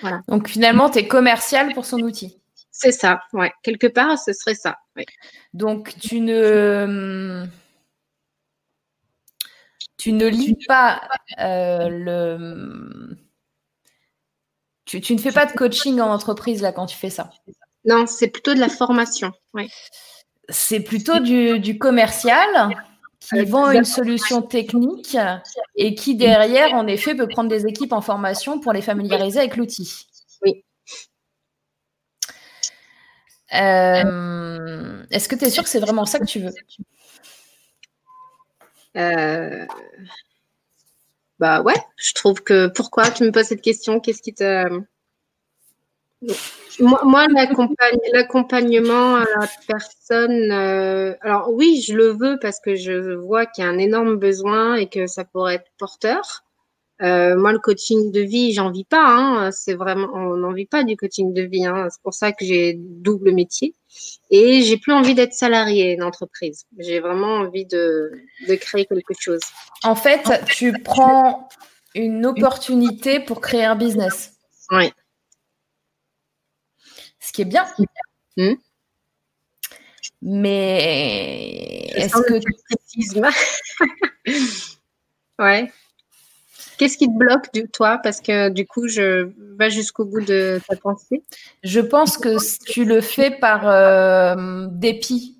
Voilà. 0.00 0.22
Donc 0.28 0.48
finalement, 0.48 0.90
tu 0.90 0.98
es 0.98 1.06
commercial 1.06 1.72
pour 1.74 1.84
son 1.84 2.00
outil. 2.00 2.40
C'est 2.70 2.92
ça, 2.92 3.22
ouais. 3.32 3.52
Quelque 3.62 3.86
part, 3.86 4.18
ce 4.18 4.32
serait 4.32 4.54
ça. 4.54 4.78
Donc 5.52 5.94
tu 6.00 6.20
ne 6.20 7.44
tu 9.98 10.12
ne 10.12 10.26
lis 10.26 10.56
pas 10.66 11.02
euh, 11.38 11.88
le 11.88 13.18
tu, 14.86 15.00
tu, 15.00 15.14
ne 15.14 15.20
fais 15.20 15.30
pas 15.30 15.46
de 15.46 15.52
coaching 15.52 16.00
en 16.00 16.10
entreprise 16.10 16.62
là 16.62 16.72
quand 16.72 16.86
tu 16.86 16.96
fais 16.96 17.10
ça. 17.10 17.30
Non, 17.84 18.06
c'est 18.06 18.28
plutôt 18.28 18.54
de 18.54 18.58
la 18.58 18.68
formation. 18.68 19.30
Ouais. 19.54 19.68
C'est 20.48 20.80
plutôt 20.80 21.20
du, 21.20 21.60
du 21.60 21.78
commercial 21.78 22.48
qui 23.20 23.44
vend 23.44 23.70
une 23.70 23.84
solution 23.84 24.42
technique 24.42 25.16
et 25.76 25.94
qui 25.94 26.16
derrière, 26.16 26.74
en 26.74 26.86
effet, 26.86 27.14
peut 27.14 27.28
prendre 27.28 27.48
des 27.48 27.66
équipes 27.66 27.92
en 27.92 28.00
formation 28.00 28.60
pour 28.60 28.72
les 28.72 28.82
familiariser 28.82 29.38
avec 29.38 29.56
l'outil. 29.56 30.06
Oui. 30.42 30.64
Euh, 33.52 35.04
est-ce 35.10 35.28
que 35.28 35.36
tu 35.36 35.44
es 35.44 35.50
sûr 35.50 35.62
que 35.62 35.68
c'est 35.68 35.80
vraiment 35.80 36.06
ça 36.06 36.18
que 36.18 36.24
tu 36.24 36.40
veux? 36.40 36.52
Euh, 38.96 39.66
Bah 41.40 41.62
ouais, 41.62 41.74
je 41.96 42.12
trouve 42.12 42.42
que 42.42 42.66
pourquoi 42.66 43.10
tu 43.10 43.24
me 43.24 43.32
poses 43.32 43.46
cette 43.46 43.62
question? 43.62 43.98
Qu'est-ce 43.98 44.20
qui 44.20 44.34
te 44.34 44.68
moi, 46.80 47.26
l'accompagnement 48.12 49.16
à 49.16 49.24
la 49.24 49.48
personne, 49.66 50.52
euh, 50.52 51.14
alors 51.22 51.50
oui, 51.52 51.82
je 51.86 51.94
le 51.94 52.08
veux 52.08 52.38
parce 52.40 52.60
que 52.60 52.74
je 52.74 53.14
vois 53.14 53.46
qu'il 53.46 53.64
y 53.64 53.66
a 53.66 53.70
un 53.70 53.78
énorme 53.78 54.16
besoin 54.16 54.76
et 54.76 54.88
que 54.88 55.06
ça 55.06 55.24
pourrait 55.24 55.56
être 55.56 55.70
porteur. 55.78 56.44
Euh, 57.02 57.34
moi, 57.34 57.52
le 57.52 57.58
coaching 57.58 58.12
de 58.12 58.20
vie, 58.20 58.52
j'en 58.52 58.70
vis 58.70 58.84
pas. 58.84 59.06
Hein, 59.06 59.50
c'est 59.52 59.72
vraiment, 59.74 60.08
on 60.12 60.36
n'en 60.36 60.52
vit 60.52 60.66
pas 60.66 60.84
du 60.84 60.96
coaching 60.96 61.32
de 61.32 61.42
vie. 61.42 61.64
Hein, 61.64 61.88
c'est 61.90 62.02
pour 62.02 62.12
ça 62.12 62.32
que 62.32 62.44
j'ai 62.44 62.74
double 62.78 63.32
métier 63.32 63.74
et 64.30 64.60
j'ai 64.60 64.76
plus 64.76 64.92
envie 64.92 65.14
d'être 65.14 65.32
salarié 65.32 65.96
d'entreprise. 65.96 66.66
J'ai 66.78 67.00
vraiment 67.00 67.36
envie 67.36 67.64
de, 67.64 68.12
de 68.46 68.54
créer 68.54 68.84
quelque 68.84 69.14
chose. 69.18 69.40
En 69.82 69.94
fait, 69.94 70.42
tu 70.46 70.74
prends 70.82 71.48
une 71.94 72.26
opportunité 72.26 73.18
pour 73.18 73.40
créer 73.40 73.64
un 73.64 73.76
business. 73.76 74.34
Oui 74.70 74.92
qui 77.40 77.42
est 77.42 77.44
bien. 77.44 77.66
Hmm. 78.36 78.54
Mais 80.22 81.90
est-ce 81.94 82.14
que 82.22 82.38
tu 82.38 82.52
Ouais. 85.38 85.72
Qu'est-ce 86.76 86.96
qui 86.96 87.06
te 87.06 87.16
bloque, 87.16 87.52
du, 87.52 87.68
toi? 87.68 87.98
Parce 88.02 88.20
que 88.20 88.48
du 88.50 88.66
coup, 88.66 88.88
je 88.88 89.32
vais 89.56 89.70
jusqu'au 89.70 90.04
bout 90.04 90.20
de 90.20 90.60
ta 90.68 90.76
pensée. 90.76 91.24
Je 91.62 91.80
pense 91.80 92.16
que 92.16 92.36
tu 92.64 92.84
le 92.84 93.00
fais 93.00 93.30
par 93.30 93.68
euh, 93.68 94.66
dépit. 94.70 95.38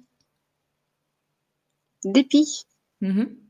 Dépit? 2.05 2.67
Mm-hmm 3.03 3.50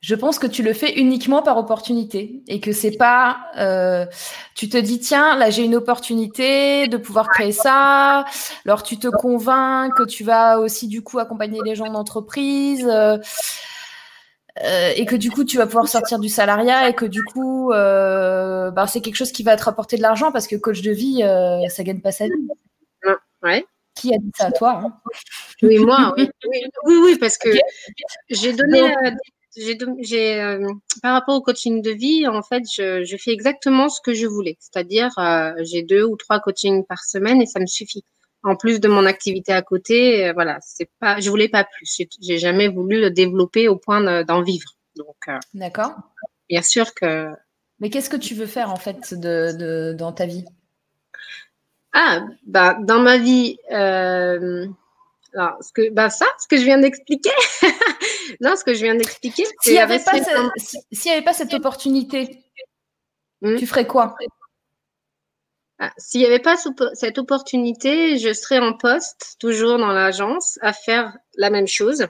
je 0.00 0.14
pense 0.14 0.38
que 0.38 0.46
tu 0.46 0.62
le 0.62 0.72
fais 0.74 1.00
uniquement 1.00 1.42
par 1.42 1.58
opportunité 1.58 2.42
et 2.46 2.60
que 2.60 2.72
c'est 2.72 2.96
pas, 2.96 3.38
euh, 3.56 4.06
tu 4.54 4.68
te 4.68 4.76
dis 4.76 5.00
tiens 5.00 5.36
là 5.36 5.50
j'ai 5.50 5.64
une 5.64 5.74
opportunité 5.74 6.86
de 6.86 6.96
pouvoir 6.96 7.28
créer 7.28 7.50
ça. 7.50 8.24
Alors 8.64 8.84
tu 8.84 8.98
te 8.98 9.08
convaincs 9.08 9.92
que 9.96 10.04
tu 10.04 10.22
vas 10.22 10.60
aussi 10.60 10.86
du 10.86 11.02
coup 11.02 11.18
accompagner 11.18 11.60
les 11.64 11.74
gens 11.74 11.90
d'entreprise. 11.90 12.86
Euh, 12.88 13.18
euh, 14.64 14.92
et 14.96 15.06
que 15.06 15.14
du 15.14 15.30
coup 15.30 15.44
tu 15.44 15.56
vas 15.56 15.66
pouvoir 15.66 15.86
sortir 15.88 16.18
du 16.18 16.28
salariat 16.28 16.88
et 16.88 16.94
que 16.94 17.04
du 17.04 17.22
coup 17.24 17.70
bah, 17.70 18.86
c'est 18.88 19.00
quelque 19.00 19.16
chose 19.16 19.32
qui 19.32 19.42
va 19.42 19.56
te 19.56 19.64
rapporter 19.64 19.96
de 19.96 20.02
l'argent 20.02 20.30
parce 20.30 20.46
que 20.46 20.56
coach 20.56 20.80
de 20.82 20.92
vie 20.92 21.22
ça 21.70 21.82
gagne 21.82 22.00
pas 22.00 22.12
sa 22.12 22.26
vie. 22.26 22.32
Ouais. 23.42 23.64
Qui 23.96 24.14
a 24.14 24.18
dit 24.18 24.30
ça? 24.36 24.46
À 24.46 24.52
toi 24.52 24.80
hein 24.84 24.92
Oui 25.62 25.78
moi 25.78 26.14
oui. 26.16 26.30
oui 26.86 26.94
oui, 27.02 27.18
parce 27.18 27.36
que 27.36 27.50
j'ai 28.30 28.52
donné 28.52 28.94
j'ai 29.58 30.58
par 31.02 31.14
rapport 31.14 31.36
au 31.36 31.42
coaching 31.42 31.82
de 31.82 31.90
vie 31.90 32.26
en 32.26 32.42
fait 32.42 32.62
je, 32.72 33.04
je 33.04 33.16
fais 33.16 33.32
exactement 33.32 33.88
ce 33.88 34.00
que 34.00 34.14
je 34.14 34.26
voulais 34.26 34.56
c'est-à-dire 34.60 35.10
j'ai 35.62 35.82
deux 35.82 36.04
ou 36.04 36.16
trois 36.16 36.40
coachings 36.40 36.84
par 36.84 37.04
semaine 37.04 37.42
et 37.42 37.46
ça 37.46 37.60
me 37.60 37.66
suffit 37.66 38.04
en 38.42 38.56
plus 38.56 38.80
de 38.80 38.88
mon 38.88 39.06
activité 39.06 39.52
à 39.52 39.62
côté, 39.62 40.28
euh, 40.28 40.32
voilà, 40.32 40.58
c'est 40.60 40.90
pas, 41.00 41.20
je 41.20 41.28
voulais 41.30 41.48
pas 41.48 41.64
plus. 41.64 42.02
J'ai 42.20 42.38
jamais 42.38 42.68
voulu 42.68 43.00
le 43.00 43.10
développer 43.10 43.68
au 43.68 43.76
point 43.76 44.24
d'en 44.24 44.42
vivre. 44.42 44.70
Donc, 44.96 45.16
euh, 45.28 45.38
d'accord. 45.54 45.94
Bien 46.48 46.62
sûr 46.62 46.94
que. 46.94 47.30
Mais 47.80 47.90
qu'est-ce 47.90 48.10
que 48.10 48.16
tu 48.16 48.34
veux 48.34 48.46
faire 48.46 48.70
en 48.70 48.76
fait 48.76 49.14
de, 49.14 49.92
dans 49.92 50.12
ta 50.12 50.26
vie? 50.26 50.44
Ah, 51.92 52.26
bah 52.46 52.76
dans 52.80 53.00
ma 53.00 53.18
vie, 53.18 53.58
euh, 53.72 54.66
alors, 55.38 55.56
ce 55.62 55.72
que, 55.72 55.90
bah 55.90 56.10
ça, 56.10 56.26
ce 56.40 56.48
que 56.48 56.56
je 56.56 56.64
viens 56.64 56.78
d'expliquer. 56.78 57.30
non, 58.40 58.56
ce 58.56 58.64
que 58.64 58.74
je 58.74 58.82
viens 58.82 58.96
d'expliquer. 58.96 59.44
S'il 59.62 59.72
n'y 59.72 59.78
avait, 59.78 60.00
pas 60.00 60.10
avait 60.10 61.22
pas 61.22 61.32
cette 61.32 61.54
opportunité, 61.54 62.44
hmm? 63.42 63.56
tu 63.56 63.66
ferais 63.66 63.86
quoi? 63.86 64.16
Ah, 65.78 65.92
s'il 65.96 66.20
n'y 66.20 66.26
avait 66.26 66.40
pas 66.40 66.56
cette 66.94 67.18
opportunité, 67.18 68.18
je 68.18 68.32
serais 68.32 68.58
en 68.58 68.72
poste, 68.72 69.36
toujours 69.38 69.78
dans 69.78 69.92
l'agence, 69.92 70.58
à 70.60 70.72
faire 70.72 71.16
la 71.36 71.50
même 71.50 71.68
chose, 71.68 72.08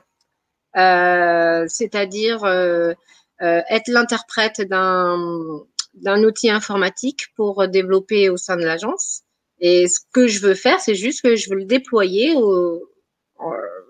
euh, 0.79 1.67
c'est-à-dire 1.69 2.45
euh, 2.45 2.95
euh, 3.43 3.61
être 3.69 3.89
l'interprète 3.89 4.63
d'un 4.63 6.25
outil 6.25 6.49
informatique 6.49 7.27
pour 7.37 7.69
développer 7.69 8.31
au 8.31 8.39
sein 8.39 8.57
de 8.57 8.65
l'agence. 8.65 9.21
Et 9.61 9.87
ce 9.87 10.01
que 10.13 10.29
je 10.29 10.41
veux 10.41 10.55
faire, 10.55 10.81
c'est 10.81 10.95
juste 10.95 11.21
que 11.21 11.37
je 11.37 11.51
veux 11.51 11.57
le 11.57 11.67
déployer 11.67 12.35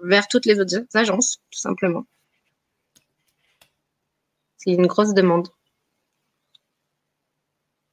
vers 0.02 0.28
toutes 0.28 0.46
les 0.46 0.60
autres 0.60 0.84
agences, 0.94 1.38
tout 1.50 1.58
simplement. 1.58 2.06
C'est 4.56 4.70
une 4.70 4.86
grosse 4.86 5.14
demande. 5.14 5.48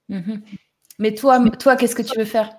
Mm-hmm. 0.10 0.42
Mais 1.00 1.14
toi, 1.14 1.40
toi 1.52 1.76
qu'est-ce 1.76 1.96
que 1.96 2.02
tu 2.02 2.18
veux 2.18 2.26
faire? 2.26 2.56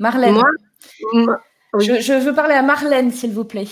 Marlène. 0.00 0.34
Moi, 0.34 1.40
je, 1.78 2.24
veux 2.24 2.34
parler 2.34 2.54
à 2.54 2.62
Marlène, 2.62 3.10
s'il 3.10 3.32
vous 3.32 3.44
plaît. 3.44 3.68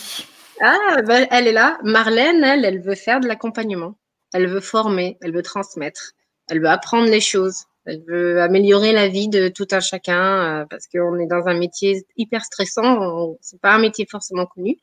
Ah, 0.61 1.03
ben, 1.05 1.27
elle 1.31 1.49
est 1.49 1.53
là. 1.53 1.79
Marlène, 1.83 2.43
elle, 2.45 2.65
elle 2.65 2.81
veut 2.81 2.95
faire 2.95 3.21
de 3.21 3.27
l'accompagnement. 3.27 3.97
Elle 4.33 4.49
veut 4.49 4.61
former, 4.61 5.19
elle 5.21 5.35
veut 5.35 5.43
transmettre, 5.43 6.13
elle 6.49 6.61
veut 6.61 6.69
apprendre 6.69 7.09
les 7.09 7.21
choses. 7.21 7.65
Elle 7.85 8.03
veut 8.07 8.41
améliorer 8.41 8.93
la 8.93 9.09
vie 9.09 9.29
de 9.29 9.49
tout 9.49 9.67
un 9.73 9.81
chacun 9.81 10.63
euh, 10.63 10.67
parce 10.71 10.87
qu'on 10.87 11.19
est 11.19 11.27
dans 11.27 11.47
un 11.47 11.59
métier 11.59 12.07
hyper 12.17 12.45
stressant. 12.45 13.37
C'est 13.41 13.61
pas 13.61 13.75
un 13.75 13.79
métier 13.79 14.07
forcément 14.09 14.47
connu, 14.47 14.79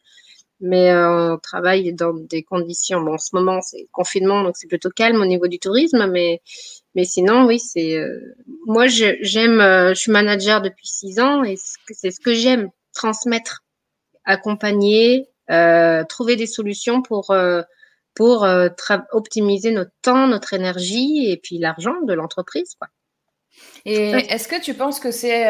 mais 0.59 0.91
euh, 0.91 1.33
on 1.35 1.37
travaille 1.37 1.93
dans 1.93 2.13
des 2.13 2.43
conditions. 2.43 3.01
Bon, 3.01 3.13
en 3.13 3.17
ce 3.17 3.29
moment, 3.33 3.61
c'est 3.61 3.87
confinement, 3.91 4.43
donc 4.43 4.57
c'est 4.57 4.67
plutôt 4.67 4.89
calme 4.89 5.21
au 5.21 5.25
niveau 5.25 5.47
du 5.47 5.59
tourisme, 5.59 6.07
mais 6.11 6.41
mais 6.95 7.05
sinon, 7.05 7.45
oui, 7.45 7.59
c'est. 7.59 7.95
Euh, 7.95 8.35
moi, 8.65 8.87
j'aime. 8.87 9.61
Euh, 9.61 9.93
je 9.93 9.99
suis 9.99 10.11
manager 10.11 10.61
depuis 10.61 10.87
six 10.87 11.19
ans 11.19 11.43
et 11.43 11.55
c'est 11.91 12.11
ce 12.11 12.19
que 12.19 12.33
j'aime 12.33 12.69
transmettre, 12.93 13.63
accompagner, 14.25 15.27
euh, 15.51 16.03
trouver 16.03 16.35
des 16.35 16.47
solutions 16.47 17.01
pour 17.01 17.33
pour 18.15 18.47
optimiser 19.11 19.71
notre 19.71 19.91
temps, 20.01 20.27
notre 20.27 20.53
énergie 20.53 21.29
et 21.29 21.37
puis 21.37 21.57
l'argent 21.57 21.95
de 22.03 22.13
l'entreprise. 22.13 22.75
Et 23.85 24.11
est-ce 24.11 24.47
que 24.47 24.61
tu 24.61 24.73
penses 24.73 24.99
que 24.99 25.11
c'est 25.11 25.45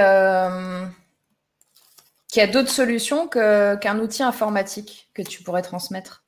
qu'il 2.27 2.41
y 2.41 2.43
a 2.43 2.47
d'autres 2.47 2.69
solutions 2.69 3.27
qu'un 3.27 3.99
outil 3.99 4.23
informatique 4.23 5.09
que 5.13 5.21
tu 5.21 5.43
pourrais 5.43 5.63
transmettre? 5.63 6.23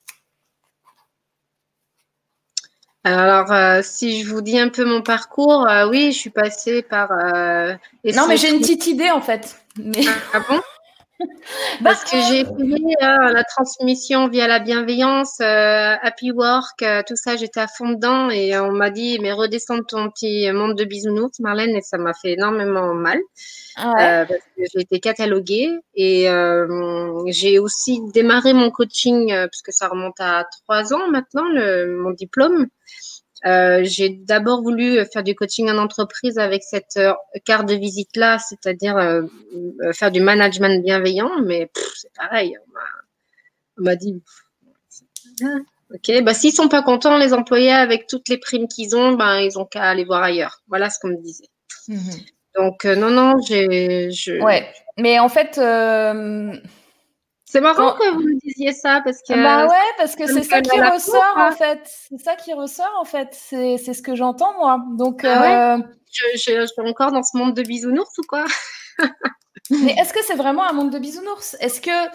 Alors, 3.04 3.52
euh, 3.52 3.82
si 3.84 4.22
je 4.22 4.30
vous 4.30 4.42
dis 4.42 4.60
un 4.60 4.70
peu 4.70 4.86
mon 4.86 5.02
parcours, 5.02 5.68
euh, 5.68 5.90
oui, 5.90 6.12
je 6.12 6.20
suis 6.20 6.30
passée 6.30 6.84
par. 6.84 7.12
Euh, 7.12 7.74
non, 8.06 8.28
mais 8.28 8.38
j'ai 8.38 8.52
une 8.52 8.60
petite 8.60 8.86
idée 8.86 9.10
en 9.10 9.22
fait. 9.22 9.58
Ah, 10.34 10.40
bon? 10.48 10.62
Parce 11.84 12.04
que 12.04 12.18
j'ai 12.30 12.46
fait 12.46 12.96
la 13.02 13.44
transmission 13.44 14.28
via 14.28 14.48
la 14.48 14.60
bienveillance, 14.60 15.40
Happy 15.40 16.32
Work, 16.32 16.84
tout 17.08 17.16
ça, 17.16 17.36
j'étais 17.36 17.60
à 17.60 17.68
fond 17.68 17.90
dedans 17.90 18.30
et 18.30 18.58
on 18.60 18.72
m'a 18.72 18.90
dit, 18.90 19.20
mais 19.22 19.32
redescends 19.32 19.78
de 19.78 19.84
ton 19.84 20.10
petit 20.10 20.52
monde 20.52 20.78
de 20.78 20.84
bisounours, 20.84 21.40
Marlène, 21.40 21.76
et 21.76 21.82
ça 21.82 21.98
m'a 21.98 22.14
fait 22.14 22.34
énormément 22.34 22.94
mal. 22.94 23.20
Ah 23.78 24.26
parce 24.28 24.42
que 24.58 24.64
j'ai 24.74 24.82
été 24.82 25.00
cataloguée 25.00 25.70
et 25.96 26.28
j'ai 27.28 27.60
aussi 27.60 28.02
démarré 28.14 28.54
mon 28.54 28.72
coaching, 28.72 29.34
puisque 29.48 29.72
ça 29.72 29.88
remonte 29.88 30.20
à 30.20 30.46
trois 30.64 30.94
ans 30.94 31.08
maintenant, 31.10 31.48
le, 31.50 31.98
mon 31.98 32.12
diplôme. 32.12 32.68
Euh, 33.46 33.82
j'ai 33.84 34.10
d'abord 34.10 34.62
voulu 34.62 35.04
faire 35.12 35.24
du 35.24 35.34
coaching 35.34 35.70
en 35.70 35.78
entreprise 35.80 36.38
avec 36.38 36.62
cette 36.64 36.98
euh, 36.98 37.14
carte 37.44 37.68
de 37.68 37.74
visite 37.74 38.16
là, 38.16 38.38
c'est-à-dire 38.38 38.98
euh, 38.98 39.24
faire 39.94 40.12
du 40.12 40.22
management 40.22 40.84
bienveillant, 40.84 41.32
mais 41.44 41.72
c'est 41.96 42.14
pareil. 42.14 42.56
On 43.80 43.84
m'a 43.84 43.96
dit, 43.96 44.22
ok, 45.94 46.24
bah 46.24 46.36
s'ils 46.36 46.54
sont 46.54 46.68
pas 46.68 46.84
contents 46.84 47.18
les 47.18 47.34
employés 47.34 47.72
avec 47.72 48.06
toutes 48.06 48.30
les 48.30 48.38
primes 48.38 48.68
qu'ils 48.68 48.96
ont, 48.96 49.14
ben 49.14 49.40
ils 49.40 49.58
ont 49.58 49.66
qu'à 49.66 49.84
aller 49.84 50.06
voir 50.06 50.22
ailleurs. 50.22 50.62
Voilà 50.68 50.92
ce 50.92 51.00
qu'on 51.00 51.10
me 51.10 51.22
disait. 51.22 51.50
Mhm. 51.88 52.12
Donc 52.56 52.86
non 52.86 53.10
non, 53.10 53.42
j'ai. 53.42 54.12
Je... 54.12 54.40
Ouais, 54.40 54.72
mais 54.98 55.18
en 55.20 55.30
fait. 55.30 55.60
C'est 57.52 57.60
marrant 57.60 57.96
que 57.96 58.14
vous 58.14 58.22
me 58.22 58.40
disiez 58.40 58.72
ça 58.72 59.02
parce 59.04 59.18
que. 59.28 59.34
Bah 59.34 59.68
ouais, 59.68 59.76
parce 59.98 60.16
que 60.16 60.26
c'est 60.26 60.44
ça 60.44 60.62
qui 60.62 60.80
ressort 60.80 61.36
en 61.36 61.52
fait. 61.52 61.82
C'est 61.84 62.18
ça 62.18 62.36
qui 62.38 62.54
ressort 62.54 62.98
en 62.98 63.04
fait. 63.04 63.28
C'est 63.34 63.78
ce 63.78 64.02
que 64.02 64.16
j'entends 64.16 64.54
moi. 64.58 64.80
Donc. 64.98 65.26
Ah 65.26 65.76
euh, 65.76 65.78
je, 66.10 66.38
suis 66.38 66.56
encore 66.88 67.12
dans 67.12 67.24
ce 67.24 67.38
monde 67.38 67.54
de 67.54 67.62
bisounours 67.64 68.18
ou 68.20 68.22
quoi? 68.22 68.46
Mais 69.70 69.96
est-ce 70.00 70.14
que 70.14 70.24
c'est 70.24 70.36
vraiment 70.36 70.64
un 70.64 70.72
monde 70.72 70.92
de 70.92 71.00
bisounours? 71.00 71.58
Est-ce 71.60 71.82
que, 71.82 72.06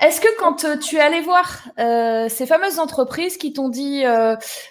est 0.00 0.20
que 0.20 0.38
quand 0.38 0.64
euh, 0.64 0.76
tu 0.78 0.96
es 0.96 1.00
allé 1.00 1.20
voir 1.20 1.60
euh, 1.78 2.30
ces 2.30 2.46
fameuses 2.46 2.78
entreprises 2.78 3.36
qui 3.36 3.52
t'ont 3.52 3.68
dit 3.68 4.02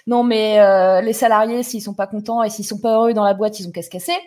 non 0.07 0.23
mais 0.23 1.02
les 1.03 1.14
salariés 1.14 1.61
s'ils 1.61 1.84
sont 1.84 1.94
pas 1.94 2.07
contents 2.07 2.41
et 2.41 2.49
s'ils 2.49 2.65
sont 2.65 2.80
pas 2.80 2.95
heureux 2.95 3.14
dans 3.14 3.23
la 3.23 3.36
boîte 3.36 3.60
ils 3.60 3.68
ont 3.68 3.72
qu'à 3.72 3.84
se 3.84 3.90
casser 3.91 4.18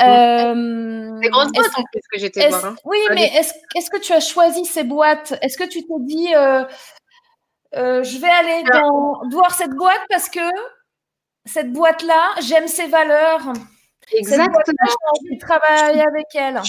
euh, 0.00 1.20
des 1.20 1.28
grosses 1.30 1.52
boîtes 1.52 1.78
en 1.78 1.82
plus 1.84 2.02
que 2.12 2.18
j'étais 2.18 2.48
voir. 2.48 2.64
Hein. 2.64 2.76
Oui, 2.84 2.98
mais 3.14 3.30
est-ce 3.34 3.90
que 3.90 3.98
tu 3.98 4.12
as 4.12 4.20
choisi 4.20 4.64
ces 4.64 4.84
boîtes? 4.84 5.34
Est-ce 5.40 5.56
que 5.56 5.64
tu 5.64 5.82
t'es 5.86 5.94
dit, 6.00 6.34
euh, 6.34 6.64
euh, 7.74 8.02
je 8.02 8.18
vais 8.18 8.28
aller 8.28 8.62
voir 9.32 9.54
cette 9.54 9.72
boîte 9.72 10.02
parce 10.10 10.28
que 10.28 10.40
cette 11.46 11.72
boîte-là, 11.72 12.34
j'aime 12.42 12.68
ses 12.68 12.86
valeurs. 12.86 13.52
Exactement. 14.12 14.58
J'ai 14.66 14.94
envie 15.12 15.36
de 15.36 15.40
travailler 15.40 16.02
avec 16.06 16.26
elle. 16.34 16.60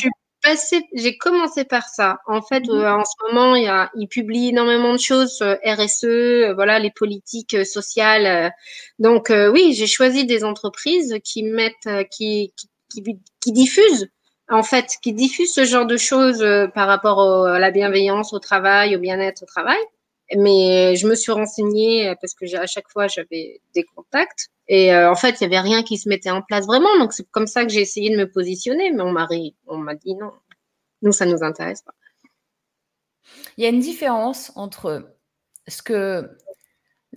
J'ai 0.93 1.17
commencé 1.17 1.65
par 1.65 1.89
ça. 1.89 2.19
En 2.27 2.41
fait, 2.41 2.63
mhm. 2.65 2.85
en 2.85 3.03
ce 3.03 3.27
moment, 3.27 3.55
il, 3.55 3.63
y 3.63 3.67
a, 3.67 3.91
il 3.95 4.07
publie 4.07 4.49
énormément 4.49 4.93
de 4.93 4.99
choses, 4.99 5.41
RSE, 5.41 6.53
voilà, 6.55 6.79
les 6.79 6.91
politiques 6.91 7.65
sociales. 7.65 8.53
Donc, 8.99 9.33
oui, 9.51 9.73
j'ai 9.73 9.87
choisi 9.87 10.25
des 10.25 10.45
entreprises 10.45 11.17
qui 11.25 11.43
mettent, 11.43 11.89
qui, 12.09 12.53
qui 12.55 12.69
qui, 12.89 13.03
qui 13.39 13.51
diffuse 13.51 14.09
en 14.49 14.64
fait, 14.64 14.97
qui 15.01 15.14
diffuse 15.14 15.53
ce 15.53 15.65
genre 15.65 15.85
de 15.85 15.97
choses 15.97 16.41
euh, 16.41 16.68
par 16.68 16.88
rapport 16.88 17.47
à 17.47 17.59
la 17.59 17.72
bienveillance 17.72 18.34
au 18.34 18.39
travail, 18.39 18.95
au 18.95 18.99
bien-être 18.99 19.43
au 19.43 19.45
travail. 19.45 19.80
Mais 20.35 20.95
je 20.95 21.07
me 21.07 21.15
suis 21.15 21.31
renseignée 21.31 22.09
euh, 22.09 22.15
parce 22.19 22.34
que 22.34 22.55
à 22.57 22.68
chaque 22.68 22.89
fois 22.89 23.07
j'avais 23.07 23.61
des 23.73 23.84
contacts 23.84 24.49
et 24.68 24.93
euh, 24.93 25.09
en 25.09 25.15
fait 25.15 25.39
il 25.39 25.43
y 25.43 25.45
avait 25.45 25.59
rien 25.59 25.84
qui 25.84 25.97
se 25.97 26.09
mettait 26.09 26.31
en 26.31 26.41
place 26.41 26.65
vraiment. 26.65 26.97
Donc 26.99 27.14
c'est 27.14 27.30
comme 27.31 27.47
ça 27.47 27.64
que 27.64 27.69
j'ai 27.72 27.81
essayé 27.81 28.09
de 28.09 28.18
me 28.18 28.30
positionner. 28.30 28.91
Mais 28.91 29.03
on 29.03 29.11
m'a 29.11 29.27
on 29.68 29.77
m'a 29.77 29.95
dit 29.95 30.15
non, 30.15 30.31
nous 31.01 31.14
ça 31.14 31.26
nous 31.26 31.43
intéresse 31.43 31.81
pas. 31.81 31.93
Il 33.57 33.64
y 33.64 33.68
a 33.68 33.69
une 33.69 33.80
différence 33.80 34.51
entre 34.55 35.15
ce 35.68 35.81
que 35.81 36.30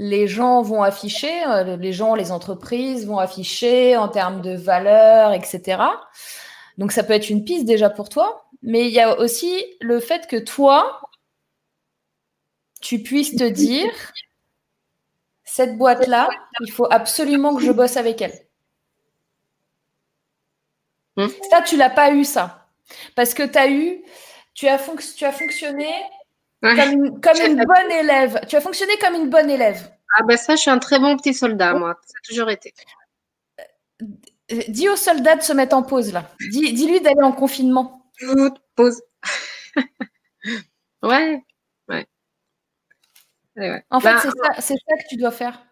les 0.02 0.26
gens 0.28 0.62
vont 0.62 0.82
afficher, 0.82 1.44
euh, 1.44 1.76
les 1.76 1.92
gens, 1.92 2.14
les 2.14 2.32
entreprises 2.32 3.06
vont 3.06 3.18
afficher 3.18 3.98
en 3.98 4.08
termes 4.08 4.40
de 4.40 4.56
valeur, 4.56 5.34
etc. 5.34 5.82
Donc 6.78 6.90
ça 6.90 7.04
peut 7.04 7.12
être 7.12 7.28
une 7.28 7.44
piste 7.44 7.66
déjà 7.66 7.90
pour 7.90 8.08
toi, 8.08 8.48
mais 8.62 8.88
il 8.88 8.94
y 8.94 9.00
a 9.00 9.18
aussi 9.18 9.62
le 9.82 10.00
fait 10.00 10.26
que 10.26 10.38
toi, 10.38 11.02
tu 12.80 13.02
puisses 13.02 13.36
te 13.36 13.44
dire, 13.46 13.92
cette 15.44 15.76
boîte-là, 15.76 16.30
il 16.60 16.72
faut 16.72 16.90
absolument 16.90 17.54
que 17.54 17.62
je 17.62 17.70
bosse 17.70 17.98
avec 17.98 18.22
elle. 18.22 18.46
Hmm. 21.16 21.28
Ça, 21.50 21.60
tu 21.60 21.76
l'as 21.76 21.90
pas 21.90 22.10
eu, 22.12 22.24
ça. 22.24 22.68
Parce 23.16 23.34
que 23.34 23.42
tu 23.42 23.58
as 23.58 23.68
eu, 23.68 24.02
tu 24.54 24.66
as, 24.66 24.78
tu 25.14 25.26
as 25.26 25.32
fonctionné 25.32 25.92
Comme, 26.62 26.78
une, 26.78 27.20
comme 27.20 27.40
une 27.40 27.64
bonne 27.64 27.90
élève. 27.90 28.40
Tu 28.46 28.56
as 28.56 28.60
fonctionné 28.60 28.92
comme 28.98 29.14
une 29.14 29.30
bonne 29.30 29.48
élève. 29.48 29.90
Ah 30.16 30.22
ben 30.24 30.36
ça, 30.36 30.56
je 30.56 30.60
suis 30.60 30.70
un 30.70 30.78
très 30.78 30.98
bon 30.98 31.16
petit 31.16 31.32
soldat, 31.32 31.72
moi. 31.74 31.98
Ça 32.04 32.14
a 32.18 32.26
toujours 32.26 32.50
été. 32.50 32.74
Euh, 34.52 34.62
dis 34.68 34.88
aux 34.88 34.96
soldats 34.96 35.36
de 35.36 35.42
se 35.42 35.52
mettre 35.52 35.76
en 35.76 35.82
pause, 35.82 36.12
là. 36.12 36.30
Dis, 36.50 36.72
dis-lui 36.72 37.00
d'aller 37.00 37.22
en 37.22 37.32
confinement. 37.32 38.10
Pause. 38.74 39.02
ouais. 41.02 41.42
Ouais. 41.88 42.06
ouais. 43.56 43.84
En 43.90 44.00
fait, 44.00 44.12
bah, 44.14 44.20
c'est, 44.22 44.28
ça, 44.30 44.60
c'est 44.60 44.74
ça 44.74 44.96
que 44.96 45.08
tu 45.08 45.16
dois 45.16 45.30
faire. 45.30 45.64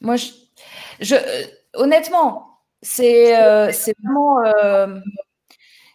Moi, 0.00 0.16
je, 0.16 0.30
je 1.00 1.14
euh, 1.14 1.46
honnêtement, 1.74 2.58
c'est, 2.82 3.40
euh, 3.40 3.70
vraiment. 4.02 4.44
Euh, 4.44 5.00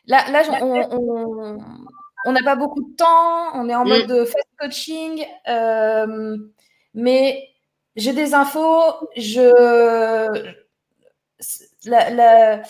là, 0.08 0.30
là 0.32 0.44
on 0.62 1.58
n'a 2.32 2.44
pas 2.44 2.56
beaucoup 2.56 2.82
de 2.82 2.96
temps, 2.96 3.56
on 3.56 3.70
est 3.70 3.76
en 3.76 3.86
mode 3.86 4.10
mm. 4.10 4.26
fast 4.26 4.50
coaching, 4.60 5.26
mais 6.94 7.50
j'ai 7.96 8.14
des 8.14 8.34
infos, 8.34 8.94
je. 9.16 10.52
La, 11.86 12.62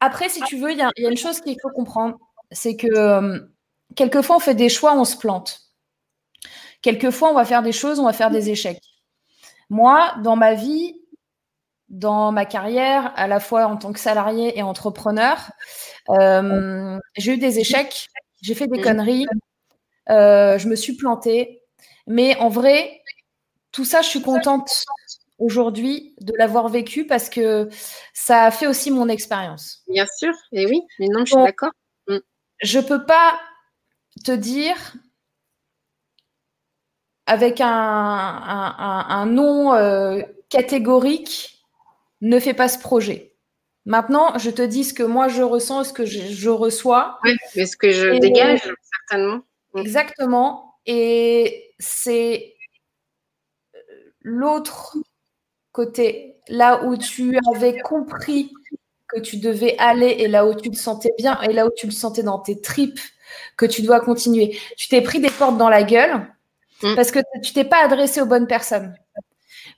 Après, 0.00 0.28
si 0.28 0.40
tu 0.42 0.58
veux, 0.58 0.72
il 0.72 0.78
y, 0.78 1.02
y, 1.02 1.06
a 1.06 1.10
une 1.10 1.16
chose 1.16 1.40
qu'il 1.40 1.56
faut 1.62 1.70
comprendre, 1.70 2.18
c'est 2.50 2.76
que 2.76 3.48
quelquefois, 3.94 4.36
on 4.36 4.40
fait 4.40 4.54
des 4.54 4.68
choix, 4.68 4.94
on 4.94 5.04
se 5.04 5.16
plante. 5.16 5.60
Quelquefois, 6.82 7.30
on 7.30 7.34
va 7.34 7.44
faire 7.44 7.62
des 7.62 7.72
choses, 7.72 7.98
on 7.98 8.04
va 8.04 8.12
faire 8.12 8.30
des 8.30 8.50
échecs. 8.50 8.82
Moi, 9.70 10.14
dans 10.22 10.36
ma 10.36 10.54
vie, 10.54 11.00
dans 11.88 12.32
ma 12.32 12.44
carrière, 12.44 13.12
à 13.16 13.26
la 13.26 13.40
fois 13.40 13.66
en 13.66 13.76
tant 13.76 13.92
que 13.92 14.00
salarié 14.00 14.58
et 14.58 14.62
entrepreneur, 14.62 15.50
euh, 16.10 16.98
j'ai 17.16 17.34
eu 17.34 17.38
des 17.38 17.58
échecs, 17.58 18.08
j'ai 18.42 18.54
fait 18.54 18.66
des 18.66 18.80
conneries, 18.80 19.26
euh, 20.10 20.58
je 20.58 20.68
me 20.68 20.76
suis 20.76 20.96
plantée. 20.96 21.62
Mais 22.06 22.36
en 22.38 22.48
vrai, 22.48 23.02
tout 23.72 23.84
ça, 23.84 24.02
je 24.02 24.08
suis 24.08 24.22
contente 24.22 24.84
aujourd'hui 25.38 26.14
de 26.20 26.32
l'avoir 26.36 26.68
vécu 26.68 27.06
parce 27.06 27.28
que 27.28 27.68
ça 28.12 28.44
a 28.44 28.50
fait 28.50 28.66
aussi 28.66 28.90
mon 28.90 29.08
expérience. 29.08 29.82
Bien 29.88 30.06
sûr, 30.18 30.32
et 30.52 30.66
oui, 30.66 30.82
mais 30.98 31.08
non, 31.08 31.24
je 31.24 31.32
suis 31.32 31.42
d'accord. 31.42 31.72
Mm. 32.08 32.18
Je 32.62 32.78
ne 32.78 32.84
peux 32.84 33.04
pas 33.04 33.38
te 34.24 34.32
dire 34.32 34.76
avec 37.26 37.60
un, 37.60 37.66
un, 37.66 39.26
nom 39.26 39.74
euh, 39.74 40.20
catégorique, 40.50 41.53
ne 42.24 42.38
fais 42.40 42.54
pas 42.54 42.68
ce 42.68 42.78
projet. 42.78 43.34
Maintenant, 43.86 44.38
je 44.38 44.50
te 44.50 44.62
dis 44.62 44.84
ce 44.84 44.94
que 44.94 45.02
moi 45.02 45.28
je 45.28 45.42
ressens, 45.42 45.84
ce 45.84 45.92
que 45.92 46.06
je, 46.06 46.48
reçois. 46.48 47.18
Oui, 47.24 47.36
mais 47.54 47.66
ce 47.66 47.76
que 47.76 47.90
je 47.90 48.18
dégage, 48.18 48.60
certainement. 49.08 49.42
Mm. 49.74 49.78
Exactement. 49.78 50.76
Et 50.86 51.74
c'est 51.78 52.54
l'autre 54.22 54.96
côté, 55.72 56.36
là 56.48 56.84
où 56.84 56.96
tu 56.96 57.38
avais 57.54 57.78
compris 57.80 58.52
que 59.08 59.20
tu 59.20 59.36
devais 59.36 59.76
aller 59.78 60.16
et 60.18 60.28
là 60.28 60.46
où 60.46 60.54
tu 60.54 60.70
te 60.70 60.76
sentais 60.76 61.12
bien 61.18 61.40
et 61.42 61.52
là 61.52 61.66
où 61.66 61.70
tu 61.76 61.86
le 61.86 61.92
sentais 61.92 62.22
dans 62.22 62.38
tes 62.38 62.60
tripes, 62.60 63.00
que 63.56 63.66
tu 63.66 63.82
dois 63.82 64.00
continuer. 64.00 64.58
Tu 64.76 64.88
t'es 64.88 65.02
pris 65.02 65.20
des 65.20 65.30
portes 65.30 65.58
dans 65.58 65.68
la 65.68 65.82
gueule 65.82 66.26
Mm. 66.82 66.94
Parce 66.96 67.10
que 67.10 67.20
tu 67.42 67.52
t'es 67.52 67.64
pas 67.64 67.84
adressé 67.84 68.20
aux 68.20 68.26
bonnes 68.26 68.46
personnes. 68.46 68.94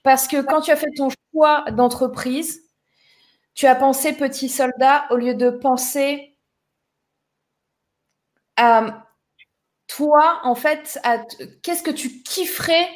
Parce 0.03 0.27
que 0.27 0.41
quand 0.41 0.61
tu 0.61 0.71
as 0.71 0.75
fait 0.75 0.91
ton 0.95 1.09
choix 1.33 1.65
d'entreprise, 1.71 2.61
tu 3.53 3.65
as 3.65 3.75
pensé 3.75 4.13
petit 4.13 4.49
soldat 4.49 5.05
au 5.09 5.15
lieu 5.15 5.33
de 5.33 5.49
penser 5.49 6.37
à 8.55 9.05
toi, 9.87 10.41
en 10.43 10.55
fait, 10.55 10.99
à 11.03 11.19
qu'est-ce 11.63 11.83
que 11.83 11.91
tu 11.91 12.21
kifferais? 12.23 12.87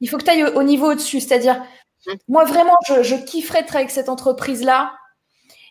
Il 0.00 0.08
faut 0.08 0.18
que 0.18 0.24
tu 0.24 0.30
ailles 0.30 0.44
au 0.44 0.62
niveau 0.62 0.92
au-dessus. 0.92 1.20
C'est-à-dire, 1.20 1.64
mm. 2.06 2.12
moi, 2.28 2.44
vraiment, 2.44 2.76
je, 2.88 3.02
je 3.02 3.16
kifferais 3.16 3.60
être 3.60 3.76
avec 3.76 3.90
cette 3.90 4.08
entreprise-là. 4.08 4.92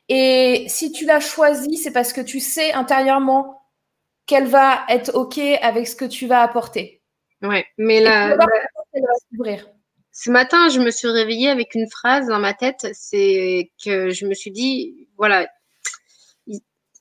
Et 0.09 0.65
si 0.69 0.91
tu 0.91 1.05
l'as 1.05 1.19
choisie, 1.19 1.77
c'est 1.77 1.91
parce 1.91 2.13
que 2.13 2.21
tu 2.21 2.39
sais 2.39 2.71
intérieurement 2.73 3.61
qu'elle 4.25 4.47
va 4.47 4.85
être 4.89 5.15
OK 5.15 5.37
avec 5.37 5.87
ce 5.87 5.95
que 5.95 6.05
tu 6.05 6.27
vas 6.27 6.41
apporter. 6.41 7.01
Ouais, 7.41 7.65
mais 7.77 8.01
là, 8.01 8.37
ce 10.19 10.31
matin, 10.31 10.67
je 10.69 10.79
me 10.79 10.89
suis 10.89 11.07
réveillée 11.07 11.47
avec 11.47 11.75
une 11.75 11.87
phrase 11.87 12.25
dans 12.25 12.39
ma 12.39 12.55
tête, 12.55 12.87
c'est 12.93 13.69
que 13.85 14.09
je 14.09 14.25
me 14.25 14.33
suis 14.33 14.49
dit, 14.49 15.07
voilà, 15.15 15.47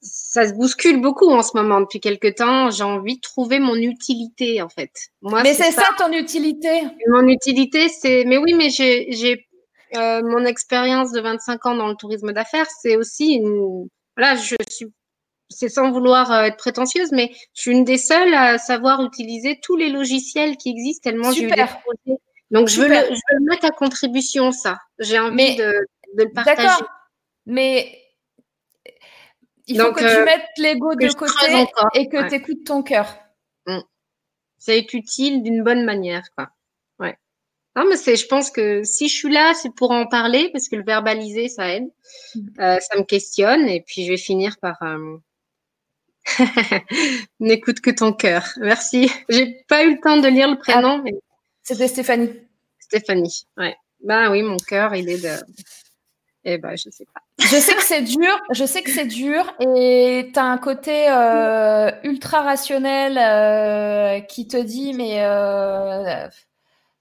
ça 0.03 0.47
se 0.47 0.53
bouscule 0.53 1.01
beaucoup 1.01 1.31
en 1.31 1.43
ce 1.43 1.57
moment 1.57 1.81
depuis 1.81 1.99
quelques 1.99 2.35
temps. 2.35 2.71
J'ai 2.71 2.85
envie 2.85 3.17
de 3.17 3.23
trouver 3.23 3.59
mon 3.59 3.75
utilité, 3.75 4.61
en 4.61 4.69
fait. 4.69 4.91
Moi, 5.23 5.43
mais 5.43 5.55
c'est 5.55 5.73
ça. 5.73 5.87
ton 5.97 6.13
utilité. 6.13 6.83
Mon 7.09 7.27
utilité, 7.27 7.89
c'est, 7.89 8.25
mais 8.27 8.37
oui, 8.37 8.53
mais 8.53 8.69
j'ai, 8.69 9.47
euh, 9.97 10.21
mon 10.23 10.45
expérience 10.45 11.11
de 11.11 11.23
25 11.23 11.65
ans 11.65 11.75
dans 11.75 11.89
le 11.89 11.95
tourisme 11.95 12.35
d'affaires, 12.35 12.67
c'est 12.83 12.97
aussi 12.97 13.33
une, 13.33 13.89
voilà, 14.15 14.37
je 14.37 14.57
suis 14.69 14.89
c'est 15.49 15.69
sans 15.69 15.91
vouloir 15.91 16.33
euh, 16.33 16.43
être 16.43 16.57
prétentieuse, 16.57 17.13
mais 17.13 17.31
je 17.55 17.63
suis 17.63 17.71
une 17.71 17.85
des 17.85 17.99
seules 17.99 18.35
à 18.35 18.59
savoir 18.59 19.03
utiliser 19.03 19.59
tous 19.63 19.77
les 19.77 19.89
logiciels 19.89 20.57
qui 20.57 20.71
existent 20.71 21.09
tellement 21.09 21.31
j'ai 21.31 21.45
eu 21.45 21.47
des 21.47 21.65
projets. 21.65 22.19
Donc, 22.51 22.69
je 22.69 22.81
veux, 22.81 22.89
le, 22.89 22.95
je 22.95 23.11
veux, 23.11 23.39
le, 23.39 23.45
mettre 23.45 23.65
à 23.65 23.71
contribution, 23.71 24.53
ça. 24.53 24.79
J'ai 24.99 25.19
envie 25.19 25.57
de, 25.57 25.73
de, 26.15 26.25
le 26.25 26.33
partager. 26.33 26.63
D'accord, 26.63 26.89
mais 27.47 28.03
il 29.67 29.81
faut 29.81 29.93
que 29.93 30.01
tu 30.01 30.07
euh, 30.07 30.25
mettes 30.25 30.47
l'ego 30.59 30.95
de 30.95 31.13
côté 31.15 31.67
et 31.95 32.09
que 32.09 32.29
tu 32.29 32.35
écoutes 32.37 32.65
ton 32.65 32.83
cœur. 32.83 33.13
Mm. 33.67 33.81
Ça 34.59 34.75
est 34.75 34.95
utile 34.95 35.43
d'une 35.43 35.65
bonne 35.65 35.85
manière, 35.85 36.23
quoi. 36.37 36.51
Ouais. 37.01 37.17
Non, 37.75 37.85
mais 37.89 37.97
c'est, 37.97 38.17
je 38.17 38.27
pense 38.27 38.51
que 38.51 38.85
si 38.85 39.09
je 39.09 39.15
suis 39.15 39.33
là, 39.33 39.53
c'est 39.55 39.75
pour 39.75 39.91
en 39.91 40.07
parler, 40.07 40.51
parce 40.53 40.69
que 40.69 40.77
le 40.77 40.85
verbaliser, 40.85 41.49
ça 41.49 41.69
aide. 41.75 41.91
Mm. 42.35 42.41
Euh, 42.61 42.79
ça 42.81 42.97
me 42.97 43.03
questionne, 43.03 43.67
et 43.69 43.83
puis 43.83 44.05
je 44.05 44.11
vais 44.11 44.17
finir 44.17 44.57
par, 44.61 44.81
euh, 44.83 45.17
N'écoute 47.41 47.81
que 47.81 47.91
ton 47.91 48.13
cœur. 48.13 48.45
Merci. 48.59 49.11
J'ai 49.29 49.65
pas 49.69 49.85
eu 49.85 49.95
le 49.95 50.01
temps 50.01 50.17
de 50.17 50.29
lire 50.29 50.51
le 50.51 50.59
prénom. 50.59 51.03
Ah, 51.05 51.11
c'était 51.67 51.89
Stéphanie. 51.89 52.33
Stéphanie, 52.79 53.47
ouais. 53.57 53.77
Ben 54.05 54.31
oui, 54.31 54.43
mon 54.43 54.57
cœur, 54.57 54.95
il 54.95 55.09
est 55.11 55.21
de. 55.21 55.45
Eh 56.45 56.59
ben, 56.59 56.77
je 56.77 56.91
sais 56.91 57.07
pas. 57.13 57.21
Je 57.41 57.57
sais 57.57 57.75
que 57.75 57.83
c'est 57.83 58.03
dur, 58.03 58.41
je 58.51 58.65
sais 58.65 58.83
que 58.83 58.91
c'est 58.91 59.07
dur 59.07 59.53
et 59.59 60.31
tu 60.33 60.39
as 60.39 60.45
un 60.45 60.59
côté 60.59 61.11
euh, 61.11 61.91
ultra 62.05 62.43
rationnel 62.43 63.19
euh, 63.19 64.21
qui 64.21 64.47
te 64.47 64.57
dit 64.57 64.95
mais 64.95 65.25
euh, 65.25 66.29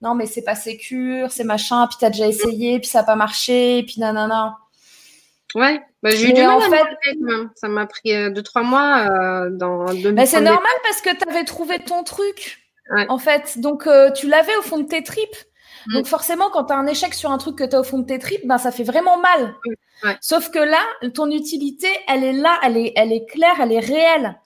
non 0.02 0.16
mais 0.16 0.26
c'est 0.26 0.42
pas 0.42 0.56
sécure, 0.56 1.30
c'est 1.30 1.44
machin, 1.44 1.86
puis 1.86 1.96
tu 1.98 2.04
as 2.04 2.10
déjà 2.10 2.26
essayé, 2.26 2.80
puis 2.80 2.88
ça 2.88 3.00
n'a 3.00 3.04
pas 3.04 3.14
marché, 3.14 3.84
puis 3.84 4.00
nanana. 4.00 4.56
Ouais, 5.54 5.80
bah, 6.02 6.10
j'ai 6.10 6.30
eu 6.30 6.32
du 6.32 6.42
mal 6.42 6.56
en 6.56 6.60
fait... 6.60 6.84
Ça 7.54 7.68
m'a 7.68 7.86
pris 7.86 8.12
euh, 8.14 8.30
deux, 8.30 8.42
trois 8.42 8.64
mois 8.64 9.48
dans 9.48 9.84
bah, 9.84 10.26
C'est 10.26 10.40
normal 10.40 10.74
parce 10.82 11.00
que 11.00 11.16
tu 11.16 11.28
avais 11.28 11.44
trouvé 11.44 11.78
ton 11.78 12.02
truc, 12.02 12.65
en 13.08 13.18
fait. 13.18 13.58
Donc, 13.58 13.86
euh, 13.86 14.10
tu 14.12 14.28
l'avais 14.28 14.56
au 14.56 14.62
fond 14.62 14.78
de 14.78 14.86
tes 14.86 15.02
tripes. 15.02 15.36
Mm. 15.86 15.94
Donc, 15.94 16.06
forcément, 16.06 16.50
quand 16.50 16.64
tu 16.64 16.72
as 16.72 16.76
un 16.76 16.86
échec 16.86 17.14
sur 17.14 17.30
un 17.30 17.38
truc 17.38 17.56
que 17.56 17.64
tu 17.64 17.76
as 17.76 17.80
au 17.80 17.84
fond 17.84 17.98
de 17.98 18.06
tes 18.06 18.18
tripes, 18.18 18.46
ben, 18.46 18.58
ça 18.58 18.70
fait 18.70 18.84
vraiment 18.84 19.18
mal. 19.18 19.54
Sauf 20.20 20.50
que 20.50 20.58
là, 20.58 20.82
ton 21.14 21.30
utilité, 21.30 21.88
elle 22.08 22.22
est 22.22 22.32
là, 22.32 22.58
elle 22.62 22.76
est, 22.76 22.92
elle 22.96 23.12
est 23.12 23.26
claire, 23.26 23.56
elle 23.60 23.72
est 23.72 23.80
réelle. 23.80 24.40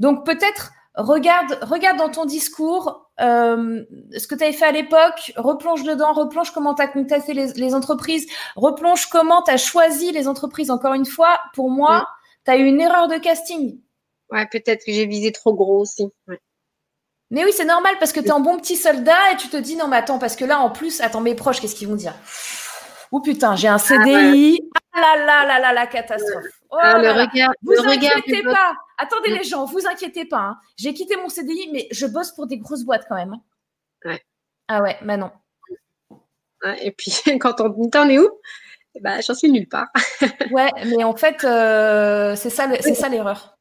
Donc, 0.00 0.26
peut-être 0.26 0.72
regarde, 0.98 1.58
regarde 1.62 1.96
dans 1.96 2.10
ton 2.10 2.24
discours 2.24 3.08
euh, 3.20 3.84
ce 4.16 4.26
que 4.26 4.34
tu 4.34 4.44
avais 4.44 4.52
fait 4.52 4.66
à 4.66 4.72
l'époque, 4.72 5.32
replonge 5.36 5.82
dedans, 5.82 6.12
replonge 6.12 6.50
comment 6.50 6.74
tu 6.74 6.82
as 6.82 6.88
contacté 6.88 7.34
les, 7.34 7.74
entreprises, 7.74 8.26
replonge 8.56 9.06
comment 9.06 9.42
tu 9.42 9.50
as 9.50 9.56
choisi 9.56 10.12
les 10.12 10.28
entreprises. 10.28 10.70
Encore 10.70 10.94
une 10.94 11.06
fois, 11.06 11.40
pour 11.54 11.70
moi, 11.70 12.06
tu 12.44 12.50
as 12.50 12.56
eu 12.56 12.64
une 12.64 12.80
erreur 12.80 13.08
de 13.08 13.16
casting. 13.16 13.80
Ouais, 14.30 14.46
peut-être 14.50 14.84
que 14.84 14.92
j'ai 14.92 15.06
visé 15.06 15.32
trop 15.32 15.54
gros 15.54 15.80
aussi. 15.80 16.06
Mais 17.30 17.44
oui, 17.44 17.52
c'est 17.54 17.64
normal 17.64 17.94
parce 17.98 18.12
que 18.12 18.20
tu 18.20 18.26
es 18.26 18.30
un 18.30 18.40
bon 18.40 18.56
petit 18.56 18.76
soldat 18.76 19.32
et 19.32 19.36
tu 19.36 19.48
te 19.48 19.56
dis 19.56 19.76
non, 19.76 19.86
mais 19.88 19.96
attends, 19.96 20.18
parce 20.18 20.34
que 20.34 20.44
là, 20.44 20.60
en 20.60 20.70
plus, 20.70 21.00
attends, 21.00 21.20
mes 21.20 21.34
proches, 21.34 21.60
qu'est-ce 21.60 21.74
qu'ils 21.74 21.88
vont 21.88 21.96
dire? 21.96 22.14
Oh 23.10 23.20
putain, 23.20 23.54
j'ai 23.56 23.68
un 23.68 23.78
CDI. 23.78 24.60
Ah, 24.92 25.16
là 25.16 25.24
là 25.24 25.46
là 25.46 25.60
là 25.60 25.72
la 25.72 25.86
catastrophe. 25.86 26.44
Oh 26.70 26.76
ah, 26.80 26.98
le 26.98 27.10
regard, 27.10 27.52
vous 27.62 27.72
le 27.72 27.88
inquiétez 27.88 28.42
pas. 28.42 28.74
Attendez 28.98 29.30
les 29.30 29.44
gens, 29.44 29.64
vous 29.64 29.86
inquiétez 29.86 30.24
pas. 30.24 30.38
Hein. 30.38 30.56
J'ai 30.76 30.92
quitté 30.92 31.16
mon 31.16 31.28
CDI, 31.28 31.70
mais 31.72 31.88
je 31.90 32.06
bosse 32.06 32.32
pour 32.32 32.46
des 32.46 32.58
grosses 32.58 32.84
boîtes 32.84 33.06
quand 33.08 33.14
même. 33.14 33.36
Ouais. 34.04 34.22
Ah 34.68 34.82
ouais, 34.82 34.96
Manon. 35.02 35.30
et 36.80 36.90
puis 36.92 37.12
quand 37.40 37.60
on 37.60 37.68
dit 37.68 37.90
t'en 37.90 38.08
es 38.08 38.18
où? 38.18 38.28
Ben, 39.00 39.20
j'en 39.22 39.34
suis 39.34 39.50
nulle 39.50 39.68
part. 39.68 39.88
ouais, 40.50 40.70
mais 40.86 41.04
en 41.04 41.14
fait, 41.14 41.44
euh, 41.44 42.34
c'est 42.36 42.50
ça, 42.50 42.68
c'est 42.80 42.94
ça 42.94 43.08
l'erreur. 43.08 43.57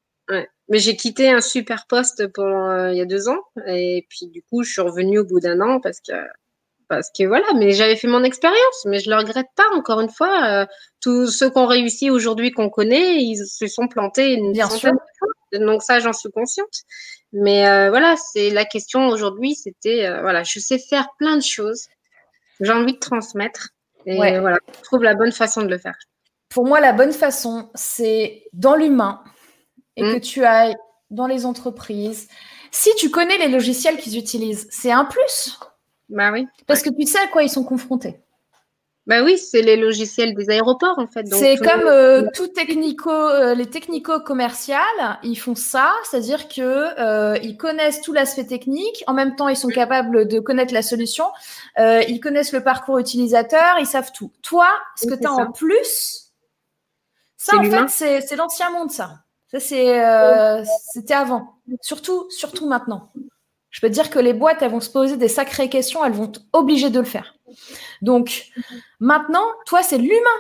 Ouais. 0.67 0.75
Mais 0.75 0.79
j'ai 0.79 0.95
quitté 0.95 1.29
un 1.29 1.41
super 1.41 1.85
poste 1.87 2.27
pendant 2.27 2.69
euh, 2.69 2.91
il 2.91 2.97
y 2.97 3.01
a 3.01 3.05
deux 3.05 3.29
ans 3.29 3.39
et 3.65 4.05
puis 4.09 4.27
du 4.27 4.41
coup 4.43 4.63
je 4.63 4.71
suis 4.71 4.81
revenue 4.81 5.19
au 5.19 5.25
bout 5.25 5.39
d'un 5.39 5.61
an 5.61 5.79
parce 5.79 5.99
que 5.99 6.13
parce 6.89 7.09
que 7.11 7.25
voilà, 7.25 7.45
mais 7.55 7.73
j'avais 7.73 7.97
fait 7.97 8.07
mon 8.07 8.23
expérience, 8.23 8.85
mais 8.85 8.99
je 8.99 9.09
le 9.09 9.17
regrette 9.17 9.49
pas. 9.57 9.65
Encore 9.75 9.99
une 9.99 10.09
fois, 10.09 10.45
euh, 10.45 10.65
tous 11.01 11.27
ceux 11.27 11.49
qui 11.49 11.57
ont 11.57 11.65
réussi 11.65 12.09
aujourd'hui, 12.09 12.51
qu'on 12.51 12.69
connaît, 12.69 13.17
ils 13.17 13.45
se 13.45 13.67
sont 13.67 13.89
plantés 13.89 14.31
une 14.31 14.53
bien 14.53 14.69
sûr. 14.69 14.93
Donc 15.51 15.83
ça, 15.83 15.99
j'en 15.99 16.13
suis 16.13 16.31
consciente. 16.31 16.83
Mais 17.33 17.67
euh, 17.67 17.89
voilà, 17.89 18.15
c'est 18.15 18.51
la 18.51 18.63
question 18.63 19.09
aujourd'hui, 19.09 19.53
c'était 19.53 20.09
voilà, 20.21 20.43
je 20.43 20.59
sais 20.61 20.79
faire 20.79 21.09
plein 21.19 21.35
de 21.35 21.43
choses. 21.43 21.87
J'ai 22.61 22.71
envie 22.71 22.93
de 22.93 22.99
transmettre. 22.99 23.71
Et 24.05 24.15
voilà, 24.15 24.59
je 24.77 24.83
trouve 24.83 25.03
la 25.03 25.13
bonne 25.13 25.33
façon 25.33 25.63
de 25.63 25.67
le 25.67 25.77
faire. 25.77 25.97
Pour 26.47 26.65
moi, 26.65 26.79
la 26.79 26.93
bonne 26.93 27.11
façon, 27.11 27.69
c'est 27.75 28.45
dans 28.53 28.75
l'humain 28.75 29.21
et 29.97 30.01
que 30.01 30.15
mm. 30.15 30.21
tu 30.21 30.45
ailles 30.45 30.77
dans 31.09 31.27
les 31.27 31.45
entreprises. 31.45 32.29
Si 32.71 32.89
tu 32.97 33.09
connais 33.09 33.37
les 33.37 33.49
logiciels 33.49 33.97
qu'ils 33.97 34.17
utilisent, 34.17 34.67
c'est 34.71 34.91
un 34.91 35.05
plus. 35.05 35.59
Bah 36.09 36.31
oui. 36.31 36.47
Parce 36.65 36.81
que 36.81 36.89
tu 36.89 37.05
sais 37.05 37.19
à 37.19 37.27
quoi 37.27 37.43
ils 37.43 37.49
sont 37.49 37.63
confrontés. 37.63 38.21
Bah 39.07 39.23
oui, 39.23 39.37
c'est 39.37 39.61
les 39.61 39.77
logiciels 39.77 40.35
des 40.35 40.49
aéroports 40.49 40.99
en 40.99 41.07
fait. 41.07 41.25
C'est 41.33 41.55
comme 41.55 41.87
euh, 41.87 42.27
tout 42.33 42.49
technico, 42.49 43.09
euh, 43.09 43.55
les 43.55 43.65
technico 43.65 44.19
commerciales, 44.19 44.81
ils 45.23 45.37
font 45.37 45.55
ça, 45.55 45.93
c'est-à-dire 46.03 46.49
que 46.49 46.99
euh, 46.99 47.37
ils 47.41 47.55
connaissent 47.55 48.01
tout 48.01 48.11
l'aspect 48.11 48.45
technique, 48.45 49.05
en 49.07 49.13
même 49.13 49.37
temps 49.37 49.47
ils 49.47 49.55
sont 49.55 49.69
capables 49.69 50.27
de 50.27 50.39
connaître 50.41 50.73
la 50.73 50.81
solution, 50.81 51.23
ils 51.77 52.19
connaissent 52.21 52.51
le 52.51 52.61
parcours 52.61 52.99
utilisateur, 52.99 53.77
ils 53.79 53.85
savent 53.85 54.11
tout. 54.11 54.33
Toi, 54.41 54.67
ce 54.97 55.07
que 55.07 55.15
tu 55.15 55.25
as 55.25 55.31
en 55.31 55.53
plus, 55.53 56.33
ça 57.37 57.55
en 57.57 57.63
fait 57.63 58.21
c'est 58.21 58.35
l'ancien 58.35 58.69
monde 58.71 58.91
ça. 58.91 59.21
Ça 59.47 59.59
c'est 59.59 60.03
c'était 60.93 61.13
avant. 61.13 61.59
Surtout 61.81 62.29
surtout 62.29 62.67
maintenant. 62.67 63.11
Je 63.77 63.81
peux 63.81 63.89
te 63.89 63.93
dire 63.93 64.09
que 64.09 64.19
les 64.19 64.33
boîtes, 64.33 64.61
elles 64.61 64.71
vont 64.71 64.79
se 64.79 64.89
poser 64.89 65.17
des 65.17 65.27
sacrées 65.27 65.69
questions, 65.69 66.03
elles 66.03 66.13
vont 66.13 66.29
être 66.29 66.41
obligées 66.51 66.89
de 66.89 66.99
le 66.99 67.05
faire. 67.05 67.35
Donc, 68.01 68.51
maintenant, 68.99 69.45
toi, 69.65 69.83
c'est 69.83 69.97
l'humain. 69.99 70.39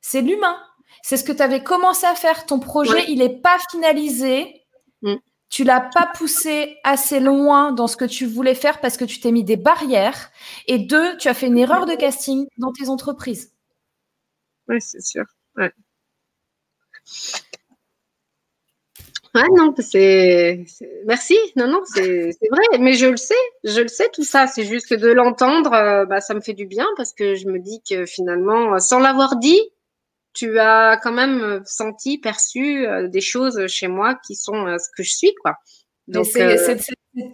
C'est 0.00 0.20
l'humain. 0.20 0.56
C'est 1.02 1.16
ce 1.16 1.24
que 1.24 1.32
tu 1.32 1.42
avais 1.42 1.62
commencé 1.62 2.06
à 2.06 2.14
faire. 2.14 2.46
Ton 2.46 2.60
projet, 2.60 3.04
il 3.08 3.18
n'est 3.18 3.40
pas 3.40 3.58
finalisé. 3.70 4.62
Mm. 5.02 5.14
Tu 5.48 5.64
l'as 5.64 5.80
pas 5.80 6.06
poussé 6.14 6.78
assez 6.84 7.20
loin 7.20 7.72
dans 7.72 7.86
ce 7.86 7.96
que 7.96 8.04
tu 8.04 8.26
voulais 8.26 8.54
faire 8.54 8.80
parce 8.80 8.96
que 8.96 9.04
tu 9.04 9.20
t'es 9.20 9.32
mis 9.32 9.44
des 9.44 9.56
barrières. 9.56 10.30
Et 10.66 10.78
deux, 10.78 11.16
tu 11.16 11.28
as 11.28 11.34
fait 11.34 11.46
une 11.46 11.58
erreur 11.58 11.86
de 11.86 11.94
casting 11.94 12.46
dans 12.58 12.72
tes 12.72 12.88
entreprises. 12.88 13.52
Oui, 14.68 14.80
c'est 14.80 15.02
sûr. 15.02 15.24
Ah 19.36 19.46
non, 19.56 19.74
c'est. 19.78 20.64
Merci. 21.06 21.36
Non, 21.56 21.66
non, 21.66 21.82
c'est 21.84 22.30
vrai. 22.50 22.78
Mais 22.78 22.92
je 22.92 23.06
le 23.06 23.16
sais. 23.16 23.34
Je 23.64 23.80
le 23.80 23.88
sais 23.88 24.08
tout 24.12 24.22
ça. 24.22 24.46
C'est 24.46 24.64
juste 24.64 24.88
que 24.88 24.94
de 24.94 25.08
l'entendre, 25.08 25.72
euh, 25.72 26.06
bah, 26.06 26.20
ça 26.20 26.34
me 26.34 26.40
fait 26.40 26.52
du 26.52 26.66
bien 26.66 26.86
parce 26.96 27.12
que 27.12 27.34
je 27.34 27.48
me 27.48 27.58
dis 27.58 27.82
que 27.88 28.06
finalement, 28.06 28.78
sans 28.78 29.00
l'avoir 29.00 29.36
dit, 29.36 29.60
tu 30.34 30.58
as 30.60 30.98
quand 31.02 31.12
même 31.12 31.62
senti, 31.64 32.18
perçu 32.18 32.86
euh, 32.86 33.08
des 33.08 33.20
choses 33.20 33.66
chez 33.66 33.88
moi 33.88 34.14
qui 34.24 34.36
sont 34.36 34.66
euh, 34.66 34.78
ce 34.78 34.88
que 34.96 35.02
je 35.02 35.14
suis, 35.14 35.34
quoi. 35.42 35.56
Donc, 36.06 36.26
c'est 36.26 36.78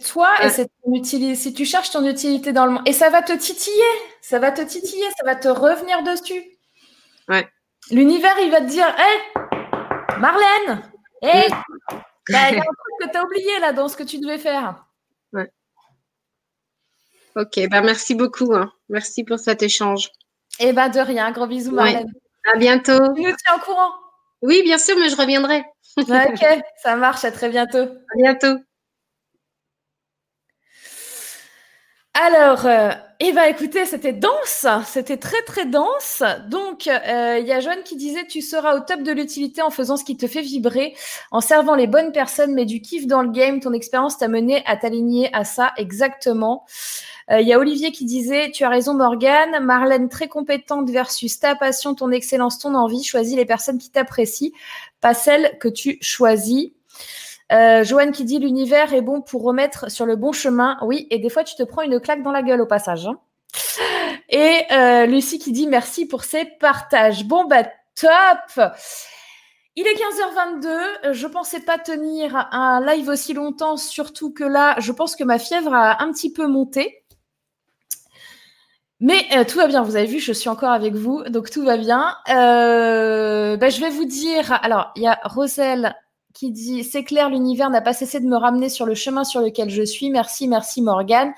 toi 0.07 0.29
et 0.43 0.49
c'est 0.49 0.69
ton 0.83 0.93
utilité. 0.93 1.35
Si 1.35 1.53
tu 1.53 1.65
cherches 1.65 1.91
ton 1.91 2.07
utilité 2.07 2.51
dans 2.53 2.65
le 2.65 2.71
monde, 2.71 2.83
et 2.87 2.93
ça 2.93 3.09
va 3.09 3.21
te 3.21 3.33
titiller, 3.33 3.75
ça 4.21 4.39
va 4.39 4.51
te 4.51 4.61
titiller, 4.61 5.05
ça 5.19 5.25
va 5.25 5.35
te 5.35 5.49
revenir 5.49 6.01
dessus. 6.03 6.43
Ouais. 7.27 7.47
L'univers, 7.91 8.35
il 8.41 8.49
va 8.49 8.61
te 8.61 8.69
dire, 8.69 8.87
hé, 8.87 9.39
Marlène, 10.19 10.90
hé, 11.21 11.49
bah, 12.29 12.49
il 12.49 12.55
y 12.55 12.57
a 12.57 12.61
un 12.61 12.61
truc 12.61 12.65
que 13.01 13.11
tu 13.11 13.17
as 13.17 13.23
oublié 13.23 13.59
là 13.59 13.73
dans 13.73 13.87
ce 13.87 13.97
que 13.97 14.03
tu 14.03 14.19
devais 14.19 14.37
faire. 14.37 14.85
Ouais. 15.33 15.51
Ok, 17.35 17.59
bah 17.69 17.81
merci 17.81 18.15
beaucoup. 18.15 18.53
Hein. 18.53 18.71
Merci 18.89 19.23
pour 19.23 19.39
cet 19.39 19.63
échange. 19.63 20.11
Et 20.59 20.67
eh 20.67 20.73
bah 20.73 20.89
de 20.89 20.99
rien. 20.99 21.31
Gros 21.31 21.47
bisous, 21.47 21.71
Marlène. 21.71 22.11
À 22.53 22.57
bientôt. 22.57 23.13
Tu 23.15 23.21
nous 23.21 23.35
tiens 23.45 23.55
au 23.55 23.59
courant. 23.59 23.91
Oui, 24.41 24.61
bien 24.63 24.77
sûr, 24.77 24.95
mais 24.97 25.09
je 25.09 25.15
reviendrai. 25.15 25.63
ok, 25.97 26.07
ça 26.83 26.95
marche. 26.95 27.23
À 27.23 27.31
très 27.31 27.49
bientôt. 27.49 27.83
À 27.83 28.17
bientôt. 28.17 28.57
Alors, 32.13 32.65
euh, 32.65 32.91
ben, 33.21 33.43
écoutez, 33.49 33.85
c'était 33.85 34.11
dense, 34.11 34.65
c'était 34.85 35.15
très 35.15 35.41
très 35.43 35.65
dense. 35.65 36.23
Donc, 36.49 36.87
euh, 36.87 37.37
il 37.39 37.47
y 37.47 37.53
a 37.53 37.61
Joanne 37.61 37.83
qui 37.83 37.95
disait 37.95 38.25
tu 38.27 38.41
seras 38.41 38.75
au 38.75 38.81
top 38.81 39.01
de 39.01 39.13
l'utilité 39.13 39.61
en 39.61 39.69
faisant 39.69 39.95
ce 39.95 40.03
qui 40.03 40.17
te 40.17 40.27
fait 40.27 40.41
vibrer, 40.41 40.93
en 41.31 41.39
servant 41.39 41.73
les 41.73 41.87
bonnes 41.87 42.11
personnes, 42.11 42.53
mais 42.53 42.65
du 42.65 42.81
kiff 42.81 43.07
dans 43.07 43.21
le 43.21 43.31
game. 43.31 43.61
Ton 43.61 43.71
expérience 43.71 44.17
t'a 44.17 44.27
mené 44.27 44.61
à 44.65 44.75
t'aligner 44.75 45.29
à 45.33 45.45
ça 45.45 45.71
exactement. 45.77 46.65
Euh, 47.31 47.39
il 47.39 47.47
y 47.47 47.53
a 47.53 47.59
Olivier 47.59 47.93
qui 47.93 48.03
disait 48.03 48.51
tu 48.51 48.65
as 48.65 48.69
raison 48.69 48.93
Morgane, 48.93 49.63
Marlène 49.63 50.09
très 50.09 50.27
compétente 50.27 50.89
versus 50.89 51.39
ta 51.39 51.55
passion, 51.55 51.95
ton 51.95 52.11
excellence, 52.11 52.59
ton 52.59 52.75
envie. 52.75 53.03
Choisis 53.03 53.37
les 53.37 53.45
personnes 53.45 53.77
qui 53.77 53.89
t'apprécient, 53.89 54.51
pas 54.99 55.13
celles 55.13 55.57
que 55.59 55.69
tu 55.69 55.97
choisis. 56.01 56.71
Euh, 57.51 57.83
Joanne 57.83 58.11
qui 58.11 58.23
dit 58.23 58.39
l'univers 58.39 58.93
est 58.93 59.01
bon 59.01 59.21
pour 59.21 59.43
remettre 59.43 59.91
sur 59.91 60.05
le 60.05 60.15
bon 60.15 60.31
chemin. 60.31 60.77
Oui, 60.81 61.07
et 61.09 61.19
des 61.19 61.29
fois 61.29 61.43
tu 61.43 61.55
te 61.55 61.63
prends 61.63 61.81
une 61.81 61.99
claque 61.99 62.23
dans 62.23 62.31
la 62.31 62.43
gueule 62.43 62.61
au 62.61 62.65
passage. 62.65 63.07
Hein. 63.07 63.19
Et 64.29 64.61
euh, 64.71 65.05
Lucie 65.05 65.39
qui 65.39 65.51
dit 65.51 65.67
merci 65.67 66.05
pour 66.05 66.23
ces 66.23 66.45
partages. 66.45 67.25
Bon 67.25 67.45
bah 67.45 67.63
top. 67.95 68.75
Il 69.75 69.85
est 69.85 69.95
15h22. 69.95 71.13
Je 71.13 71.27
pensais 71.27 71.61
pas 71.61 71.77
tenir 71.77 72.47
un 72.51 72.85
live 72.85 73.09
aussi 73.09 73.33
longtemps, 73.33 73.77
surtout 73.77 74.33
que 74.33 74.43
là, 74.43 74.75
je 74.79 74.91
pense 74.91 75.15
que 75.15 75.23
ma 75.23 75.39
fièvre 75.39 75.73
a 75.73 76.03
un 76.03 76.11
petit 76.11 76.31
peu 76.31 76.47
monté. 76.47 77.03
Mais 78.99 79.25
euh, 79.33 79.43
tout 79.43 79.57
va 79.57 79.67
bien, 79.67 79.81
vous 79.81 79.95
avez 79.95 80.05
vu, 80.05 80.19
je 80.19 80.31
suis 80.31 80.49
encore 80.49 80.71
avec 80.71 80.93
vous, 80.93 81.23
donc 81.23 81.49
tout 81.49 81.63
va 81.63 81.75
bien. 81.75 82.15
Bah, 82.27 83.69
je 83.69 83.81
vais 83.81 83.89
vous 83.89 84.05
dire, 84.05 84.59
alors 84.61 84.91
il 84.95 85.03
y 85.03 85.07
a 85.07 85.19
Roselle 85.23 85.95
qui 86.33 86.51
dit 86.51 86.83
C'est 86.83 87.03
clair, 87.03 87.29
l'univers 87.29 87.69
n'a 87.69 87.81
pas 87.81 87.93
cessé 87.93 88.19
de 88.19 88.27
me 88.27 88.37
ramener 88.37 88.69
sur 88.69 88.85
le 88.85 88.95
chemin 88.95 89.23
sur 89.23 89.41
lequel 89.41 89.69
je 89.69 89.83
suis. 89.83 90.09
Merci, 90.09 90.47
merci 90.47 90.81
Morgane. 90.81 91.33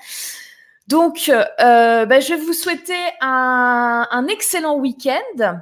Donc, 0.86 1.30
euh, 1.30 2.04
ben, 2.06 2.20
je 2.20 2.34
vais 2.34 2.40
vous 2.40 2.52
souhaiter 2.52 2.98
un, 3.20 4.26
excellent 4.28 4.76
week-end. 4.76 5.60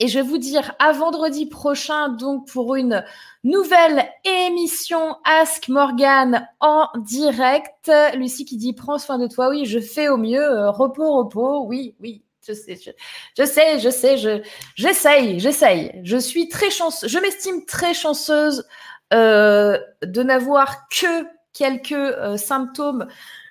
Et 0.00 0.08
je 0.08 0.18
vais 0.18 0.26
vous 0.26 0.38
dire 0.38 0.74
à 0.80 0.90
vendredi 0.90 1.46
prochain, 1.46 2.08
donc 2.08 2.48
pour 2.48 2.74
une 2.74 3.04
nouvelle 3.44 4.08
émission 4.24 5.16
Ask 5.24 5.68
Morgan 5.68 6.48
en 6.58 6.88
direct. 6.98 7.88
Lucie 8.14 8.44
qui 8.44 8.56
dit 8.56 8.72
prends 8.72 8.98
soin 8.98 9.18
de 9.18 9.28
toi. 9.28 9.48
Oui, 9.50 9.64
je 9.64 9.78
fais 9.78 10.08
au 10.08 10.16
mieux. 10.16 10.42
Euh, 10.42 10.70
repos, 10.72 11.18
repos. 11.18 11.64
Oui, 11.66 11.94
oui, 12.00 12.22
je 12.46 12.52
sais, 12.52 12.76
je, 13.36 13.44
sais, 13.44 13.78
je 13.78 13.88
sais, 13.88 14.18
je, 14.18 14.42
j'essaye, 14.74 15.38
j'essaye. 15.38 15.92
Je 16.02 16.16
suis 16.16 16.48
très 16.48 16.70
chanceuse, 16.70 17.08
je 17.08 17.18
m'estime 17.18 17.64
très 17.64 17.94
chanceuse 17.94 18.66
euh, 19.12 19.78
de 20.02 20.22
n'avoir 20.22 20.88
que 20.88 21.26
quelques 21.52 21.92
euh, 21.92 22.36
symptômes 22.36 23.06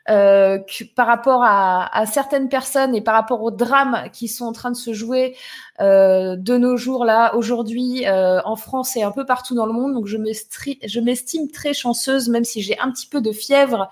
euh, 0.09 0.57
par 0.95 1.05
rapport 1.05 1.43
à, 1.43 2.05
certaines 2.07 2.49
personnes 2.49 2.95
et 2.95 3.01
par 3.01 3.13
rapport 3.13 3.43
aux 3.43 3.51
drames 3.51 4.09
qui 4.11 4.27
sont 4.27 4.45
en 4.45 4.51
train 4.51 4.71
de 4.71 4.75
se 4.75 4.93
jouer 4.93 5.37
de 5.79 6.57
nos 6.57 6.77
jours 6.77 7.05
là 7.05 7.35
aujourd'hui 7.35 8.05
en 8.09 8.55
France 8.55 8.95
et 8.97 9.03
un 9.03 9.11
peu 9.11 9.25
partout 9.25 9.55
dans 9.55 9.67
le 9.67 9.73
monde. 9.73 9.93
Donc 9.93 10.07
je 10.07 10.99
m'estime 10.99 11.49
très 11.51 11.73
chanceuse, 11.73 12.27
même 12.27 12.43
si 12.43 12.61
j'ai 12.61 12.77
un 12.79 12.91
petit 12.91 13.07
peu 13.07 13.21
de 13.21 13.31
fièvre 13.31 13.89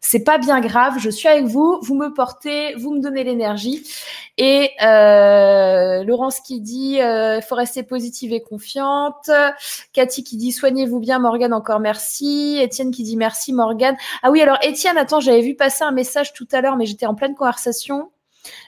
c'est 0.00 0.22
pas 0.22 0.38
bien 0.38 0.60
grave, 0.60 0.94
je 0.98 1.10
suis 1.10 1.28
avec 1.28 1.44
vous, 1.46 1.78
vous 1.82 1.94
me 1.94 2.14
portez, 2.14 2.74
vous 2.76 2.92
me 2.94 3.00
donnez 3.00 3.24
l'énergie. 3.24 3.82
Et 4.36 4.70
euh, 4.82 6.04
Laurence 6.04 6.40
qui 6.40 6.60
dit, 6.60 6.94
il 6.94 7.02
euh, 7.02 7.40
faut 7.40 7.56
rester 7.56 7.82
positive 7.82 8.32
et 8.32 8.40
confiante. 8.40 9.30
Cathy 9.92 10.22
qui 10.22 10.36
dit, 10.36 10.52
soignez-vous 10.52 11.00
bien, 11.00 11.18
Morgane, 11.18 11.52
encore 11.52 11.80
merci. 11.80 12.58
Étienne 12.60 12.92
qui 12.92 13.02
dit, 13.02 13.16
merci, 13.16 13.52
Morgane. 13.52 13.96
Ah 14.22 14.30
oui, 14.30 14.40
alors 14.40 14.58
Étienne, 14.62 14.96
attends, 14.96 15.20
j'avais 15.20 15.40
vu 15.42 15.56
passer 15.56 15.82
un 15.82 15.90
message 15.90 16.32
tout 16.32 16.46
à 16.52 16.60
l'heure, 16.60 16.76
mais 16.76 16.86
j'étais 16.86 17.06
en 17.06 17.14
pleine 17.14 17.34
conversation. 17.34 18.10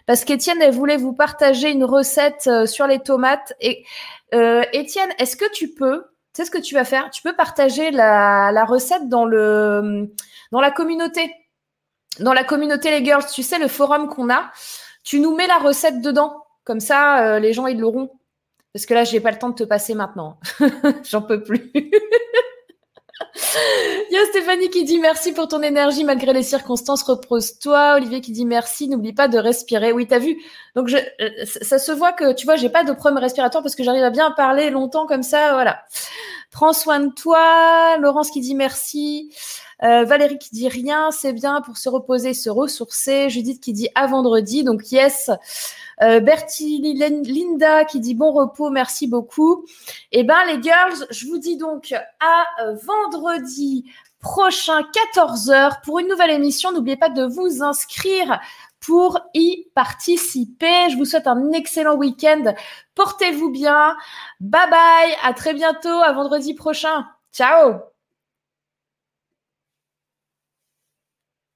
Parce 0.07 0.25
qu'Étienne, 0.25 0.59
elle 0.61 0.75
voulait 0.75 0.97
vous 0.97 1.13
partager 1.13 1.71
une 1.71 1.85
recette 1.85 2.49
euh, 2.49 2.67
sur 2.67 2.89
les 2.89 2.99
tomates. 2.99 3.55
Et 3.61 3.85
euh, 4.35 4.63
Étienne, 4.73 5.11
est-ce 5.19 5.37
que 5.37 5.51
tu 5.53 5.69
peux, 5.69 6.03
tu 6.35 6.43
sais 6.43 6.45
ce 6.45 6.51
que 6.51 6.59
tu 6.59 6.75
vas 6.75 6.85
faire? 6.85 7.11
Tu 7.11 7.23
peux 7.23 7.35
partager 7.35 7.93
la, 7.93 8.51
la 8.53 8.65
recette 8.65 9.09
dans 9.09 9.25
le 9.25 10.13
dans 10.53 10.61
la 10.61 10.71
communauté. 10.71 11.35
Dans 12.19 12.33
la 12.33 12.45
communauté 12.45 12.91
Les 12.91 13.05
Girls, 13.05 13.25
tu 13.33 13.43
sais, 13.43 13.59
le 13.59 13.69
forum 13.69 14.09
qu'on 14.09 14.31
a, 14.31 14.51
tu 15.05 15.21
nous 15.21 15.35
mets 15.35 15.47
la 15.47 15.59
recette 15.59 16.01
dedans. 16.01 16.45
Comme 16.65 16.81
ça, 16.81 17.25
euh, 17.25 17.39
les 17.39 17.53
gens, 17.53 17.67
ils 17.67 17.79
l'auront. 17.79 18.11
Parce 18.73 18.87
que 18.87 18.95
là, 18.95 19.05
je 19.05 19.13
n'ai 19.13 19.21
pas 19.21 19.31
le 19.31 19.39
temps 19.39 19.49
de 19.49 19.55
te 19.55 19.65
passer 19.65 19.95
maintenant. 19.95 20.39
J'en 21.11 21.23
peux 21.23 21.43
plus. 21.43 21.73
Il 24.11 24.15
y 24.15 24.17
a 24.17 24.25
Stéphanie 24.27 24.71
qui 24.71 24.85
dit 24.85 24.99
merci 24.99 25.33
pour 25.33 25.49
ton 25.49 25.63
énergie 25.63 26.05
malgré 26.05 26.33
les 26.33 26.43
circonstances. 26.43 27.03
Repose-toi. 27.03 27.95
Olivier 27.97 28.21
qui 28.21 28.33
dit 28.33 28.45
merci. 28.45 28.89
N'oublie 28.89 29.13
pas 29.13 29.29
de 29.29 29.39
respirer. 29.39 29.93
Oui, 29.93 30.07
tu 30.07 30.15
as 30.15 30.19
vu. 30.19 30.37
Donc, 30.75 30.91
euh, 30.93 31.29
ça 31.45 31.79
se 31.79 31.93
voit 31.93 32.13
que, 32.13 32.33
tu 32.33 32.47
vois, 32.47 32.57
j'ai 32.57 32.71
pas 32.71 32.85
de 32.85 32.93
problème 32.93 33.19
respiratoire 33.19 33.63
parce 33.63 33.75
que 33.75 33.83
j'arrive 33.83 34.05
à 34.05 34.11
bien 34.11 34.31
parler 34.31 34.71
longtemps 34.71 35.07
comme 35.07 35.23
ça. 35.23 35.53
Voilà. 35.53 35.83
Prends 36.51 36.73
soin 36.73 37.01
de 37.01 37.13
toi. 37.13 37.97
Laurence 37.99 38.31
qui 38.31 38.41
dit 38.41 38.55
merci. 38.55 39.33
Valérie 39.81 40.39
qui 40.39 40.51
dit 40.51 40.69
rien, 40.69 41.11
c'est 41.11 41.33
bien 41.33 41.61
pour 41.63 41.79
se 41.79 41.89
reposer, 41.89 42.35
se 42.35 42.51
ressourcer. 42.51 43.31
Judith 43.31 43.61
qui 43.61 43.73
dit 43.73 43.89
à 43.95 44.07
vendredi. 44.07 44.65
Donc 44.65 44.91
yes. 44.93 45.31
Euh, 46.03 46.21
Bertie 46.21 46.81
Linda 46.81 47.85
qui 47.85 48.01
dit 48.01 48.15
bon 48.15 48.33
repos, 48.33 48.71
merci 48.71 49.07
beaucoup. 49.07 49.67
Eh 50.13 50.25
ben 50.25 50.39
les 50.47 50.63
girls, 50.63 51.07
je 51.11 51.27
vous 51.27 51.39
dis 51.39 51.57
donc 51.57 51.93
à 51.93 52.45
vendredi 52.87 53.85
prochain 54.21 54.83
14h 54.83 55.83
pour 55.83 55.99
une 55.99 56.09
nouvelle 56.09 56.31
émission. 56.31 56.73
N'oubliez 56.73 56.97
pas 56.97 57.09
de 57.09 57.25
vous 57.25 57.63
inscrire 57.63 58.41
pour 58.81 59.21
y 59.35 59.67
participer. 59.75 60.91
Je 60.91 60.97
vous 60.97 61.05
souhaite 61.05 61.27
un 61.27 61.53
excellent 61.53 61.97
week-end. 61.97 62.55
Portez-vous 62.95 63.51
bien. 63.51 63.97
Bye 64.41 64.71
bye. 64.71 65.17
À 65.23 65.35
très 65.35 65.55
bientôt. 65.55 66.01
À 66.03 66.13
vendredi 66.13 66.55
prochain. 66.55 67.07
Ciao. 67.33 67.90